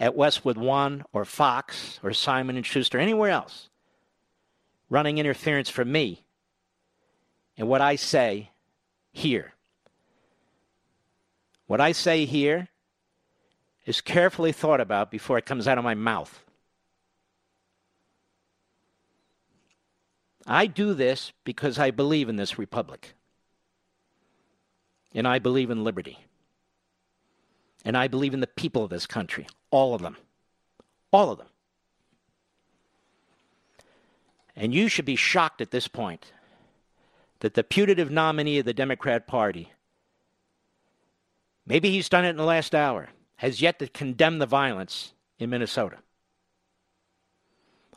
at 0.00 0.16
Westwood 0.16 0.56
One 0.56 1.04
or 1.12 1.26
Fox 1.26 2.00
or 2.02 2.12
Simon 2.14 2.56
and 2.56 2.64
Schuster, 2.64 2.98
anywhere 2.98 3.30
else, 3.30 3.68
running 4.88 5.18
interference 5.18 5.68
for 5.68 5.84
me 5.84 6.24
and 7.58 7.68
what 7.68 7.80
I 7.80 7.96
say 7.96 8.50
here. 9.12 9.52
What 11.66 11.80
I 11.80 11.92
say 11.92 12.24
here 12.24 12.68
is 13.84 14.00
carefully 14.00 14.52
thought 14.52 14.80
about 14.80 15.10
before 15.10 15.36
it 15.36 15.44
comes 15.44 15.68
out 15.68 15.76
of 15.76 15.84
my 15.84 15.94
mouth. 15.94 16.44
I 20.46 20.66
do 20.66 20.94
this 20.94 21.32
because 21.44 21.78
I 21.78 21.90
believe 21.90 22.30
in 22.30 22.36
this 22.36 22.58
republic. 22.58 23.14
And 25.12 25.28
I 25.28 25.38
believe 25.38 25.70
in 25.70 25.84
liberty. 25.84 26.18
And 27.84 27.96
I 27.96 28.08
believe 28.08 28.34
in 28.34 28.40
the 28.40 28.46
people 28.46 28.84
of 28.84 28.90
this 28.90 29.06
country, 29.06 29.46
all 29.70 29.94
of 29.94 30.02
them. 30.02 30.16
All 31.12 31.30
of 31.30 31.38
them. 31.38 31.48
And 34.56 34.74
you 34.74 34.88
should 34.88 35.04
be 35.04 35.16
shocked 35.16 35.60
at 35.60 35.70
this 35.70 35.86
point 35.86 36.32
that 37.40 37.54
the 37.54 37.62
putative 37.62 38.10
nominee 38.10 38.58
of 38.58 38.64
the 38.64 38.74
Democrat 38.74 39.26
Party, 39.26 39.72
maybe 41.64 41.90
he's 41.90 42.08
done 42.08 42.24
it 42.24 42.30
in 42.30 42.36
the 42.36 42.44
last 42.44 42.74
hour, 42.74 43.08
has 43.36 43.62
yet 43.62 43.78
to 43.78 43.86
condemn 43.86 44.38
the 44.38 44.46
violence 44.46 45.12
in 45.38 45.50
Minnesota 45.50 45.98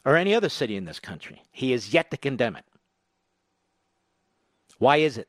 or 0.06 0.16
any 0.16 0.34
other 0.34 0.50
city 0.50 0.76
in 0.76 0.86
this 0.86 1.00
country. 1.00 1.42
He 1.52 1.72
has 1.72 1.94
yet 1.94 2.12
to 2.12 2.18
condemn 2.18 2.56
it. 2.56 2.66
Why 4.78 4.98
is 4.98 5.18
it? 5.18 5.28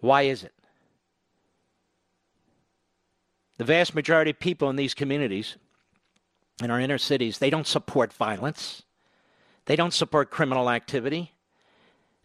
Why 0.00 0.22
is 0.22 0.42
it? 0.42 0.52
The 3.58 3.64
vast 3.64 3.94
majority 3.94 4.30
of 4.30 4.38
people 4.38 4.70
in 4.70 4.76
these 4.76 4.94
communities, 4.94 5.56
in 6.62 6.70
our 6.70 6.80
inner 6.80 6.98
cities, 6.98 7.38
they 7.38 7.50
don't 7.50 7.66
support 7.66 8.12
violence. 8.12 8.84
They 9.66 9.76
don't 9.76 9.92
support 9.92 10.30
criminal 10.30 10.70
activity. 10.70 11.32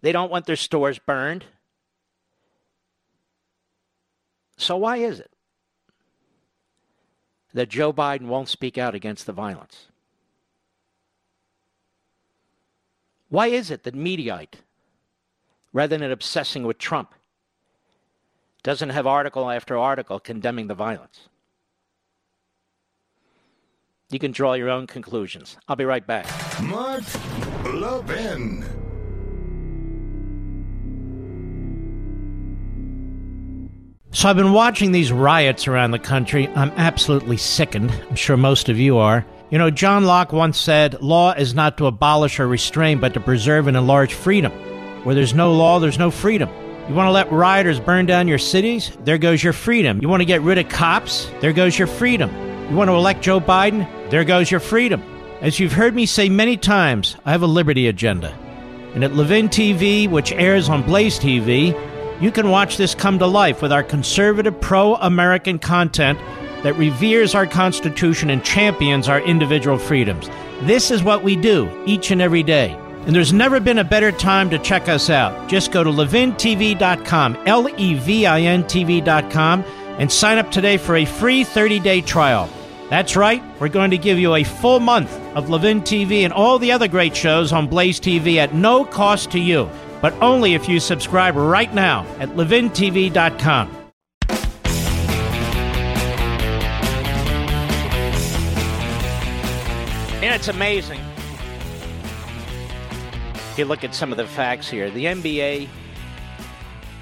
They 0.01 0.11
don't 0.11 0.31
want 0.31 0.45
their 0.45 0.55
stores 0.55 0.99
burned. 0.99 1.45
So, 4.57 4.77
why 4.77 4.97
is 4.97 5.19
it 5.19 5.31
that 7.53 7.69
Joe 7.69 7.91
Biden 7.91 8.27
won't 8.27 8.47
speak 8.47 8.77
out 8.77 8.93
against 8.93 9.25
the 9.25 9.33
violence? 9.33 9.87
Why 13.29 13.47
is 13.47 13.71
it 13.71 13.83
that 13.83 13.95
Mediaite, 13.95 14.61
rather 15.73 15.97
than 15.97 16.11
obsessing 16.11 16.63
with 16.63 16.77
Trump, 16.77 17.15
doesn't 18.63 18.89
have 18.89 19.05
article 19.05 19.49
after 19.49 19.77
article 19.77 20.19
condemning 20.19 20.67
the 20.67 20.73
violence. 20.73 21.27
You 24.09 24.19
can 24.19 24.31
draw 24.31 24.53
your 24.53 24.69
own 24.69 24.87
conclusions. 24.87 25.57
I'll 25.67 25.75
be 25.75 25.85
right 25.85 26.05
back. 26.05 26.27
Mark 26.61 27.03
Levin. 27.65 28.63
So 34.11 34.29
I've 34.29 34.35
been 34.35 34.53
watching 34.53 34.91
these 34.91 35.11
riots 35.11 35.67
around 35.67 35.91
the 35.91 35.99
country. 35.99 36.47
I'm 36.49 36.69
absolutely 36.71 37.37
sickened. 37.37 37.91
I'm 38.07 38.15
sure 38.15 38.37
most 38.37 38.69
of 38.69 38.77
you 38.77 38.97
are. 38.97 39.25
You 39.49 39.57
know, 39.57 39.71
John 39.71 40.05
Locke 40.05 40.31
once 40.31 40.59
said, 40.59 41.01
Law 41.01 41.33
is 41.33 41.55
not 41.55 41.77
to 41.79 41.87
abolish 41.87 42.39
or 42.39 42.47
restrain, 42.47 42.99
but 42.99 43.15
to 43.15 43.19
preserve 43.19 43.67
and 43.67 43.75
enlarge 43.75 44.13
freedom. 44.13 44.51
Where 45.03 45.15
there's 45.15 45.33
no 45.33 45.53
law, 45.53 45.79
there's 45.79 45.97
no 45.97 46.11
freedom. 46.11 46.49
You 46.89 46.95
want 46.95 47.07
to 47.07 47.11
let 47.11 47.31
rioters 47.31 47.79
burn 47.79 48.05
down 48.05 48.27
your 48.27 48.37
cities? 48.37 48.91
There 49.05 49.17
goes 49.17 49.41
your 49.41 49.53
freedom. 49.53 50.01
You 50.01 50.09
want 50.09 50.19
to 50.19 50.25
get 50.25 50.41
rid 50.41 50.57
of 50.57 50.67
cops? 50.67 51.31
There 51.39 51.53
goes 51.53 51.79
your 51.79 51.87
freedom. 51.87 52.29
You 52.69 52.75
want 52.75 52.89
to 52.89 52.95
elect 52.95 53.21
Joe 53.21 53.39
Biden? 53.39 53.87
There 54.09 54.25
goes 54.25 54.51
your 54.51 54.59
freedom. 54.59 55.01
As 55.39 55.61
you've 55.61 55.71
heard 55.71 55.95
me 55.95 56.05
say 56.05 56.27
many 56.27 56.57
times, 56.57 57.15
I 57.23 57.31
have 57.31 57.41
a 57.41 57.47
liberty 57.47 57.87
agenda. 57.87 58.37
And 58.95 59.03
at 59.05 59.15
Levin 59.15 59.47
TV, 59.47 60.09
which 60.09 60.33
airs 60.33 60.67
on 60.67 60.83
Blaze 60.83 61.17
TV, 61.17 61.73
you 62.21 62.31
can 62.31 62.49
watch 62.49 62.75
this 62.75 62.93
come 62.93 63.17
to 63.19 63.27
life 63.27 63.61
with 63.61 63.71
our 63.71 63.83
conservative, 63.83 64.59
pro 64.59 64.95
American 64.95 65.59
content 65.59 66.19
that 66.63 66.75
reveres 66.75 67.33
our 67.33 67.47
Constitution 67.47 68.29
and 68.29 68.43
champions 68.43 69.07
our 69.07 69.21
individual 69.21 69.77
freedoms. 69.77 70.29
This 70.63 70.91
is 70.91 71.01
what 71.01 71.23
we 71.23 71.37
do 71.37 71.69
each 71.85 72.11
and 72.11 72.21
every 72.21 72.43
day. 72.43 72.77
And 73.05 73.15
there's 73.15 73.33
never 73.33 73.59
been 73.59 73.79
a 73.79 73.83
better 73.83 74.11
time 74.11 74.49
to 74.49 74.59
check 74.59 74.87
us 74.87 75.09
out. 75.09 75.49
Just 75.49 75.71
go 75.71 75.83
to 75.83 75.89
levintv.com, 75.89 77.37
L 77.45 77.67
E 77.77 77.95
V 77.95 78.25
I 78.25 78.41
N 78.41 78.63
TV.com, 78.63 79.65
and 79.99 80.11
sign 80.11 80.37
up 80.37 80.51
today 80.51 80.77
for 80.77 80.95
a 80.95 81.05
free 81.05 81.43
30 81.43 81.79
day 81.79 82.01
trial. 82.01 82.49
That's 82.89 83.15
right, 83.15 83.41
we're 83.59 83.69
going 83.69 83.91
to 83.91 83.97
give 83.97 84.19
you 84.19 84.35
a 84.35 84.43
full 84.43 84.79
month 84.79 85.11
of 85.35 85.49
Levin 85.49 85.81
TV 85.81 86.23
and 86.23 86.31
all 86.31 86.59
the 86.59 86.71
other 86.71 86.87
great 86.87 87.15
shows 87.15 87.51
on 87.51 87.67
Blaze 87.67 87.99
TV 87.99 88.37
at 88.37 88.53
no 88.53 88.85
cost 88.85 89.31
to 89.31 89.39
you, 89.39 89.69
but 90.01 90.13
only 90.21 90.53
if 90.53 90.69
you 90.69 90.79
subscribe 90.79 91.35
right 91.35 91.73
now 91.73 92.05
at 92.19 92.29
levintv.com. 92.29 93.79
And 100.21 100.35
it's 100.35 100.47
amazing 100.47 101.02
if 103.53 103.59
you 103.59 103.65
look 103.65 103.83
at 103.83 103.93
some 103.93 104.11
of 104.11 104.17
the 104.17 104.25
facts 104.25 104.67
here, 104.67 104.89
the 104.89 105.05
NBA 105.05 105.67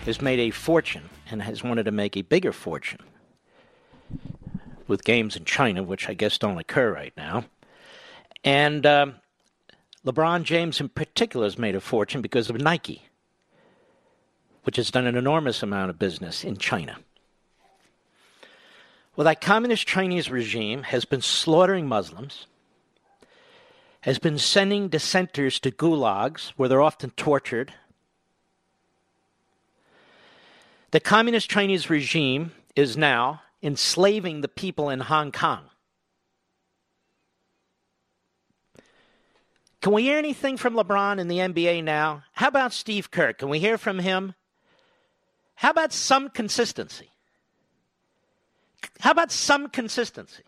has 0.03 0.21
made 0.21 0.37
a 0.37 0.51
fortune 0.51 1.09
and 1.29 1.41
has 1.41 1.63
wanted 1.63 1.83
to 1.83 1.91
make 1.91 2.17
a 2.17 2.23
bigger 2.23 2.51
fortune 2.51 2.99
with 4.85 5.05
games 5.05 5.37
in 5.37 5.45
China, 5.45 5.81
which 5.81 6.09
I 6.09 6.13
guess 6.13 6.37
don't 6.37 6.57
occur 6.57 6.93
right 6.93 7.13
now. 7.15 7.45
And 8.43 8.85
um, 8.85 9.15
LeBron 10.05 10.43
James, 10.43 10.81
in 10.81 10.89
particular, 10.89 11.45
has 11.45 11.57
made 11.57 11.73
a 11.73 11.79
fortune 11.79 12.21
because 12.21 12.49
of 12.49 12.59
Nike, 12.59 13.03
which 14.65 14.75
has 14.75 14.91
done 14.91 15.07
an 15.07 15.15
enormous 15.15 15.63
amount 15.63 15.89
of 15.89 15.97
business 15.97 16.43
in 16.43 16.57
China. 16.57 16.97
Well, 19.15 19.23
that 19.23 19.39
communist 19.39 19.87
Chinese 19.87 20.29
regime 20.29 20.83
has 20.83 21.05
been 21.05 21.21
slaughtering 21.21 21.87
Muslims 21.87 22.47
has 24.01 24.19
been 24.19 24.37
sending 24.37 24.87
dissenters 24.87 25.59
to 25.59 25.71
gulags 25.71 26.49
where 26.57 26.67
they're 26.67 26.81
often 26.81 27.11
tortured. 27.11 27.73
The 30.91 30.99
communist 30.99 31.49
Chinese 31.49 31.89
regime 31.89 32.51
is 32.75 32.97
now 32.97 33.41
enslaving 33.63 34.41
the 34.41 34.47
people 34.47 34.89
in 34.89 35.01
Hong 35.01 35.31
Kong. 35.31 35.65
Can 39.81 39.93
we 39.93 40.03
hear 40.03 40.17
anything 40.17 40.57
from 40.57 40.75
LeBron 40.75 41.19
in 41.19 41.27
the 41.27 41.37
NBA 41.37 41.83
now? 41.83 42.23
How 42.33 42.47
about 42.47 42.73
Steve 42.73 43.09
Kerr? 43.09 43.33
Can 43.33 43.49
we 43.49 43.59
hear 43.59 43.77
from 43.77 43.99
him? 43.99 44.35
How 45.55 45.71
about 45.71 45.93
some 45.93 46.29
consistency? 46.29 47.09
How 48.99 49.11
about 49.11 49.31
some 49.31 49.69
consistency? 49.69 50.43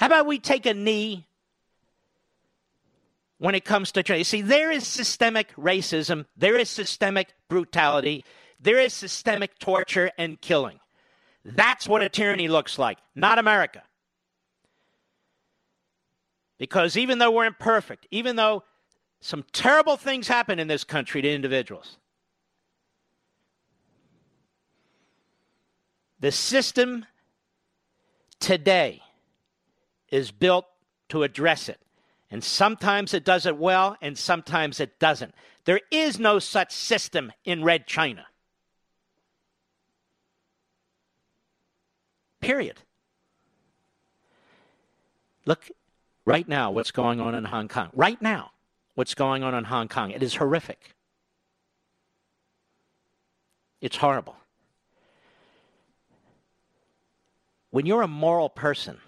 How 0.00 0.06
about 0.06 0.26
we 0.26 0.38
take 0.38 0.64
a 0.64 0.72
knee 0.72 1.26
when 3.36 3.54
it 3.54 3.66
comes 3.66 3.92
to 3.92 4.02
trade? 4.02 4.24
See, 4.24 4.40
there 4.40 4.70
is 4.70 4.86
systemic 4.86 5.54
racism, 5.56 6.24
there 6.38 6.56
is 6.56 6.70
systemic 6.70 7.34
brutality, 7.50 8.24
there 8.58 8.78
is 8.78 8.94
systemic 8.94 9.58
torture 9.58 10.10
and 10.16 10.40
killing. 10.40 10.80
That's 11.44 11.86
what 11.86 12.00
a 12.00 12.08
tyranny 12.08 12.48
looks 12.48 12.78
like, 12.78 12.96
not 13.14 13.38
America. 13.38 13.82
Because 16.56 16.96
even 16.96 17.18
though 17.18 17.32
we're 17.32 17.44
imperfect, 17.44 18.06
even 18.10 18.36
though 18.36 18.64
some 19.20 19.44
terrible 19.52 19.98
things 19.98 20.28
happen 20.28 20.58
in 20.58 20.66
this 20.66 20.82
country 20.82 21.20
to 21.20 21.30
individuals. 21.30 21.98
The 26.20 26.32
system 26.32 27.04
today 28.38 29.02
is 30.10 30.30
built 30.30 30.66
to 31.10 31.22
address 31.22 31.68
it. 31.68 31.80
And 32.30 32.44
sometimes 32.44 33.12
it 33.12 33.24
does 33.24 33.46
it 33.46 33.56
well, 33.56 33.96
and 34.00 34.16
sometimes 34.16 34.78
it 34.78 34.98
doesn't. 35.00 35.34
There 35.64 35.80
is 35.90 36.18
no 36.18 36.38
such 36.38 36.72
system 36.72 37.32
in 37.44 37.64
Red 37.64 37.86
China. 37.86 38.26
Period. 42.40 42.80
Look 45.44 45.70
right 46.24 46.46
now 46.48 46.70
what's 46.70 46.90
going 46.90 47.20
on 47.20 47.34
in 47.34 47.44
Hong 47.44 47.68
Kong. 47.68 47.90
Right 47.92 48.20
now, 48.22 48.52
what's 48.94 49.14
going 49.14 49.42
on 49.42 49.54
in 49.54 49.64
Hong 49.64 49.88
Kong. 49.88 50.10
It 50.10 50.22
is 50.22 50.36
horrific. 50.36 50.94
It's 53.80 53.96
horrible. 53.96 54.36
When 57.70 57.86
you're 57.86 58.02
a 58.02 58.08
moral 58.08 58.48
person, 58.48 58.98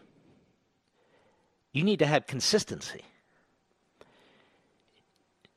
you 1.73 1.83
need 1.83 1.99
to 2.01 2.07
have 2.07 2.27
consistency. 2.27 3.03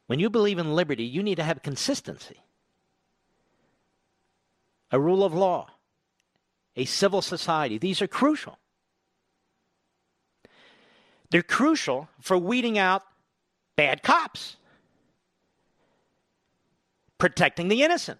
When 0.07 0.19
you 0.19 0.29
believe 0.29 0.59
in 0.59 0.75
liberty, 0.75 1.03
you 1.03 1.23
need 1.23 1.35
to 1.35 1.43
have 1.43 1.61
consistency. 1.61 2.41
A 4.91 4.99
rule 4.99 5.23
of 5.23 5.33
law, 5.33 5.67
a 6.75 6.85
civil 6.85 7.21
society, 7.21 7.77
these 7.77 8.01
are 8.01 8.07
crucial. 8.07 8.59
They're 11.31 11.41
crucial 11.41 12.07
for 12.21 12.37
weeding 12.37 12.77
out 12.77 13.03
bad 13.75 14.03
cops, 14.03 14.57
protecting 17.17 17.67
the 17.67 17.83
innocent, 17.83 18.19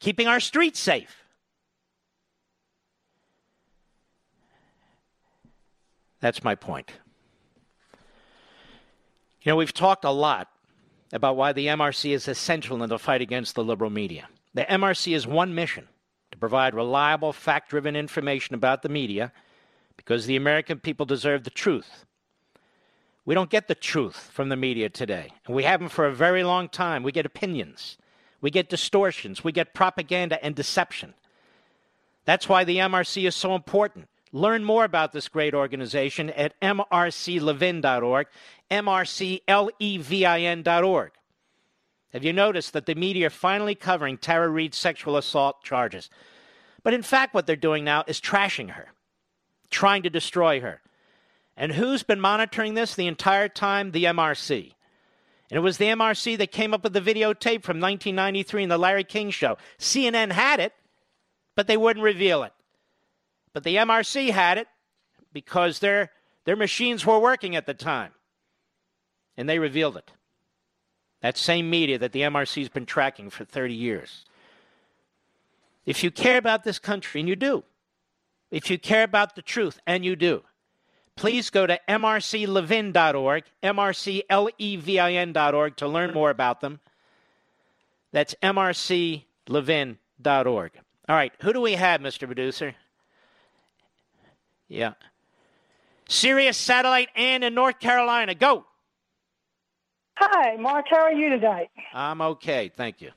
keeping 0.00 0.26
our 0.26 0.40
streets 0.40 0.80
safe. 0.80 1.23
That's 6.24 6.42
my 6.42 6.54
point. 6.54 6.90
You 9.42 9.52
know, 9.52 9.56
we've 9.56 9.74
talked 9.74 10.06
a 10.06 10.10
lot 10.10 10.48
about 11.12 11.36
why 11.36 11.52
the 11.52 11.66
MRC 11.66 12.14
is 12.14 12.26
essential 12.28 12.82
in 12.82 12.88
the 12.88 12.98
fight 12.98 13.20
against 13.20 13.54
the 13.54 13.62
liberal 13.62 13.90
media. 13.90 14.26
The 14.54 14.62
MRC 14.62 15.12
has 15.12 15.26
one 15.26 15.54
mission 15.54 15.86
to 16.30 16.38
provide 16.38 16.74
reliable, 16.74 17.34
fact 17.34 17.68
driven 17.68 17.94
information 17.94 18.54
about 18.54 18.80
the 18.80 18.88
media 18.88 19.34
because 19.98 20.24
the 20.24 20.34
American 20.34 20.78
people 20.78 21.04
deserve 21.04 21.44
the 21.44 21.50
truth. 21.50 22.06
We 23.26 23.34
don't 23.34 23.50
get 23.50 23.68
the 23.68 23.74
truth 23.74 24.30
from 24.32 24.48
the 24.48 24.56
media 24.56 24.88
today, 24.88 25.30
and 25.46 25.54
we 25.54 25.64
haven't 25.64 25.90
for 25.90 26.06
a 26.06 26.14
very 26.14 26.42
long 26.42 26.70
time. 26.70 27.02
We 27.02 27.12
get 27.12 27.26
opinions, 27.26 27.98
we 28.40 28.50
get 28.50 28.70
distortions, 28.70 29.44
we 29.44 29.52
get 29.52 29.74
propaganda 29.74 30.42
and 30.42 30.54
deception. 30.54 31.12
That's 32.24 32.48
why 32.48 32.64
the 32.64 32.78
MRC 32.78 33.28
is 33.28 33.34
so 33.34 33.54
important. 33.54 34.08
Learn 34.34 34.62
more 34.64 34.84
about 34.84 35.12
this 35.12 35.28
great 35.28 35.54
organization 35.54 36.28
at 36.30 36.60
mrclevin.org, 36.60 38.26
mrclevin.org. 38.68 41.12
Have 42.12 42.24
you 42.24 42.32
noticed 42.32 42.72
that 42.72 42.86
the 42.86 42.96
media 42.96 43.28
are 43.28 43.30
finally 43.30 43.76
covering 43.76 44.18
Tara 44.18 44.48
Reade's 44.48 44.76
sexual 44.76 45.16
assault 45.16 45.62
charges? 45.62 46.10
But 46.82 46.94
in 46.94 47.02
fact, 47.02 47.32
what 47.32 47.46
they're 47.46 47.54
doing 47.54 47.84
now 47.84 48.02
is 48.08 48.20
trashing 48.20 48.70
her, 48.70 48.88
trying 49.70 50.02
to 50.02 50.10
destroy 50.10 50.60
her. 50.60 50.80
And 51.56 51.70
who's 51.70 52.02
been 52.02 52.20
monitoring 52.20 52.74
this 52.74 52.96
the 52.96 53.06
entire 53.06 53.48
time? 53.48 53.92
The 53.92 54.02
MRC. 54.02 54.72
And 55.48 55.58
it 55.58 55.60
was 55.60 55.78
the 55.78 55.84
MRC 55.84 56.38
that 56.38 56.50
came 56.50 56.74
up 56.74 56.82
with 56.82 56.92
the 56.92 57.00
videotape 57.00 57.62
from 57.62 57.78
1993 57.78 58.64
in 58.64 58.68
the 58.68 58.78
Larry 58.78 59.04
King 59.04 59.30
show. 59.30 59.58
CNN 59.78 60.32
had 60.32 60.58
it, 60.58 60.72
but 61.54 61.68
they 61.68 61.76
wouldn't 61.76 62.02
reveal 62.02 62.42
it. 62.42 62.52
But 63.54 63.64
the 63.64 63.76
MRC 63.76 64.30
had 64.30 64.58
it 64.58 64.68
because 65.32 65.78
their, 65.78 66.10
their 66.44 66.56
machines 66.56 67.06
were 67.06 67.18
working 67.18 67.56
at 67.56 67.64
the 67.64 67.72
time. 67.72 68.12
And 69.38 69.48
they 69.48 69.58
revealed 69.58 69.96
it. 69.96 70.12
That 71.22 71.38
same 71.38 71.70
media 71.70 71.96
that 71.98 72.12
the 72.12 72.20
MRC's 72.20 72.68
been 72.68 72.84
tracking 72.84 73.30
for 73.30 73.46
30 73.46 73.72
years. 73.72 74.26
If 75.86 76.04
you 76.04 76.10
care 76.10 76.36
about 76.36 76.64
this 76.64 76.78
country, 76.78 77.20
and 77.20 77.28
you 77.28 77.36
do, 77.36 77.64
if 78.50 78.70
you 78.70 78.78
care 78.78 79.04
about 79.04 79.34
the 79.34 79.42
truth, 79.42 79.78
and 79.86 80.02
you 80.04 80.16
do, 80.16 80.42
please 81.16 81.48
go 81.50 81.66
to 81.66 81.78
mrclevin.org, 81.88 83.44
mrclevin.org 83.62 85.76
to 85.76 85.88
learn 85.88 86.12
more 86.12 86.30
about 86.30 86.60
them. 86.60 86.80
That's 88.12 88.34
mrclevin.org. 88.42 90.72
All 91.06 91.16
right, 91.16 91.34
who 91.40 91.52
do 91.52 91.60
we 91.60 91.72
have, 91.72 92.00
Mr. 92.00 92.26
Producer? 92.26 92.74
Yeah. 94.74 94.94
Sirius 96.08 96.56
Satellite 96.56 97.08
and 97.14 97.44
in 97.44 97.54
North 97.54 97.78
Carolina. 97.78 98.34
Go. 98.34 98.66
Hi, 100.16 100.56
Mark. 100.56 100.86
How 100.90 101.04
are 101.04 101.12
you 101.12 101.30
tonight? 101.30 101.70
I'm 101.92 102.20
okay. 102.20 102.70
Thank 102.74 103.00
you. 103.00 103.10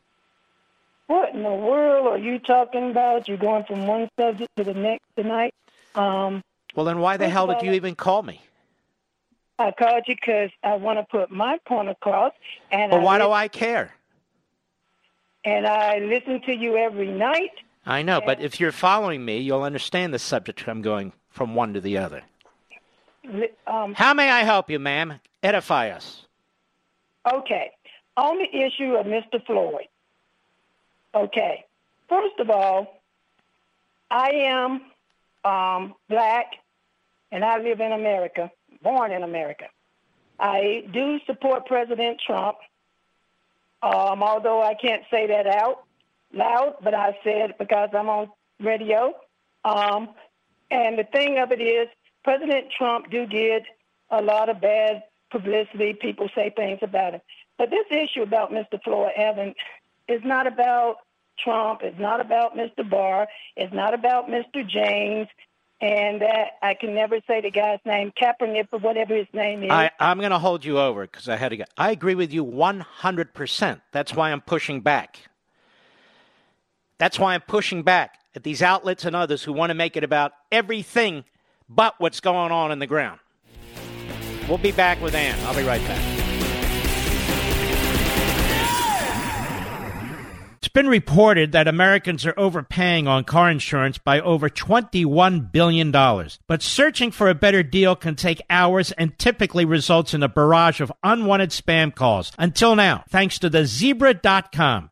What 1.08 1.34
in 1.34 1.44
the 1.44 1.50
world 1.50 2.08
are 2.08 2.18
you 2.18 2.38
talking 2.40 2.92
about? 2.92 3.28
You're 3.28 3.38
going 3.38 3.64
from 3.64 3.88
one 3.88 4.10
subject 4.20 4.50
to 4.58 4.64
the 4.64 4.74
next 4.74 5.06
tonight. 5.16 5.54
Um, 5.96 6.44
well, 6.76 6.86
then 6.86 7.00
why 7.00 7.18
the 7.18 7.30
hell 7.30 7.48
did 7.48 7.62
you 7.62 7.72
even 7.74 7.96
call 7.96 8.24
me? 8.24 8.42
I 9.58 9.72
called 9.72 10.04
you 10.08 10.16
because 10.16 10.52
I 10.64 10.76
want 10.76 11.00
to 11.00 11.06
put 11.10 11.32
my 11.32 11.58
point 11.66 11.90
across. 11.90 12.34
And 12.72 12.92
but 12.92 13.02
why 13.02 13.18
li- 13.18 13.24
do 13.24 13.32
I 13.32 13.48
care? 13.48 13.94
And 15.44 15.66
I 15.66 16.00
listen 16.00 16.42
to 16.42 16.54
you 16.54 16.78
every 16.78 17.08
night. 17.08 17.52
I 17.86 18.02
know, 18.04 18.22
but 18.24 18.42
if 18.42 18.60
you're 18.60 18.74
following 18.74 19.24
me, 19.24 19.40
you'll 19.40 19.64
understand 19.64 20.14
the 20.14 20.20
subject 20.20 20.68
I'm 20.68 20.82
going 20.82 21.14
from 21.38 21.54
one 21.54 21.74
to 21.76 21.80
the 21.80 22.00
other. 22.00 22.24
Um, 23.68 23.94
How 23.94 24.14
may 24.14 24.30
I 24.30 24.40
help 24.40 24.70
you, 24.70 24.80
ma'am? 24.80 25.20
Edify 25.44 25.90
us. 25.90 26.26
Okay. 27.32 27.72
On 28.18 28.38
the 28.38 28.58
issue 28.66 28.96
of 28.96 29.06
Mr. 29.06 29.46
Floyd. 29.46 29.88
Okay. 31.14 31.64
First 32.10 32.40
of 32.40 32.50
all, 32.50 33.02
I 34.10 34.30
am 34.30 34.82
um, 35.46 35.94
black 36.10 36.54
and 37.32 37.46
I 37.46 37.60
live 37.60 37.82
in 37.82 37.92
America, 37.92 38.50
born 38.82 39.12
in 39.12 39.22
America. 39.24 39.66
I 40.40 40.86
do 40.92 41.20
support 41.26 41.66
President 41.66 42.20
Trump, 42.26 42.58
um, 43.84 44.24
although 44.24 44.64
I 44.64 44.74
can't 44.74 45.04
say 45.12 45.28
that 45.28 45.46
out 45.46 45.84
loud, 46.34 46.76
but 46.84 46.94
I 46.94 47.18
said 47.24 47.56
because 47.60 47.90
I'm 47.94 48.10
on 48.10 48.30
radio. 48.60 49.14
Um, 49.66 50.10
and 50.70 50.98
the 50.98 51.04
thing 51.04 51.40
of 51.40 51.52
it 51.52 51.62
is, 51.62 51.88
President 52.24 52.68
Trump 52.78 53.10
do 53.10 53.26
get 53.26 53.64
a 54.10 54.22
lot 54.22 54.50
of 54.50 54.60
bad 54.62 55.04
publicity. 55.32 55.94
People 55.94 56.30
say 56.36 56.52
things 56.56 56.80
about 56.82 57.14
him. 57.14 57.22
But 57.58 57.70
this 57.70 57.86
issue 57.90 58.22
about 58.22 58.52
Mr. 58.52 58.82
Floyd 58.84 59.12
Evans 59.16 59.56
is 60.08 60.22
not 60.24 60.48
about 60.48 60.98
Trump. 61.40 61.82
It's 61.84 62.00
not 62.00 62.20
about 62.20 62.56
Mr. 62.56 62.88
Barr. 62.88 63.28
It's 63.56 63.74
not 63.74 63.94
about 63.94 64.28
Mr. 64.28 64.68
James. 64.68 65.28
And 65.80 66.22
that 66.22 66.58
I 66.64 66.74
can 66.74 66.96
never 66.96 67.20
say 67.28 67.42
the 67.42 67.52
guy's 67.52 67.80
name, 67.86 68.12
Kaepernick 68.20 68.70
or 68.72 68.80
whatever 68.80 69.16
his 69.16 69.28
name 69.32 69.64
is. 69.64 69.70
I, 69.70 69.92
I'm 70.00 70.18
going 70.18 70.32
to 70.32 70.40
hold 70.40 70.66
you 70.66 70.80
over 70.80 71.04
because 71.04 71.30
I 71.30 71.36
had 71.36 71.50
to 71.50 71.58
go. 71.58 71.66
I 71.78 71.92
agree 71.92 72.16
with 72.16 72.34
you 72.34 72.44
100%. 72.44 73.82
That's 73.92 74.16
why 74.16 74.32
I'm 74.32 74.42
pushing 74.42 74.82
back. 74.82 75.20
That's 76.98 77.20
why 77.20 77.36
I'm 77.36 77.42
pushing 77.42 77.84
back 77.84 78.18
at 78.38 78.44
these 78.44 78.62
outlets 78.62 79.04
and 79.04 79.16
others 79.16 79.44
who 79.44 79.52
want 79.52 79.72
to 79.72 79.74
make 79.74 79.98
it 79.98 80.04
about 80.04 80.32
everything 80.52 81.26
but 81.68 81.96
what's 81.98 82.22
going 82.22 82.52
on 82.52 82.72
in 82.72 82.80
the 82.80 82.88
ground. 82.88 83.20
We'll 84.48 84.60
be 84.60 84.72
back 84.72 85.02
with 85.02 85.14
Ann. 85.14 85.38
I'll 85.46 85.56
be 85.56 85.64
right 85.64 85.82
back. 85.82 86.18
It's 90.68 90.74
been 90.74 90.88
reported 90.88 91.54
that 91.54 91.68
Americans 91.68 92.26
are 92.26 92.34
overpaying 92.38 93.08
on 93.08 93.24
car 93.24 93.50
insurance 93.50 93.98
by 93.98 94.20
over 94.20 94.50
$21 94.50 95.52
billion. 95.52 95.92
But 95.92 96.62
searching 96.62 97.10
for 97.12 97.30
a 97.30 97.36
better 97.36 97.64
deal 97.64 97.96
can 97.96 98.16
take 98.16 98.42
hours 98.50 98.92
and 98.92 99.18
typically 99.18 99.66
results 99.66 100.14
in 100.14 100.24
a 100.24 100.30
barrage 100.30 100.80
of 100.82 100.92
unwanted 101.04 101.50
spam 101.50 101.96
calls. 101.96 102.32
Until 102.38 102.76
now, 102.76 103.04
thanks 103.10 103.40
to 103.40 103.50
the 103.50 103.66
zebra.com. 103.66 104.92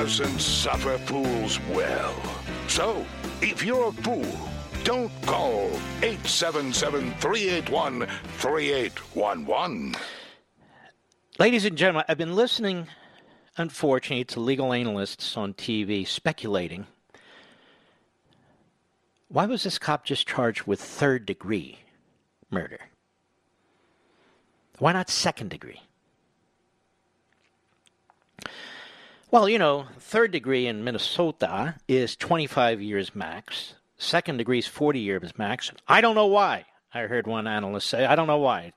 Mark 0.00 0.08
doesn't 0.08 0.40
suffer 0.40 0.96
fools 0.96 1.60
well. 1.74 2.14
So, 2.68 3.04
if 3.42 3.62
you're 3.62 3.88
a 3.88 3.92
fool, 3.92 4.24
don't 4.82 5.12
call 5.26 5.66
877 6.00 7.12
381 7.20 8.06
3811. 8.38 9.94
Ladies 11.38 11.66
and 11.66 11.76
gentlemen, 11.76 12.04
I've 12.08 12.16
been 12.16 12.34
listening, 12.34 12.86
unfortunately, 13.58 14.24
to 14.24 14.40
legal 14.40 14.72
analysts 14.72 15.36
on 15.36 15.52
TV 15.52 16.08
speculating. 16.08 16.86
Why 19.28 19.44
was 19.44 19.64
this 19.64 19.78
cop 19.78 20.06
just 20.06 20.26
charged 20.26 20.62
with 20.62 20.80
third 20.80 21.26
degree 21.26 21.78
murder? 22.50 22.80
Why 24.78 24.94
not 24.94 25.10
second 25.10 25.50
degree? 25.50 25.82
Well, 29.32 29.48
you 29.48 29.60
know, 29.60 29.86
third 30.00 30.32
degree 30.32 30.66
in 30.66 30.82
Minnesota 30.82 31.76
is 31.86 32.16
25 32.16 32.82
years 32.82 33.14
max. 33.14 33.74
Second 33.96 34.38
degree 34.38 34.58
is 34.58 34.66
40 34.66 34.98
years 34.98 35.38
max. 35.38 35.70
I 35.86 36.00
don't 36.00 36.16
know 36.16 36.26
why. 36.26 36.64
I 36.92 37.02
heard 37.02 37.28
one 37.28 37.46
analyst 37.46 37.88
say, 37.88 38.04
I 38.04 38.16
don't 38.16 38.26
know 38.26 38.38
why. 38.38 38.72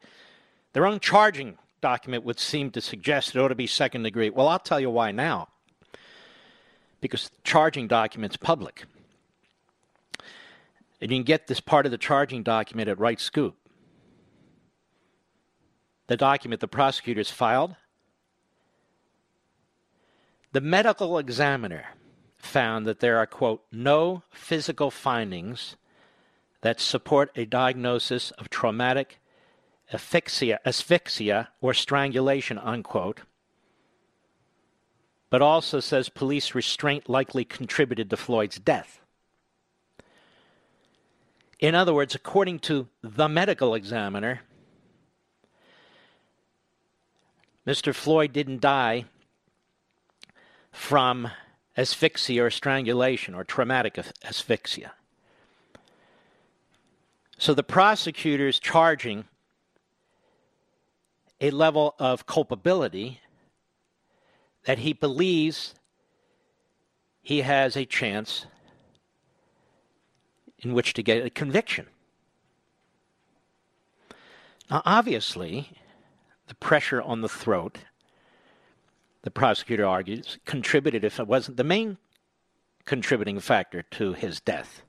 Their 0.73 0.85
own 0.85 0.99
charging 0.99 1.57
document 1.81 2.23
would 2.23 2.39
seem 2.39 2.69
to 2.71 2.81
suggest 2.81 3.35
it 3.35 3.39
ought 3.39 3.47
to 3.47 3.55
be 3.55 3.65
second 3.65 4.03
degree. 4.03 4.29
Well, 4.29 4.47
I'll 4.47 4.59
tell 4.59 4.79
you 4.79 4.91
why 4.91 5.11
now. 5.11 5.47
Because 7.01 7.29
the 7.29 7.41
charging 7.43 7.87
document's 7.87 8.37
public. 8.37 8.85
And 11.01 11.09
you 11.09 11.17
can 11.17 11.23
get 11.23 11.47
this 11.47 11.61
part 11.61 11.87
of 11.87 11.91
the 11.91 11.97
charging 11.97 12.43
document 12.43 12.89
at 12.89 12.99
Right 12.99 13.19
Scoop. 13.19 13.55
The 16.05 16.15
document 16.15 16.61
the 16.61 16.67
prosecutors 16.67 17.31
filed. 17.31 17.75
The 20.53 20.61
medical 20.61 21.17
examiner 21.17 21.85
found 22.37 22.85
that 22.85 22.99
there 22.99 23.17
are, 23.17 23.25
quote, 23.25 23.63
no 23.71 24.21
physical 24.29 24.91
findings 24.91 25.75
that 26.61 26.79
support 26.79 27.31
a 27.35 27.45
diagnosis 27.45 28.29
of 28.31 28.51
traumatic 28.51 29.19
asphyxia, 29.91 30.59
asphyxia 30.63 31.49
or 31.59 31.73
strangulation, 31.73 32.59
unquote, 32.59 33.21
but 35.31 35.41
also 35.41 35.79
says 35.79 36.09
police 36.09 36.53
restraint 36.53 37.09
likely 37.09 37.43
contributed 37.43 38.11
to 38.11 38.17
Floyd's 38.17 38.59
death. 38.59 39.01
In 41.59 41.73
other 41.73 41.95
words, 41.95 42.13
according 42.13 42.59
to 42.59 42.89
the 43.01 43.27
medical 43.27 43.73
examiner, 43.73 44.41
Mr. 47.65 47.95
Floyd 47.95 48.33
didn't 48.33 48.61
die 48.61 49.05
from 50.73 51.29
asphyxia 51.77 52.43
or 52.43 52.49
strangulation 52.49 53.33
or 53.33 53.45
traumatic 53.45 53.97
asphyxia. 54.25 54.91
So 57.37 57.53
the 57.53 57.63
prosecutor's 57.63 58.59
charging 58.59 59.25
a 61.39 61.51
level 61.51 61.95
of 61.99 62.25
culpability 62.25 63.21
that 64.65 64.79
he 64.79 64.93
believes 64.93 65.75
he 67.21 67.41
has 67.41 67.75
a 67.75 67.85
chance 67.85 68.45
in 70.59 70.73
which 70.73 70.93
to 70.93 71.03
get 71.03 71.25
a 71.25 71.29
conviction. 71.29 71.87
Now, 74.71 74.81
obviously, 74.85 75.71
the 76.47 76.55
pressure 76.55 77.01
on 77.01 77.21
the 77.21 77.29
throat, 77.29 77.79
the 79.23 79.31
prosecutor 79.31 79.85
argues, 79.85 80.37
contributed, 80.45 81.03
if 81.03 81.19
it 81.19 81.27
wasn't 81.27 81.57
the 81.57 81.63
main 81.63 81.97
contributing 82.85 83.39
factor 83.39 83.81
to 83.81 84.13
his 84.13 84.39
death. 84.41 84.83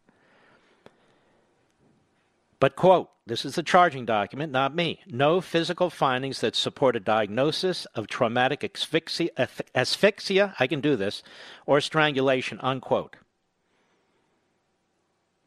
But, 2.59 2.77
quote, 2.77 3.11
this 3.27 3.45
is 3.45 3.55
the 3.55 3.63
charging 3.63 4.05
document, 4.05 4.53
not 4.53 4.75
me. 4.75 5.01
No 5.07 5.41
physical 5.41 5.89
findings 5.89 6.41
that 6.41 6.57
support 6.57 6.97
a 6.97 7.01
diagnosis 7.01 7.87
of 7.95 8.07
traumatic 8.07 8.65
asphyxia, 8.65 9.31
asphyxia, 9.75 10.55
I 10.59 10.67
can 10.67 10.81
do 10.81 10.97
this, 10.97 11.23
or 11.67 11.81
strangulation, 11.81 12.59
unquote. 12.61 13.17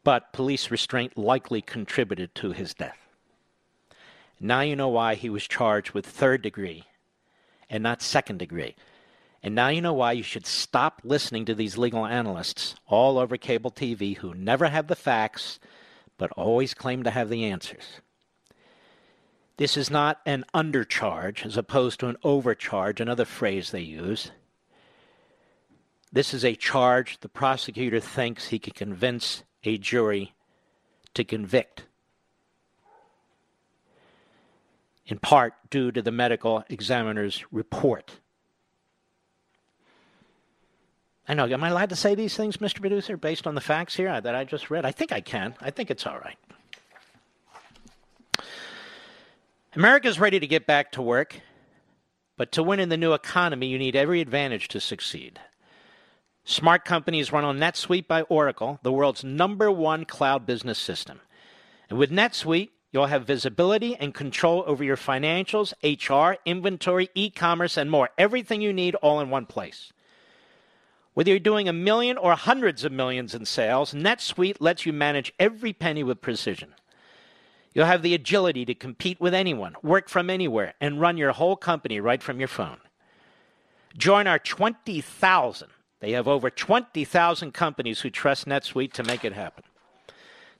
But 0.02 0.32
police 0.32 0.70
restraint 0.70 1.18
likely 1.18 1.60
contributed 1.60 2.34
to 2.36 2.52
his 2.52 2.72
death. 2.72 2.98
Now 4.40 4.60
you 4.60 4.76
know 4.76 4.88
why 4.88 5.14
he 5.14 5.28
was 5.28 5.46
charged 5.46 5.92
with 5.92 6.06
third 6.06 6.40
degree 6.42 6.84
and 7.70 7.82
not 7.82 8.02
second 8.02 8.38
degree. 8.38 8.74
And 9.42 9.54
now 9.54 9.68
you 9.68 9.80
know 9.80 9.92
why 9.92 10.12
you 10.12 10.22
should 10.22 10.46
stop 10.46 11.00
listening 11.04 11.44
to 11.44 11.54
these 11.54 11.78
legal 11.78 12.04
analysts 12.04 12.74
all 12.86 13.18
over 13.18 13.36
cable 13.36 13.70
TV 13.70 14.16
who 14.16 14.34
never 14.34 14.68
have 14.68 14.88
the 14.88 14.96
facts 14.96 15.60
but 16.16 16.32
always 16.32 16.74
claim 16.74 17.04
to 17.04 17.10
have 17.10 17.30
the 17.30 17.44
answers. 17.44 18.00
This 19.56 19.76
is 19.76 19.90
not 19.90 20.20
an 20.26 20.44
undercharge 20.54 21.44
as 21.46 21.56
opposed 21.56 22.00
to 22.00 22.08
an 22.08 22.16
overcharge, 22.22 23.00
another 23.00 23.24
phrase 23.24 23.70
they 23.70 23.80
use. 23.80 24.30
This 26.12 26.32
is 26.32 26.44
a 26.44 26.54
charge 26.54 27.18
the 27.20 27.28
prosecutor 27.28 28.00
thinks 28.00 28.48
he 28.48 28.58
can 28.58 28.72
convince 28.72 29.42
a 29.64 29.76
jury 29.78 30.32
to 31.14 31.24
convict, 31.24 31.84
in 35.08 35.18
part 35.18 35.54
due 35.70 35.90
to 35.90 36.02
the 36.02 36.12
medical 36.12 36.62
examiner's 36.68 37.44
report. 37.50 38.20
I 41.26 41.34
know. 41.34 41.46
Am 41.46 41.64
I 41.64 41.68
allowed 41.68 41.90
to 41.90 41.96
say 41.96 42.14
these 42.14 42.36
things, 42.36 42.58
Mr. 42.58 42.80
Producer, 42.80 43.16
based 43.16 43.46
on 43.46 43.54
the 43.54 43.60
facts 43.60 43.96
here 43.96 44.08
uh, 44.08 44.20
that 44.20 44.34
I 44.34 44.44
just 44.44 44.70
read? 44.70 44.86
I 44.86 44.92
think 44.92 45.12
I 45.12 45.20
can. 45.20 45.54
I 45.60 45.70
think 45.70 45.90
it's 45.90 46.06
all 46.06 46.18
right. 46.18 46.38
America's 49.74 50.18
ready 50.18 50.40
to 50.40 50.46
get 50.46 50.66
back 50.66 50.92
to 50.92 51.02
work, 51.02 51.40
but 52.36 52.52
to 52.52 52.62
win 52.62 52.80
in 52.80 52.88
the 52.88 52.96
new 52.96 53.12
economy, 53.12 53.66
you 53.66 53.78
need 53.78 53.94
every 53.94 54.20
advantage 54.20 54.68
to 54.68 54.80
succeed. 54.80 55.38
Smart 56.44 56.86
companies 56.86 57.30
run 57.30 57.44
on 57.44 57.58
NetSuite 57.58 58.08
by 58.08 58.22
Oracle, 58.22 58.80
the 58.82 58.92
world's 58.92 59.22
number 59.22 59.70
one 59.70 60.06
cloud 60.06 60.46
business 60.46 60.78
system. 60.78 61.20
And 61.90 61.98
with 61.98 62.10
NetSuite, 62.10 62.70
you'll 62.92 63.06
have 63.06 63.26
visibility 63.26 63.96
and 63.96 64.14
control 64.14 64.64
over 64.66 64.82
your 64.82 64.96
financials, 64.96 65.72
HR, 65.82 66.38
inventory, 66.44 67.10
e 67.14 67.30
commerce, 67.30 67.76
and 67.76 67.90
more. 67.90 68.10
Everything 68.18 68.60
you 68.60 68.72
need 68.72 68.94
all 68.96 69.20
in 69.20 69.30
one 69.30 69.46
place. 69.46 69.92
Whether 71.14 71.30
you're 71.30 71.40
doing 71.40 71.68
a 71.68 71.72
million 71.72 72.16
or 72.16 72.34
hundreds 72.34 72.84
of 72.84 72.92
millions 72.92 73.34
in 73.34 73.44
sales, 73.44 73.92
NetSuite 73.92 74.58
lets 74.60 74.86
you 74.86 74.92
manage 74.92 75.32
every 75.40 75.72
penny 75.72 76.04
with 76.04 76.20
precision. 76.20 76.74
You'll 77.74 77.86
have 77.86 78.02
the 78.02 78.14
agility 78.14 78.64
to 78.64 78.74
compete 78.74 79.20
with 79.20 79.34
anyone, 79.34 79.74
work 79.82 80.08
from 80.08 80.30
anywhere, 80.30 80.74
and 80.80 81.00
run 81.00 81.16
your 81.16 81.32
whole 81.32 81.56
company 81.56 82.00
right 82.00 82.22
from 82.22 82.38
your 82.38 82.48
phone. 82.48 82.78
Join 83.96 84.26
our 84.26 84.38
20,000. 84.38 85.68
They 86.00 86.12
have 86.12 86.28
over 86.28 86.50
20,000 86.50 87.52
companies 87.52 88.00
who 88.00 88.10
trust 88.10 88.46
NetSuite 88.46 88.92
to 88.92 89.02
make 89.02 89.24
it 89.24 89.32
happen. 89.32 89.64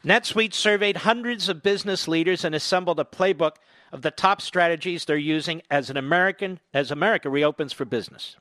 NetSuite 0.08 0.54
surveyed 0.54 0.98
hundreds 0.98 1.50
of 1.50 1.62
business 1.62 2.08
leaders 2.08 2.42
and 2.42 2.54
assembled 2.54 2.98
a 2.98 3.04
playbook 3.04 3.56
of 3.92 4.00
the 4.00 4.10
top 4.10 4.40
strategies 4.40 5.04
they're 5.04 5.18
using 5.18 5.60
as 5.70 5.90
an 5.90 5.98
American 5.98 6.60
as 6.72 6.90
America 6.90 7.28
reopens 7.28 7.74
for 7.74 7.84
business. 7.84 8.36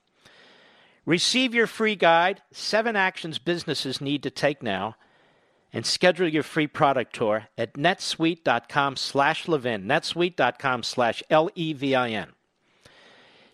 Receive 1.05 1.53
your 1.53 1.67
free 1.67 1.97
guide, 1.97 2.41
7 2.51 2.95
actions 2.95 3.37
businesses 3.37 3.99
need 3.99 4.23
to 4.23 4.29
take 4.29 4.63
now, 4.63 4.95
and 5.73 5.85
schedule 5.85 6.27
your 6.27 6.43
free 6.43 6.67
product 6.67 7.13
tour 7.13 7.47
at 7.57 7.73
netsuite.com 7.73 8.95
slash 8.95 9.49
Levin, 9.49 9.83
netsuite.com 9.83 10.83
slash 10.83 11.21
L-E-V-I-N. 11.29 12.29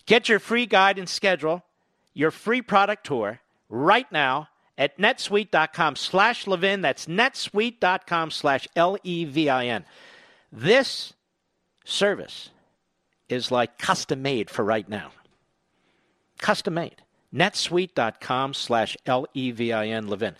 Get 0.05 0.30
your 0.30 0.39
free 0.39 0.68
guide 0.68 0.99
and 0.99 1.09
schedule 1.09 1.64
your 2.14 2.30
free 2.30 2.61
product 2.61 3.07
tour 3.07 3.39
right 3.70 4.11
now 4.11 4.49
at 4.78 4.97
netsuite.com 4.97 5.95
slash 5.95 6.47
Levin. 6.47 6.82
That's 6.82 7.05
netsuite.com 7.05 8.32
slash 8.32 8.67
L 8.76 8.97
E 9.03 9.26
V 9.26 9.49
I 9.49 9.65
N. 9.67 9.86
This 10.51 11.13
service 11.86 12.49
is 13.30 13.51
like 13.51 13.78
custom 13.78 14.21
made 14.21 14.49
for 14.49 14.63
right 14.63 14.88
now. 14.88 15.11
Custom 16.39 16.76
made. 16.76 17.01
netsuite.com 17.34 18.53
slash 18.53 18.97
L 19.05 19.26
E 19.34 19.51
V 19.51 19.71
I 19.74 19.88
N 19.88 20.07
Levin. 20.07 20.36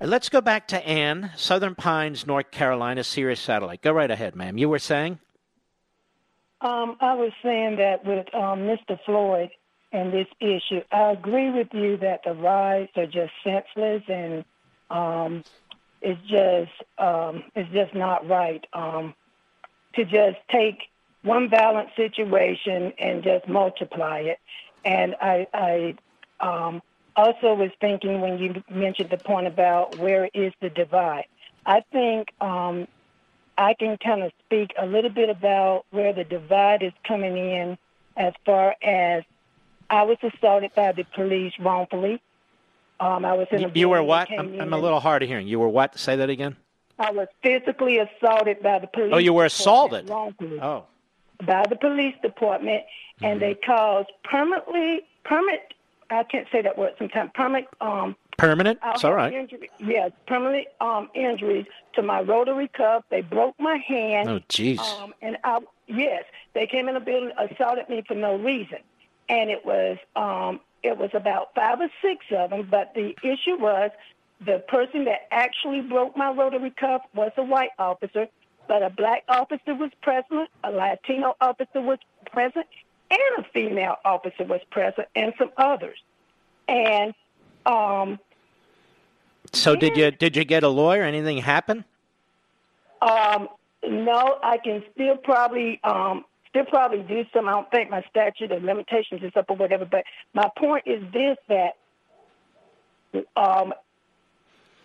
Let's 0.00 0.28
go 0.28 0.40
back 0.40 0.68
to 0.68 0.86
Ann, 0.86 1.30
Southern 1.36 1.74
Pines, 1.74 2.26
North 2.26 2.50
Carolina, 2.50 3.04
Sirius 3.04 3.40
Satellite. 3.40 3.80
Go 3.80 3.92
right 3.92 4.10
ahead, 4.10 4.34
ma'am. 4.34 4.58
You 4.58 4.68
were 4.68 4.78
saying? 4.80 5.18
Um, 6.60 6.96
I 7.00 7.14
was 7.14 7.32
saying 7.42 7.76
that 7.76 8.04
with 8.04 8.26
um, 8.34 8.60
Mr. 8.60 8.98
Floyd 9.04 9.50
and 9.94 10.12
this 10.12 10.26
issue, 10.40 10.80
I 10.90 11.12
agree 11.12 11.50
with 11.50 11.68
you 11.72 11.96
that 11.98 12.22
the 12.24 12.34
riots 12.34 12.92
are 12.96 13.06
just 13.06 13.32
senseless 13.44 14.02
and 14.08 14.44
um, 14.90 15.44
it's 16.02 16.20
just 16.22 16.72
um, 16.98 17.44
it's 17.54 17.72
just 17.72 17.94
not 17.94 18.28
right 18.28 18.64
um, 18.72 19.14
to 19.94 20.04
just 20.04 20.36
take 20.50 20.78
one 21.22 21.48
violent 21.48 21.90
situation 21.96 22.92
and 22.98 23.22
just 23.22 23.46
multiply 23.48 24.18
it. 24.18 24.38
And 24.84 25.14
I, 25.22 25.46
I 25.54 25.94
um, 26.40 26.82
also 27.14 27.54
was 27.54 27.70
thinking 27.80 28.20
when 28.20 28.38
you 28.38 28.62
mentioned 28.68 29.10
the 29.10 29.16
point 29.16 29.46
about 29.46 29.96
where 29.96 30.28
is 30.34 30.52
the 30.60 30.70
divide. 30.70 31.26
I 31.64 31.82
think 31.92 32.28
um, 32.40 32.88
I 33.56 33.74
can 33.74 33.96
kind 34.04 34.24
of 34.24 34.32
speak 34.44 34.72
a 34.76 34.86
little 34.86 35.10
bit 35.10 35.30
about 35.30 35.84
where 35.90 36.12
the 36.12 36.24
divide 36.24 36.82
is 36.82 36.92
coming 37.06 37.36
in 37.36 37.78
as 38.16 38.34
far 38.44 38.74
as 38.82 39.22
I 39.90 40.02
was 40.02 40.16
assaulted 40.22 40.74
by 40.74 40.92
the 40.92 41.04
police 41.14 41.52
wrongfully. 41.58 42.20
Um, 43.00 43.24
I 43.24 43.32
was 43.34 43.46
in 43.50 43.64
a 43.64 43.68
You 43.74 43.88
were 43.88 44.02
what? 44.02 44.30
I'm, 44.30 44.60
I'm 44.60 44.72
a 44.72 44.78
little 44.78 45.00
hard 45.00 45.22
of 45.22 45.28
hearing. 45.28 45.46
You 45.46 45.58
were 45.60 45.68
what? 45.68 45.98
Say 45.98 46.16
that 46.16 46.30
again. 46.30 46.56
I 46.98 47.10
was 47.10 47.26
physically 47.42 47.98
assaulted 47.98 48.62
by 48.62 48.78
the 48.78 48.86
police. 48.86 49.10
Oh, 49.12 49.18
you 49.18 49.32
were 49.32 49.44
assaulted. 49.46 50.08
Wrongfully 50.08 50.60
Oh. 50.60 50.84
by 51.44 51.64
the 51.68 51.76
police 51.76 52.14
department, 52.22 52.84
and 53.22 53.40
they 53.42 53.54
Mm-hmm. 53.54 53.70
caused 53.70 54.08
permanently 54.22 55.02
permanent. 55.24 55.60
I 56.10 56.22
can't 56.22 56.46
say 56.52 56.62
that 56.62 56.78
word 56.78 56.92
sometimes. 56.98 57.30
Permanent. 57.34 57.66
Um, 57.80 58.14
Permanent? 58.36 58.78
It's 58.84 59.04
all 59.04 59.12
have. 59.16 59.32
Injury, 59.32 59.70
yes, 59.78 60.10
permanent 60.26 60.66
um, 60.80 61.08
injuries 61.14 61.66
to 61.94 62.02
my 62.02 62.20
rotary 62.20 62.66
cuff. 62.68 63.04
They 63.08 63.20
broke 63.20 63.54
my 63.60 63.76
hand. 63.76 64.28
Oh, 64.28 64.40
jeez. 64.48 64.80
Um, 64.80 65.14
and 65.22 65.36
I, 65.44 65.60
yes, 65.86 66.24
they 66.52 66.66
came 66.66 66.88
in 66.88 66.94
the 66.94 67.00
building, 67.00 67.30
assaulted 67.38 67.88
me 67.88 68.02
for 68.06 68.14
no 68.14 68.34
reason, 68.36 68.78
and 69.28 69.50
it 69.50 69.64
was 69.64 69.98
um, 70.16 70.60
it 70.82 70.98
was 70.98 71.10
about 71.14 71.54
five 71.54 71.80
or 71.80 71.88
six 72.02 72.24
of 72.30 72.50
them. 72.50 72.68
But 72.70 72.94
the 72.94 73.14
issue 73.22 73.56
was 73.58 73.90
the 74.44 74.62
person 74.68 75.04
that 75.04 75.28
actually 75.30 75.80
broke 75.80 76.16
my 76.16 76.30
rotary 76.30 76.70
cuff 76.70 77.02
was 77.14 77.32
a 77.36 77.42
white 77.42 77.70
officer, 77.78 78.28
but 78.68 78.82
a 78.82 78.90
black 78.90 79.24
officer 79.28 79.74
was 79.74 79.90
present, 80.02 80.48
a 80.62 80.70
Latino 80.70 81.36
officer 81.40 81.80
was 81.80 81.98
present, 82.30 82.66
and 83.10 83.44
a 83.44 83.48
female 83.52 83.96
officer 84.04 84.44
was 84.44 84.60
present, 84.70 85.08
and 85.14 85.32
some 85.38 85.50
others. 85.56 85.98
And 86.68 87.14
um, 87.66 88.18
So 89.52 89.76
did 89.76 89.96
you 89.96 90.10
did 90.10 90.36
you 90.36 90.44
get 90.44 90.62
a 90.62 90.68
lawyer? 90.68 91.02
Anything 91.02 91.38
happen? 91.38 91.84
Um, 93.00 93.48
no, 93.86 94.38
I 94.42 94.58
can 94.58 94.82
still 94.94 95.16
probably 95.16 95.80
um, 95.84 96.24
still 96.54 96.64
probably 96.66 97.02
do 97.02 97.24
some. 97.34 97.48
I 97.48 97.52
don't 97.52 97.70
think 97.70 97.90
my 97.90 98.02
statute 98.08 98.52
of 98.52 98.62
limitations 98.62 99.22
is 99.22 99.32
up 99.34 99.46
or 99.50 99.56
whatever. 99.56 99.84
But 99.84 100.04
my 100.32 100.48
point 100.56 100.84
is 100.86 101.02
this: 101.12 101.36
that 101.48 101.76
um, 103.36 103.74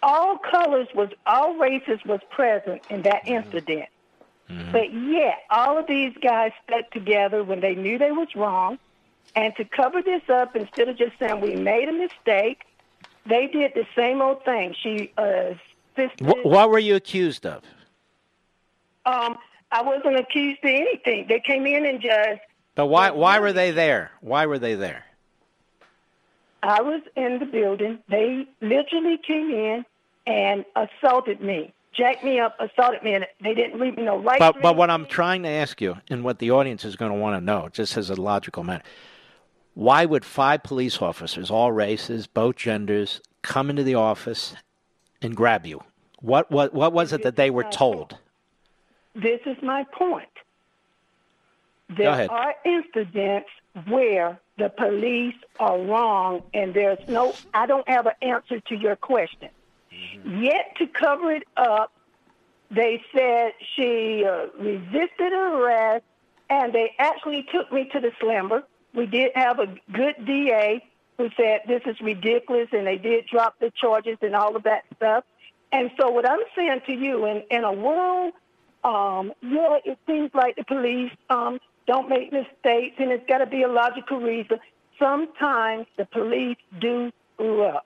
all 0.01 0.37
colors 0.37 0.87
was 0.95 1.09
all 1.27 1.55
races 1.57 1.99
was 2.05 2.21
present 2.31 2.81
in 2.89 3.03
that 3.03 3.27
incident. 3.27 3.89
But 4.71 4.91
yet, 4.91 5.43
all 5.51 5.77
of 5.77 5.85
these 5.85 6.11
guys 6.23 6.51
stuck 6.63 6.89
together 6.89 7.43
when 7.43 7.59
they 7.59 7.75
knew 7.75 7.99
they 7.99 8.11
was 8.11 8.29
wrong, 8.35 8.79
and 9.35 9.55
to 9.57 9.63
cover 9.63 10.01
this 10.01 10.23
up, 10.27 10.55
instead 10.55 10.89
of 10.89 10.97
just 10.97 11.11
saying 11.19 11.39
we 11.39 11.55
made 11.55 11.87
a 11.87 11.91
mistake, 11.91 12.63
they 13.27 13.45
did 13.45 13.73
the 13.75 13.85
same 13.95 14.23
old 14.23 14.43
thing. 14.43 14.73
She 14.81 15.13
uh, 15.19 15.53
assisted. 15.95 16.25
Wh- 16.25 16.43
what 16.43 16.71
were 16.71 16.79
you 16.79 16.95
accused 16.95 17.45
of? 17.45 17.61
Um, 19.05 19.37
I 19.71 19.81
wasn't 19.81 20.17
accused 20.17 20.59
of 20.63 20.69
anything. 20.69 21.27
They 21.27 21.39
came 21.39 21.65
in 21.65 21.85
and 21.85 22.01
just. 22.01 22.41
But 22.75 22.87
why 22.87 23.11
why 23.11 23.39
were 23.39 23.53
they 23.53 23.71
there? 23.71 24.11
Why 24.21 24.45
were 24.45 24.59
they 24.59 24.75
there? 24.75 25.05
I 26.63 26.81
was 26.81 27.01
in 27.15 27.39
the 27.39 27.45
building. 27.45 27.99
They 28.09 28.47
literally 28.61 29.17
came 29.17 29.51
in 29.51 29.85
and 30.27 30.65
assaulted 30.75 31.41
me, 31.41 31.73
jacked 31.93 32.23
me 32.23 32.39
up, 32.39 32.55
assaulted 32.59 33.03
me, 33.03 33.13
and 33.13 33.25
they 33.41 33.53
didn't 33.53 33.79
leave 33.79 33.97
me 33.97 34.03
no 34.03 34.17
right. 34.17 34.39
But 34.39 34.61
but 34.61 34.75
what 34.75 34.89
I'm 34.89 35.05
trying 35.05 35.43
to 35.43 35.49
ask 35.49 35.79
you, 35.81 35.97
and 36.09 36.23
what 36.23 36.39
the 36.39 36.51
audience 36.51 36.83
is 36.85 36.95
going 36.95 37.11
to 37.11 37.17
want 37.17 37.39
to 37.39 37.41
know, 37.45 37.69
just 37.71 37.97
as 37.97 38.09
a 38.09 38.15
logical 38.15 38.63
matter, 38.63 38.83
why 39.73 40.05
would 40.05 40.25
five 40.25 40.63
police 40.63 41.01
officers, 41.01 41.49
all 41.49 41.71
races, 41.71 42.27
both 42.27 42.55
genders, 42.57 43.21
come 43.41 43.69
into 43.69 43.83
the 43.83 43.95
office 43.95 44.55
and 45.21 45.35
grab 45.35 45.65
you? 45.65 45.81
What 46.21 46.51
what 46.51 46.73
what 46.73 46.91
was 46.91 47.13
it 47.13 47.23
that 47.23 47.35
they 47.35 47.49
were 47.49 47.63
told? 47.63 48.17
This 49.15 49.39
is 49.45 49.57
my 49.61 49.85
point. 49.91 50.29
There 51.89 52.31
are 52.31 52.53
incidents 52.63 53.49
where 53.87 54.39
the 54.57 54.69
police 54.69 55.35
are 55.59 55.79
wrong, 55.79 56.43
and 56.53 56.73
there's 56.73 56.99
no. 57.07 57.33
I 57.53 57.65
don't 57.65 57.87
have 57.89 58.05
an 58.05 58.13
answer 58.21 58.59
to 58.59 58.75
your 58.75 58.95
question. 58.95 59.49
Mm-hmm. 59.91 60.43
Yet 60.43 60.75
to 60.77 60.87
cover 60.87 61.31
it 61.31 61.47
up, 61.57 61.91
they 62.69 63.01
said 63.15 63.53
she 63.75 64.23
uh, 64.23 64.47
resisted 64.59 65.33
arrest, 65.33 66.05
and 66.49 66.73
they 66.73 66.93
actually 66.99 67.47
took 67.51 67.71
me 67.71 67.89
to 67.93 67.99
the 67.99 68.11
slammer. 68.19 68.63
We 68.93 69.07
did 69.07 69.31
have 69.35 69.59
a 69.59 69.67
good 69.91 70.25
DA 70.25 70.83
who 71.17 71.29
said 71.35 71.61
this 71.67 71.81
is 71.85 71.99
ridiculous, 72.01 72.69
and 72.71 72.85
they 72.85 72.97
did 72.97 73.25
drop 73.27 73.59
the 73.59 73.71
charges 73.71 74.17
and 74.21 74.35
all 74.35 74.55
of 74.55 74.63
that 74.63 74.83
stuff. 74.95 75.23
And 75.71 75.89
so, 75.99 76.09
what 76.09 76.27
I'm 76.27 76.39
saying 76.55 76.81
to 76.85 76.93
you, 76.93 77.25
in 77.25 77.43
in 77.49 77.63
a 77.63 77.73
world, 77.73 78.33
um, 78.83 79.33
yeah, 79.41 79.77
it 79.85 79.97
seems 80.07 80.31
like 80.33 80.55
the 80.55 80.63
police 80.63 81.11
um, 81.29 81.59
don't 81.87 82.09
make 82.09 82.31
mistakes, 82.31 82.95
and 82.99 83.11
it's 83.11 83.27
got 83.27 83.39
to 83.39 83.45
be 83.45 83.63
a 83.63 83.67
logical 83.67 84.19
reason. 84.19 84.59
Sometimes 84.97 85.85
the 85.97 86.05
police 86.05 86.57
do 86.79 87.11
screw 87.35 87.63
up, 87.63 87.85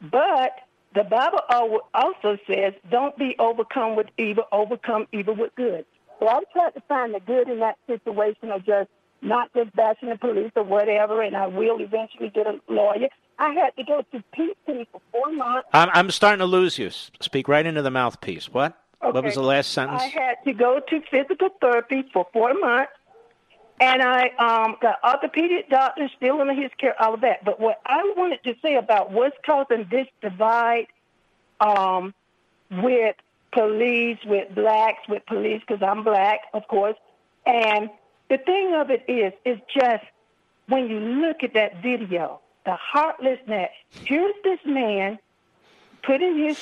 but 0.00 0.52
the 0.94 1.04
Bible 1.04 1.40
al- 1.50 1.88
also 1.94 2.38
says, 2.46 2.74
"Don't 2.90 3.16
be 3.16 3.36
overcome 3.38 3.96
with 3.96 4.08
evil; 4.18 4.44
overcome 4.52 5.06
evil 5.12 5.34
with 5.34 5.54
good." 5.54 5.84
So 6.18 6.28
I've 6.28 6.50
tried 6.52 6.70
to 6.70 6.80
find 6.88 7.14
the 7.14 7.20
good 7.20 7.48
in 7.48 7.60
that 7.60 7.78
situation, 7.86 8.50
of 8.50 8.64
just 8.64 8.88
not 9.22 9.52
just 9.54 9.74
bashing 9.76 10.08
the 10.08 10.16
police 10.16 10.52
or 10.56 10.62
whatever. 10.62 11.22
And 11.22 11.36
I 11.36 11.46
will 11.46 11.80
eventually 11.80 12.30
get 12.30 12.46
a 12.46 12.58
lawyer. 12.68 13.08
I 13.38 13.52
had 13.52 13.76
to 13.76 13.84
go 13.84 14.02
to 14.12 14.18
PT 14.32 14.88
for 14.90 15.00
four 15.12 15.32
months. 15.32 15.68
I'm 15.72 15.90
I'm 15.92 16.10
starting 16.10 16.38
to 16.38 16.46
lose 16.46 16.78
you. 16.78 16.90
Speak 16.90 17.48
right 17.48 17.66
into 17.66 17.82
the 17.82 17.90
mouthpiece. 17.90 18.48
What? 18.52 18.78
What 19.14 19.24
was 19.24 19.34
the 19.34 19.42
last 19.42 19.72
sentence? 19.72 20.02
I 20.02 20.06
had 20.06 20.36
to 20.44 20.52
go 20.52 20.80
to 20.80 21.00
physical 21.10 21.48
therapy 21.60 22.04
for 22.12 22.26
four 22.32 22.54
months, 22.54 22.92
and 23.80 24.02
I 24.02 24.28
um, 24.38 24.76
got 24.80 24.98
orthopedic 25.04 25.68
doctors 25.68 26.10
still 26.16 26.40
in 26.40 26.56
his 26.56 26.70
care, 26.78 27.00
all 27.00 27.14
of 27.14 27.20
that. 27.20 27.44
But 27.44 27.60
what 27.60 27.80
I 27.86 28.12
wanted 28.16 28.42
to 28.44 28.54
say 28.62 28.76
about 28.76 29.12
what's 29.12 29.36
causing 29.44 29.86
this 29.90 30.06
divide 30.20 30.86
um, 31.60 32.14
with 32.70 33.16
police, 33.52 34.18
with 34.26 34.54
blacks, 34.54 35.08
with 35.08 35.24
police, 35.26 35.62
because 35.66 35.82
I'm 35.82 36.04
black, 36.04 36.40
of 36.52 36.66
course, 36.68 36.96
and 37.46 37.90
the 38.28 38.38
thing 38.38 38.74
of 38.74 38.90
it 38.90 39.04
is, 39.08 39.32
is 39.44 39.58
just 39.72 40.04
when 40.68 40.88
you 40.88 40.98
look 40.98 41.42
at 41.42 41.54
that 41.54 41.80
video, 41.82 42.40
the 42.64 42.74
heartlessness. 42.74 43.70
Here's 44.04 44.34
this 44.42 44.58
man 44.64 45.18
putting 46.06 46.38
his 46.38 46.58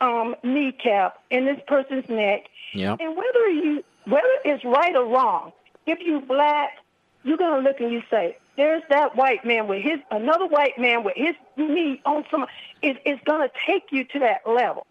um, 0.00 0.36
kneecap 0.42 1.18
in 1.30 1.44
this 1.44 1.58
person's 1.66 2.08
neck, 2.08 2.46
Yep. 2.72 2.98
and 3.00 3.16
whether 3.16 3.48
you 3.48 3.84
whether 4.06 4.28
it's 4.44 4.64
right 4.64 4.94
or 4.94 5.04
wrong, 5.04 5.52
if 5.86 5.98
you 6.00 6.20
black, 6.20 6.78
you're 7.24 7.36
gonna 7.36 7.60
look 7.62 7.80
and 7.80 7.92
you 7.92 8.02
say, 8.08 8.36
"There's 8.56 8.82
that 8.90 9.16
white 9.16 9.44
man 9.44 9.66
with 9.66 9.82
his 9.82 9.98
another 10.10 10.46
white 10.46 10.78
man 10.78 11.02
with 11.02 11.16
his 11.16 11.34
knee 11.56 12.00
on 12.06 12.24
some." 12.30 12.46
It, 12.80 12.98
it's 13.04 13.22
gonna 13.24 13.50
take 13.66 13.90
you 13.90 14.04
to 14.04 14.18
that 14.20 14.46
level, 14.48 14.86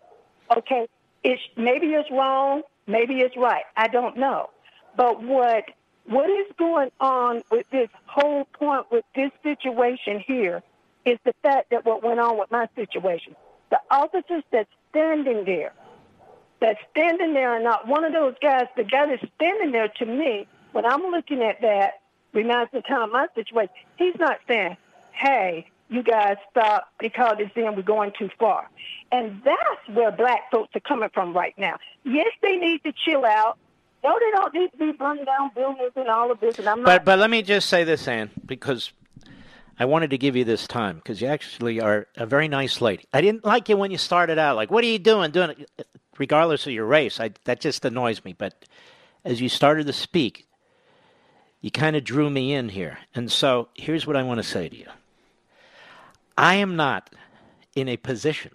okay? 0.55 0.87
It's 1.23 1.41
maybe 1.55 1.87
it's 1.93 2.11
wrong, 2.11 2.63
maybe 2.85 3.21
it's 3.21 3.35
right. 3.37 3.63
I 3.77 3.87
don't 3.87 4.17
know. 4.17 4.49
But 4.97 5.23
what 5.23 5.63
what 6.05 6.29
is 6.29 6.47
going 6.57 6.91
on 6.99 7.43
with 7.49 7.69
this 7.69 7.89
whole 8.07 8.45
point 8.45 8.91
with 8.91 9.05
this 9.15 9.31
situation 9.41 10.19
here 10.19 10.61
is 11.05 11.17
the 11.23 11.33
fact 11.41 11.69
that 11.69 11.85
what 11.85 12.03
went 12.03 12.19
on 12.19 12.37
with 12.37 12.51
my 12.51 12.67
situation. 12.75 13.35
The 13.69 13.79
officers 13.91 14.43
that's 14.51 14.69
standing 14.89 15.45
there, 15.45 15.73
that's 16.59 16.79
standing 16.91 17.33
there, 17.33 17.55
and 17.55 17.63
not 17.63 17.87
one 17.87 18.03
of 18.03 18.13
those 18.13 18.35
guys, 18.41 18.65
the 18.75 18.83
guy 18.83 19.05
that's 19.07 19.31
standing 19.35 19.71
there 19.71 19.87
to 19.87 20.05
me, 20.05 20.47
when 20.71 20.85
I'm 20.85 21.01
looking 21.03 21.41
at 21.43 21.61
that, 21.61 22.01
reminds 22.33 22.73
me 22.73 22.81
of 22.89 23.11
my 23.11 23.27
situation. 23.35 23.73
He's 23.97 24.15
not 24.19 24.39
saying, 24.47 24.77
hey, 25.11 25.67
you 25.89 26.03
guys 26.03 26.37
stop 26.51 26.89
because 26.99 27.37
it's 27.39 27.53
saying 27.55 27.75
we're 27.75 27.81
going 27.81 28.11
too 28.17 28.29
far. 28.39 28.69
And 29.11 29.41
that's 29.43 29.97
where 29.97 30.11
black 30.11 30.51
folks 30.51 30.75
are 30.75 30.81
coming 30.81 31.09
from 31.13 31.35
right 31.35 31.55
now. 31.57 31.77
Yes, 32.03 32.27
they 32.41 32.55
need 32.57 32.83
to 32.83 32.93
chill 33.05 33.25
out. 33.25 33.57
No, 34.03 34.17
they 34.19 34.31
don't 34.31 34.53
need 34.53 34.71
to 34.71 34.77
be 34.77 34.91
burning 34.93 35.25
down 35.25 35.51
buildings 35.53 35.91
and 35.95 36.07
all 36.07 36.31
of 36.31 36.39
this. 36.39 36.57
And 36.59 36.69
I'm 36.69 36.83
but 36.83 36.97
not. 36.97 37.05
but 37.05 37.19
let 37.19 37.29
me 37.29 37.41
just 37.41 37.67
say 37.67 37.83
this, 37.83 38.07
Ann, 38.07 38.29
because 38.45 38.93
I 39.79 39.85
wanted 39.85 40.09
to 40.09 40.17
give 40.17 40.35
you 40.35 40.43
this 40.43 40.67
time 40.67 40.97
because 40.97 41.21
you 41.21 41.27
actually 41.29 41.79
are 41.79 42.05
a 42.17 42.25
very 42.25 42.49
nice 42.49 42.81
lady. 42.81 43.05
I 43.13 43.21
didn't 43.21 43.45
like 43.45 43.69
you 43.69 43.77
when 43.77 43.91
you 43.91 43.97
started 43.97 44.37
out. 44.37 44.57
Like, 44.57 44.69
what 44.69 44.83
are 44.83 44.87
you 44.87 44.99
doing? 44.99 45.31
Doing 45.31 45.51
it, 45.51 45.87
regardless 46.17 46.67
of 46.67 46.73
your 46.73 46.85
race. 46.85 47.19
I, 47.19 47.31
that 47.45 47.61
just 47.61 47.85
annoys 47.85 48.23
me. 48.25 48.33
But 48.37 48.65
as 49.23 49.39
you 49.39 49.47
started 49.47 49.87
to 49.87 49.93
speak, 49.93 50.47
you 51.61 51.71
kind 51.71 51.95
of 51.95 52.03
drew 52.03 52.29
me 52.29 52.53
in 52.53 52.69
here. 52.69 52.99
And 53.15 53.31
so 53.31 53.69
here's 53.73 54.05
what 54.05 54.17
I 54.17 54.23
want 54.23 54.39
to 54.39 54.43
say 54.43 54.67
to 54.67 54.75
you. 54.75 54.87
I 56.37 56.55
am 56.55 56.75
not 56.75 57.09
in 57.73 57.87
a 57.87 57.97
position 57.97 58.51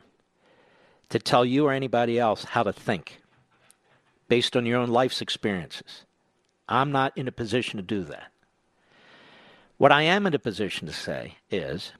to 1.08 1.18
tell 1.18 1.44
you 1.44 1.66
or 1.66 1.72
anybody 1.72 2.18
else 2.18 2.44
how 2.44 2.62
to 2.62 2.72
think 2.72 3.22
based 4.28 4.56
on 4.56 4.66
your 4.66 4.78
own 4.78 4.88
life's 4.88 5.20
experiences. 5.22 6.04
I'm 6.68 6.92
not 6.92 7.16
in 7.16 7.28
a 7.28 7.32
position 7.32 7.76
to 7.78 7.82
do 7.82 8.04
that. 8.04 8.32
What 9.76 9.92
I 9.92 10.02
am 10.02 10.26
in 10.26 10.34
a 10.34 10.38
position 10.38 10.86
to 10.86 10.92
say 10.92 11.36
is 11.50 11.92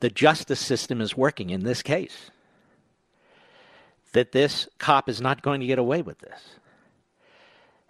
the 0.00 0.10
justice 0.10 0.60
system 0.60 1.00
is 1.00 1.16
working 1.16 1.50
in 1.50 1.64
this 1.64 1.82
case. 1.82 2.30
That 4.12 4.32
this 4.32 4.68
cop 4.78 5.08
is 5.08 5.20
not 5.20 5.42
going 5.42 5.60
to 5.60 5.66
get 5.66 5.78
away 5.78 6.02
with 6.02 6.18
this. 6.20 6.40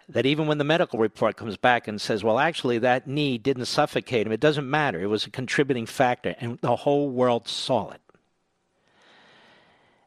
That 0.09 0.25
even 0.25 0.47
when 0.47 0.57
the 0.57 0.63
medical 0.63 0.99
report 0.99 1.35
comes 1.35 1.57
back 1.57 1.87
and 1.87 1.99
says, 1.99 2.23
well, 2.23 2.39
actually, 2.39 2.79
that 2.79 3.07
knee 3.07 3.37
didn't 3.37 3.65
suffocate 3.65 4.25
him, 4.25 4.33
it 4.33 4.39
doesn't 4.39 4.69
matter. 4.69 5.01
It 5.01 5.07
was 5.07 5.25
a 5.25 5.31
contributing 5.31 5.85
factor, 5.85 6.35
and 6.39 6.59
the 6.61 6.75
whole 6.75 7.09
world 7.09 7.47
saw 7.47 7.89
it. 7.91 8.01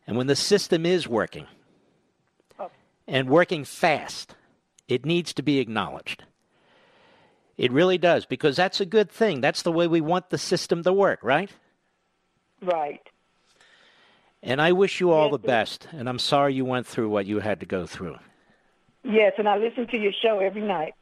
And 0.07 0.17
when 0.17 0.27
the 0.29 0.37
system 0.37 0.87
is 0.87 1.07
working, 1.07 1.47
oh. 2.59 2.71
and 3.07 3.29
working 3.29 3.65
fast, 3.65 4.35
it 4.89 5.05
needs 5.05 5.33
to 5.35 5.43
be 5.43 5.59
acknowledged. 5.59 6.25
It 7.59 7.73
really 7.73 7.99
does, 7.99 8.25
because 8.25 8.57
that's 8.57 8.81
a 8.81 8.87
good 8.87 9.11
thing. 9.11 9.41
That's 9.41 9.63
the 9.63 9.73
way 9.73 9.89
we 9.89 10.01
want 10.01 10.31
the 10.31 10.39
system 10.39 10.85
to 10.85 10.93
work, 10.93 11.19
right? 11.23 11.51
Right. 12.63 13.01
And 14.43 14.63
I 14.63 14.71
wish 14.73 15.01
you 15.01 15.11
all 15.11 15.25
Yes, 15.27 15.33
the 15.33 15.39
best. 15.39 15.89
And 15.91 16.09
I'm 16.09 16.21
sorry 16.21 16.55
you 16.55 16.65
went 16.65 16.87
through 16.87 17.09
what 17.09 17.27
you 17.27 17.41
had 17.41 17.59
to 17.61 17.67
go 17.67 17.85
through. 17.87 18.17
Yes, 19.03 19.33
and 19.39 19.49
I 19.49 19.59
listen 19.59 19.89
to 19.89 19.99
your 19.99 20.13
show 20.13 20.39
every 20.39 20.63
night. 20.63 20.95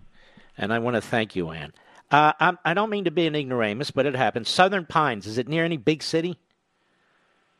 And 0.56 0.72
I 0.72 0.78
want 0.78 0.94
to 0.96 1.02
thank 1.02 1.36
you, 1.36 1.50
Ann. 1.50 1.74
Uh, 2.10 2.32
I'm, 2.40 2.58
I 2.64 2.72
don't 2.72 2.88
mean 2.88 3.04
to 3.04 3.10
be 3.10 3.26
an 3.26 3.34
ignoramus, 3.34 3.90
but 3.90 4.06
it 4.06 4.14
happens. 4.14 4.48
Southern 4.48 4.86
Pines, 4.86 5.26
is 5.26 5.36
it 5.36 5.48
near 5.48 5.64
any 5.64 5.76
big 5.76 6.02
city? 6.02 6.38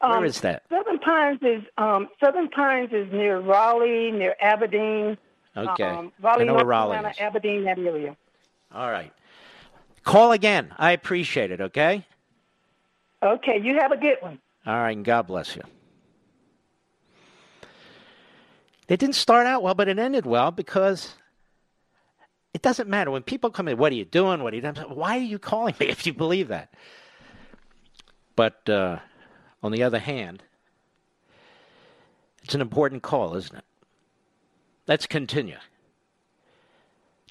Where 0.00 0.18
Um, 0.18 0.24
is 0.24 0.40
that? 0.40 0.62
Southern 0.70 0.98
Pines 1.00 1.40
is 1.42 1.62
um, 1.76 2.08
Southern 2.22 2.48
Pines 2.48 2.90
is 2.92 3.12
near 3.12 3.40
Raleigh, 3.40 4.10
near 4.12 4.36
Aberdeen. 4.40 5.18
Okay. 5.56 5.84
Um, 5.84 6.12
I 6.22 6.38
know 6.38 6.44
North 6.44 6.56
where 6.58 6.64
Raleigh 6.66 6.94
Carolina, 6.96 7.08
is. 7.10 7.20
Aberdeen, 7.20 7.64
that 7.64 7.78
area. 7.78 8.16
All 8.76 8.90
right. 8.90 9.10
Call 10.04 10.32
again. 10.32 10.74
I 10.76 10.92
appreciate 10.92 11.50
it, 11.50 11.62
okay? 11.62 12.04
Okay, 13.22 13.58
you 13.58 13.78
have 13.78 13.90
a 13.90 13.96
good 13.96 14.18
one. 14.20 14.38
All 14.66 14.74
right, 14.74 14.94
and 14.94 15.02
God 15.02 15.26
bless 15.26 15.56
you. 15.56 15.62
It 18.86 19.00
didn't 19.00 19.14
start 19.14 19.46
out 19.46 19.62
well, 19.62 19.72
but 19.72 19.88
it 19.88 19.98
ended 19.98 20.26
well 20.26 20.50
because 20.50 21.14
it 22.52 22.60
doesn't 22.60 22.86
matter. 22.86 23.10
When 23.10 23.22
people 23.22 23.50
come 23.50 23.66
in, 23.66 23.78
what 23.78 23.92
are 23.92 23.96
you 23.96 24.04
doing? 24.04 24.42
What 24.42 24.52
are 24.52 24.56
you 24.56 24.62
doing? 24.62 24.76
Why 24.90 25.16
are 25.16 25.20
you 25.20 25.38
calling 25.38 25.74
me 25.80 25.86
if 25.88 26.06
you 26.06 26.12
believe 26.12 26.48
that? 26.48 26.74
But 28.36 28.68
uh, 28.68 28.98
on 29.62 29.72
the 29.72 29.82
other 29.84 29.98
hand, 29.98 30.42
it's 32.44 32.54
an 32.54 32.60
important 32.60 33.02
call, 33.02 33.36
isn't 33.36 33.56
it? 33.56 33.64
Let's 34.86 35.06
continue. 35.06 35.56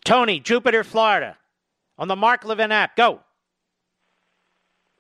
Tony, 0.06 0.40
Jupiter, 0.40 0.84
Florida, 0.84 1.36
on 1.98 2.08
the 2.08 2.16
Mark 2.16 2.46
Levin 2.46 2.72
app. 2.72 2.96
Go. 2.96 3.22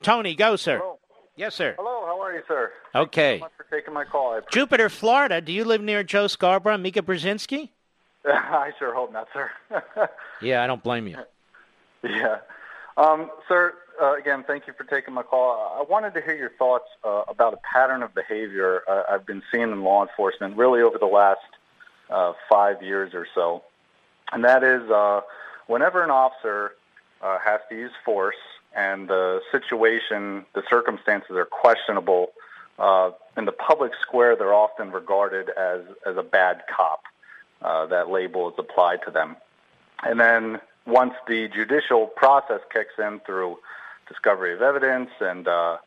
Tony, 0.02 0.36
go, 0.36 0.56
sir. 0.56 0.80
Hello. 0.80 0.99
Yes, 1.38 1.53
sir. 1.53 1.76
Hello, 1.77 2.06
how 2.06 2.19
are 2.22 2.34
you, 2.34 2.41
sir? 2.48 2.72
Okay. 2.95 3.22
Thank 3.22 3.34
you 3.34 3.40
so 3.40 3.44
much 3.45 3.52
for 3.69 3.77
taking 3.77 3.94
my 3.94 4.03
call. 4.03 4.40
Jupiter, 4.52 4.90
Florida. 4.90 5.41
Do 5.41 5.52
you 5.52 5.64
live 5.64 5.82
near 5.82 6.03
Joe 6.03 6.27
Scarborough, 6.27 6.77
Mika 6.77 7.02
Brzezinski? 7.02 7.69
I 8.26 8.72
sure 8.80 8.94
hope 8.94 9.14
not, 9.14 9.27
sir. 9.32 9.52
Yeah, 10.41 10.64
I 10.64 10.68
don't 10.68 10.84
blame 10.84 11.07
you. 11.07 11.18
yeah. 12.03 12.40
Um, 12.98 13.32
sir, 13.48 13.73
uh, 14.02 14.15
again, 14.15 14.44
thank 14.45 14.68
you 14.68 14.73
for 14.77 14.84
taking 14.84 15.14
my 15.14 15.23
call. 15.23 15.77
I 15.80 15.90
wanted 15.90 16.14
to 16.15 16.22
hear 16.22 16.36
your 16.36 16.52
thoughts 16.57 16.86
uh, 17.06 17.23
about 17.30 17.53
a 17.53 17.57
pattern 17.73 18.03
of 18.03 18.14
behavior 18.14 18.82
uh, 18.90 19.03
I've 19.10 19.26
been 19.26 19.41
seeing 19.52 19.72
in 19.72 19.82
law 19.82 20.06
enforcement 20.06 20.57
really 20.57 20.82
over 20.82 20.98
the 20.98 21.06
last 21.06 21.40
uh, 22.10 22.34
five 22.49 22.82
years 22.84 23.14
or 23.14 23.26
so. 23.34 23.64
And 24.31 24.43
that 24.43 24.64
is 24.64 24.89
uh, 24.89 25.22
whenever 25.68 26.03
an 26.03 26.11
officer 26.11 26.73
uh, 27.22 27.38
has 27.39 27.60
to 27.69 27.76
use 27.76 27.91
force 28.03 28.35
and 28.76 29.07
the 29.07 29.41
situation, 29.52 30.45
the 30.53 30.64
circumstances 30.69 31.31
are 31.31 31.45
questionable, 31.45 32.34
uh, 32.77 33.11
in 33.38 33.45
the 33.45 33.53
public 33.53 33.93
square, 34.02 34.35
they're 34.35 34.53
often 34.53 34.91
regarded 34.91 35.49
as, 35.49 35.81
as 36.06 36.18
a 36.18 36.23
bad 36.23 36.64
cop. 36.76 37.03
Uh, 37.61 37.85
that 37.85 38.10
label 38.10 38.49
is 38.49 38.56
applied 38.60 38.99
to 39.06 39.11
them. 39.11 39.35
And 40.03 40.19
then 40.19 40.60
once 40.85 41.14
the 41.27 41.47
judicial 41.47 42.06
process 42.06 42.60
kicks 42.72 42.93
in 42.99 43.22
through 43.22 43.57
discovery 44.07 44.53
of 44.53 44.61
evidence 44.61 45.10
and 45.19 45.47
uh, 45.47 45.77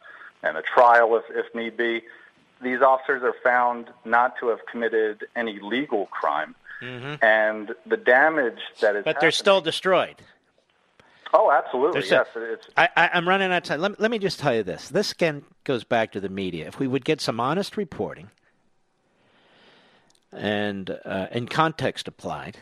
and 0.42 0.56
a 0.56 0.62
trial, 0.62 1.16
if, 1.16 1.24
if 1.30 1.54
need 1.54 1.76
be, 1.76 2.02
these 2.62 2.80
officers 2.80 3.22
are 3.22 3.34
found 3.42 3.88
not 4.04 4.38
to 4.38 4.48
have 4.48 4.60
committed 4.66 5.26
any 5.36 5.58
legal 5.60 6.06
crime. 6.06 6.54
And 6.80 7.74
the 7.86 7.96
damage 7.96 8.58
that 8.80 8.94
is 8.96 9.00
Mm-hmm. 9.00 9.04
But 9.04 9.20
they're 9.20 9.30
still 9.30 9.60
destroyed. 9.60 10.16
oh, 11.34 11.50
absolutely, 11.50 12.00
yes. 12.08 12.26
still- 12.30 12.42
It's 12.44 12.66
I, 12.76 12.88
I, 12.96 13.10
I'm 13.14 13.28
running 13.28 13.50
out 13.50 13.58
of 13.58 13.62
time. 13.64 13.80
Let, 13.80 13.90
me- 13.92 13.96
let 13.98 14.10
me 14.10 14.18
just 14.18 14.38
tell 14.38 14.54
you 14.54 14.62
this. 14.62 14.88
This 14.88 15.12
again 15.12 15.44
goes 15.64 15.84
back 15.84 16.12
to 16.12 16.20
the 16.20 16.28
media. 16.28 16.66
If 16.66 16.78
we 16.78 16.86
would 16.86 17.04
get 17.04 17.20
some 17.20 17.40
honest 17.40 17.76
reporting 17.76 18.30
and 20.32 20.90
uh, 21.04 21.26
and 21.30 21.48
context 21.50 22.06
applied, 22.08 22.58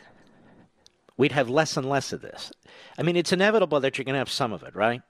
we'd 1.17 1.33
have 1.33 1.49
less 1.49 1.77
and 1.77 1.89
less 1.89 2.13
of 2.13 2.23
this. 2.23 2.53
I 2.99 3.03
mean, 3.03 3.17
it's 3.17 3.33
inevitable 3.33 3.81
that 3.81 3.99
you're 3.99 4.05
going 4.05 4.15
to 4.15 4.19
have 4.19 4.31
some 4.31 4.53
of 4.53 4.63
it, 4.63 4.75
right? 4.75 5.03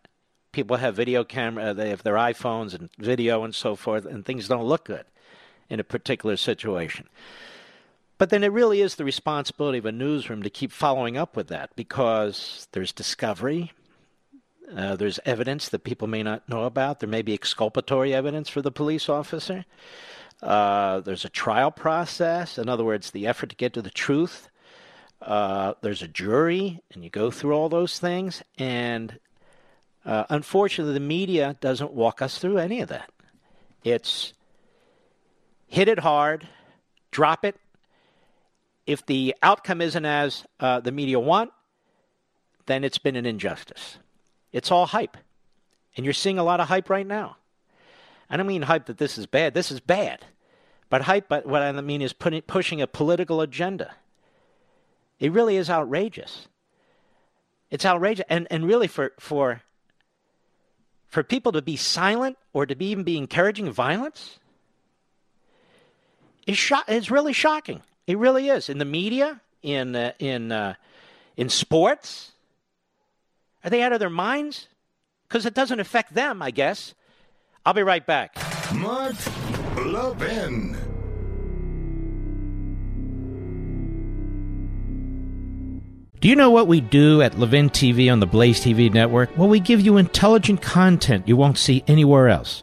People 0.53 0.79
have 0.79 0.97
video 0.97 1.23
camera, 1.23 1.75
they 1.75 1.91
have 1.91 2.03
their 2.03 2.15
iPhones 2.15 2.75
and 2.75 2.89
video 2.99 3.45
and 3.45 3.55
so 3.55 3.77
forth, 3.77 4.07
and 4.07 4.25
things 4.25 4.49
don't 4.49 4.65
look 4.65 4.87
good 4.87 5.05
in 5.69 5.81
a 5.81 5.85
particular 5.85 6.37
situation. 6.37 7.09
But 8.19 8.31
then 8.31 8.43
it 8.43 8.53
really 8.53 8.81
is 8.81 8.95
the 8.95 9.05
responsibility 9.05 9.79
of 9.79 9.87
a 9.87 9.93
newsroom 9.93 10.43
to 10.43 10.51
keep 10.51 10.73
following 10.73 11.17
up 11.17 11.37
with 11.37 11.49
that 11.49 11.77
because 11.77 12.67
there's 12.73 12.93
discovery, 12.93 13.73
uh, 14.75 14.97
there's 14.97 15.21
evidence 15.25 15.69
that 15.69 15.85
people 15.85 16.09
may 16.09 16.23
not 16.23 16.49
know 16.49 16.65
about. 16.65 17.01
There 17.01 17.09
may 17.09 17.23
be 17.23 17.35
exculpatory 17.35 18.15
evidence 18.15 18.49
for 18.49 18.63
the 18.63 18.73
police 18.73 19.09
officer. 19.09 19.65
Uh, 20.43 21.01
there's 21.01 21.25
a 21.25 21.31
trial 21.31 21.71
process. 21.71 22.59
In 22.59 22.69
other 22.69 22.85
words, 22.85 23.11
the 23.11 23.27
effort 23.27 23.51
to 23.51 23.57
get 23.57 23.75
to 23.75 23.83
the 23.83 23.91
truth. 23.91 24.49
Uh, 25.23 25.75
there's 25.83 26.03
a 26.03 26.09
jury, 26.09 26.83
and 26.93 27.05
you 27.05 27.11
go 27.11 27.31
through 27.31 27.53
all 27.53 27.69
those 27.69 27.99
things. 27.99 28.43
And 28.59 29.19
uh, 30.05 30.25
unfortunately, 30.29 30.95
the 30.95 31.01
media 31.01 31.57
doesn't 31.61 31.93
walk 31.93 32.21
us 32.21 32.39
through 32.39 32.59
any 32.59 32.81
of 32.81 32.89
that. 32.89 33.11
It's 33.85 34.33
hit 35.69 35.89
it 35.89 36.01
hard, 36.01 36.49
drop 37.11 37.45
it. 37.45 37.57
If 38.87 39.05
the 39.05 39.35
outcome 39.43 39.81
isn't 39.81 40.05
as 40.05 40.45
uh, 40.61 40.81
the 40.81 40.93
media 40.93 41.19
want, 41.19 41.51
then 42.67 42.85
it's 42.85 42.99
been 42.99 43.17
an 43.17 43.27
injustice. 43.27 43.99
It's 44.53 44.71
all 44.71 44.87
hype. 44.87 45.17
And 45.97 46.05
you're 46.05 46.13
seeing 46.13 46.39
a 46.39 46.45
lot 46.45 46.61
of 46.61 46.69
hype 46.69 46.89
right 46.89 47.07
now. 47.07 47.37
I 48.29 48.37
don't 48.37 48.47
mean 48.47 48.63
hype 48.63 48.87
that 48.87 48.99
this 48.99 49.19
is 49.19 49.27
bad. 49.27 49.55
This 49.55 49.71
is 49.71 49.81
bad. 49.81 50.25
But 50.89 51.03
hype, 51.03 51.29
but 51.29 51.47
what 51.47 51.63
I 51.63 51.73
mean 51.81 52.03
is 52.03 52.13
putting, 52.13 52.43
pushing 52.43 52.81
a 52.81 52.87
political 52.87 53.41
agenda. 53.41 53.95
It 55.19 55.33
really 55.33 55.57
is 55.57 55.71
outrageous. 55.71 56.49
It's 57.71 57.85
outrageous. 57.85 58.25
And, 58.29 58.47
and 58.51 58.67
really, 58.67 58.87
for, 58.87 59.13
for, 59.19 59.63
for 61.09 61.23
people 61.23 61.53
to 61.53 61.63
be 61.63 61.77
silent 61.77 62.37
or 62.53 62.67
to 62.67 62.77
be 62.77 62.87
even 62.87 63.05
be 63.05 63.17
encouraging 63.17 63.71
violence 63.73 64.39
is 66.47 66.59
sho- 66.59 66.85
is 66.87 67.11
really 67.11 67.33
shocking. 67.33 67.83
It 68.07 68.19
really 68.19 68.49
is. 68.49 68.69
In 68.69 68.79
the 68.79 68.85
media, 68.85 69.41
in 69.63 69.97
uh, 69.97 70.13
in 70.19 70.53
uh, 70.53 70.75
in 71.37 71.49
sports, 71.49 72.33
are 73.65 73.71
they 73.71 73.83
out 73.83 73.93
of 73.93 74.01
their 74.01 74.11
minds? 74.11 74.69
Because 75.29 75.45
it 75.45 75.55
doesn't 75.55 75.81
affect 75.81 76.15
them, 76.15 76.41
I 76.41 76.53
guess. 76.53 76.95
I'll 77.65 77.75
be 77.75 77.83
right 77.83 78.07
back. 78.07 78.37
Mark 78.75 79.17
Levin. 79.85 80.77
Do 86.21 86.29
you 86.29 86.37
know 86.37 86.51
what 86.51 86.67
we 86.67 86.81
do 86.81 87.23
at 87.23 87.39
Levin 87.39 87.71
TV 87.71 88.11
on 88.11 88.21
the 88.21 88.27
Blaze 88.27 88.61
TV 88.61 88.93
network? 88.93 89.37
Well, 89.37 89.49
we 89.49 89.61
give 89.61 89.81
you 89.81 89.97
intelligent 89.97 90.63
content 90.63 91.29
you 91.29 91.37
won't 91.37 91.59
see 91.59 91.85
anywhere 91.87 92.29
else. 92.29 92.63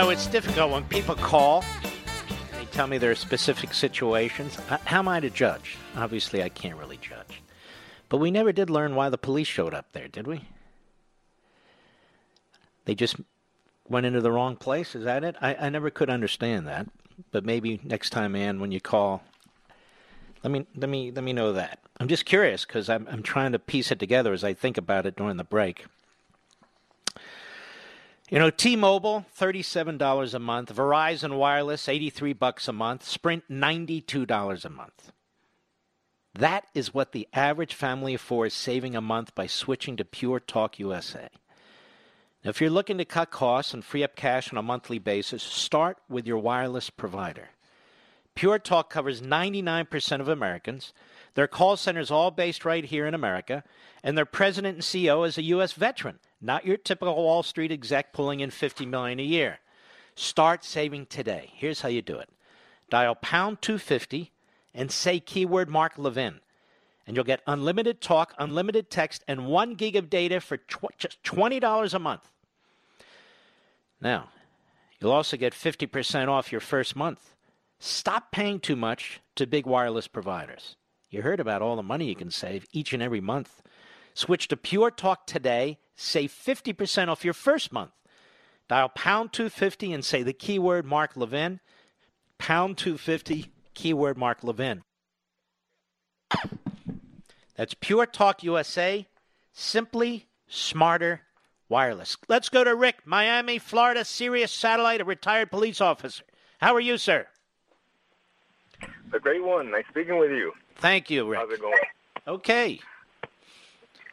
know, 0.00 0.08
it's 0.08 0.26
difficult 0.28 0.70
when 0.70 0.82
people 0.84 1.14
call. 1.14 1.62
They 2.58 2.64
tell 2.72 2.86
me 2.86 2.96
there 2.96 3.10
are 3.10 3.14
specific 3.14 3.74
situations. 3.74 4.54
How 4.86 5.00
am 5.00 5.08
I 5.08 5.20
to 5.20 5.28
judge? 5.28 5.76
Obviously, 5.94 6.42
I 6.42 6.48
can't 6.48 6.78
really 6.78 6.96
judge. 6.96 7.42
But 8.08 8.16
we 8.16 8.30
never 8.30 8.50
did 8.50 8.70
learn 8.70 8.94
why 8.94 9.10
the 9.10 9.18
police 9.18 9.46
showed 9.46 9.74
up 9.74 9.92
there, 9.92 10.08
did 10.08 10.26
we? 10.26 10.48
They 12.86 12.94
just 12.94 13.16
went 13.90 14.06
into 14.06 14.22
the 14.22 14.32
wrong 14.32 14.56
place. 14.56 14.94
Is 14.94 15.04
that 15.04 15.22
it? 15.22 15.36
I, 15.38 15.54
I 15.54 15.68
never 15.68 15.90
could 15.90 16.08
understand 16.08 16.66
that. 16.66 16.86
But 17.30 17.44
maybe 17.44 17.78
next 17.84 18.08
time, 18.08 18.34
Ann, 18.34 18.58
when 18.58 18.72
you 18.72 18.80
call, 18.80 19.22
let 20.42 20.50
me 20.50 20.66
let 20.74 20.88
me 20.88 21.12
let 21.12 21.22
me 21.22 21.34
know 21.34 21.52
that. 21.52 21.78
I'm 21.98 22.08
just 22.08 22.24
curious 22.24 22.64
because 22.64 22.88
I'm 22.88 23.06
I'm 23.10 23.22
trying 23.22 23.52
to 23.52 23.58
piece 23.58 23.90
it 23.90 23.98
together 23.98 24.32
as 24.32 24.44
I 24.44 24.54
think 24.54 24.78
about 24.78 25.04
it 25.04 25.16
during 25.16 25.36
the 25.36 25.44
break. 25.44 25.84
You 28.30 28.38
know, 28.38 28.50
T-Mobile, 28.50 29.26
$37 29.36 30.34
a 30.34 30.38
month, 30.38 30.72
Verizon 30.72 31.36
Wireless, 31.36 31.88
83 31.88 32.32
bucks 32.32 32.68
a 32.68 32.72
month, 32.72 33.02
Sprint 33.02 33.42
$92 33.50 34.64
a 34.64 34.70
month. 34.70 35.12
That 36.34 36.64
is 36.72 36.94
what 36.94 37.10
the 37.10 37.26
average 37.32 37.74
family 37.74 38.14
of 38.14 38.20
four 38.20 38.46
is 38.46 38.54
saving 38.54 38.94
a 38.94 39.00
month 39.00 39.34
by 39.34 39.48
switching 39.48 39.96
to 39.96 40.04
Pure 40.04 40.40
Talk 40.40 40.78
USA. 40.78 41.28
Now, 42.44 42.50
if 42.50 42.60
you're 42.60 42.70
looking 42.70 42.98
to 42.98 43.04
cut 43.04 43.32
costs 43.32 43.74
and 43.74 43.84
free 43.84 44.04
up 44.04 44.14
cash 44.14 44.52
on 44.52 44.58
a 44.58 44.62
monthly 44.62 45.00
basis, 45.00 45.42
start 45.42 45.98
with 46.08 46.24
your 46.24 46.38
wireless 46.38 46.88
provider. 46.88 47.48
Pure 48.36 48.60
Talk 48.60 48.90
covers 48.90 49.20
99% 49.20 50.20
of 50.20 50.28
Americans. 50.28 50.92
Their 51.34 51.48
call 51.48 51.76
center 51.76 52.00
is 52.00 52.12
all 52.12 52.30
based 52.30 52.64
right 52.64 52.84
here 52.84 53.08
in 53.08 53.14
America, 53.14 53.64
and 54.04 54.16
their 54.16 54.24
president 54.24 54.76
and 54.76 54.84
CEO 54.84 55.26
is 55.26 55.36
a 55.36 55.42
U.S. 55.42 55.72
veteran, 55.72 56.20
not 56.40 56.64
your 56.64 56.76
typical 56.76 57.14
Wall 57.14 57.42
Street 57.42 57.72
exec 57.72 58.12
pulling 58.12 58.40
in 58.40 58.50
50 58.50 58.86
million 58.86 59.20
a 59.20 59.24
year. 59.24 59.58
Start 60.14 60.64
saving 60.64 61.06
today. 61.06 61.50
Here's 61.54 61.82
how 61.82 61.88
you 61.88 62.02
do 62.02 62.18
it. 62.18 62.28
Dial 62.88 63.14
pound 63.14 63.62
250 63.62 64.32
and 64.74 64.90
say 64.90 65.20
keyword 65.20 65.68
Mark 65.68 65.96
Levin, 65.96 66.40
and 67.06 67.16
you'll 67.16 67.24
get 67.24 67.42
unlimited 67.46 68.00
talk, 68.00 68.34
unlimited 68.38 68.90
text, 68.90 69.24
and 69.26 69.46
one 69.46 69.74
gig 69.74 69.96
of 69.96 70.10
data 70.10 70.40
for 70.40 70.56
tw- 70.56 70.96
just 70.98 71.22
$20 71.22 71.94
a 71.94 71.98
month. 71.98 72.30
Now, 74.00 74.30
you'll 74.98 75.12
also 75.12 75.36
get 75.36 75.52
50% 75.52 76.28
off 76.28 76.52
your 76.52 76.60
first 76.60 76.96
month. 76.96 77.34
Stop 77.78 78.30
paying 78.30 78.60
too 78.60 78.76
much 78.76 79.20
to 79.36 79.46
big 79.46 79.66
wireless 79.66 80.06
providers. 80.06 80.76
You 81.10 81.22
heard 81.22 81.40
about 81.40 81.62
all 81.62 81.76
the 81.76 81.82
money 81.82 82.06
you 82.06 82.14
can 82.14 82.30
save 82.30 82.66
each 82.72 82.92
and 82.92 83.02
every 83.02 83.20
month. 83.20 83.62
Switch 84.20 84.48
to 84.48 84.56
Pure 84.56 84.90
Talk 84.92 85.26
today. 85.26 85.78
Save 85.96 86.30
50% 86.30 87.08
off 87.08 87.24
your 87.24 87.32
first 87.32 87.72
month. 87.72 87.92
Dial 88.68 88.90
pound 88.90 89.32
250 89.32 89.94
and 89.94 90.04
say 90.04 90.22
the 90.22 90.34
keyword 90.34 90.84
Mark 90.84 91.16
Levin. 91.16 91.58
Pound 92.36 92.76
250, 92.76 93.46
keyword 93.72 94.18
Mark 94.18 94.44
Levin. 94.44 94.82
That's 97.56 97.72
Pure 97.72 98.06
Talk 98.06 98.42
USA. 98.42 99.06
Simply 99.54 100.28
smarter 100.46 101.22
wireless. 101.70 102.18
Let's 102.28 102.50
go 102.50 102.62
to 102.62 102.74
Rick, 102.74 103.06
Miami, 103.06 103.58
Florida, 103.58 104.04
Sirius 104.04 104.52
Satellite, 104.52 105.00
a 105.00 105.04
retired 105.04 105.50
police 105.50 105.80
officer. 105.80 106.24
How 106.58 106.74
are 106.74 106.80
you, 106.80 106.98
sir? 106.98 107.26
A 109.14 109.18
great 109.18 109.42
one. 109.42 109.70
Nice 109.70 109.84
speaking 109.88 110.18
with 110.18 110.30
you. 110.30 110.52
Thank 110.76 111.08
you, 111.08 111.26
Rick. 111.26 111.40
How's 111.40 111.52
it 111.52 111.60
going? 111.60 111.78
Okay. 112.28 112.80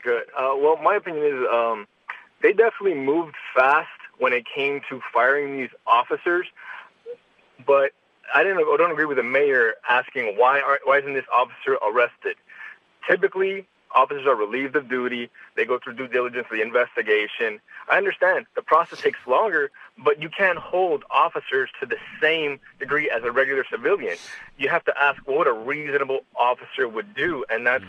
Good. 0.08 0.28
Uh, 0.38 0.56
well, 0.58 0.78
my 0.78 0.96
opinion 0.96 1.26
is 1.26 1.46
um, 1.52 1.86
they 2.42 2.54
definitely 2.54 2.94
moved 2.94 3.36
fast 3.54 3.90
when 4.20 4.32
it 4.32 4.46
came 4.46 4.80
to 4.90 5.02
firing 5.14 5.58
these 5.58 5.70
officers, 5.86 6.48
but 7.66 7.92
I 8.34 8.42
didn't. 8.42 8.60
I 8.60 8.76
don't 8.78 8.90
agree 8.90 9.04
with 9.04 9.18
the 9.18 9.24
mayor 9.24 9.74
asking 9.90 10.38
why 10.38 10.62
aren't 10.62 10.88
why 10.88 11.00
isn't 11.00 11.14
this 11.14 11.26
officer 11.30 11.78
arrested? 11.86 12.38
Typically, 13.06 13.68
officers 13.94 14.26
are 14.26 14.36
relieved 14.36 14.78
of 14.78 14.88
duty. 14.88 15.30
They 15.58 15.66
go 15.66 15.78
through 15.78 15.96
due 15.96 16.08
diligence, 16.08 16.48
the 16.50 16.62
investigation. 16.62 17.60
I 17.92 17.98
understand 17.98 18.46
the 18.56 18.62
process 18.62 19.02
takes 19.02 19.20
longer, 19.28 19.72
but 19.98 20.22
you 20.22 20.30
can't 20.30 20.58
hold 20.58 21.04
officers 21.12 21.70
to 21.82 21.86
the 21.86 21.98
same 22.22 22.62
degree 22.80 23.10
as 23.10 23.24
a 23.24 23.32
regular 23.32 23.66
civilian. 23.70 24.16
You 24.58 24.70
have 24.70 24.86
to 24.86 24.94
ask 24.98 25.22
what 25.28 25.48
a 25.48 25.54
reasonable 25.54 26.22
officer 26.40 26.88
would 26.88 27.14
do, 27.14 27.44
and 27.50 27.68
that's 27.68 27.84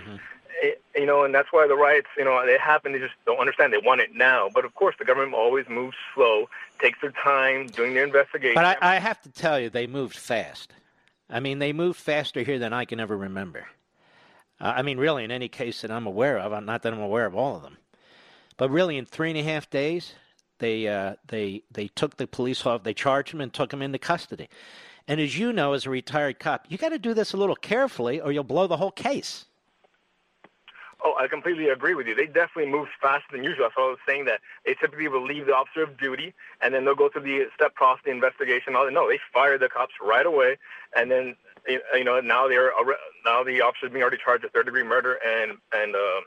it, 0.61 0.83
you 0.95 1.07
know, 1.07 1.25
and 1.25 1.35
that's 1.35 1.49
why 1.53 1.67
the 1.67 1.77
riots, 1.77 2.09
you 2.17 2.25
know, 2.25 2.45
they 2.45 2.59
happen. 2.59 2.93
They 2.93 2.99
just 2.99 3.15
don't 3.27 3.39
understand. 3.39 3.73
They 3.73 3.79
want 3.79 4.01
it 4.01 4.15
now, 4.15 4.49
but 4.53 4.65
of 4.65 4.75
course, 4.75 4.95
the 4.99 5.05
government 5.05 5.35
always 5.35 5.69
moves 5.69 5.97
slow, 6.15 6.49
takes 6.81 7.01
their 7.01 7.13
time 7.13 7.67
doing 7.69 7.95
their 7.95 8.05
investigation. 8.05 8.55
But 8.55 8.79
I, 8.83 8.97
I 8.97 8.99
have 8.99 9.21
to 9.23 9.31
tell 9.31 9.59
you, 9.59 9.71
they 9.71 9.87
moved 9.87 10.17
fast. 10.17 10.73
I 11.31 11.41
mean, 11.41 11.59
they 11.59 11.73
moved 11.73 11.99
faster 11.99 12.43
here 12.43 12.59
than 12.59 12.73
I 12.73 12.85
can 12.85 13.01
ever 13.01 13.17
remember. 13.17 13.67
Uh, 14.61 14.75
I 14.77 14.83
mean, 14.83 14.99
really, 14.99 15.25
in 15.25 15.31
any 15.31 15.49
case 15.49 15.83
that 15.83 15.91
I'm 15.91 16.07
aware 16.07 16.39
of, 16.39 16.63
not 16.65 16.83
that 16.83 16.93
I'm 16.93 17.01
aware 17.01 17.27
of 17.27 17.35
all 17.35 17.57
of 17.57 17.63
them, 17.63 17.77
but 18.57 18.71
really, 18.71 18.97
in 18.97 19.07
three 19.07 19.31
and 19.31 19.39
a 19.39 19.43
half 19.43 19.71
days, 19.71 20.15
they 20.59 20.89
uh, 20.89 21.15
they 21.29 21.63
they 21.71 21.89
took 21.89 22.17
the 22.17 22.27
police 22.27 22.67
off, 22.67 22.83
they 22.83 22.95
charged 22.95 23.33
him 23.33 23.41
and 23.41 23.53
took 23.53 23.73
him 23.73 23.83
into 23.83 23.99
custody. 23.99 24.49
And 25.07 25.21
as 25.21 25.39
you 25.39 25.53
know, 25.53 25.73
as 25.73 25.87
a 25.87 25.91
retired 25.91 26.39
cop, 26.39 26.67
you 26.69 26.77
got 26.77 26.91
to 26.91 26.99
do 26.99 27.15
this 27.15 27.33
a 27.33 27.37
little 27.37 27.57
carefully, 27.57 28.21
or 28.21 28.31
you'll 28.31 28.45
blow 28.45 28.67
the 28.67 28.77
whole 28.77 28.91
case. 28.91 29.47
Oh, 31.05 31.15
I 31.19 31.29
completely 31.29 31.69
agree 31.69 31.95
with 31.95 32.09
you. 32.09 32.15
They 32.15 32.27
definitely 32.27 32.67
move 32.67 32.89
faster 33.01 33.29
than 33.31 33.45
usual. 33.45 33.69
What 33.75 33.85
I 33.85 33.89
was 33.91 33.99
saying 34.07 34.25
that 34.25 34.41
they 34.67 34.75
typically 34.75 35.07
will 35.07 35.25
leave 35.25 35.47
the 35.47 35.55
officer 35.55 35.83
of 35.83 35.97
duty, 35.97 36.35
and 36.61 36.75
then 36.75 36.85
they'll 36.85 36.97
go 36.97 37.09
through 37.09 37.23
the 37.23 37.47
step 37.55 37.75
process, 37.75 38.03
the 38.05 38.11
investigation. 38.11 38.75
All 38.75 38.91
no, 38.91 39.09
they 39.09 39.21
fire 39.33 39.59
the 39.59 39.69
cops 39.69 39.95
right 40.03 40.27
away, 40.27 40.59
and 40.97 41.11
then 41.11 41.37
you 41.69 42.05
know 42.05 42.21
now 42.21 42.49
they're 42.49 42.73
now 43.25 43.45
the 43.45 43.61
officer's 43.61 43.91
being 43.91 44.03
already 44.03 44.19
charged 44.23 44.43
with 44.43 44.53
third 44.53 44.67
degree 44.67 44.83
murder 44.83 45.19
and 45.25 45.59
and 45.73 45.95
uh, 45.95 46.21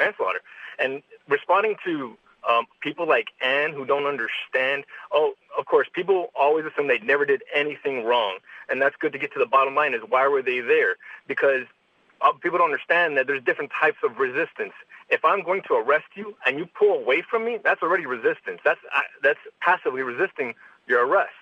manslaughter, 0.00 0.40
and 0.78 1.02
responding 1.28 1.76
to 1.84 2.16
um, 2.48 2.66
people 2.80 3.06
like 3.06 3.28
Ann 3.40 3.72
who 3.72 3.84
don't 3.84 4.06
understand. 4.06 4.84
Oh, 5.12 5.34
of 5.56 5.66
course, 5.66 5.88
people 5.92 6.32
always 6.34 6.64
assume 6.64 6.88
they 6.88 6.98
never 6.98 7.24
did 7.24 7.42
anything 7.54 8.04
wrong, 8.04 8.38
and 8.68 8.82
that's 8.82 8.96
good 8.96 9.12
to 9.12 9.18
get 9.18 9.32
to 9.34 9.38
the 9.38 9.46
bottom 9.46 9.76
line: 9.76 9.94
is 9.94 10.00
why 10.08 10.26
were 10.26 10.42
they 10.42 10.60
there? 10.60 10.96
Because 11.28 11.66
uh, 12.20 12.32
people 12.32 12.58
don't 12.58 12.66
understand 12.66 13.16
that 13.16 13.26
there's 13.26 13.42
different 13.42 13.70
types 13.78 13.98
of 14.04 14.18
resistance. 14.18 14.72
If 15.10 15.24
I'm 15.24 15.42
going 15.42 15.62
to 15.68 15.74
arrest 15.74 16.06
you 16.14 16.34
and 16.44 16.58
you 16.58 16.66
pull 16.66 16.94
away 16.94 17.22
from 17.28 17.44
me, 17.44 17.58
that's 17.62 17.82
already 17.82 18.06
resistance. 18.06 18.60
That's 18.64 18.80
uh, 18.94 19.00
that's 19.22 19.38
passively 19.60 20.02
resisting 20.02 20.54
your 20.88 21.06
arrest. 21.06 21.32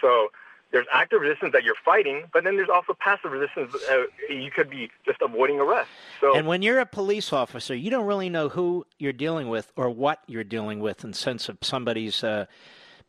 So 0.00 0.28
there's 0.72 0.86
active 0.92 1.20
resistance 1.20 1.52
that 1.52 1.62
you're 1.64 1.76
fighting, 1.84 2.24
but 2.32 2.44
then 2.44 2.56
there's 2.56 2.68
also 2.68 2.94
passive 2.98 3.30
resistance. 3.30 3.74
Uh, 3.88 4.04
you 4.28 4.50
could 4.50 4.68
be 4.68 4.90
just 5.04 5.22
avoiding 5.22 5.60
arrest. 5.60 5.88
So, 6.20 6.36
and 6.36 6.46
when 6.46 6.62
you're 6.62 6.80
a 6.80 6.86
police 6.86 7.32
officer, 7.32 7.74
you 7.74 7.90
don't 7.90 8.06
really 8.06 8.28
know 8.28 8.48
who 8.48 8.84
you're 8.98 9.12
dealing 9.12 9.48
with 9.48 9.72
or 9.76 9.88
what 9.90 10.20
you're 10.26 10.44
dealing 10.44 10.80
with 10.80 11.04
in 11.04 11.12
sense 11.12 11.48
of 11.48 11.58
somebody's 11.62 12.24
uh, 12.24 12.46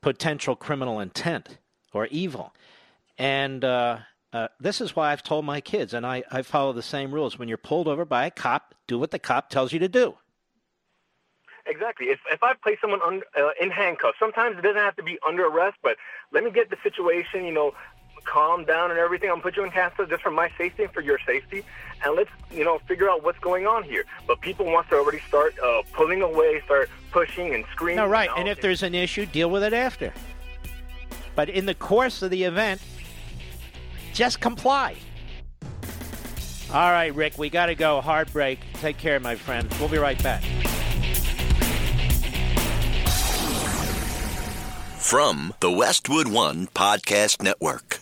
potential 0.01 0.55
criminal 0.55 0.99
intent 0.99 1.57
or 1.93 2.05
evil. 2.07 2.53
And 3.17 3.65
uh, 4.38 4.47
this 4.59 4.81
is 4.81 4.95
why 4.95 5.11
I've 5.11 5.23
told 5.23 5.45
my 5.45 5.61
kids, 5.61 5.93
and 5.95 6.05
I, 6.05 6.23
I 6.31 6.43
follow 6.43 6.72
the 6.72 6.84
same 6.84 7.11
rules. 7.11 7.39
When 7.39 7.47
you're 7.47 7.57
pulled 7.57 7.88
over 7.88 8.05
by 8.05 8.27
a 8.27 8.31
cop, 8.31 8.76
do 8.85 8.99
what 8.99 9.09
the 9.09 9.18
cop 9.18 9.49
tells 9.49 9.73
you 9.73 9.80
to 9.80 9.88
do. 9.88 10.15
Exactly. 11.65 12.07
If 12.07 12.19
if 12.31 12.43
I 12.43 12.53
place 12.53 12.77
someone 12.80 13.01
un, 13.01 13.23
uh, 13.35 13.49
in 13.59 13.72
handcuffs, 13.72 14.19
sometimes 14.19 14.57
it 14.57 14.61
doesn't 14.61 14.81
have 14.81 14.95
to 14.97 15.03
be 15.03 15.18
under 15.27 15.47
arrest, 15.47 15.77
but 15.81 15.97
let 16.31 16.43
me 16.43 16.51
get 16.51 16.69
the 16.69 16.77
situation, 16.84 17.45
you 17.45 17.51
know, 17.51 17.73
calm 18.23 18.64
down 18.64 18.91
and 18.91 18.99
everything. 18.99 19.30
I'm 19.30 19.35
gonna 19.35 19.43
put 19.43 19.57
you 19.57 19.64
in 19.64 19.72
handcuffs 19.72 20.09
just 20.09 20.22
for 20.22 20.31
my 20.31 20.49
safety 20.57 20.84
and 20.84 20.93
for 20.93 21.01
your 21.01 21.19
safety, 21.26 21.65
and 22.05 22.15
let's 22.15 22.30
you 22.51 22.64
know 22.64 22.80
figure 22.88 23.09
out 23.09 23.23
what's 23.23 23.39
going 23.39 23.65
on 23.65 23.84
here. 23.84 24.05
But 24.27 24.39
people 24.41 24.65
want 24.68 24.88
to 24.89 24.95
already 24.97 25.19
start 25.27 25.57
uh, 25.59 25.81
pulling 25.93 26.22
away, 26.22 26.61
start 26.64 26.89
pushing 27.11 27.53
and 27.55 27.65
screaming. 27.72 27.97
No, 27.97 28.07
right. 28.07 28.30
And, 28.30 28.41
and 28.41 28.49
if 28.49 28.61
there's 28.61 28.84
an 28.84 28.95
issue, 28.95 29.26
deal 29.26 29.49
with 29.49 29.64
it 29.64 29.73
after. 29.73 30.14
But 31.35 31.49
in 31.49 31.65
the 31.65 31.76
course 31.76 32.22
of 32.22 32.31
the 32.31 32.43
event, 32.45 32.81
just 34.18 34.41
comply. 34.41 34.95
All 36.73 36.91
right, 36.91 37.14
Rick, 37.14 37.38
we 37.38 37.49
got 37.49 37.68
to 37.68 37.76
go. 37.76 38.02
Hard 38.02 38.34
break. 38.34 38.60
Take 38.73 38.98
care, 38.98 39.19
my 39.19 39.35
friend. 39.35 39.72
We'll 39.80 39.89
be 39.89 39.99
right 39.99 40.22
back. 40.22 40.44
From 44.98 45.53
the 45.61 45.72
Westwood 45.72 46.27
One 46.27 46.68
Podcast 46.68 47.41
Network. 47.41 48.02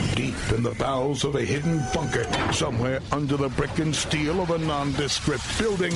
deep 0.15 0.35
in 0.55 0.63
the 0.63 0.75
bowels 0.75 1.23
of 1.23 1.35
a 1.35 1.41
hidden 1.41 1.81
bunker, 1.93 2.25
somewhere 2.53 2.99
under 3.11 3.37
the 3.37 3.49
brick 3.49 3.79
and 3.79 3.95
steel 3.95 4.41
of 4.41 4.49
a 4.51 4.57
nondescript 4.57 5.43
building, 5.57 5.93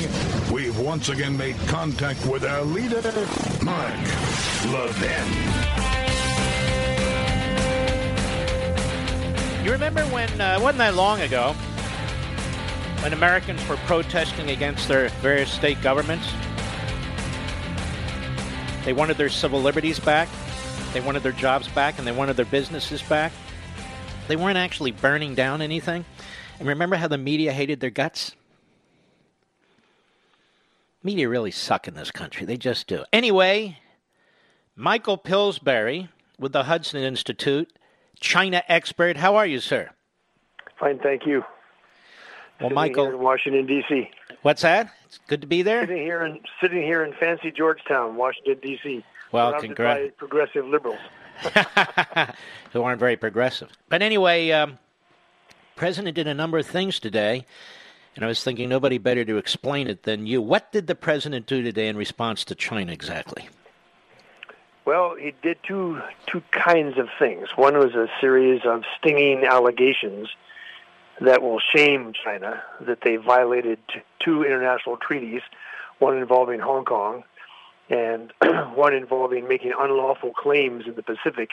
we've 0.52 0.78
once 0.80 1.10
again 1.10 1.36
made 1.38 1.56
contact 1.68 2.26
with 2.26 2.44
our 2.44 2.64
leader, 2.64 3.02
Mark 3.64 3.94
Levin. 4.72 5.66
You 9.64 9.72
remember 9.72 10.04
when, 10.06 10.30
uh, 10.40 10.60
wasn't 10.62 10.78
that 10.80 10.96
long 10.96 11.22
ago, 11.22 11.54
when 13.02 13.14
Americans 13.14 13.68
were 13.68 13.78
protesting 13.78 14.52
against 14.52 14.88
their 14.88 15.10
various 15.22 15.52
state 15.52 15.82
governments? 15.82 16.28
They 18.84 18.94
wanted 18.94 19.18
their 19.18 19.30
civil 19.30 19.62
liberties 19.62 20.00
back. 20.00 20.30
They 20.94 21.02
wanted 21.02 21.24
their 21.24 21.32
jobs 21.32 21.68
back 21.68 21.98
and 21.98 22.06
they 22.08 22.12
wanted 22.12 22.36
their 22.36 22.46
businesses 22.46 23.02
back. 23.02 23.32
They 24.28 24.36
weren't 24.36 24.58
actually 24.58 24.92
burning 24.92 25.36
down 25.36 25.62
anything. 25.62 26.06
And 26.60 26.68
remember 26.68 26.96
how 26.96 27.08
the 27.08 27.18
media 27.18 27.52
hated 27.52 27.80
their 27.80 27.90
guts? 27.90 28.36
Media 31.04 31.30
really 31.30 31.52
suck 31.52 31.88
in 31.88 31.94
this 31.94 32.10
country. 32.10 32.46
They 32.46 32.58
just 32.58 32.88
do. 32.88 33.04
Anyway, 33.14 33.78
Michael 34.76 35.18
Pillsbury 35.18 36.10
with 36.40 36.54
the 36.54 36.64
Hudson 36.64 37.04
Institute, 37.04 37.72
China 38.20 38.64
expert. 38.68 39.18
How 39.18 39.36
are 39.36 39.46
you, 39.46 39.60
sir? 39.60 39.92
Fine, 40.80 41.00
thank 41.00 41.26
you. 41.26 41.42
Well, 42.60 42.70
sitting 42.70 42.76
Michael, 42.76 43.08
in 43.10 43.20
Washington 43.20 43.68
D.C. 43.68 44.10
What's 44.42 44.62
that? 44.64 44.92
It's 45.06 45.20
good 45.28 45.42
to 45.42 45.48
be 45.48 45.62
there. 45.62 45.82
Sitting 45.82 46.02
here 46.02 46.24
in 46.24 46.40
sitting 46.62 46.82
here 46.82 47.04
in 47.04 47.14
fancy 47.14 47.52
Georgetown, 47.52 48.16
Washington 48.16 48.58
D.C. 48.62 49.04
Well, 49.32 49.60
congrats. 49.60 50.00
by 50.00 50.10
progressive 50.18 50.66
liberals. 50.66 51.00
who 52.74 52.84
aren't 52.84 53.00
very 53.00 53.18
progressive. 53.18 53.70
But 53.90 54.02
anyway, 54.02 54.52
um, 54.52 54.78
President 55.76 56.16
did 56.16 56.28
a 56.28 56.34
number 56.34 56.58
of 56.58 56.66
things 56.66 57.00
today, 57.00 57.46
and 58.16 58.24
I 58.24 58.28
was 58.28 58.44
thinking 58.44 58.70
nobody 58.70 58.98
better 58.98 59.26
to 59.26 59.38
explain 59.38 59.88
it 59.88 60.04
than 60.04 60.26
you. 60.26 60.42
What 60.42 60.72
did 60.72 60.88
the 60.88 60.96
president 60.96 61.48
do 61.48 61.62
today 61.62 61.88
in 61.88 61.98
response 61.98 62.46
to 62.46 62.56
China 62.56 62.92
exactly? 62.92 63.50
Well, 64.86 65.16
he 65.16 65.34
did 65.42 65.58
two 65.64 66.00
two 66.28 66.44
kinds 66.52 66.98
of 66.98 67.10
things. 67.18 67.50
One 67.56 67.78
was 67.78 67.96
a 67.96 68.08
series 68.22 68.62
of 68.66 68.84
stinging 68.98 69.44
allegations 69.44 70.30
that 71.20 71.42
will 71.42 71.60
shame 71.60 72.14
China 72.14 72.62
that 72.82 73.02
they 73.02 73.16
violated 73.16 73.80
two 74.20 74.44
international 74.44 74.98
treaties, 74.98 75.42
one 76.00 76.18
involving 76.18 76.60
Hong 76.60 76.86
Kong 76.86 77.24
and 77.90 78.34
one 78.76 78.94
involving 78.94 79.48
making 79.48 79.74
unlawful 79.78 80.32
claims 80.32 80.86
in 80.88 80.96
the 80.96 81.04
Pacific 81.04 81.52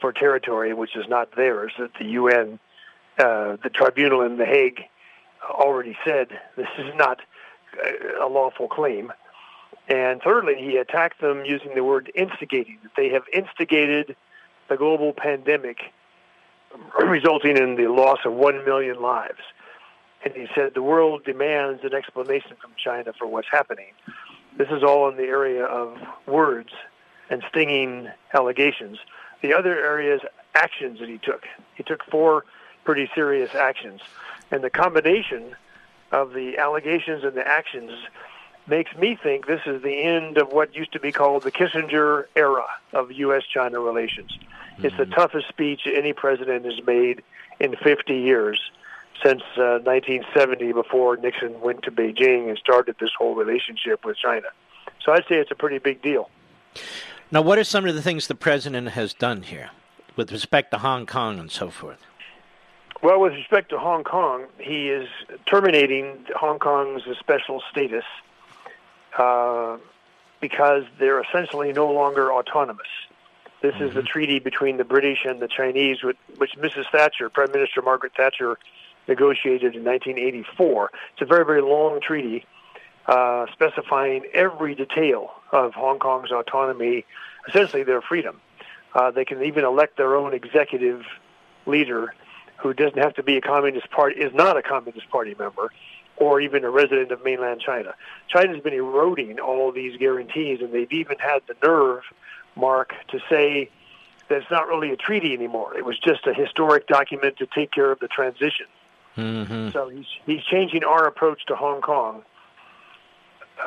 for 0.00 0.12
territory 0.12 0.72
which 0.74 0.96
is 0.96 1.06
not 1.08 1.34
theirs. 1.36 1.72
That 1.78 1.90
the 1.98 2.06
UN, 2.06 2.58
uh, 3.18 3.56
the 3.62 3.70
tribunal 3.72 4.22
in 4.22 4.36
The 4.36 4.46
Hague, 4.46 4.82
already 5.48 5.96
said 6.04 6.28
this 6.56 6.68
is 6.78 6.94
not 6.96 7.20
a 8.20 8.26
lawful 8.26 8.68
claim. 8.68 9.12
And 9.88 10.20
thirdly, 10.22 10.54
he 10.58 10.76
attacked 10.76 11.20
them 11.20 11.44
using 11.44 11.74
the 11.74 11.82
word 11.82 12.10
instigating, 12.14 12.78
that 12.82 12.92
they 12.96 13.08
have 13.08 13.24
instigated 13.32 14.16
the 14.68 14.76
global 14.76 15.12
pandemic, 15.12 15.78
resulting 17.04 17.56
in 17.56 17.76
the 17.76 17.88
loss 17.88 18.20
of 18.24 18.32
one 18.32 18.64
million 18.64 19.00
lives. 19.00 19.40
And 20.24 20.34
he 20.34 20.46
said 20.54 20.74
the 20.74 20.82
world 20.82 21.24
demands 21.24 21.82
an 21.82 21.94
explanation 21.94 22.52
from 22.60 22.70
China 22.76 23.12
for 23.18 23.26
what's 23.26 23.48
happening. 23.50 23.92
This 24.56 24.68
is 24.70 24.82
all 24.82 25.08
in 25.08 25.16
the 25.16 25.24
area 25.24 25.64
of 25.64 25.96
words 26.26 26.70
and 27.30 27.42
stinging 27.48 28.08
allegations. 28.34 28.98
The 29.40 29.54
other 29.54 29.74
area 29.78 30.14
is 30.16 30.20
actions 30.54 31.00
that 31.00 31.08
he 31.08 31.18
took. 31.18 31.44
He 31.74 31.82
took 31.82 32.04
four 32.04 32.44
pretty 32.84 33.10
serious 33.14 33.54
actions. 33.54 34.00
And 34.50 34.62
the 34.62 34.70
combination 34.70 35.56
of 36.10 36.34
the 36.34 36.58
allegations 36.58 37.24
and 37.24 37.34
the 37.34 37.46
actions 37.46 37.92
makes 38.66 38.94
me 38.96 39.18
think 39.20 39.46
this 39.46 39.62
is 39.66 39.82
the 39.82 40.02
end 40.02 40.38
of 40.38 40.52
what 40.52 40.74
used 40.74 40.92
to 40.92 41.00
be 41.00 41.10
called 41.10 41.42
the 41.42 41.50
Kissinger 41.50 42.26
era 42.36 42.66
of 42.92 43.10
U.S. 43.10 43.42
China 43.44 43.80
relations. 43.80 44.30
Mm-hmm. 44.32 44.86
It's 44.86 44.96
the 44.96 45.06
toughest 45.06 45.48
speech 45.48 45.80
any 45.86 46.12
president 46.12 46.64
has 46.64 46.84
made 46.86 47.22
in 47.58 47.74
50 47.76 48.14
years 48.14 48.60
since 49.24 49.42
uh, 49.56 49.78
1970 49.84 50.72
before 50.72 51.16
Nixon 51.16 51.60
went 51.60 51.82
to 51.82 51.90
Beijing 51.90 52.48
and 52.48 52.58
started 52.58 52.96
this 53.00 53.10
whole 53.16 53.34
relationship 53.34 54.04
with 54.04 54.16
China. 54.16 54.48
So 55.04 55.12
I'd 55.12 55.24
say 55.28 55.36
it's 55.36 55.50
a 55.50 55.56
pretty 55.56 55.78
big 55.78 56.02
deal. 56.02 56.30
Now, 57.30 57.42
what 57.42 57.58
are 57.58 57.64
some 57.64 57.86
of 57.86 57.94
the 57.94 58.02
things 58.02 58.26
the 58.26 58.34
president 58.34 58.90
has 58.90 59.14
done 59.14 59.42
here 59.42 59.70
with 60.16 60.30
respect 60.32 60.70
to 60.72 60.78
Hong 60.78 61.06
Kong 61.06 61.38
and 61.38 61.50
so 61.50 61.70
forth? 61.70 61.98
Well, 63.02 63.20
with 63.20 63.32
respect 63.32 63.70
to 63.70 63.78
Hong 63.78 64.04
Kong, 64.04 64.44
he 64.58 64.88
is 64.88 65.08
terminating 65.46 66.24
Hong 66.36 66.58
Kong's 66.58 67.02
special 67.18 67.62
status 67.70 68.04
uh, 69.18 69.78
because 70.40 70.84
they're 70.98 71.20
essentially 71.20 71.72
no 71.72 71.90
longer 71.90 72.32
autonomous. 72.32 72.86
This 73.60 73.74
mm-hmm. 73.74 73.84
is 73.84 73.94
the 73.94 74.02
treaty 74.02 74.38
between 74.38 74.76
the 74.76 74.84
British 74.84 75.24
and 75.24 75.40
the 75.40 75.48
Chinese, 75.48 76.02
which, 76.02 76.18
which 76.36 76.52
Mrs. 76.58 76.90
Thatcher, 76.90 77.28
Prime 77.28 77.50
Minister 77.50 77.82
Margaret 77.82 78.12
Thatcher, 78.16 78.58
negotiated 79.08 79.74
in 79.74 79.84
1984. 79.84 80.90
It's 81.12 81.22
a 81.22 81.24
very, 81.24 81.44
very 81.44 81.62
long 81.62 82.00
treaty 82.00 82.44
uh, 83.06 83.46
specifying 83.52 84.24
every 84.32 84.74
detail 84.74 85.30
of 85.50 85.74
Hong 85.74 85.98
Kong's 85.98 86.30
autonomy, 86.30 87.04
essentially 87.48 87.82
their 87.82 88.00
freedom. 88.00 88.40
Uh, 88.94 89.10
they 89.10 89.24
can 89.24 89.42
even 89.42 89.64
elect 89.64 89.96
their 89.96 90.16
own 90.16 90.34
executive 90.34 91.02
leader 91.66 92.14
who 92.58 92.72
doesn't 92.72 92.98
have 92.98 93.14
to 93.14 93.22
be 93.22 93.36
a 93.36 93.40
Communist 93.40 93.90
Party, 93.90 94.20
is 94.20 94.32
not 94.32 94.56
a 94.56 94.62
Communist 94.62 95.10
Party 95.10 95.34
member, 95.38 95.72
or 96.16 96.40
even 96.40 96.64
a 96.64 96.70
resident 96.70 97.10
of 97.10 97.24
mainland 97.24 97.60
China. 97.60 97.94
China's 98.28 98.62
been 98.62 98.74
eroding 98.74 99.40
all 99.40 99.72
these 99.72 99.96
guarantees, 99.96 100.60
and 100.60 100.72
they've 100.72 100.92
even 100.92 101.18
had 101.18 101.42
the 101.48 101.56
nerve, 101.66 102.02
Mark, 102.54 102.92
to 103.08 103.18
say 103.28 103.68
that 104.28 104.42
it's 104.42 104.50
not 104.50 104.68
really 104.68 104.92
a 104.92 104.96
treaty 104.96 105.34
anymore. 105.34 105.76
It 105.76 105.84
was 105.84 105.98
just 105.98 106.26
a 106.26 106.34
historic 106.34 106.86
document 106.86 107.38
to 107.38 107.46
take 107.46 107.72
care 107.72 107.90
of 107.90 107.98
the 107.98 108.08
transition. 108.08 108.66
Mm-hmm. 109.16 109.70
So 109.70 109.88
he's 109.88 110.06
he's 110.26 110.42
changing 110.44 110.84
our 110.84 111.06
approach 111.06 111.44
to 111.46 111.56
Hong 111.56 111.80
Kong 111.80 112.22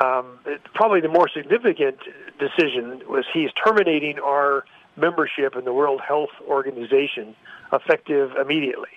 um, 0.00 0.38
it, 0.44 0.60
probably 0.74 1.00
the 1.00 1.08
more 1.08 1.28
significant 1.28 1.98
decision 2.38 3.02
was 3.08 3.24
he's 3.32 3.50
terminating 3.52 4.18
our 4.18 4.64
membership 4.96 5.56
in 5.56 5.64
the 5.64 5.72
World 5.72 6.00
Health 6.06 6.30
Organization 6.46 7.34
effective 7.72 8.32
immediately. 8.40 8.90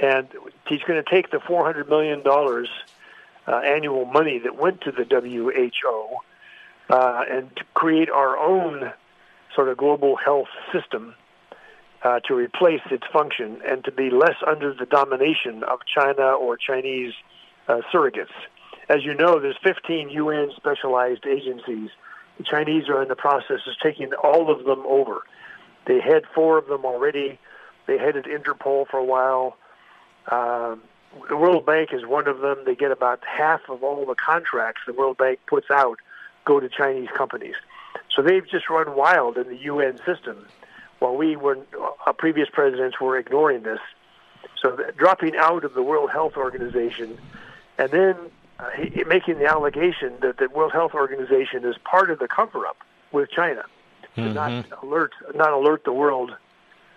And 0.00 0.28
he's 0.66 0.82
going 0.82 1.02
to 1.02 1.08
take 1.08 1.30
the 1.30 1.38
$400 1.38 1.88
million 1.88 2.22
uh, 2.26 3.56
annual 3.56 4.04
money 4.06 4.38
that 4.38 4.56
went 4.56 4.80
to 4.82 4.92
the 4.92 5.04
WHO 5.04 6.16
uh, 6.88 7.24
and 7.30 7.54
to 7.56 7.64
create 7.74 8.10
our 8.10 8.36
own 8.38 8.92
sort 9.54 9.68
of 9.68 9.76
global 9.76 10.16
health 10.16 10.48
system 10.72 11.14
uh, 12.02 12.20
to 12.20 12.34
replace 12.34 12.80
its 12.90 13.04
function 13.12 13.60
and 13.68 13.84
to 13.84 13.92
be 13.92 14.10
less 14.10 14.36
under 14.46 14.72
the 14.72 14.86
domination 14.86 15.62
of 15.64 15.80
China 15.86 16.32
or 16.32 16.56
Chinese 16.56 17.12
uh, 17.68 17.80
surrogates. 17.92 18.28
As 18.88 19.04
you 19.04 19.14
know, 19.14 19.38
there's 19.38 19.58
15 19.62 20.10
UN 20.10 20.50
specialized 20.56 21.26
agencies. 21.26 21.90
The 22.38 22.44
Chinese 22.44 22.88
are 22.88 23.02
in 23.02 23.08
the 23.08 23.16
process 23.16 23.60
of 23.66 23.74
taking 23.82 24.12
all 24.14 24.50
of 24.50 24.64
them 24.64 24.82
over. 24.86 25.22
They 25.86 26.00
had 26.00 26.24
four 26.34 26.58
of 26.58 26.66
them 26.66 26.84
already. 26.84 27.38
They 27.86 27.98
headed 27.98 28.24
Interpol 28.24 28.88
for 28.88 28.98
a 28.98 29.04
while. 29.04 29.56
Um, 30.30 30.82
the 31.28 31.36
World 31.36 31.66
Bank 31.66 31.90
is 31.92 32.06
one 32.06 32.28
of 32.28 32.40
them. 32.40 32.58
They 32.64 32.74
get 32.74 32.90
about 32.90 33.20
half 33.24 33.60
of 33.68 33.82
all 33.82 34.06
the 34.06 34.14
contracts 34.14 34.82
the 34.86 34.92
World 34.92 35.18
Bank 35.18 35.40
puts 35.46 35.66
out 35.70 35.98
go 36.44 36.60
to 36.60 36.68
Chinese 36.68 37.08
companies. 37.16 37.56
So 38.14 38.22
they've 38.22 38.48
just 38.48 38.70
run 38.70 38.96
wild 38.96 39.36
in 39.36 39.48
the 39.48 39.56
UN 39.56 39.98
system 39.98 40.46
while 41.00 41.16
we 41.16 41.36
were, 41.36 41.58
uh, 42.06 42.12
previous 42.12 42.48
presidents 42.50 43.00
were 43.00 43.18
ignoring 43.18 43.62
this. 43.62 43.80
So 44.62 44.78
dropping 44.96 45.36
out 45.36 45.64
of 45.64 45.74
the 45.74 45.82
World 45.82 46.10
Health 46.10 46.36
Organization 46.36 47.18
and 47.78 47.90
then 47.90 48.16
uh, 48.58 48.68
he, 48.70 49.04
making 49.04 49.38
the 49.38 49.46
allegation 49.46 50.14
that 50.20 50.36
the 50.36 50.48
World 50.48 50.72
Health 50.72 50.92
Organization 50.94 51.64
is 51.64 51.76
part 51.78 52.10
of 52.10 52.18
the 52.18 52.28
cover-up 52.28 52.76
with 53.10 53.30
China 53.30 53.64
to 54.14 54.20
mm-hmm. 54.20 54.34
not 54.34 54.66
alert 54.82 55.12
not 55.34 55.52
alert 55.52 55.84
the 55.84 55.92
world 55.92 56.36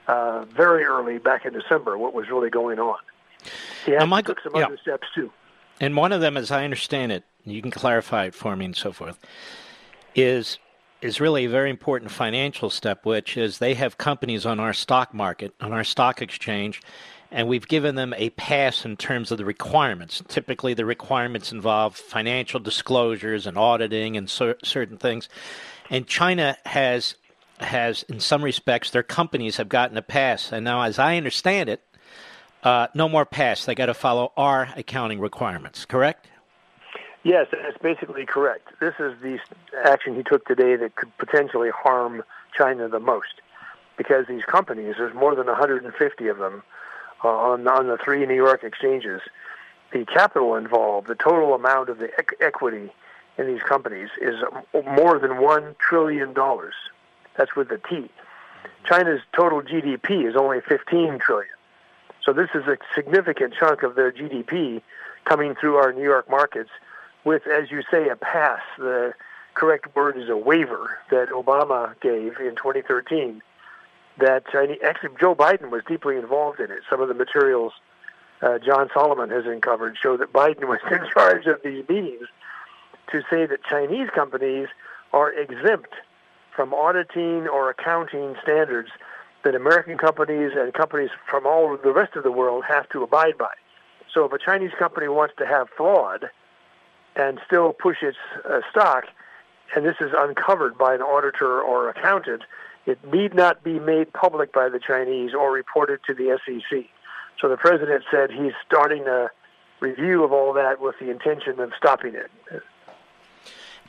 uh, 0.08 0.44
very 0.46 0.84
early 0.84 1.20
back 1.20 1.46
in 1.46 1.54
December 1.54 1.98
what 1.98 2.14
was 2.14 2.30
really 2.30 2.50
going 2.50 2.80
on. 2.80 2.98
He 3.86 3.92
now, 3.92 4.06
Michael, 4.06 4.36
took 4.36 4.44
some 4.44 4.56
yeah. 4.56 4.66
other 4.66 4.78
steps 4.78 5.08
too. 5.16 5.32
And 5.80 5.96
one 5.96 6.12
of 6.12 6.22
them, 6.22 6.38
as 6.38 6.52
I 6.52 6.66
understand 6.66 7.12
it, 7.12 7.24
you 7.46 7.62
can 7.62 7.72
clarify 7.72 8.26
it 8.26 8.36
for 8.36 8.56
me 8.56 8.66
and 8.66 8.76
so 8.76 8.92
forth, 8.92 9.18
is 10.16 10.60
is 11.04 11.20
really 11.20 11.46
a 11.46 11.50
very 11.50 11.70
important 11.70 12.12
financial 12.12 12.70
step, 12.70 13.06
which 13.06 13.38
is 13.38 13.58
they 13.58 13.74
have 13.74 13.98
companies 13.98 14.46
on 14.46 14.60
our 14.60 14.74
stock 14.74 15.14
market, 15.14 15.54
on 15.60 15.74
our 15.74 15.84
stock 15.84 16.22
exchange, 16.22 16.82
and 17.32 17.48
we've 17.48 17.68
given 17.68 17.96
them 17.96 18.14
a 18.16 18.30
pass 18.32 18.86
in 18.86 18.96
terms 18.96 19.32
of 19.32 19.38
the 19.38 19.46
requirements. 19.46 20.22
Typically, 20.28 20.74
the 20.74 20.86
requirements 20.86 21.52
involve 21.52 21.96
financial 21.96 22.60
disclosures 22.60 23.48
and 23.48 23.58
auditing 23.58 24.18
and 24.18 24.30
cer- 24.30 24.58
certain 24.64 24.98
things. 24.98 25.30
And 25.90 26.08
China 26.08 26.58
has 26.66 27.16
has, 27.60 28.04
in 28.04 28.20
some 28.20 28.44
respects, 28.44 28.90
their 28.90 29.04
companies 29.04 29.58
have 29.58 29.70
gotten 29.70 29.98
a 29.98 30.02
pass. 30.02 30.52
And 30.52 30.66
now, 30.66 30.82
as 30.82 31.00
I 31.00 31.18
understand 31.18 31.70
it, 31.70 31.82
uh, 32.64 32.88
no 32.94 33.08
more 33.08 33.26
pass. 33.26 33.66
They 33.66 33.76
got 33.76 33.86
to 33.88 33.94
follow 33.94 34.32
our 34.38 34.70
accounting 34.76 35.20
requirements. 35.20 35.86
Correct? 35.86 36.28
Yes, 37.24 37.48
that's 37.52 37.78
basically 37.78 38.26
correct. 38.26 38.68
This 38.82 38.96
is 39.00 39.14
the 39.22 39.40
action 39.86 40.16
he 40.16 40.24
took 40.24 40.46
today 40.46 40.76
that 40.76 40.96
could 40.96 41.18
potentially 41.18 41.70
harm 41.70 42.24
China 42.56 42.90
the 42.90 43.00
most, 43.00 43.42
because 43.98 44.28
these 44.28 44.44
companies, 44.44 44.96
there's 44.98 45.16
more 45.16 45.34
than 45.34 45.48
150 45.48 46.28
of 46.28 46.38
them 46.38 46.64
uh, 47.24 47.30
on 47.30 47.68
on 47.68 47.88
the 47.88 47.98
three 47.98 48.26
New 48.26 48.36
York 48.36 48.64
exchanges. 48.64 49.22
The 49.94 50.06
capital 50.06 50.56
involved, 50.56 51.08
the 51.08 51.16
total 51.16 51.54
amount 51.54 51.90
of 51.90 52.00
the 52.00 52.08
e- 52.08 52.36
equity 52.42 52.92
in 53.38 53.48
these 53.48 53.62
companies 53.62 54.10
is 54.22 54.36
more 54.86 55.18
than 55.18 55.42
one 55.42 55.76
trillion 55.80 56.34
dollars. 56.34 56.74
That's 57.38 57.56
with 57.56 57.70
the 57.70 57.80
T. 57.90 58.10
China's 58.86 59.22
total 59.34 59.62
GDP 59.62 60.28
is 60.28 60.36
only 60.36 60.60
15 60.60 61.20
trillion. 61.20 61.50
So 62.24 62.34
this 62.34 62.50
is 62.54 62.68
a 62.68 62.78
significant 62.94 63.54
chunk 63.58 63.84
of 63.84 63.96
their 63.96 64.12
GDP 64.12 64.82
coming 65.26 65.56
through 65.56 65.76
our 65.76 65.94
New 65.94 66.04
York 66.04 66.30
markets 66.30 66.70
with, 67.24 67.48
as 67.48 67.72
you 67.72 67.84
say, 67.90 68.10
a 68.10 68.16
pass. 68.16 68.62
The 68.78 69.14
correct 69.54 69.96
word 69.96 70.18
is 70.18 70.30
a 70.30 70.38
waiver 70.38 70.98
that 71.12 71.30
Obama 71.30 72.00
gave 72.02 72.38
in 72.40 72.56
2013. 72.56 73.42
That 74.20 74.48
Chinese, 74.52 74.80
actually 74.86 75.16
Joe 75.20 75.36
Biden 75.36 75.70
was 75.70 75.82
deeply 75.88 76.18
involved 76.18 76.60
in 76.60 76.70
it. 76.72 76.82
Some 76.90 77.02
of 77.02 77.08
the 77.08 77.14
materials 77.14 77.74
uh, 78.42 78.60
John 78.60 78.90
Solomon 78.94 79.30
has 79.30 79.46
uncovered 79.46 79.98
show 80.02 80.18
that 80.18 80.34
Biden 80.34 80.68
was 80.68 80.80
in 80.92 81.00
charge 81.14 81.46
of 81.48 81.62
these 81.64 81.88
meetings 81.88 82.28
to 83.12 83.22
say 83.30 83.46
that 83.46 83.64
Chinese 83.64 84.10
companies 84.14 84.68
are 85.14 85.32
exempt 85.32 85.94
from 86.56 86.74
auditing 86.74 87.48
or 87.48 87.70
accounting 87.70 88.36
standards 88.42 88.90
that 89.44 89.56
American 89.56 89.98
companies 89.98 90.52
and 90.56 90.74
companies 90.74 91.10
from 91.30 91.46
all 91.46 91.78
the 91.78 91.92
rest 91.92 92.16
of 92.16 92.24
the 92.24 92.32
world 92.32 92.64
have 92.68 92.88
to 92.90 93.04
abide 93.04 93.38
by. 93.38 93.54
So 94.14 94.26
if 94.26 94.32
a 94.32 94.38
Chinese 94.38 94.72
company 94.78 95.08
wants 95.08 95.34
to 95.38 95.46
have 95.46 95.68
fraud 95.76 96.30
and 97.16 97.40
still 97.46 97.74
push 97.74 97.98
its 98.02 98.18
uh, 98.50 98.62
stock, 98.70 99.06
and 99.76 99.86
this 99.86 99.96
is 100.00 100.12
uncovered 100.16 100.78
by 100.78 100.96
an 100.96 101.02
auditor 101.02 101.62
or 101.62 101.90
accountant, 101.90 102.44
it 102.86 103.00
need 103.12 103.34
not 103.34 103.64
be 103.64 103.80
made 103.80 104.12
public 104.14 104.52
by 104.52 104.70
the 104.70 104.80
Chinese 104.80 105.34
or 105.34 105.52
reported 105.52 106.00
to 106.08 106.14
the 106.14 106.38
SEC. 106.46 106.86
So 107.40 107.50
the 107.50 107.58
president 107.58 108.04
said 108.12 108.32
he's 108.32 108.54
starting 108.66 109.08
a 109.08 109.30
review 109.80 110.24
of 110.24 110.32
all 110.32 110.54
that 110.54 110.80
with 110.80 110.96
the 111.00 111.10
intention 111.10 111.60
of 111.60 111.72
stopping 111.78 112.16
it. 112.16 112.32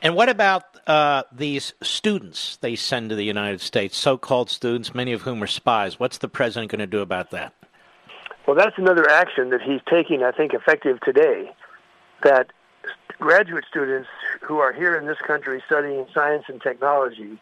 And 0.01 0.15
what 0.15 0.29
about 0.29 0.63
uh, 0.87 1.23
these 1.31 1.73
students 1.81 2.57
they 2.57 2.75
send 2.75 3.09
to 3.09 3.15
the 3.15 3.23
United 3.23 3.61
States, 3.61 3.97
so 3.97 4.17
called 4.17 4.49
students, 4.49 4.93
many 4.93 5.13
of 5.13 5.21
whom 5.21 5.41
are 5.41 5.47
spies? 5.47 5.99
What's 5.99 6.17
the 6.17 6.27
president 6.27 6.71
going 6.71 6.79
to 6.79 6.87
do 6.87 6.99
about 6.99 7.31
that? 7.31 7.53
Well, 8.45 8.55
that's 8.55 8.77
another 8.77 9.09
action 9.09 9.49
that 9.49 9.61
he's 9.61 9.79
taking, 9.89 10.21
I 10.21 10.31
think, 10.31 10.53
effective 10.53 10.99
today. 11.01 11.51
That 12.23 12.51
graduate 13.19 13.65
students 13.69 14.09
who 14.41 14.59
are 14.59 14.73
here 14.73 14.95
in 14.97 15.05
this 15.05 15.17
country 15.25 15.61
studying 15.65 16.05
science 16.13 16.45
and 16.47 16.61
technology 16.61 17.39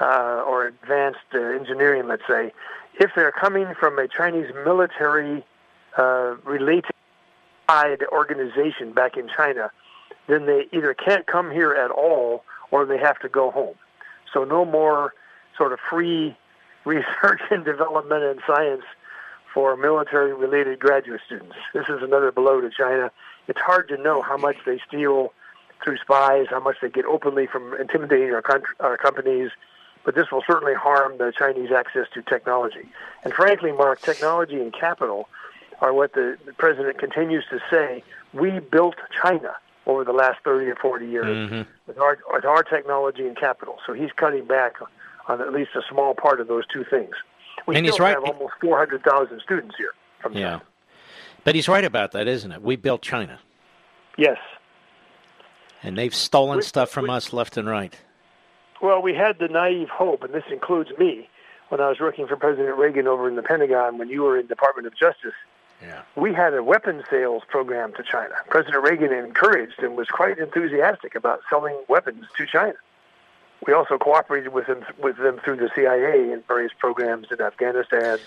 uh, 0.00 0.42
or 0.46 0.66
advanced 0.66 1.18
uh, 1.34 1.38
engineering, 1.38 2.06
let's 2.06 2.26
say, 2.28 2.52
if 2.98 3.10
they're 3.14 3.32
coming 3.32 3.74
from 3.78 3.98
a 3.98 4.08
Chinese 4.08 4.50
military 4.64 5.44
uh, 5.98 6.36
related 6.44 6.92
organization 8.12 8.92
back 8.92 9.16
in 9.16 9.28
China, 9.28 9.70
then 10.28 10.46
they 10.46 10.66
either 10.72 10.94
can't 10.94 11.26
come 11.26 11.50
here 11.50 11.72
at 11.72 11.90
all 11.90 12.44
or 12.70 12.84
they 12.84 12.98
have 12.98 13.18
to 13.20 13.28
go 13.28 13.50
home. 13.50 13.74
So 14.32 14.44
no 14.44 14.64
more 14.64 15.14
sort 15.56 15.72
of 15.72 15.78
free 15.90 16.36
research 16.84 17.40
and 17.50 17.64
development 17.64 18.22
and 18.22 18.40
science 18.46 18.82
for 19.52 19.76
military 19.76 20.34
related 20.34 20.78
graduate 20.78 21.20
students. 21.26 21.56
This 21.72 21.88
is 21.88 22.02
another 22.02 22.30
blow 22.30 22.60
to 22.60 22.70
China. 22.70 23.10
It's 23.48 23.60
hard 23.60 23.88
to 23.88 23.96
know 23.96 24.22
how 24.22 24.36
much 24.36 24.56
they 24.64 24.80
steal 24.86 25.32
through 25.82 25.98
spies, 25.98 26.46
how 26.50 26.60
much 26.60 26.76
they 26.80 26.88
get 26.88 27.04
openly 27.04 27.46
from 27.46 27.74
intimidating 27.80 28.32
our, 28.32 28.42
our 28.80 28.96
companies, 28.96 29.50
but 30.04 30.14
this 30.14 30.30
will 30.30 30.42
certainly 30.46 30.74
harm 30.74 31.18
the 31.18 31.32
Chinese 31.36 31.70
access 31.72 32.06
to 32.14 32.22
technology. 32.22 32.88
And 33.24 33.32
frankly, 33.32 33.72
Mark, 33.72 34.00
technology 34.00 34.60
and 34.60 34.72
capital 34.72 35.28
are 35.80 35.92
what 35.92 36.14
the, 36.14 36.38
the 36.46 36.52
president 36.52 36.98
continues 36.98 37.44
to 37.50 37.58
say. 37.70 38.02
We 38.32 38.60
built 38.60 38.96
China 39.22 39.56
over 39.86 40.04
the 40.04 40.12
last 40.12 40.38
30 40.44 40.66
or 40.66 40.76
40 40.76 41.06
years 41.06 41.26
mm-hmm. 41.26 41.62
with, 41.86 41.98
our, 41.98 42.18
with 42.32 42.44
our 42.44 42.62
technology 42.62 43.26
and 43.26 43.36
capital. 43.36 43.78
So 43.86 43.92
he's 43.92 44.10
cutting 44.12 44.46
back 44.46 44.76
on 45.28 45.40
at 45.40 45.52
least 45.52 45.70
a 45.74 45.82
small 45.90 46.14
part 46.14 46.40
of 46.40 46.48
those 46.48 46.66
two 46.66 46.84
things. 46.84 47.14
We 47.66 47.76
and 47.76 47.84
still 47.84 47.94
he's 47.94 48.00
right. 48.00 48.14
have 48.14 48.24
almost 48.24 48.54
400,000 48.60 49.40
students 49.40 49.76
here 49.76 49.92
from 50.20 50.34
yeah. 50.34 50.50
China. 50.50 50.62
But 51.46 51.54
he's 51.54 51.66
right 51.66 51.84
about 51.84 52.12
that, 52.12 52.28
isn't 52.28 52.52
it? 52.52 52.60
We 52.60 52.76
built 52.76 53.00
China. 53.00 53.38
Yes. 54.18 54.36
And 55.82 55.96
they've 55.96 56.14
stolen 56.14 56.58
we, 56.58 56.62
stuff 56.62 56.90
from 56.90 57.04
we, 57.04 57.10
us 57.10 57.32
left 57.32 57.56
and 57.56 57.66
right. 57.66 57.98
Well, 58.82 59.00
we 59.00 59.14
had 59.14 59.38
the 59.38 59.48
naive 59.48 59.88
hope, 59.88 60.22
and 60.22 60.34
this 60.34 60.44
includes 60.50 60.90
me, 60.98 61.28
when 61.70 61.80
I 61.80 61.88
was 61.88 61.98
working 61.98 62.26
for 62.26 62.36
President 62.36 62.76
Reagan 62.76 63.06
over 63.06 63.26
in 63.26 63.36
the 63.36 63.42
Pentagon 63.42 63.96
when 63.96 64.10
you 64.10 64.22
were 64.22 64.38
in 64.38 64.46
Department 64.46 64.86
of 64.86 64.94
Justice– 64.94 65.32
yeah. 65.82 66.02
We 66.16 66.32
had 66.32 66.54
a 66.54 66.62
weapons 66.62 67.04
sales 67.10 67.42
program 67.48 67.92
to 67.94 68.02
China. 68.02 68.34
President 68.48 68.82
Reagan 68.82 69.12
encouraged 69.12 69.82
and 69.82 69.96
was 69.96 70.08
quite 70.08 70.38
enthusiastic 70.38 71.14
about 71.14 71.42
selling 71.50 71.76
weapons 71.88 72.26
to 72.36 72.46
China. 72.46 72.74
We 73.66 73.72
also 73.72 73.98
cooperated 73.98 74.52
with 74.52 74.66
them 74.66 74.84
with 74.98 75.16
them 75.18 75.40
through 75.42 75.56
the 75.56 75.70
CIA 75.74 76.32
in 76.32 76.42
various 76.46 76.72
programs 76.78 77.28
in 77.30 77.40
Afghanistan. 77.40 78.18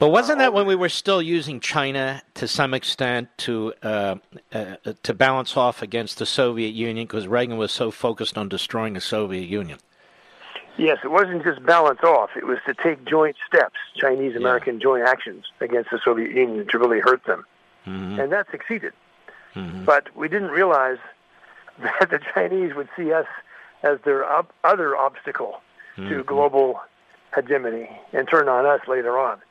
But 0.00 0.08
wasn't 0.08 0.38
that 0.38 0.54
when 0.54 0.64
we 0.64 0.74
were 0.74 0.88
still 0.88 1.20
using 1.20 1.60
China 1.60 2.22
to 2.32 2.48
some 2.48 2.72
extent 2.72 3.28
to 3.38 3.74
uh, 3.82 4.16
uh, 4.50 4.76
to 5.02 5.12
balance 5.12 5.58
off 5.58 5.82
against 5.82 6.18
the 6.18 6.24
Soviet 6.24 6.70
Union 6.70 7.06
because 7.06 7.28
Reagan 7.28 7.58
was 7.58 7.70
so 7.70 7.90
focused 7.90 8.38
on 8.38 8.48
destroying 8.48 8.94
the 8.94 9.02
Soviet 9.02 9.46
Union? 9.46 9.78
Yes, 10.78 10.96
it 11.04 11.10
wasn't 11.10 11.44
just 11.44 11.62
balance 11.66 12.00
off. 12.02 12.30
It 12.34 12.46
was 12.46 12.56
to 12.64 12.72
take 12.72 13.04
joint 13.04 13.36
steps, 13.46 13.76
Chinese 13.94 14.36
American 14.36 14.76
yeah. 14.76 14.84
joint 14.84 15.06
actions 15.06 15.44
against 15.60 15.90
the 15.90 16.00
Soviet 16.02 16.30
Union 16.30 16.66
to 16.68 16.78
really 16.78 17.00
hurt 17.00 17.22
them. 17.24 17.44
Mm-hmm. 17.86 18.20
And 18.20 18.32
that 18.32 18.46
succeeded. 18.50 18.94
Mm-hmm. 19.54 19.84
But 19.84 20.16
we 20.16 20.28
didn't 20.28 20.50
realize 20.50 20.96
that 21.78 22.08
the 22.08 22.20
Chinese 22.32 22.74
would 22.74 22.88
see 22.96 23.12
us 23.12 23.26
as 23.82 23.98
their 24.06 24.24
op- 24.24 24.54
other 24.64 24.96
obstacle 24.96 25.60
mm-hmm. 25.98 26.08
to 26.08 26.24
global 26.24 26.80
hegemony 27.34 27.90
and 28.14 28.26
turn 28.26 28.48
on 28.48 28.64
us 28.64 28.80
later 28.88 29.18
on. 29.18 29.42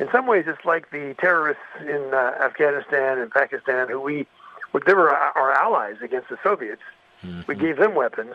In 0.00 0.08
some 0.10 0.26
ways, 0.26 0.46
it's 0.48 0.64
like 0.64 0.90
the 0.90 1.14
terrorists 1.18 1.62
in 1.80 2.14
uh, 2.14 2.32
Afghanistan 2.40 3.18
and 3.18 3.30
Pakistan 3.30 3.86
who 3.88 4.00
we, 4.00 4.26
they 4.86 4.94
were 4.94 5.10
our 5.10 5.52
allies 5.52 5.96
against 6.02 6.30
the 6.30 6.38
Soviets. 6.42 6.80
Mm-hmm. 7.22 7.42
We 7.46 7.54
gave 7.54 7.76
them 7.76 7.94
weapons. 7.94 8.34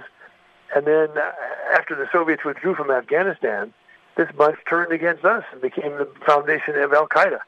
And 0.75 0.85
then 0.85 1.09
uh, 1.17 1.31
after 1.73 1.95
the 1.95 2.07
Soviets 2.11 2.45
withdrew 2.45 2.75
from 2.75 2.91
Afghanistan, 2.91 3.73
this 4.15 4.31
bunch 4.37 4.59
turned 4.69 4.91
against 4.91 5.25
us 5.25 5.43
and 5.51 5.59
became 5.59 5.97
the 5.97 6.07
foundation 6.23 6.75
of 6.75 6.93
Al 6.93 7.07
Qaeda. 7.07 7.39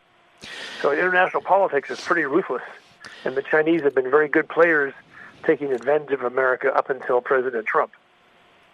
So 0.81 0.91
international 0.91 1.43
politics 1.43 1.91
is 1.91 2.01
pretty 2.01 2.23
ruthless. 2.23 2.63
And 3.23 3.35
the 3.35 3.43
Chinese 3.43 3.81
have 3.83 3.93
been 3.93 4.09
very 4.09 4.27
good 4.27 4.49
players 4.49 4.95
taking 5.43 5.71
advantage 5.71 6.11
of 6.11 6.23
America 6.23 6.75
up 6.75 6.89
until 6.89 7.21
President 7.21 7.67
Trump. 7.67 7.91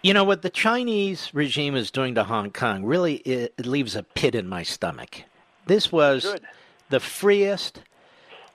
You 0.02 0.14
know 0.14 0.24
what 0.24 0.40
the 0.40 0.50
Chinese 0.50 1.32
regime 1.34 1.76
is 1.76 1.90
doing 1.90 2.14
to 2.14 2.24
Hong 2.24 2.50
Kong 2.50 2.84
really 2.84 3.16
it, 3.16 3.54
it 3.58 3.66
leaves 3.66 3.94
a 3.94 4.02
pit 4.02 4.34
in 4.34 4.48
my 4.48 4.62
stomach. 4.62 5.22
This 5.66 5.90
was 5.90 6.24
Good. 6.24 6.42
the 6.90 7.00
freest 7.00 7.80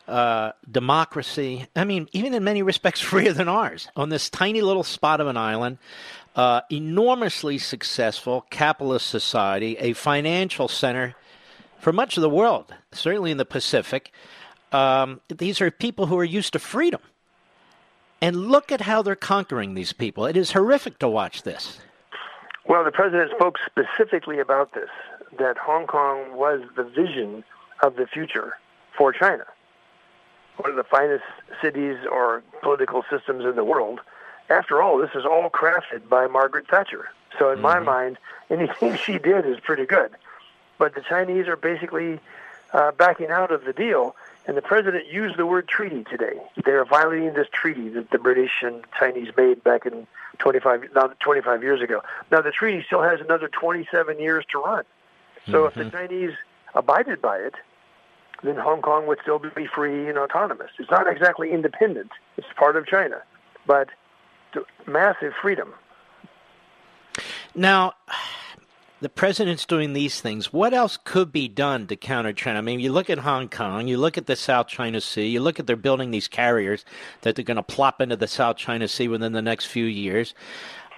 uh, 0.08 0.52
democracy. 0.70 1.68
I 1.76 1.84
mean, 1.84 2.10
even 2.14 2.34
in 2.34 2.44
many 2.44 2.62
respects, 2.62 3.02
freer 3.10 3.34
than 3.34 3.48
ours 3.48 3.88
on 3.96 4.10
this 4.10 4.30
tiny 4.30 4.62
little 4.62 4.84
spot 4.84 5.22
of 5.22 5.28
an 5.28 5.38
island. 5.38 5.78
Uh, 6.36 6.62
enormously 6.72 7.58
successful 7.58 8.46
capitalist 8.50 9.08
society, 9.08 9.76
a 9.78 9.94
financial 9.94 10.68
center 10.68 11.16
for 11.80 11.92
much 11.92 12.18
of 12.18 12.22
the 12.22 12.30
world, 12.30 12.74
certainly 12.92 13.32
in 13.32 13.38
the 13.38 13.46
Pacific. 13.46 14.12
Um, 14.72 15.22
these 15.28 15.60
are 15.60 15.72
people 15.72 16.06
who 16.06 16.18
are 16.18 16.24
used 16.24 16.54
to 16.54 16.60
freedom. 16.60 17.02
And 18.22 18.48
look 18.48 18.72
at 18.72 18.82
how 18.82 19.02
they're 19.02 19.16
conquering 19.16 19.74
these 19.74 19.92
people. 19.92 20.26
It 20.26 20.38
is 20.38 20.52
horrific 20.52 21.00
to 21.00 21.10
watch 21.10 21.44
this. 21.44 21.80
Well, 22.66 22.84
the 22.84 22.92
president 22.92 23.32
spoke 23.32 23.56
specifically 23.66 24.40
about 24.40 24.74
this 24.74 24.90
that 25.38 25.58
Hong 25.58 25.88
Kong 25.88 26.36
was 26.36 26.62
the 26.76 26.84
vision 26.84 27.44
of 27.84 27.96
the 27.96 28.08
future 28.08 28.54
for 28.98 29.14
China. 29.14 29.46
One 30.58 30.72
of 30.72 30.76
the 30.76 30.84
finest 30.84 31.24
cities 31.62 31.98
or 32.12 32.44
political 32.62 33.04
systems 33.10 33.46
in 33.46 33.56
the 33.56 33.64
world. 33.64 34.02
After 34.50 34.82
all, 34.82 34.98
this 34.98 35.12
is 35.16 35.26
all 35.26 35.50
crafted 35.50 36.10
by 36.10 36.28
Margaret 36.28 36.68
Thatcher. 36.68 37.10
So, 37.38 37.50
in 37.50 37.56
mm-hmm. 37.56 37.64
my 37.64 37.80
mind, 37.80 38.18
anything 38.50 38.98
she 38.98 39.20
did 39.20 39.46
is 39.46 39.60
pretty 39.60 39.86
good. 39.86 40.12
But 40.78 40.96
the 40.96 41.02
Chinese 41.02 41.48
are 41.48 41.56
basically 41.56 42.20
uh, 42.74 42.92
backing 42.92 43.30
out 43.30 43.52
of 43.52 43.64
the 43.66 43.74
deal 43.74 44.16
and 44.50 44.58
the 44.58 44.64
president 44.64 45.06
used 45.06 45.38
the 45.38 45.46
word 45.46 45.68
treaty 45.68 46.04
today. 46.06 46.42
They 46.66 46.72
are 46.72 46.84
violating 46.84 47.34
this 47.34 47.46
treaty 47.52 47.90
that 47.90 48.10
the 48.10 48.18
British 48.18 48.64
and 48.64 48.84
Chinese 48.98 49.30
made 49.38 49.64
back 49.64 49.86
in 49.86 50.08
25, 50.40 50.86
now 50.96 51.12
25 51.20 51.62
years 51.62 51.84
ago. 51.84 52.02
Now, 52.32 52.42
the 52.42 52.50
treaty 52.50 52.84
still 52.84 53.04
has 53.04 53.22
another 53.22 53.48
27 53.48 54.20
years 54.20 54.46
to 54.52 54.58
run. 54.58 54.86
So 55.52 55.64
mm-hmm. 55.64 55.68
if 55.68 55.74
the 55.74 55.98
mm-hmm. 55.98 56.08
Chinese 56.08 56.32
abided 56.76 57.22
by 57.22 57.38
it, 57.38 57.56
then 58.44 58.56
Hong 58.56 58.82
Kong 58.82 59.08
would 59.08 59.20
still 59.22 59.40
be 59.40 59.68
free 59.68 60.08
and 60.08 60.18
autonomous. 60.18 60.72
It's 60.80 60.92
not 60.92 61.08
exactly 61.12 61.52
independent. 61.52 62.12
It's 62.38 62.48
part 62.58 62.76
of 62.76 62.86
China, 62.88 63.22
but 63.66 63.90
massive 64.88 65.34
freedom. 65.42 65.74
Now, 67.54 67.94
the 69.02 69.10
president's 69.10 69.66
doing 69.66 69.94
these 69.94 70.22
things. 70.22 70.52
What 70.52 70.74
else 70.74 70.98
could 71.04 71.32
be 71.32 71.48
done 71.48 71.88
to 71.88 71.96
counter 71.96 72.34
China? 72.34 72.60
I 72.60 72.62
mean, 72.62 72.80
you 72.80 72.92
look 72.92 73.10
at 73.10 73.20
Hong 73.20 73.50
Kong, 73.50 73.88
you 73.88 73.98
look 73.98 74.18
at 74.18 74.28
the 74.28 74.36
South 74.36 74.68
China 74.68 75.02
Sea, 75.02 75.28
you 75.28 75.40
look 75.40 75.60
at 75.60 75.68
they're 75.68 75.76
building 75.76 76.12
these 76.12 76.28
carriers 76.28 76.86
that 77.22 77.36
they're 77.36 77.46
going 77.46 77.58
to 77.58 77.64
plop 77.64 78.02
into 78.02 78.16
the 78.16 78.28
South 78.28 78.58
China 78.58 78.88
Sea 78.88 79.08
within 79.08 79.34
the 79.34 79.42
next 79.42 79.66
few 79.66 79.86
years. 79.86 80.34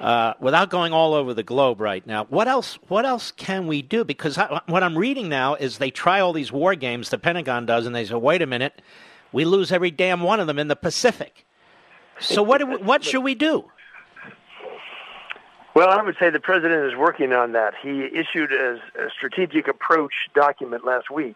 Uh, 0.01 0.33
without 0.39 0.71
going 0.71 0.91
all 0.91 1.13
over 1.13 1.31
the 1.31 1.43
globe 1.43 1.79
right 1.79 2.07
now, 2.07 2.25
what 2.25 2.47
else? 2.47 2.79
What 2.87 3.05
else 3.05 3.29
can 3.29 3.67
we 3.67 3.83
do? 3.83 4.03
Because 4.03 4.35
I, 4.35 4.59
what 4.65 4.81
I'm 4.81 4.97
reading 4.97 5.29
now 5.29 5.53
is 5.53 5.77
they 5.77 5.91
try 5.91 6.19
all 6.19 6.33
these 6.33 6.51
war 6.51 6.73
games. 6.73 7.09
The 7.09 7.19
Pentagon 7.19 7.67
does, 7.67 7.85
and 7.85 7.95
they 7.95 8.05
say, 8.05 8.15
"Wait 8.15 8.41
a 8.41 8.47
minute, 8.47 8.81
we 9.31 9.45
lose 9.45 9.71
every 9.71 9.91
damn 9.91 10.21
one 10.21 10.39
of 10.39 10.47
them 10.47 10.57
in 10.57 10.69
the 10.69 10.75
Pacific." 10.75 11.45
So 12.19 12.41
what? 12.41 12.67
We, 12.67 12.77
what 12.77 13.03
should 13.03 13.21
we 13.21 13.35
do? 13.35 13.65
Well, 15.75 15.89
I 15.89 16.01
would 16.01 16.15
say 16.19 16.31
the 16.31 16.39
president 16.39 16.91
is 16.91 16.97
working 16.97 17.31
on 17.31 17.51
that. 17.51 17.75
He 17.79 18.05
issued 18.05 18.51
a, 18.53 18.79
a 18.99 19.09
strategic 19.15 19.67
approach 19.67 20.13
document 20.33 20.83
last 20.83 21.11
week, 21.11 21.35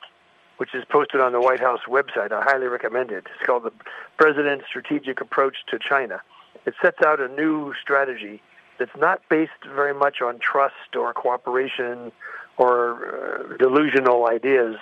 which 0.58 0.74
is 0.74 0.84
posted 0.90 1.22
on 1.22 1.34
the 1.34 1.40
White 1.40 1.60
House 1.60 1.82
website. 1.88 2.32
I 2.32 2.42
highly 2.42 2.66
recommend 2.66 3.12
it. 3.12 3.28
It's 3.32 3.46
called 3.46 3.62
the 3.62 3.72
President's 4.18 4.66
Strategic 4.68 5.22
Approach 5.22 5.58
to 5.68 5.78
China. 5.78 6.20
It 6.66 6.74
sets 6.82 7.04
out 7.06 7.20
a 7.20 7.28
new 7.28 7.76
strategy 7.80 8.42
that's 8.78 8.96
not 8.98 9.22
based 9.30 9.52
very 9.74 9.94
much 9.94 10.22
on 10.22 10.40
trust 10.40 10.96
or 10.96 11.14
cooperation 11.14 12.12
or 12.58 13.50
uh, 13.52 13.58
delusional 13.58 14.28
ideas 14.28 14.78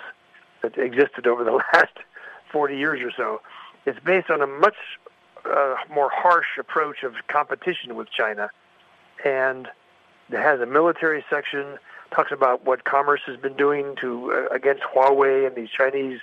that 0.62 0.78
existed 0.78 1.26
over 1.26 1.44
the 1.44 1.52
last 1.72 1.96
40 2.52 2.76
years 2.76 3.00
or 3.02 3.10
so. 3.16 3.40
It's 3.86 3.98
based 4.00 4.30
on 4.30 4.40
a 4.40 4.46
much 4.46 4.76
uh, 5.44 5.76
more 5.92 6.10
harsh 6.12 6.58
approach 6.58 7.02
of 7.02 7.14
competition 7.28 7.96
with 7.96 8.08
China 8.10 8.50
and 9.24 9.68
it 10.30 10.38
has 10.38 10.60
a 10.60 10.66
military 10.66 11.24
section. 11.28 11.78
Talks 12.10 12.32
about 12.32 12.64
what 12.64 12.84
commerce 12.84 13.20
has 13.26 13.36
been 13.36 13.54
doing 13.54 13.96
to 14.00 14.32
uh, 14.32 14.54
against 14.54 14.82
Huawei 14.82 15.46
and 15.46 15.56
these 15.56 15.68
Chinese 15.70 16.20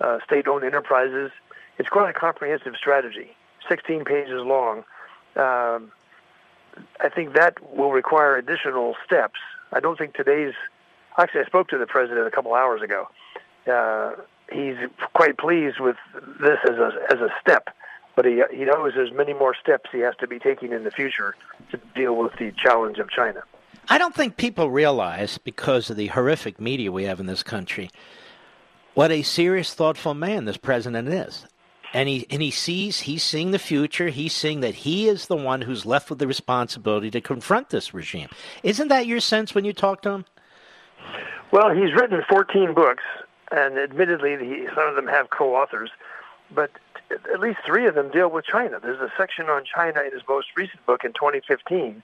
uh, 0.00 0.18
state-owned 0.24 0.64
enterprises. 0.64 1.30
It's 1.78 1.88
quite 1.88 2.10
a 2.10 2.12
comprehensive 2.18 2.74
strategy, 2.76 3.36
16 3.68 4.04
pages 4.04 4.42
long. 4.44 4.84
Um, 5.36 5.92
I 7.00 7.08
think 7.08 7.34
that 7.34 7.58
will 7.76 7.92
require 7.92 8.36
additional 8.36 8.96
steps. 9.04 9.40
I 9.72 9.80
don't 9.80 9.98
think 9.98 10.14
today's. 10.14 10.54
Actually, 11.18 11.42
I 11.42 11.44
spoke 11.44 11.68
to 11.68 11.78
the 11.78 11.86
president 11.86 12.26
a 12.26 12.30
couple 12.30 12.54
hours 12.54 12.82
ago. 12.82 13.08
Uh, 13.70 14.12
he's 14.50 14.76
quite 15.14 15.38
pleased 15.38 15.78
with 15.80 15.96
this 16.40 16.58
as 16.64 16.78
a 16.78 16.92
as 17.10 17.20
a 17.20 17.28
step 17.40 17.68
but 18.14 18.24
he 18.24 18.42
he 18.52 18.64
knows 18.64 18.92
there's 18.94 19.12
many 19.12 19.32
more 19.32 19.54
steps 19.54 19.90
he 19.92 20.00
has 20.00 20.14
to 20.16 20.26
be 20.26 20.38
taking 20.38 20.72
in 20.72 20.84
the 20.84 20.90
future 20.90 21.34
to 21.70 21.78
deal 21.94 22.16
with 22.16 22.32
the 22.38 22.52
challenge 22.52 22.98
of 22.98 23.10
China. 23.10 23.42
I 23.88 23.98
don't 23.98 24.14
think 24.14 24.36
people 24.36 24.70
realize, 24.70 25.38
because 25.38 25.90
of 25.90 25.96
the 25.96 26.06
horrific 26.08 26.60
media 26.60 26.92
we 26.92 27.04
have 27.04 27.18
in 27.18 27.26
this 27.26 27.42
country, 27.42 27.90
what 28.94 29.10
a 29.10 29.22
serious, 29.22 29.74
thoughtful 29.74 30.14
man 30.14 30.44
this 30.44 30.56
president 30.56 31.08
is. 31.08 31.46
And 31.92 32.08
he 32.08 32.26
and 32.30 32.40
he 32.40 32.50
sees 32.50 33.00
he's 33.00 33.22
seeing 33.22 33.50
the 33.50 33.58
future. 33.58 34.08
He's 34.08 34.32
seeing 34.32 34.60
that 34.60 34.74
he 34.74 35.08
is 35.08 35.26
the 35.26 35.36
one 35.36 35.62
who's 35.62 35.84
left 35.84 36.08
with 36.08 36.18
the 36.18 36.26
responsibility 36.26 37.10
to 37.10 37.20
confront 37.20 37.70
this 37.70 37.92
regime. 37.92 38.28
Isn't 38.62 38.88
that 38.88 39.06
your 39.06 39.20
sense 39.20 39.54
when 39.54 39.64
you 39.64 39.72
talk 39.72 40.02
to 40.02 40.10
him? 40.10 40.24
Well, 41.50 41.70
he's 41.70 41.92
written 41.92 42.22
14 42.30 42.72
books, 42.72 43.04
and 43.50 43.78
admittedly, 43.78 44.38
he, 44.38 44.66
some 44.74 44.88
of 44.88 44.96
them 44.96 45.06
have 45.06 45.28
co-authors. 45.28 45.90
But 46.54 46.70
at 47.10 47.40
least 47.40 47.58
three 47.64 47.86
of 47.86 47.94
them 47.94 48.10
deal 48.10 48.30
with 48.30 48.44
China. 48.44 48.78
There's 48.80 49.00
a 49.00 49.12
section 49.16 49.48
on 49.50 49.64
China 49.64 50.00
in 50.00 50.12
his 50.12 50.22
most 50.28 50.48
recent 50.56 50.84
book 50.86 51.04
in 51.04 51.12
2015 51.12 52.02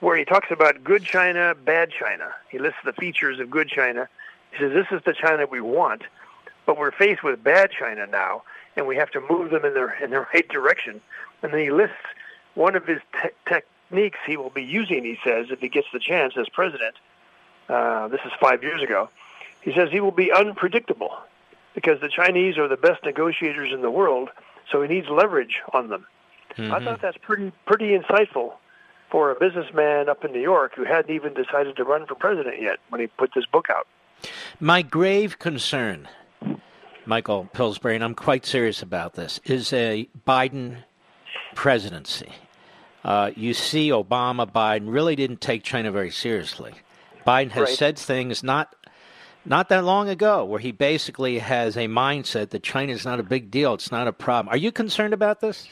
where 0.00 0.16
he 0.16 0.24
talks 0.24 0.50
about 0.50 0.84
good 0.84 1.02
China, 1.02 1.54
bad 1.54 1.90
China. 1.90 2.30
He 2.50 2.58
lists 2.58 2.78
the 2.84 2.92
features 2.92 3.40
of 3.40 3.50
good 3.50 3.68
China. 3.68 4.08
He 4.52 4.58
says, 4.58 4.72
This 4.72 4.86
is 4.90 5.02
the 5.04 5.14
China 5.14 5.46
we 5.50 5.60
want, 5.60 6.02
but 6.66 6.78
we're 6.78 6.92
faced 6.92 7.22
with 7.22 7.42
bad 7.42 7.70
China 7.70 8.06
now, 8.06 8.42
and 8.76 8.86
we 8.86 8.96
have 8.96 9.10
to 9.12 9.20
move 9.20 9.50
them 9.50 9.64
in 9.64 9.74
the, 9.74 9.88
in 10.02 10.10
the 10.10 10.26
right 10.32 10.48
direction. 10.48 11.00
And 11.42 11.52
then 11.52 11.60
he 11.60 11.70
lists 11.70 11.96
one 12.54 12.76
of 12.76 12.86
his 12.86 13.00
te- 13.22 13.30
techniques 13.46 14.18
he 14.26 14.36
will 14.36 14.50
be 14.50 14.64
using, 14.64 15.04
he 15.04 15.18
says, 15.24 15.46
if 15.50 15.60
he 15.60 15.68
gets 15.68 15.88
the 15.92 15.98
chance 15.98 16.34
as 16.36 16.48
president. 16.48 16.96
Uh, 17.68 18.08
this 18.08 18.20
is 18.24 18.32
five 18.40 18.62
years 18.62 18.82
ago. 18.82 19.08
He 19.62 19.72
says 19.72 19.90
he 19.90 20.00
will 20.00 20.12
be 20.12 20.30
unpredictable 20.32 21.16
because 21.74 22.00
the 22.00 22.08
Chinese 22.08 22.56
are 22.58 22.68
the 22.68 22.76
best 22.76 23.04
negotiators 23.04 23.72
in 23.72 23.82
the 23.82 23.90
world, 23.90 24.30
so 24.70 24.80
he 24.80 24.88
needs 24.88 25.08
leverage 25.08 25.60
on 25.72 25.88
them. 25.88 26.06
Mm-hmm. 26.56 26.72
I 26.72 26.82
thought 26.82 27.02
that's 27.02 27.18
pretty 27.18 27.52
pretty 27.66 27.96
insightful 27.98 28.54
for 29.10 29.30
a 29.30 29.34
businessman 29.34 30.08
up 30.08 30.24
in 30.24 30.32
New 30.32 30.40
York 30.40 30.74
who 30.74 30.84
hadn't 30.84 31.14
even 31.14 31.34
decided 31.34 31.76
to 31.76 31.84
run 31.84 32.06
for 32.06 32.14
president 32.14 32.62
yet 32.62 32.78
when 32.88 33.00
he 33.00 33.06
put 33.08 33.32
this 33.34 33.44
book 33.46 33.68
out. 33.70 33.86
My 34.58 34.82
grave 34.82 35.38
concern, 35.38 36.08
Michael 37.06 37.48
Pillsbury, 37.52 37.94
and 37.94 38.04
I'm 38.04 38.14
quite 38.14 38.44
serious 38.44 38.82
about 38.82 39.14
this, 39.14 39.40
is 39.44 39.72
a 39.72 40.08
Biden 40.26 40.78
presidency. 41.54 42.32
Uh, 43.04 43.30
you 43.36 43.54
see, 43.54 43.90
Obama, 43.90 44.50
Biden 44.50 44.92
really 44.92 45.14
didn't 45.14 45.40
take 45.40 45.62
China 45.62 45.92
very 45.92 46.10
seriously. 46.10 46.74
Biden 47.26 47.50
has 47.52 47.68
right. 47.68 47.78
said 47.78 47.98
things 47.98 48.42
not 48.42 48.74
not 49.44 49.68
that 49.68 49.84
long 49.84 50.08
ago 50.08 50.44
where 50.44 50.58
he 50.58 50.72
basically 50.72 51.38
has 51.38 51.76
a 51.76 51.86
mindset 51.86 52.50
that 52.50 52.64
China 52.64 52.92
is 52.92 53.04
not 53.04 53.20
a 53.20 53.22
big 53.22 53.48
deal, 53.50 53.74
it's 53.74 53.92
not 53.92 54.08
a 54.08 54.12
problem. 54.12 54.52
Are 54.52 54.56
you 54.56 54.72
concerned 54.72 55.14
about 55.14 55.40
this? 55.40 55.68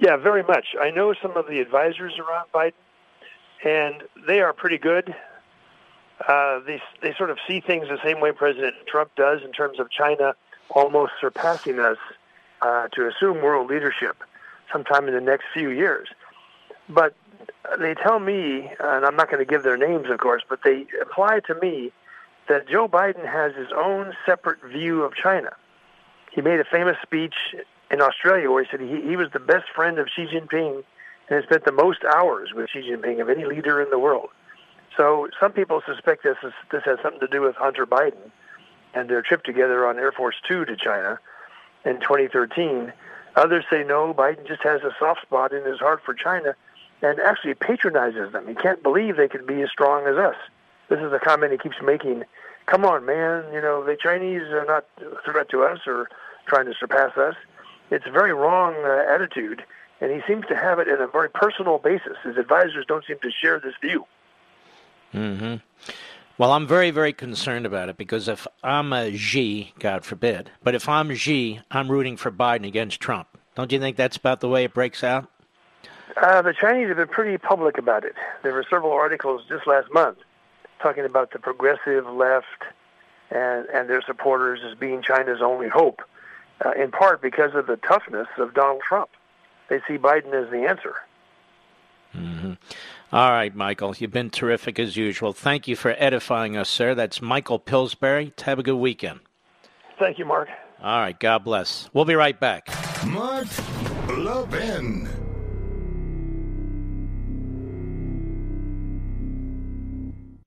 Yeah, 0.00 0.16
very 0.16 0.42
much. 0.42 0.66
I 0.80 0.90
know 0.90 1.14
some 1.22 1.36
of 1.36 1.46
the 1.46 1.60
advisors 1.60 2.14
around 2.18 2.48
Biden, 2.52 2.72
and 3.64 4.02
they 4.26 4.40
are 4.40 4.52
pretty 4.52 4.78
good. 4.78 5.14
Uh, 6.28 6.60
they 6.60 6.80
they 7.02 7.12
sort 7.14 7.30
of 7.30 7.38
see 7.46 7.60
things 7.60 7.88
the 7.88 7.98
same 8.04 8.20
way 8.20 8.32
President 8.32 8.74
Trump 8.86 9.10
does 9.16 9.42
in 9.42 9.52
terms 9.52 9.80
of 9.80 9.90
China 9.90 10.34
almost 10.70 11.12
surpassing 11.20 11.78
us 11.80 11.98
uh, 12.62 12.88
to 12.88 13.08
assume 13.08 13.42
world 13.42 13.68
leadership. 13.68 14.22
sometime 14.72 15.06
in 15.08 15.14
the 15.14 15.20
next 15.20 15.44
few 15.52 15.70
years. 15.70 16.08
But 16.88 17.14
they 17.78 17.94
tell 17.94 18.18
me, 18.18 18.70
and 18.80 19.04
I'm 19.04 19.16
not 19.16 19.30
going 19.30 19.44
to 19.44 19.50
give 19.50 19.62
their 19.62 19.76
names, 19.76 20.10
of 20.10 20.18
course, 20.18 20.42
but 20.48 20.60
they 20.64 20.86
apply 21.00 21.40
to 21.46 21.54
me 21.54 21.92
that 22.48 22.68
Joe 22.68 22.88
Biden 22.88 23.26
has 23.26 23.54
his 23.54 23.68
own 23.74 24.14
separate 24.26 24.62
view 24.62 25.02
of 25.02 25.14
China. 25.14 25.54
He 26.32 26.40
made 26.42 26.60
a 26.60 26.64
famous 26.64 26.96
speech 27.02 27.34
in 27.90 28.02
Australia 28.02 28.50
where 28.50 28.64
he 28.64 28.70
said 28.70 28.80
he, 28.80 29.00
he 29.08 29.16
was 29.16 29.28
the 29.32 29.40
best 29.40 29.66
friend 29.74 29.98
of 29.98 30.08
Xi 30.14 30.26
Jinping 30.26 30.82
and 31.28 31.36
has 31.36 31.44
spent 31.44 31.64
the 31.64 31.72
most 31.72 32.00
hours 32.04 32.50
with 32.54 32.68
Xi 32.70 32.80
Jinping 32.80 33.20
of 33.20 33.30
any 33.30 33.44
leader 33.44 33.80
in 33.80 33.88
the 33.90 33.98
world. 33.98 34.28
So 34.96 35.28
some 35.40 35.52
people 35.52 35.82
suspect 35.86 36.22
this 36.22 36.36
is, 36.42 36.52
this 36.70 36.82
has 36.84 36.98
something 37.02 37.20
to 37.20 37.26
do 37.26 37.42
with 37.42 37.56
Hunter 37.56 37.86
Biden 37.86 38.30
and 38.94 39.08
their 39.08 39.22
trip 39.22 39.42
together 39.42 39.86
on 39.86 39.98
Air 39.98 40.12
Force 40.12 40.36
Two 40.46 40.64
to 40.64 40.76
China 40.76 41.18
in 41.84 42.00
2013. 42.00 42.92
Others 43.36 43.64
say 43.68 43.82
no, 43.82 44.14
Biden 44.14 44.46
just 44.46 44.62
has 44.62 44.82
a 44.82 44.94
soft 44.98 45.22
spot 45.22 45.52
in 45.52 45.64
his 45.64 45.80
heart 45.80 46.00
for 46.04 46.14
China 46.14 46.54
and 47.02 47.18
actually 47.20 47.54
patronizes 47.54 48.32
them. 48.32 48.46
He 48.46 48.54
can't 48.54 48.82
believe 48.82 49.16
they 49.16 49.28
could 49.28 49.46
be 49.46 49.62
as 49.62 49.70
strong 49.70 50.06
as 50.06 50.16
us. 50.16 50.36
This 50.88 51.00
is 51.00 51.12
a 51.12 51.18
comment 51.18 51.52
he 51.52 51.58
keeps 51.58 51.76
making. 51.82 52.24
Come 52.66 52.84
on, 52.84 53.04
man, 53.04 53.52
you 53.52 53.60
know, 53.60 53.84
the 53.84 53.96
Chinese 53.96 54.42
are 54.42 54.64
not 54.64 54.86
a 55.00 55.30
threat 55.30 55.48
to 55.50 55.64
us 55.64 55.80
or 55.86 56.08
trying 56.46 56.66
to 56.66 56.74
surpass 56.78 57.16
us. 57.16 57.34
It's 57.90 58.06
a 58.06 58.10
very 58.10 58.32
wrong 58.32 58.74
uh, 58.84 59.12
attitude, 59.12 59.62
and 60.00 60.10
he 60.10 60.20
seems 60.26 60.46
to 60.46 60.56
have 60.56 60.78
it 60.78 60.88
in 60.88 61.00
a 61.00 61.06
very 61.06 61.28
personal 61.28 61.78
basis. 61.78 62.16
His 62.22 62.36
advisors 62.36 62.86
don't 62.86 63.04
seem 63.04 63.18
to 63.22 63.30
share 63.30 63.60
this 63.60 63.74
view. 63.82 64.06
Mm-hmm. 65.14 65.56
Well, 66.36 66.52
I'm 66.52 66.66
very, 66.66 66.90
very 66.90 67.12
concerned 67.12 67.64
about 67.64 67.88
it 67.88 67.96
because 67.96 68.26
if 68.26 68.46
I'm 68.62 68.92
a 68.92 69.16
Xi, 69.16 69.72
God 69.78 70.04
forbid, 70.04 70.50
but 70.64 70.74
if 70.74 70.88
I'm 70.88 71.14
Xi, 71.14 71.60
I'm 71.70 71.90
rooting 71.90 72.16
for 72.16 72.32
Biden 72.32 72.66
against 72.66 73.00
Trump. 73.00 73.28
Don't 73.54 73.70
you 73.70 73.78
think 73.78 73.96
that's 73.96 74.16
about 74.16 74.40
the 74.40 74.48
way 74.48 74.64
it 74.64 74.74
breaks 74.74 75.04
out? 75.04 75.30
Uh, 76.20 76.42
the 76.42 76.52
Chinese 76.52 76.88
have 76.88 76.96
been 76.96 77.08
pretty 77.08 77.38
public 77.38 77.78
about 77.78 78.04
it. 78.04 78.14
There 78.42 78.52
were 78.52 78.64
several 78.68 78.92
articles 78.92 79.42
just 79.48 79.66
last 79.66 79.92
month 79.92 80.18
talking 80.80 81.04
about 81.04 81.32
the 81.32 81.38
progressive 81.38 82.06
left 82.06 82.64
and, 83.30 83.66
and 83.66 83.88
their 83.88 84.02
supporters 84.02 84.60
as 84.68 84.76
being 84.76 85.02
China's 85.02 85.40
only 85.40 85.68
hope, 85.68 86.02
uh, 86.64 86.72
in 86.72 86.90
part 86.90 87.22
because 87.22 87.54
of 87.54 87.66
the 87.66 87.76
toughness 87.76 88.28
of 88.38 88.54
Donald 88.54 88.82
Trump. 88.86 89.10
They 89.68 89.80
see 89.88 89.98
Biden 89.98 90.32
as 90.34 90.50
the 90.50 90.66
answer. 90.68 90.94
Mm-hmm. 92.14 92.52
All 93.12 93.30
right, 93.30 93.54
Michael, 93.54 93.94
you've 93.96 94.10
been 94.10 94.30
terrific 94.30 94.78
as 94.78 94.96
usual. 94.96 95.32
Thank 95.32 95.68
you 95.68 95.76
for 95.76 95.94
edifying 95.98 96.56
us, 96.56 96.68
sir. 96.68 96.94
That's 96.94 97.22
Michael 97.22 97.58
Pillsbury. 97.60 98.32
Have 98.42 98.58
a 98.58 98.62
good 98.62 98.76
weekend. 98.76 99.20
Thank 99.98 100.18
you, 100.18 100.24
Mark. 100.24 100.48
All 100.82 100.98
right, 100.98 101.18
God 101.18 101.44
bless. 101.44 101.88
We'll 101.92 102.04
be 102.04 102.16
right 102.16 102.38
back. 102.38 102.68
Mark 103.06 103.46
Levin. 104.08 105.08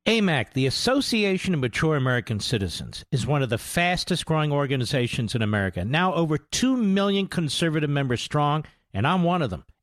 AMAC, 0.05 0.53
the 0.53 0.67
Association 0.67 1.53
of 1.53 1.59
Mature 1.59 1.97
American 1.97 2.39
Citizens, 2.39 3.03
is 3.11 3.27
one 3.27 3.43
of 3.43 3.49
the 3.49 3.57
fastest 3.57 4.25
growing 4.25 4.53
organizations 4.53 5.35
in 5.35 5.41
America. 5.41 5.83
Now 5.83 6.13
over 6.13 6.37
2 6.37 6.77
million 6.77 7.27
conservative 7.27 7.89
members 7.89 8.21
strong, 8.21 8.63
and 8.93 9.05
I'm 9.05 9.23
one 9.23 9.41
of 9.41 9.49
them. 9.49 9.65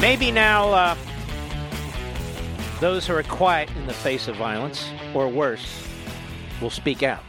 Maybe 0.00 0.30
now 0.30 0.70
uh, 0.70 0.96
those 2.80 3.06
who 3.06 3.14
are 3.14 3.22
quiet 3.22 3.70
in 3.76 3.86
the 3.86 3.94
face 3.94 4.28
of 4.28 4.36
violence, 4.36 4.90
or 5.14 5.28
worse, 5.28 5.86
will 6.60 6.70
speak 6.70 7.02
out. 7.02 7.22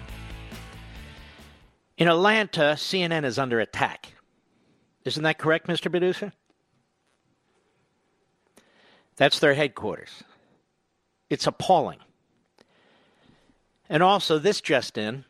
In 1.98 2.08
Atlanta, 2.08 2.76
CNN 2.76 3.24
is 3.24 3.40
under 3.40 3.60
attack. 3.60 4.14
Isn't 5.06 5.24
that 5.24 5.38
correct, 5.38 5.68
Mr. 5.68 5.90
Producer? 5.90 6.34
That's 9.16 9.40
their 9.40 9.54
headquarters. 9.54 10.24
It's 11.30 11.48
appalling. 11.48 12.00
And 13.88 14.04
also, 14.04 14.40
this 14.40 14.60
just 14.60 14.98
in 14.98 15.24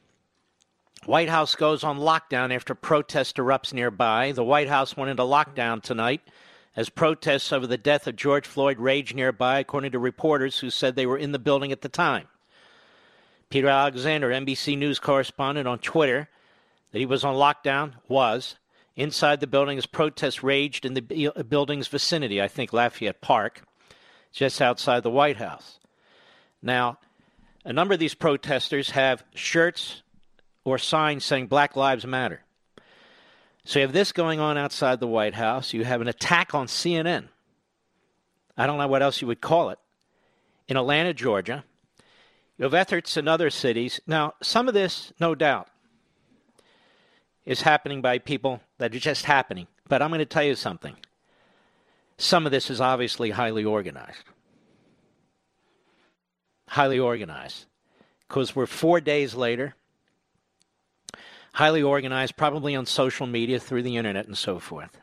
White 1.06 1.30
House 1.30 1.56
goes 1.56 1.84
on 1.84 2.00
lockdown 2.00 2.54
after 2.54 2.74
protest 2.74 3.36
erupts 3.36 3.74
nearby. 3.74 4.32
The 4.32 4.44
White 4.44 4.70
House 4.70 4.98
went 4.98 5.12
into 5.12 5.24
lockdown 5.24 5.84
tonight 5.84 6.22
as 6.76 6.90
protests 6.90 7.54
over 7.54 7.66
the 7.66 7.78
death 7.78 8.08
of 8.08 8.16
George 8.16 8.46
Floyd 8.46 8.80
raged 8.80 9.16
nearby, 9.16 9.60
according 9.60 9.92
to 9.92 10.00
reporters 10.00 10.60
who 10.60 10.70
said 10.70 10.96
they 10.96 11.06
were 11.06 11.18
in 11.18 11.32
the 11.32 11.40
building 11.40 11.72
at 11.72 11.82
the 11.82 11.90
time. 11.90 12.28
Peter 13.50 13.68
Alexander, 13.68 14.30
NBC 14.30 14.78
News 14.78 15.00
correspondent 15.00 15.68
on 15.68 15.80
Twitter, 15.80 16.28
that 16.92 17.00
he 17.00 17.06
was 17.06 17.24
on 17.24 17.36
lockdown, 17.36 17.94
was 18.08 18.56
inside 18.96 19.40
the 19.40 19.48
building 19.48 19.78
as 19.78 19.86
protests 19.86 20.44
raged 20.44 20.86
in 20.86 20.94
the 20.94 21.32
uh, 21.36 21.44
building's 21.44 21.88
vicinity, 21.88 22.42
I 22.42 22.48
think 22.48 22.74
Lafayette 22.74 23.22
Park, 23.22 23.62
just 24.32 24.62
outside 24.62 25.04
the 25.04 25.10
White 25.10 25.38
House. 25.38 25.80
Now, 26.62 26.98
a 27.64 27.74
number 27.74 27.94
of 27.94 28.00
these 28.00 28.16
protesters 28.16 28.92
have 28.92 29.24
shirts 29.34 30.02
or 30.64 30.78
signs 30.78 31.26
saying 31.26 31.48
Black 31.48 31.76
Lives 31.76 32.06
Matter. 32.06 32.45
So 33.66 33.80
you 33.80 33.86
have 33.86 33.94
this 33.94 34.12
going 34.12 34.40
on 34.40 34.60
outside 34.60 35.00
the 35.00 35.08
White 35.08 35.34
House. 35.34 35.74
You 35.74 35.84
have 35.84 36.00
an 36.00 36.08
attack 36.08 36.54
on 36.54 36.68
CNN. 36.68 37.30
I 38.56 38.68
don't 38.68 38.78
know 38.78 38.88
what 38.88 39.02
else 39.02 39.22
you 39.22 39.28
would 39.28 39.42
call 39.42 39.72
it. 39.72 39.80
In 40.68 40.78
Atlanta, 40.78 41.14
Georgia. 41.16 41.66
You 42.58 42.64
have 42.64 42.76
efforts 42.76 43.18
in 43.18 43.28
other 43.28 43.50
cities. 43.50 44.00
Now, 44.06 44.34
some 44.42 44.68
of 44.68 44.76
this, 44.76 45.12
no 45.20 45.34
doubt, 45.34 45.68
is 47.44 47.64
happening 47.64 48.02
by 48.02 48.20
people 48.20 48.62
that 48.78 48.96
are 48.96 49.00
just 49.00 49.26
happening. 49.26 49.68
But 49.90 50.02
I'm 50.02 50.10
going 50.10 50.20
to 50.20 50.26
tell 50.26 50.44
you 50.44 50.56
something. 50.56 50.96
Some 52.18 52.46
of 52.46 52.52
this 52.52 52.70
is 52.70 52.80
obviously 52.80 53.32
highly 53.32 53.66
organized. 53.66 54.24
Highly 56.70 57.00
organized. 57.00 57.66
Because 58.28 58.56
we're 58.56 58.68
four 58.68 59.02
days 59.02 59.34
later 59.34 59.76
highly 61.56 61.82
organized, 61.82 62.36
probably 62.36 62.76
on 62.76 62.86
social 62.86 63.26
media, 63.26 63.58
through 63.60 63.82
the 63.82 63.96
internet, 63.96 64.28
and 64.28 64.38
so 64.38 64.60
forth. 64.60 65.00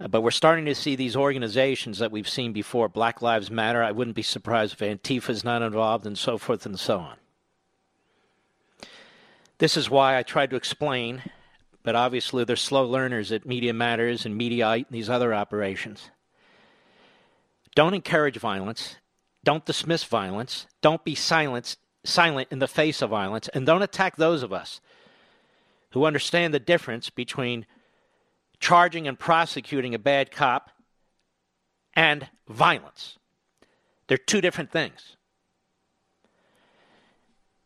Uh, 0.00 0.08
but 0.08 0.22
we're 0.22 0.32
starting 0.32 0.64
to 0.64 0.74
see 0.74 0.96
these 0.96 1.14
organizations 1.14 2.00
that 2.00 2.10
we've 2.10 2.28
seen 2.28 2.52
before 2.52 2.88
Black 2.88 3.22
Lives 3.22 3.48
Matter. 3.48 3.80
I 3.80 3.92
wouldn't 3.92 4.16
be 4.16 4.22
surprised 4.22 4.72
if 4.72 4.80
Antifa 4.80 5.30
is 5.30 5.44
not 5.44 5.62
involved, 5.62 6.04
and 6.04 6.18
so 6.18 6.36
forth 6.36 6.66
and 6.66 6.78
so 6.78 6.98
on. 6.98 7.16
This 9.58 9.76
is 9.76 9.88
why 9.88 10.18
I 10.18 10.24
tried 10.24 10.50
to 10.50 10.56
explain, 10.56 11.22
but 11.84 11.94
obviously 11.94 12.42
they're 12.42 12.56
slow 12.56 12.84
learners 12.84 13.30
at 13.30 13.46
Media 13.46 13.72
Matters 13.72 14.26
and 14.26 14.38
Mediaite 14.38 14.86
and 14.88 14.96
these 14.96 15.08
other 15.08 15.32
operations. 15.32 16.10
Don't 17.76 17.94
encourage 17.94 18.36
violence. 18.36 18.96
Don't 19.44 19.64
dismiss 19.64 20.02
violence. 20.02 20.66
Don't 20.80 21.04
be 21.04 21.14
silenced 21.14 21.78
silent 22.04 22.48
in 22.50 22.58
the 22.58 22.68
face 22.68 23.02
of 23.02 23.10
violence 23.10 23.48
and 23.48 23.66
don't 23.66 23.82
attack 23.82 24.16
those 24.16 24.42
of 24.42 24.52
us 24.52 24.80
who 25.90 26.04
understand 26.04 26.52
the 26.52 26.60
difference 26.60 27.10
between 27.10 27.66
charging 28.58 29.06
and 29.06 29.18
prosecuting 29.18 29.94
a 29.94 29.98
bad 29.98 30.30
cop 30.30 30.70
and 31.94 32.28
violence. 32.48 33.18
They're 34.06 34.18
two 34.18 34.40
different 34.40 34.70
things. 34.70 35.16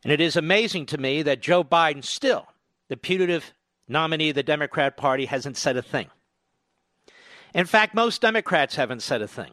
And 0.05 0.13
it 0.13 0.21
is 0.21 0.37
amazing 0.37 0.87
to 0.87 0.99
me 0.99 1.23
that 1.23 1.41
Joe 1.41 1.65
Biden, 1.65 2.05
still 2.05 2.47
the 2.89 2.97
putative 2.97 3.53
nominee 3.89 4.31
of 4.31 4.35
the 4.35 4.43
Democrat 4.43 4.97
Party, 4.97 5.27
hasn't 5.27 5.57
said 5.57 5.77
a 5.77 5.83
thing. 5.83 6.09
In 7.55 7.67
fact, 7.67 7.95
most 7.95 8.21
Democrats 8.21 8.77
haven't 8.77 9.03
said 9.03 9.23
a 9.23 9.29
thing. 9.29 9.53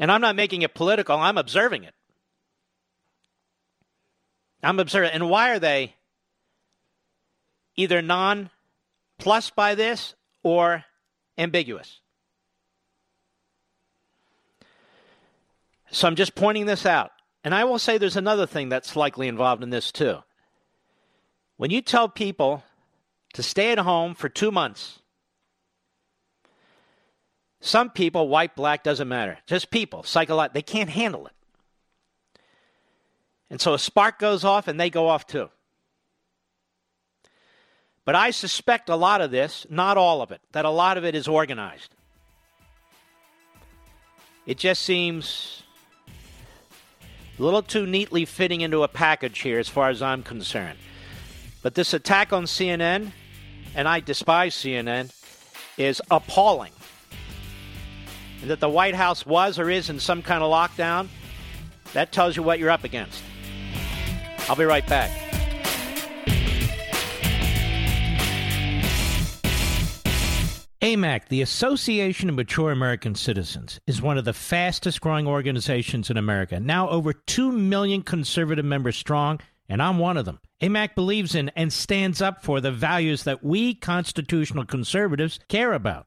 And 0.00 0.10
I'm 0.10 0.22
not 0.22 0.34
making 0.34 0.62
it 0.62 0.74
political, 0.74 1.16
I'm 1.16 1.38
observing 1.38 1.84
it. 1.84 1.94
I'm 4.62 4.80
observing. 4.80 5.12
And 5.12 5.28
why 5.28 5.50
are 5.50 5.58
they 5.58 5.94
either 7.76 8.02
non 8.02 8.50
plus 9.18 9.50
by 9.50 9.74
this 9.74 10.14
or 10.42 10.84
ambiguous? 11.36 12.00
So 15.90 16.08
I'm 16.08 16.16
just 16.16 16.34
pointing 16.34 16.66
this 16.66 16.86
out. 16.86 17.10
And 17.44 17.54
I 17.54 17.64
will 17.64 17.78
say 17.78 17.98
there's 17.98 18.16
another 18.16 18.46
thing 18.46 18.68
that's 18.68 18.96
likely 18.96 19.28
involved 19.28 19.62
in 19.62 19.70
this 19.70 19.92
too. 19.92 20.18
When 21.56 21.70
you 21.70 21.82
tell 21.82 22.08
people 22.08 22.64
to 23.34 23.42
stay 23.42 23.72
at 23.72 23.78
home 23.78 24.14
for 24.14 24.28
two 24.28 24.50
months, 24.50 24.99
some 27.60 27.90
people, 27.90 28.28
white, 28.28 28.56
black, 28.56 28.82
doesn't 28.82 29.08
matter. 29.08 29.38
Just 29.46 29.70
people, 29.70 30.02
psychological, 30.02 30.54
they 30.54 30.62
can't 30.62 30.90
handle 30.90 31.26
it. 31.26 31.32
And 33.50 33.60
so 33.60 33.74
a 33.74 33.78
spark 33.78 34.18
goes 34.18 34.44
off 34.44 34.68
and 34.68 34.80
they 34.80 34.90
go 34.90 35.08
off 35.08 35.26
too. 35.26 35.50
But 38.04 38.14
I 38.14 38.30
suspect 38.30 38.88
a 38.88 38.96
lot 38.96 39.20
of 39.20 39.30
this, 39.30 39.66
not 39.68 39.96
all 39.96 40.22
of 40.22 40.32
it, 40.32 40.40
that 40.52 40.64
a 40.64 40.70
lot 40.70 40.96
of 40.96 41.04
it 41.04 41.14
is 41.14 41.28
organized. 41.28 41.94
It 44.46 44.56
just 44.56 44.82
seems 44.82 45.62
a 47.38 47.42
little 47.42 47.62
too 47.62 47.86
neatly 47.86 48.24
fitting 48.24 48.62
into 48.62 48.82
a 48.82 48.88
package 48.88 49.40
here, 49.40 49.58
as 49.58 49.68
far 49.68 49.90
as 49.90 50.00
I'm 50.00 50.22
concerned. 50.22 50.78
But 51.62 51.74
this 51.74 51.92
attack 51.92 52.32
on 52.32 52.44
CNN, 52.44 53.12
and 53.74 53.86
I 53.86 54.00
despise 54.00 54.54
CNN, 54.54 55.12
is 55.76 56.00
appalling. 56.10 56.72
That 58.44 58.60
the 58.60 58.68
White 58.68 58.94
House 58.94 59.26
was 59.26 59.58
or 59.58 59.68
is 59.70 59.90
in 59.90 60.00
some 60.00 60.22
kind 60.22 60.42
of 60.42 60.50
lockdown, 60.50 61.08
that 61.92 62.12
tells 62.12 62.36
you 62.36 62.42
what 62.42 62.58
you're 62.58 62.70
up 62.70 62.84
against. 62.84 63.22
I'll 64.48 64.56
be 64.56 64.64
right 64.64 64.86
back. 64.86 65.10
AMAC, 70.82 71.28
the 71.28 71.42
Association 71.42 72.30
of 72.30 72.36
Mature 72.36 72.72
American 72.72 73.14
Citizens, 73.14 73.78
is 73.86 74.00
one 74.00 74.16
of 74.16 74.24
the 74.24 74.32
fastest 74.32 75.02
growing 75.02 75.26
organizations 75.26 76.08
in 76.08 76.16
America. 76.16 76.58
Now 76.58 76.88
over 76.88 77.12
2 77.12 77.52
million 77.52 78.02
conservative 78.02 78.64
members 78.64 78.96
strong, 78.96 79.40
and 79.68 79.82
I'm 79.82 79.98
one 79.98 80.16
of 80.16 80.24
them. 80.24 80.40
AMAC 80.62 80.94
believes 80.94 81.34
in 81.34 81.50
and 81.54 81.70
stands 81.70 82.22
up 82.22 82.42
for 82.42 82.62
the 82.62 82.72
values 82.72 83.24
that 83.24 83.44
we 83.44 83.74
constitutional 83.74 84.64
conservatives 84.64 85.38
care 85.48 85.74
about. 85.74 86.06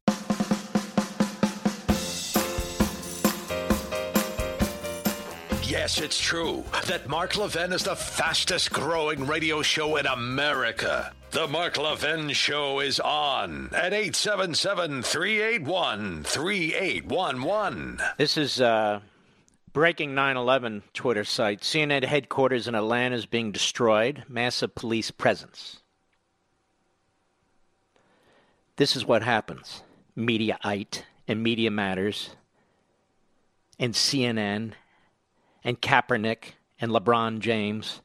Yes, 5.71 6.01
it's 6.01 6.19
true 6.19 6.65
that 6.87 7.07
Mark 7.07 7.37
Levin 7.37 7.71
is 7.71 7.83
the 7.83 7.95
fastest 7.95 8.73
growing 8.73 9.25
radio 9.25 9.61
show 9.61 9.95
in 9.95 10.05
America. 10.05 11.13
The 11.31 11.47
Mark 11.47 11.77
Levin 11.77 12.31
Show 12.31 12.81
is 12.81 12.99
on 12.99 13.69
at 13.71 13.93
877 13.93 15.01
381 15.01 16.23
3811. 16.25 18.01
This 18.17 18.35
is 18.35 18.59
uh, 18.59 18.99
breaking 19.71 20.13
9 20.13 20.35
11 20.35 20.83
Twitter 20.93 21.23
site. 21.23 21.61
CNN 21.61 22.03
headquarters 22.03 22.67
in 22.67 22.75
Atlanta 22.75 23.15
is 23.15 23.25
being 23.25 23.53
destroyed, 23.53 24.25
massive 24.27 24.75
police 24.75 25.09
presence. 25.09 25.79
This 28.75 28.97
is 28.97 29.05
what 29.05 29.23
happens. 29.23 29.83
Mediaite 30.17 31.03
and 31.29 31.41
Media 31.41 31.71
Matters 31.71 32.31
and 33.79 33.93
CNN 33.93 34.73
and 35.63 35.81
Kaepernick 35.81 36.53
and 36.79 36.91
LeBron 36.91 37.39
James. 37.39 38.01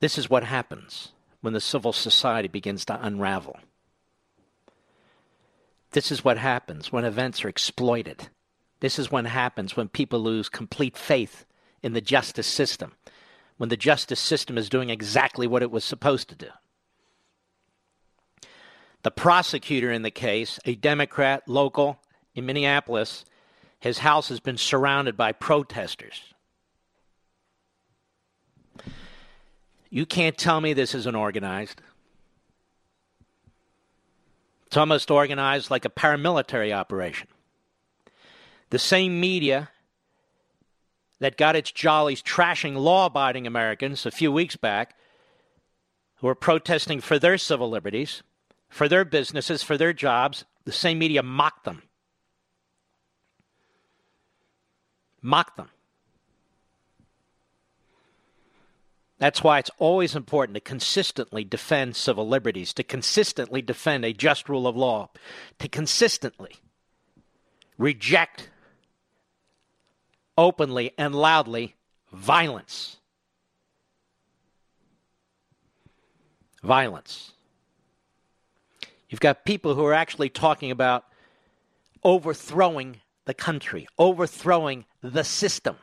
This 0.00 0.18
is 0.18 0.28
what 0.28 0.44
happens 0.44 1.12
when 1.40 1.52
the 1.52 1.60
civil 1.60 1.92
society 1.92 2.48
begins 2.48 2.84
to 2.86 3.04
unravel. 3.04 3.58
This 5.92 6.10
is 6.10 6.24
what 6.24 6.38
happens 6.38 6.92
when 6.92 7.04
events 7.04 7.44
are 7.44 7.48
exploited. 7.48 8.28
This 8.80 8.98
is 8.98 9.10
what 9.10 9.26
happens 9.26 9.76
when 9.76 9.88
people 9.88 10.20
lose 10.20 10.48
complete 10.48 10.96
faith 10.96 11.46
in 11.82 11.92
the 11.92 12.00
justice 12.00 12.46
system, 12.46 12.92
when 13.56 13.68
the 13.68 13.76
justice 13.76 14.20
system 14.20 14.58
is 14.58 14.68
doing 14.68 14.90
exactly 14.90 15.46
what 15.46 15.62
it 15.62 15.70
was 15.70 15.84
supposed 15.84 16.28
to 16.28 16.34
do. 16.34 16.48
The 19.02 19.10
prosecutor 19.10 19.90
in 19.92 20.02
the 20.02 20.10
case, 20.10 20.58
a 20.64 20.74
Democrat 20.74 21.44
local 21.46 22.00
in 22.34 22.44
Minneapolis, 22.44 23.24
his 23.80 23.98
house 23.98 24.28
has 24.28 24.40
been 24.40 24.56
surrounded 24.56 25.16
by 25.16 25.32
protesters. 25.32 26.20
You 29.90 30.06
can't 30.06 30.36
tell 30.36 30.60
me 30.60 30.72
this 30.72 30.94
isn't 30.94 31.14
organized. 31.14 31.80
It's 34.66 34.76
almost 34.76 35.10
organized 35.10 35.70
like 35.70 35.84
a 35.84 35.90
paramilitary 35.90 36.72
operation. 36.72 37.28
The 38.70 38.78
same 38.78 39.20
media 39.20 39.70
that 41.20 41.36
got 41.36 41.56
its 41.56 41.70
jollies 41.70 42.22
trashing 42.22 42.76
law 42.76 43.06
abiding 43.06 43.46
Americans 43.46 44.04
a 44.04 44.10
few 44.10 44.32
weeks 44.32 44.56
back 44.56 44.94
who 46.16 46.26
were 46.26 46.34
protesting 46.34 47.00
for 47.00 47.18
their 47.18 47.38
civil 47.38 47.70
liberties, 47.70 48.22
for 48.68 48.88
their 48.88 49.04
businesses, 49.04 49.62
for 49.62 49.76
their 49.78 49.92
jobs, 49.92 50.44
the 50.64 50.72
same 50.72 50.98
media 50.98 51.22
mocked 51.22 51.64
them. 51.64 51.82
Mock 55.26 55.56
them. 55.56 55.70
That's 59.18 59.42
why 59.42 59.58
it's 59.58 59.72
always 59.78 60.14
important 60.14 60.54
to 60.54 60.60
consistently 60.60 61.42
defend 61.42 61.96
civil 61.96 62.28
liberties, 62.28 62.72
to 62.74 62.84
consistently 62.84 63.60
defend 63.60 64.04
a 64.04 64.12
just 64.12 64.48
rule 64.48 64.68
of 64.68 64.76
law, 64.76 65.10
to 65.58 65.68
consistently 65.68 66.54
reject 67.76 68.50
openly 70.38 70.92
and 70.96 71.12
loudly 71.12 71.74
violence. 72.12 72.98
Violence. 76.62 77.32
You've 79.08 79.18
got 79.18 79.44
people 79.44 79.74
who 79.74 79.84
are 79.86 79.94
actually 79.94 80.28
talking 80.28 80.70
about 80.70 81.04
overthrowing 82.04 83.00
the 83.24 83.34
country, 83.34 83.88
overthrowing 83.98 84.84
the 85.12 85.24
system. 85.24 85.76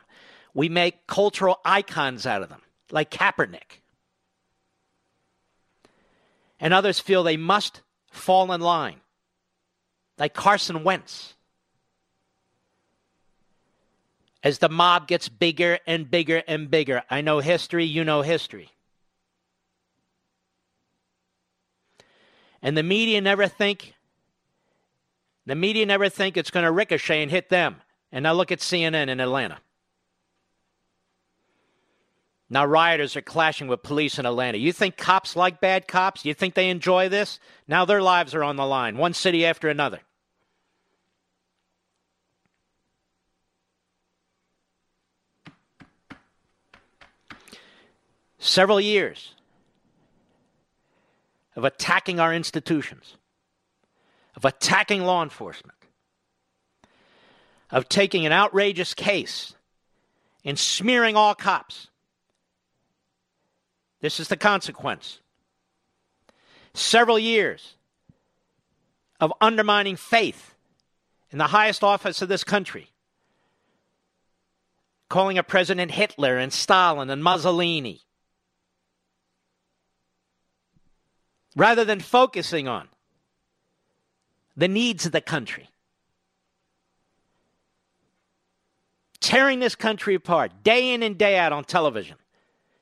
We 0.52 0.68
make 0.68 1.06
cultural 1.06 1.60
icons 1.64 2.26
out 2.26 2.42
of 2.42 2.48
them, 2.48 2.62
like 2.90 3.10
Kaepernick. 3.10 3.80
And 6.60 6.72
others 6.72 7.00
feel 7.00 7.22
they 7.22 7.36
must 7.36 7.82
fall 8.10 8.52
in 8.52 8.60
line, 8.60 9.00
like 10.18 10.34
Carson 10.34 10.84
Wentz. 10.84 11.34
As 14.42 14.58
the 14.58 14.68
mob 14.68 15.08
gets 15.08 15.28
bigger 15.28 15.78
and 15.86 16.10
bigger 16.10 16.42
and 16.46 16.70
bigger, 16.70 17.02
I 17.10 17.22
know 17.22 17.40
history, 17.40 17.84
you 17.84 18.04
know 18.04 18.22
history. 18.22 18.70
And 22.62 22.76
the 22.76 22.82
media 22.82 23.20
never 23.20 23.48
think 23.48 23.94
the 25.46 25.54
media 25.54 25.84
never 25.84 26.08
think 26.08 26.36
it's 26.36 26.50
going 26.50 26.64
to 26.64 26.72
ricochet 26.72 27.22
and 27.22 27.30
hit 27.30 27.50
them. 27.50 27.76
And 28.14 28.22
now 28.22 28.32
look 28.32 28.52
at 28.52 28.60
CNN 28.60 29.08
in 29.08 29.18
Atlanta. 29.18 29.58
Now 32.48 32.64
rioters 32.64 33.16
are 33.16 33.22
clashing 33.22 33.66
with 33.66 33.82
police 33.82 34.20
in 34.20 34.24
Atlanta. 34.24 34.56
You 34.56 34.72
think 34.72 34.96
cops 34.96 35.34
like 35.34 35.60
bad 35.60 35.88
cops? 35.88 36.24
You 36.24 36.32
think 36.32 36.54
they 36.54 36.70
enjoy 36.70 37.08
this? 37.08 37.40
Now 37.66 37.84
their 37.84 38.00
lives 38.00 38.32
are 38.32 38.44
on 38.44 38.54
the 38.54 38.64
line, 38.64 38.96
one 38.96 39.14
city 39.14 39.44
after 39.44 39.68
another. 39.68 39.98
Several 48.38 48.80
years 48.80 49.34
of 51.56 51.64
attacking 51.64 52.20
our 52.20 52.32
institutions, 52.32 53.16
of 54.36 54.44
attacking 54.44 55.02
law 55.02 55.24
enforcement, 55.24 55.74
of 57.74 57.90
taking 57.90 58.24
an 58.24 58.32
outrageous 58.32 58.94
case 58.94 59.54
and 60.46 60.58
smearing 60.58 61.14
all 61.14 61.34
cops 61.34 61.88
this 64.04 64.20
is 64.20 64.28
the 64.28 64.36
consequence. 64.36 65.20
Several 66.74 67.18
years 67.18 67.76
of 69.18 69.32
undermining 69.40 69.96
faith 69.96 70.54
in 71.30 71.38
the 71.38 71.46
highest 71.46 71.82
office 71.82 72.20
of 72.20 72.28
this 72.28 72.44
country, 72.44 72.90
calling 75.08 75.38
a 75.38 75.42
President 75.42 75.90
Hitler 75.90 76.36
and 76.36 76.52
Stalin 76.52 77.08
and 77.08 77.24
Mussolini, 77.24 78.02
rather 81.56 81.86
than 81.86 81.98
focusing 81.98 82.68
on 82.68 82.90
the 84.54 84.68
needs 84.68 85.06
of 85.06 85.12
the 85.12 85.22
country. 85.22 85.70
Tearing 89.24 89.58
this 89.58 89.74
country 89.74 90.14
apart 90.14 90.62
day 90.62 90.92
in 90.92 91.02
and 91.02 91.16
day 91.16 91.38
out 91.38 91.50
on 91.50 91.64
television 91.64 92.16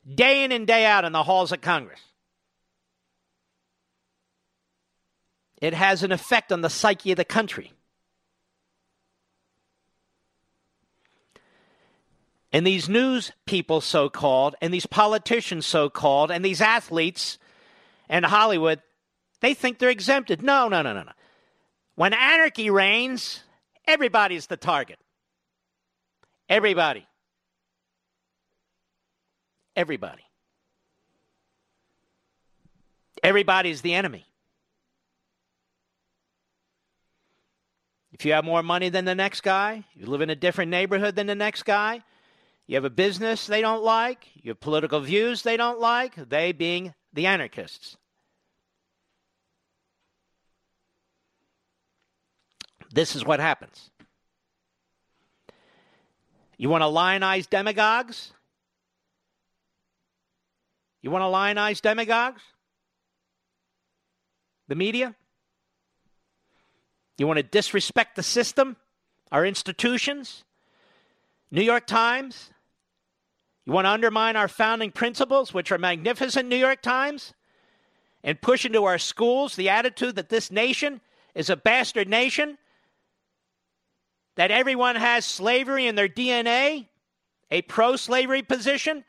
day 0.07 0.43
in 0.43 0.51
and 0.51 0.67
day 0.67 0.85
out 0.85 1.05
in 1.05 1.13
the 1.13 1.23
halls 1.23 1.51
of 1.51 1.61
Congress. 1.61 2.01
It 5.61 5.73
has 5.73 6.03
an 6.03 6.11
effect 6.11 6.51
on 6.51 6.59
the 6.59 6.69
psyche 6.69 7.11
of 7.11 7.17
the 7.17 7.23
country. 7.23 7.71
And 12.51 12.67
these 12.67 12.89
news 12.89 13.31
people, 13.45 13.81
so 13.81 14.09
called, 14.09 14.55
and 14.61 14.73
these 14.73 14.85
politicians, 14.85 15.65
so 15.65 15.89
called, 15.89 16.29
and 16.29 16.43
these 16.43 16.61
athletes 16.61 17.39
and 18.09 18.25
Hollywood, 18.25 18.81
they 19.39 19.53
think 19.53 19.79
they're 19.79 19.89
exempted. 19.89 20.43
No, 20.43 20.67
no, 20.67 20.81
no, 20.81 20.93
no, 20.93 21.03
no. 21.03 21.13
When 21.95 22.13
anarchy 22.13 22.69
reigns, 22.69 23.41
everybody's 23.87 24.47
the 24.47 24.57
target. 24.57 24.99
Everybody. 26.53 27.07
Everybody. 29.75 30.21
Everybody's 33.23 33.81
the 33.81 33.95
enemy. 33.95 34.23
If 38.11 38.23
you 38.23 38.33
have 38.33 38.45
more 38.45 38.61
money 38.61 38.89
than 38.89 39.05
the 39.05 39.15
next 39.15 39.41
guy, 39.41 39.83
you 39.95 40.05
live 40.05 40.21
in 40.21 40.29
a 40.29 40.35
different 40.35 40.69
neighborhood 40.69 41.15
than 41.15 41.25
the 41.25 41.33
next 41.33 41.63
guy, 41.63 42.03
you 42.67 42.75
have 42.75 42.85
a 42.85 42.91
business 42.91 43.47
they 43.47 43.61
don't 43.61 43.81
like, 43.81 44.27
you 44.35 44.51
have 44.51 44.59
political 44.59 44.99
views 44.99 45.41
they 45.41 45.57
don't 45.57 45.79
like, 45.79 46.13
they 46.29 46.51
being 46.51 46.93
the 47.13 47.25
anarchists. 47.25 47.97
This 52.91 53.15
is 53.15 53.25
what 53.25 53.39
happens. 53.39 53.89
You 56.57 56.69
want 56.69 56.81
to 56.81 56.87
lionize 56.87 57.47
demagogues? 57.47 58.31
You 61.01 61.11
want 61.11 61.23
to 61.23 61.27
lionize 61.27 61.81
demagogues? 61.81 62.41
The 64.67 64.75
media? 64.75 65.15
You 67.17 67.27
want 67.27 67.37
to 67.37 67.43
disrespect 67.43 68.15
the 68.15 68.23
system, 68.23 68.77
our 69.31 69.45
institutions? 69.45 70.43
New 71.51 71.61
York 71.61 71.85
Times? 71.85 72.51
You 73.65 73.73
want 73.73 73.85
to 73.85 73.91
undermine 73.91 74.35
our 74.35 74.47
founding 74.47 74.91
principles, 74.91 75.53
which 75.53 75.71
are 75.71 75.77
magnificent, 75.77 76.49
New 76.49 76.55
York 76.55 76.81
Times? 76.81 77.33
And 78.23 78.41
push 78.41 78.65
into 78.65 78.85
our 78.85 78.97
schools 78.97 79.55
the 79.55 79.69
attitude 79.69 80.15
that 80.15 80.29
this 80.29 80.49
nation 80.49 81.01
is 81.35 81.49
a 81.49 81.55
bastard 81.55 82.07
nation? 82.07 82.57
That 84.35 84.51
everyone 84.51 84.95
has 84.95 85.25
slavery 85.25 85.85
in 85.85 85.95
their 85.95 86.09
DNA? 86.09 86.87
A 87.51 87.61
pro 87.61 87.95
slavery 87.95 88.41
position? 88.41 89.03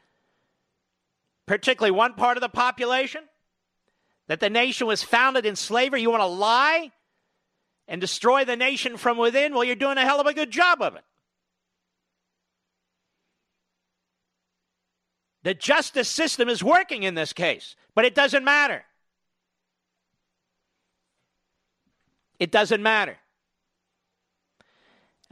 particularly 1.47 1.91
one 1.91 2.15
part 2.15 2.37
of 2.37 2.41
the 2.41 2.49
population, 2.49 3.23
that 4.27 4.41
the 4.41 4.51
nation 4.51 4.87
was 4.87 5.03
founded 5.03 5.45
in 5.45 5.57
slavery. 5.57 6.01
You 6.01 6.11
want 6.11 6.23
to 6.23 6.27
lie 6.27 6.93
and 7.87 8.01
destroy 8.01 8.45
the 8.45 8.57
nation 8.57 8.97
from 8.97 9.19
within? 9.19 9.55
Well, 9.55 9.65
you're 9.65 9.77
doing 9.77 9.99
a 9.99 10.03
hell 10.03 10.21
of 10.21 10.27
a 10.27 10.35
good 10.35 10.51
job 10.51 10.81
of 10.81 10.97
it. 10.97 11.05
The 15.43 15.53
justice 15.53 16.09
system 16.09 16.49
is 16.49 16.65
working 16.65 17.03
in 17.03 17.15
this 17.15 17.35
case, 17.35 17.77
but 17.95 18.07
it 18.07 18.15
doesn't 18.15 18.45
matter. 18.45 18.85
It 22.39 22.51
doesn't 22.51 22.83
matter. 22.83 23.19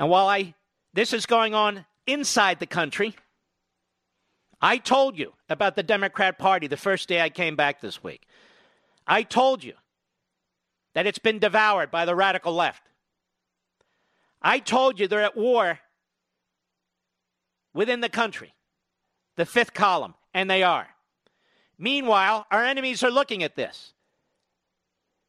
And 0.02 0.10
while 0.10 0.26
I 0.26 0.54
this 0.94 1.12
is 1.12 1.26
going 1.26 1.54
on 1.54 1.86
inside 2.08 2.58
the 2.58 2.66
country, 2.66 3.14
I 4.60 4.78
told 4.78 5.16
you 5.16 5.32
about 5.48 5.76
the 5.76 5.84
Democrat 5.84 6.40
Party 6.40 6.66
the 6.66 6.76
first 6.76 7.08
day 7.08 7.20
I 7.20 7.28
came 7.28 7.54
back 7.54 7.80
this 7.80 8.02
week. 8.02 8.26
I 9.06 9.22
told 9.22 9.62
you 9.62 9.74
that 10.94 11.06
it's 11.06 11.20
been 11.20 11.38
devoured 11.38 11.92
by 11.92 12.04
the 12.04 12.16
radical 12.16 12.52
left. 12.52 12.82
I 14.42 14.58
told 14.58 14.98
you 14.98 15.06
they're 15.06 15.22
at 15.22 15.36
war 15.36 15.78
within 17.72 18.00
the 18.00 18.08
country, 18.08 18.54
the 19.36 19.46
fifth 19.46 19.72
column, 19.72 20.16
and 20.34 20.50
they 20.50 20.64
are. 20.64 20.88
Meanwhile, 21.78 22.46
our 22.50 22.64
enemies 22.64 23.04
are 23.04 23.10
looking 23.12 23.44
at 23.44 23.54
this. 23.54 23.92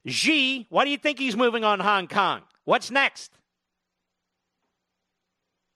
Xi, 0.08 0.66
what 0.72 0.86
do 0.86 0.90
you 0.90 0.98
think 0.98 1.20
he's 1.20 1.38
moving 1.38 1.64
on 1.64 1.80
Hong 1.80 2.08
Kong? 2.08 2.42
What's 2.66 2.90
next? 2.90 3.38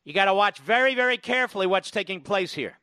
You 0.07 0.13
got 0.13 0.25
to 0.25 0.33
watch 0.33 0.59
very, 0.59 0.95
very 0.95 1.17
carefully 1.17 1.67
what's 1.67 1.91
taking 1.91 2.21
place 2.21 2.53
here. 2.53 2.77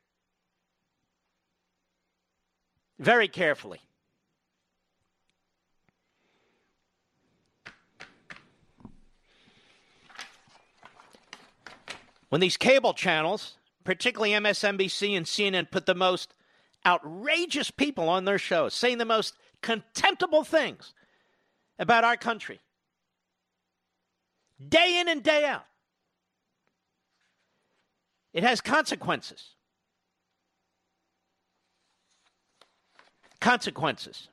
very 2.99 3.29
carefully. 3.29 3.81
When 12.29 12.41
these 12.41 12.57
cable 12.57 12.95
channels, 12.95 13.59
particularly 13.85 14.33
MSNBC 14.33 15.17
and 15.17 15.25
CNN, 15.25 15.71
put 15.71 15.87
the 15.87 15.95
most 15.95 16.35
outrageous 16.85 17.71
people 17.71 18.09
on 18.09 18.25
their 18.25 18.39
shows, 18.39 18.75
saying 18.75 18.99
the 18.99 19.05
most 19.05 19.35
contemptible 19.63 20.43
things 20.43 20.95
about 21.79 22.03
our 22.03 22.17
country, 22.17 22.61
day 24.69 24.99
in 24.99 25.09
and 25.09 25.23
day 25.23 25.45
out, 25.45 25.67
it 28.35 28.43
has 28.43 28.61
consequences. 28.61 29.55
consequences. 33.45 34.29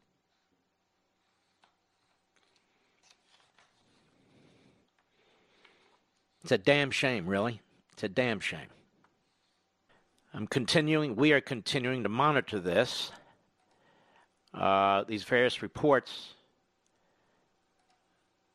It's 6.43 6.53
a 6.53 6.57
damn 6.57 6.91
shame, 6.91 7.27
really. 7.27 7.59
It's 7.91 8.03
a 8.03 8.07
damn 8.07 8.39
shame. 8.39 8.71
I'm 10.33 10.47
continuing, 10.47 11.17
we 11.17 11.33
are 11.33 11.41
continuing 11.41 12.03
to 12.03 12.09
monitor 12.09 12.57
this, 12.61 13.11
uh, 14.53 15.03
these 15.09 15.25
various 15.25 15.61
reports 15.61 16.33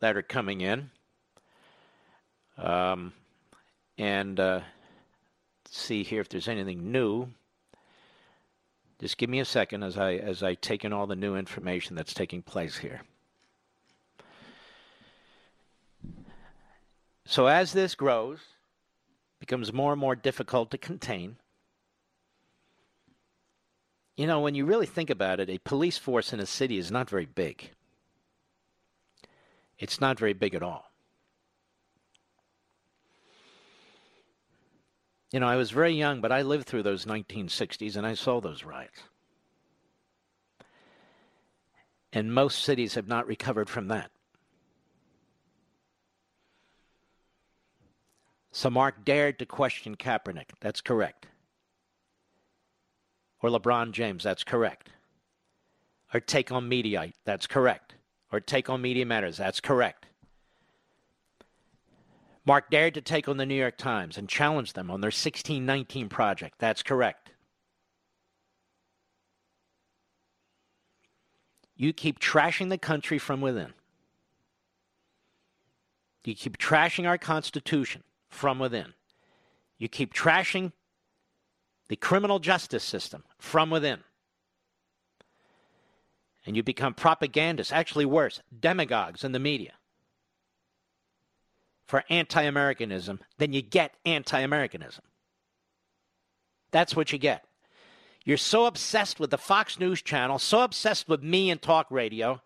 that 0.00 0.16
are 0.16 0.22
coming 0.22 0.62
in. 0.62 0.90
Um, 2.56 3.12
and 3.98 4.40
uh, 4.40 4.60
see 5.70 6.02
here 6.02 6.20
if 6.20 6.28
there's 6.28 6.48
anything 6.48 6.92
new. 6.92 7.28
Just 9.00 9.18
give 9.18 9.28
me 9.28 9.40
a 9.40 9.44
second 9.44 9.82
as 9.82 9.98
I 9.98 10.14
as 10.14 10.42
I 10.42 10.54
take 10.54 10.84
in 10.84 10.92
all 10.92 11.06
the 11.06 11.16
new 11.16 11.36
information 11.36 11.96
that's 11.96 12.14
taking 12.14 12.42
place 12.42 12.78
here. 12.78 13.02
So 17.26 17.46
as 17.46 17.72
this 17.72 17.94
grows, 17.94 18.38
becomes 19.40 19.72
more 19.72 19.92
and 19.92 20.00
more 20.00 20.14
difficult 20.14 20.70
to 20.70 20.78
contain. 20.78 21.36
You 24.16 24.26
know, 24.26 24.40
when 24.40 24.54
you 24.54 24.64
really 24.64 24.86
think 24.86 25.10
about 25.10 25.40
it, 25.40 25.50
a 25.50 25.58
police 25.58 25.98
force 25.98 26.32
in 26.32 26.40
a 26.40 26.46
city 26.46 26.78
is 26.78 26.90
not 26.90 27.10
very 27.10 27.26
big. 27.26 27.70
It's 29.78 30.00
not 30.00 30.18
very 30.18 30.32
big 30.32 30.54
at 30.54 30.62
all. 30.62 30.90
You 35.32 35.40
know, 35.40 35.48
I 35.48 35.56
was 35.56 35.70
very 35.70 35.92
young, 35.92 36.20
but 36.20 36.32
I 36.32 36.42
lived 36.42 36.66
through 36.66 36.84
those 36.84 37.04
1960s 37.04 37.96
and 37.96 38.06
I 38.06 38.14
saw 38.14 38.40
those 38.40 38.64
riots. 38.64 39.02
And 42.12 42.32
most 42.32 42.60
cities 42.60 42.94
have 42.94 43.08
not 43.08 43.26
recovered 43.26 43.68
from 43.68 43.88
that. 43.88 44.10
So 48.52 48.70
Mark 48.70 49.04
dared 49.04 49.38
to 49.40 49.46
question 49.46 49.96
Kaepernick. 49.96 50.50
That's 50.60 50.80
correct. 50.80 51.26
Or 53.42 53.50
LeBron 53.50 53.92
James. 53.92 54.24
That's 54.24 54.44
correct. 54.44 54.88
Or 56.14 56.20
take 56.20 56.50
on 56.50 56.70
Mediaite. 56.70 57.12
That's 57.26 57.46
correct. 57.46 57.96
Or 58.32 58.40
take 58.40 58.70
on 58.70 58.80
Media 58.80 59.04
Matters. 59.04 59.36
That's 59.36 59.60
correct. 59.60 60.06
Mark 62.46 62.70
dared 62.70 62.94
to 62.94 63.00
take 63.00 63.26
on 63.28 63.38
the 63.38 63.44
New 63.44 63.56
York 63.56 63.76
Times 63.76 64.16
and 64.16 64.28
challenge 64.28 64.74
them 64.74 64.88
on 64.88 65.00
their 65.00 65.08
1619 65.08 66.08
project. 66.08 66.54
That's 66.60 66.82
correct. 66.84 67.32
You 71.74 71.92
keep 71.92 72.20
trashing 72.20 72.70
the 72.70 72.78
country 72.78 73.18
from 73.18 73.40
within. 73.40 73.74
You 76.24 76.34
keep 76.34 76.56
trashing 76.56 77.06
our 77.06 77.18
Constitution 77.18 78.04
from 78.30 78.60
within. 78.60 78.94
You 79.76 79.88
keep 79.88 80.14
trashing 80.14 80.72
the 81.88 81.96
criminal 81.96 82.38
justice 82.38 82.84
system 82.84 83.24
from 83.38 83.70
within. 83.70 84.00
And 86.46 86.56
you 86.56 86.62
become 86.62 86.94
propagandists, 86.94 87.72
actually 87.72 88.06
worse, 88.06 88.40
demagogues 88.58 89.24
in 89.24 89.32
the 89.32 89.38
media 89.40 89.72
for 91.86 92.04
anti 92.10 92.42
Americanism, 92.42 93.20
then 93.38 93.52
you 93.52 93.62
get 93.62 93.94
anti 94.04 94.40
Americanism. 94.40 95.04
That's 96.70 96.96
what 96.96 97.12
you 97.12 97.18
get. 97.18 97.44
You're 98.24 98.36
so 98.36 98.66
obsessed 98.66 99.20
with 99.20 99.30
the 99.30 99.38
Fox 99.38 99.78
News 99.78 100.02
channel, 100.02 100.38
so 100.38 100.62
obsessed 100.62 101.08
with 101.08 101.22
me 101.22 101.48
and 101.48 101.62
talk 101.62 101.86
radio, 101.90 102.42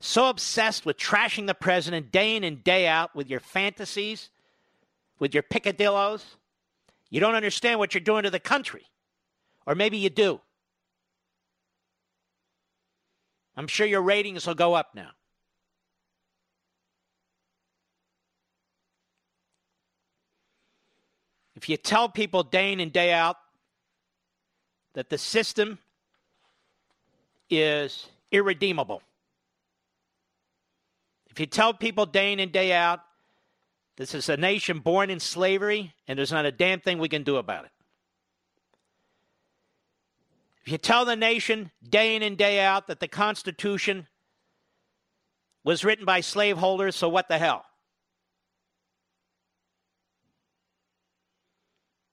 so 0.00 0.30
obsessed 0.30 0.86
with 0.86 0.96
trashing 0.96 1.46
the 1.46 1.54
president 1.54 2.10
day 2.10 2.36
in 2.36 2.44
and 2.44 2.64
day 2.64 2.86
out 2.86 3.14
with 3.14 3.28
your 3.28 3.40
fantasies, 3.40 4.30
with 5.18 5.34
your 5.34 5.42
picadillos. 5.42 6.24
You 7.10 7.20
don't 7.20 7.34
understand 7.34 7.78
what 7.78 7.92
you're 7.92 8.00
doing 8.00 8.22
to 8.22 8.30
the 8.30 8.40
country. 8.40 8.86
Or 9.66 9.74
maybe 9.74 9.98
you 9.98 10.08
do. 10.08 10.40
I'm 13.56 13.66
sure 13.66 13.86
your 13.86 14.02
ratings 14.02 14.46
will 14.46 14.54
go 14.54 14.72
up 14.72 14.94
now. 14.94 15.10
If 21.58 21.68
you 21.68 21.76
tell 21.76 22.08
people 22.08 22.44
day 22.44 22.72
in 22.72 22.78
and 22.78 22.92
day 22.92 23.12
out 23.12 23.36
that 24.94 25.10
the 25.10 25.18
system 25.18 25.80
is 27.50 28.06
irredeemable, 28.30 29.02
if 31.30 31.40
you 31.40 31.46
tell 31.46 31.74
people 31.74 32.06
day 32.06 32.32
in 32.32 32.38
and 32.38 32.52
day 32.52 32.72
out 32.72 33.00
this 33.96 34.14
is 34.14 34.28
a 34.28 34.36
nation 34.36 34.78
born 34.78 35.10
in 35.10 35.18
slavery 35.18 35.92
and 36.06 36.16
there's 36.16 36.30
not 36.30 36.46
a 36.46 36.52
damn 36.52 36.78
thing 36.78 37.00
we 37.00 37.08
can 37.08 37.24
do 37.24 37.38
about 37.38 37.64
it. 37.64 37.72
If 40.64 40.70
you 40.70 40.78
tell 40.78 41.04
the 41.04 41.16
nation 41.16 41.72
day 41.82 42.14
in 42.14 42.22
and 42.22 42.38
day 42.38 42.60
out 42.60 42.86
that 42.86 43.00
the 43.00 43.08
Constitution 43.08 44.06
was 45.64 45.84
written 45.84 46.04
by 46.04 46.20
slaveholders, 46.20 46.94
so 46.94 47.08
what 47.08 47.26
the 47.26 47.38
hell? 47.38 47.64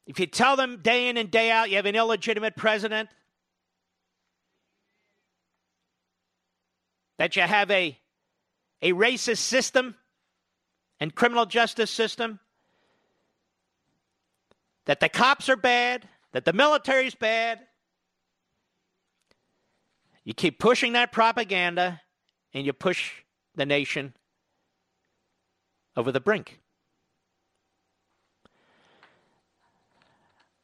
If 0.06 0.20
you 0.20 0.28
tell 0.28 0.56
them 0.56 0.82
day 0.82 1.10
in 1.10 1.18
and 1.18 1.32
day 1.32 1.50
out 1.50 1.70
you 1.70 1.78
have 1.78 1.86
an 1.86 1.96
illegitimate 1.96 2.56
president, 2.56 3.10
that 7.18 7.36
you 7.36 7.42
have 7.42 7.72
a, 7.72 7.98
a 8.82 8.92
racist 8.92 9.38
system 9.38 9.96
and 11.00 11.14
criminal 11.16 11.46
justice 11.46 11.90
system, 11.90 12.40
that 14.86 15.00
the 15.00 15.10
cops 15.10 15.50
are 15.50 15.56
bad, 15.56 16.08
that 16.34 16.46
the 16.46 16.54
military's 16.54 17.16
bad, 17.16 17.60
you 20.24 20.34
keep 20.34 20.60
pushing 20.60 20.94
that 20.94 21.12
propaganda 21.12 22.02
and 22.54 22.66
you 22.66 22.74
push 22.74 23.12
the 23.56 23.66
nation 23.66 24.14
over 25.96 26.12
the 26.12 26.20
brink. 26.20 26.60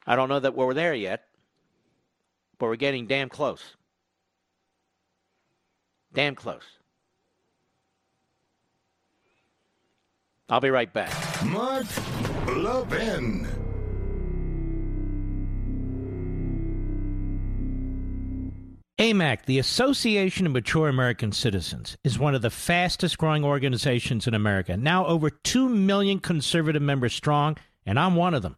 I 0.05 0.15
don't 0.15 0.29
know 0.29 0.39
that 0.39 0.55
we're 0.55 0.73
there 0.73 0.93
yet, 0.93 1.25
but 2.57 2.67
we're 2.67 2.75
getting 2.75 3.07
damn 3.07 3.29
close. 3.29 3.75
Damn 6.13 6.35
close. 6.35 6.63
I'll 10.49 10.59
be 10.59 10.69
right 10.69 10.91
back. 10.91 11.13
Mark 11.45 11.85
Levin. 12.47 13.47
AMAC, 18.99 19.45
the 19.45 19.57
Association 19.57 20.45
of 20.45 20.51
Mature 20.51 20.87
American 20.87 21.31
Citizens, 21.31 21.97
is 22.03 22.19
one 22.19 22.35
of 22.35 22.43
the 22.43 22.51
fastest 22.51 23.17
growing 23.17 23.43
organizations 23.43 24.27
in 24.27 24.35
America. 24.35 24.77
Now 24.77 25.07
over 25.07 25.31
2 25.31 25.69
million 25.69 26.19
conservative 26.19 26.83
members 26.83 27.13
strong 27.13 27.57
and 27.85 27.99
I'm 27.99 28.15
one 28.15 28.33
of 28.33 28.43
them. 28.43 28.57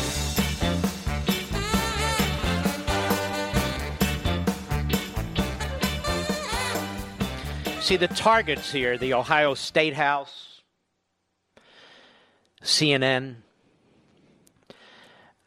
See 7.81 7.97
the 7.97 8.07
targets 8.07 8.71
here 8.71 8.95
the 8.95 9.15
Ohio 9.15 9.55
State 9.55 9.95
House, 9.95 10.61
CNN, 12.61 13.37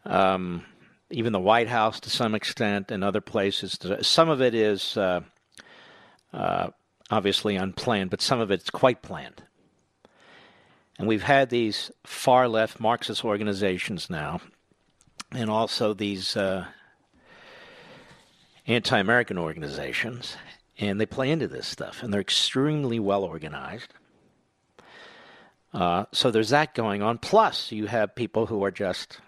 um, 0.04 0.64
even 1.10 1.32
the 1.32 1.38
White 1.38 1.68
House 1.68 2.00
to 2.00 2.10
some 2.10 2.34
extent, 2.34 2.90
and 2.90 3.04
other 3.04 3.20
places. 3.20 3.78
Some 4.02 4.28
of 4.28 4.42
it 4.42 4.52
is 4.52 4.96
uh, 4.96 5.20
uh, 6.32 6.70
obviously 7.08 7.54
unplanned, 7.54 8.10
but 8.10 8.20
some 8.20 8.40
of 8.40 8.50
it's 8.50 8.68
quite 8.68 9.00
planned. 9.00 9.44
And 10.98 11.06
we've 11.06 11.22
had 11.22 11.50
these 11.50 11.92
far 12.04 12.48
left 12.48 12.80
Marxist 12.80 13.24
organizations 13.24 14.10
now, 14.10 14.40
and 15.30 15.48
also 15.48 15.94
these 15.94 16.36
uh, 16.36 16.66
anti 18.66 18.98
American 18.98 19.38
organizations 19.38 20.36
and 20.78 21.00
they 21.00 21.06
play 21.06 21.30
into 21.30 21.48
this 21.48 21.66
stuff, 21.66 22.02
and 22.02 22.12
they're 22.12 22.20
extremely 22.20 22.98
well 22.98 23.24
organized. 23.24 23.94
Uh, 25.72 26.04
so 26.12 26.30
there's 26.30 26.50
that 26.50 26.74
going 26.74 27.02
on. 27.02 27.18
Plus, 27.18 27.72
you 27.72 27.86
have 27.86 28.14
people 28.14 28.46
who 28.46 28.62
are 28.64 28.70
just 28.70 29.18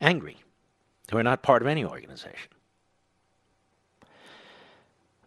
angry, 0.00 0.36
who 1.10 1.18
are 1.18 1.22
not 1.22 1.42
part 1.42 1.62
of 1.62 1.68
any 1.68 1.84
organization. 1.84 2.50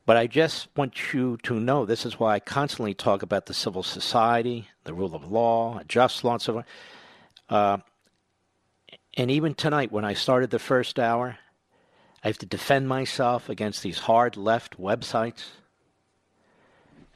But 0.05 0.17
I 0.17 0.25
just 0.25 0.69
want 0.75 1.13
you 1.13 1.37
to 1.43 1.59
know 1.59 1.85
this 1.85 2.05
is 2.05 2.19
why 2.19 2.33
I 2.33 2.39
constantly 2.39 2.95
talk 2.95 3.21
about 3.21 3.45
the 3.45 3.53
civil 3.53 3.83
society, 3.83 4.67
the 4.83 4.93
rule 4.93 5.13
of 5.13 5.31
law, 5.31 5.81
just 5.87 6.23
law, 6.23 6.33
and 6.33 6.41
so 6.41 6.57
on. 6.57 6.65
Uh, 7.47 7.77
and 9.15 9.29
even 9.29 9.53
tonight, 9.53 9.91
when 9.91 10.05
I 10.05 10.13
started 10.13 10.49
the 10.49 10.59
first 10.59 10.97
hour, 10.97 11.37
I 12.23 12.27
have 12.27 12.37
to 12.39 12.45
defend 12.45 12.87
myself 12.87 13.49
against 13.49 13.81
these 13.81 13.99
hard 13.99 14.35
left 14.35 14.79
websites. 14.79 15.45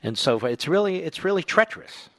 And 0.02 0.18
so 0.18 0.38
it's 0.40 0.68
really 0.68 1.04
it's 1.04 1.24
really 1.24 1.44
treacherous. 1.44 2.10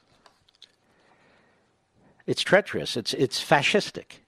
It's 2.25 2.41
treacherous. 2.41 2.97
It's 2.97 3.13
it's 3.13 3.43
fascistic. 3.43 4.19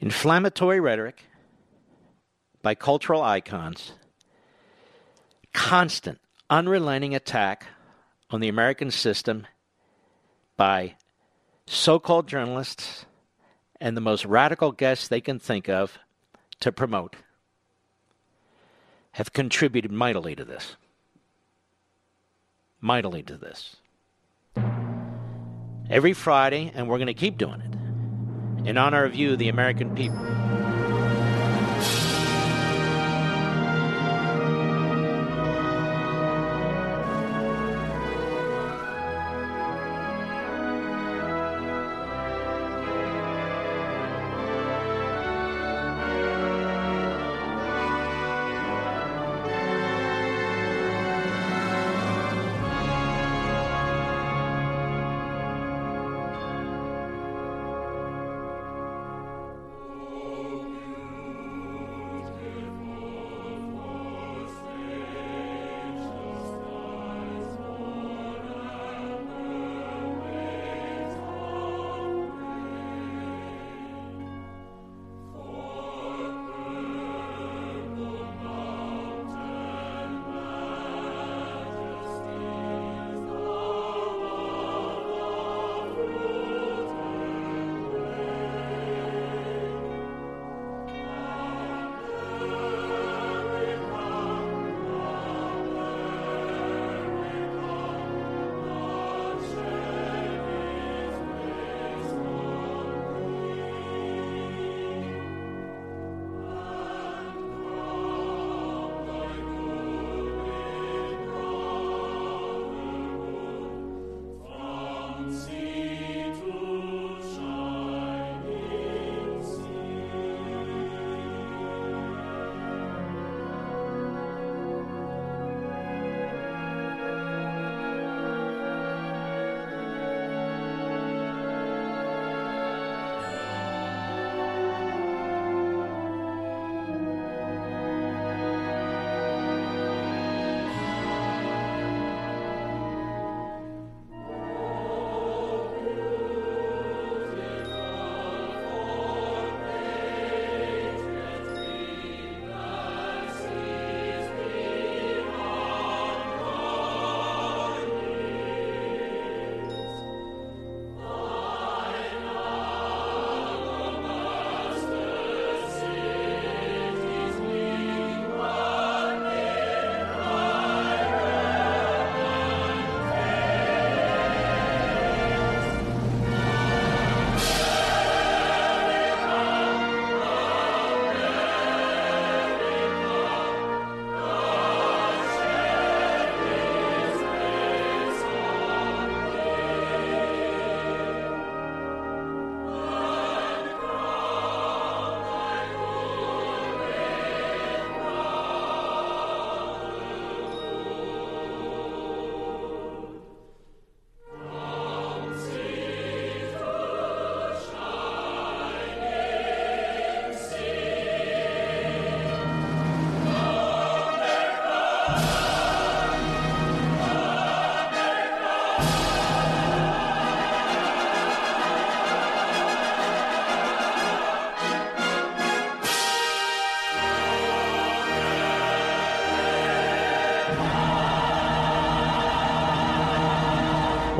Inflammatory 0.00 0.80
rhetoric 0.80 1.24
by 2.62 2.74
cultural 2.74 3.22
icons. 3.22 3.92
Constant, 5.52 6.18
unrelenting 6.48 7.14
attack 7.14 7.66
on 8.30 8.40
the 8.40 8.48
American 8.48 8.90
system 8.90 9.46
by 10.56 10.94
so 11.66 11.98
called 11.98 12.26
journalists 12.26 13.04
and 13.80 13.96
the 13.96 14.00
most 14.00 14.24
radical 14.24 14.72
guests 14.72 15.08
they 15.08 15.20
can 15.20 15.38
think 15.38 15.68
of 15.68 15.98
to 16.60 16.72
promote 16.72 17.16
have 19.12 19.32
contributed 19.32 19.92
mightily 19.92 20.34
to 20.34 20.44
this. 20.44 20.76
Mightily 22.80 23.22
to 23.22 23.36
this. 23.36 23.76
Every 25.90 26.12
Friday, 26.12 26.72
and 26.74 26.88
we're 26.88 26.98
going 26.98 27.06
to 27.06 27.14
keep 27.14 27.36
doing 27.36 27.60
it, 27.60 28.68
in 28.68 28.78
honor 28.78 29.04
of 29.04 29.14
you, 29.14 29.36
the 29.36 29.48
American 29.48 29.94
people. 29.94 30.41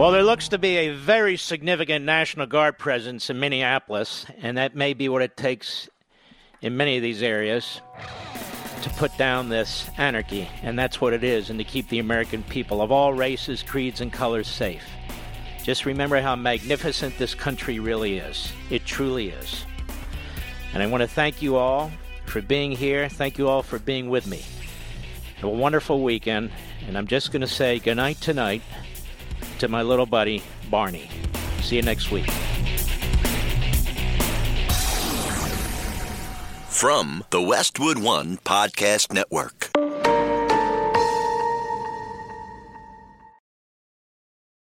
Well, 0.03 0.11
there 0.11 0.25
looks 0.25 0.49
to 0.49 0.59
be 0.59 0.79
a 0.79 0.95
very 0.97 1.37
significant 1.37 2.05
National 2.05 2.47
Guard 2.47 2.77
presence 2.77 3.31
in 3.31 3.39
Minneapolis, 3.39 4.27
and 4.41 4.59
that 4.59 4.75
may 4.75 4.95
be 4.95 5.09
what 5.09 5.23
it 5.23 5.37
takes 5.37 5.89
in 6.61 6.77
many 6.77 6.97
of 6.97 7.05
these 7.05 7.23
areas 7.23 7.81
to 8.83 8.91
put 8.91 9.17
down 9.17 9.49
this 9.49 9.89
anarchy, 9.99 10.49
and 10.65 10.77
that's 10.77 11.01
what 11.01 11.13
it 11.13 11.23
is, 11.23 11.51
and 11.51 11.59
to 11.61 11.65
keep 11.65 11.89
the 11.89 12.01
American 12.01 12.43
people 12.43 12.83
of 12.83 12.91
all 12.91 13.15
races, 13.15 13.63
creeds, 13.63 14.01
and 14.01 14.13
colors 14.13 14.49
safe. 14.49 14.83
Just 15.63 15.87
remember 15.87 16.21
how 16.21 16.35
magnificent 16.35 17.17
this 17.17 17.37
country 17.37 17.79
really 17.79 18.19
is. 18.19 18.53
It 18.71 18.85
truly 18.85 19.29
is. 19.29 19.65
And 20.75 20.83
I 20.83 20.87
want 20.89 21.03
to 21.03 21.07
thank 21.07 21.43
you 21.43 21.55
all 21.55 21.93
for 22.27 22.43
being 22.43 22.73
here. 22.73 23.09
Thank 23.09 23.39
you 23.39 23.47
all 23.47 23.63
for 23.63 23.79
being 23.79 24.11
with 24.11 24.27
me. 24.27 24.43
Have 25.37 25.45
a 25.45 25.49
wonderful 25.49 26.03
weekend, 26.03 26.51
and 26.89 26.99
I'm 26.99 27.07
just 27.07 27.31
going 27.31 27.43
to 27.43 27.47
say 27.47 27.79
goodnight 27.79 28.21
tonight 28.21 28.63
to 29.63 29.69
my 29.69 29.81
little 29.83 30.07
buddy, 30.07 30.43
Barney. 30.71 31.09
See 31.61 31.77
you 31.77 31.83
next 31.83 32.11
week. 32.11 32.29
From 36.69 37.23
the 37.31 37.41
Westwood 37.41 37.99
One 37.99 38.39
Podcast 38.39 39.13
Network. 39.13 39.72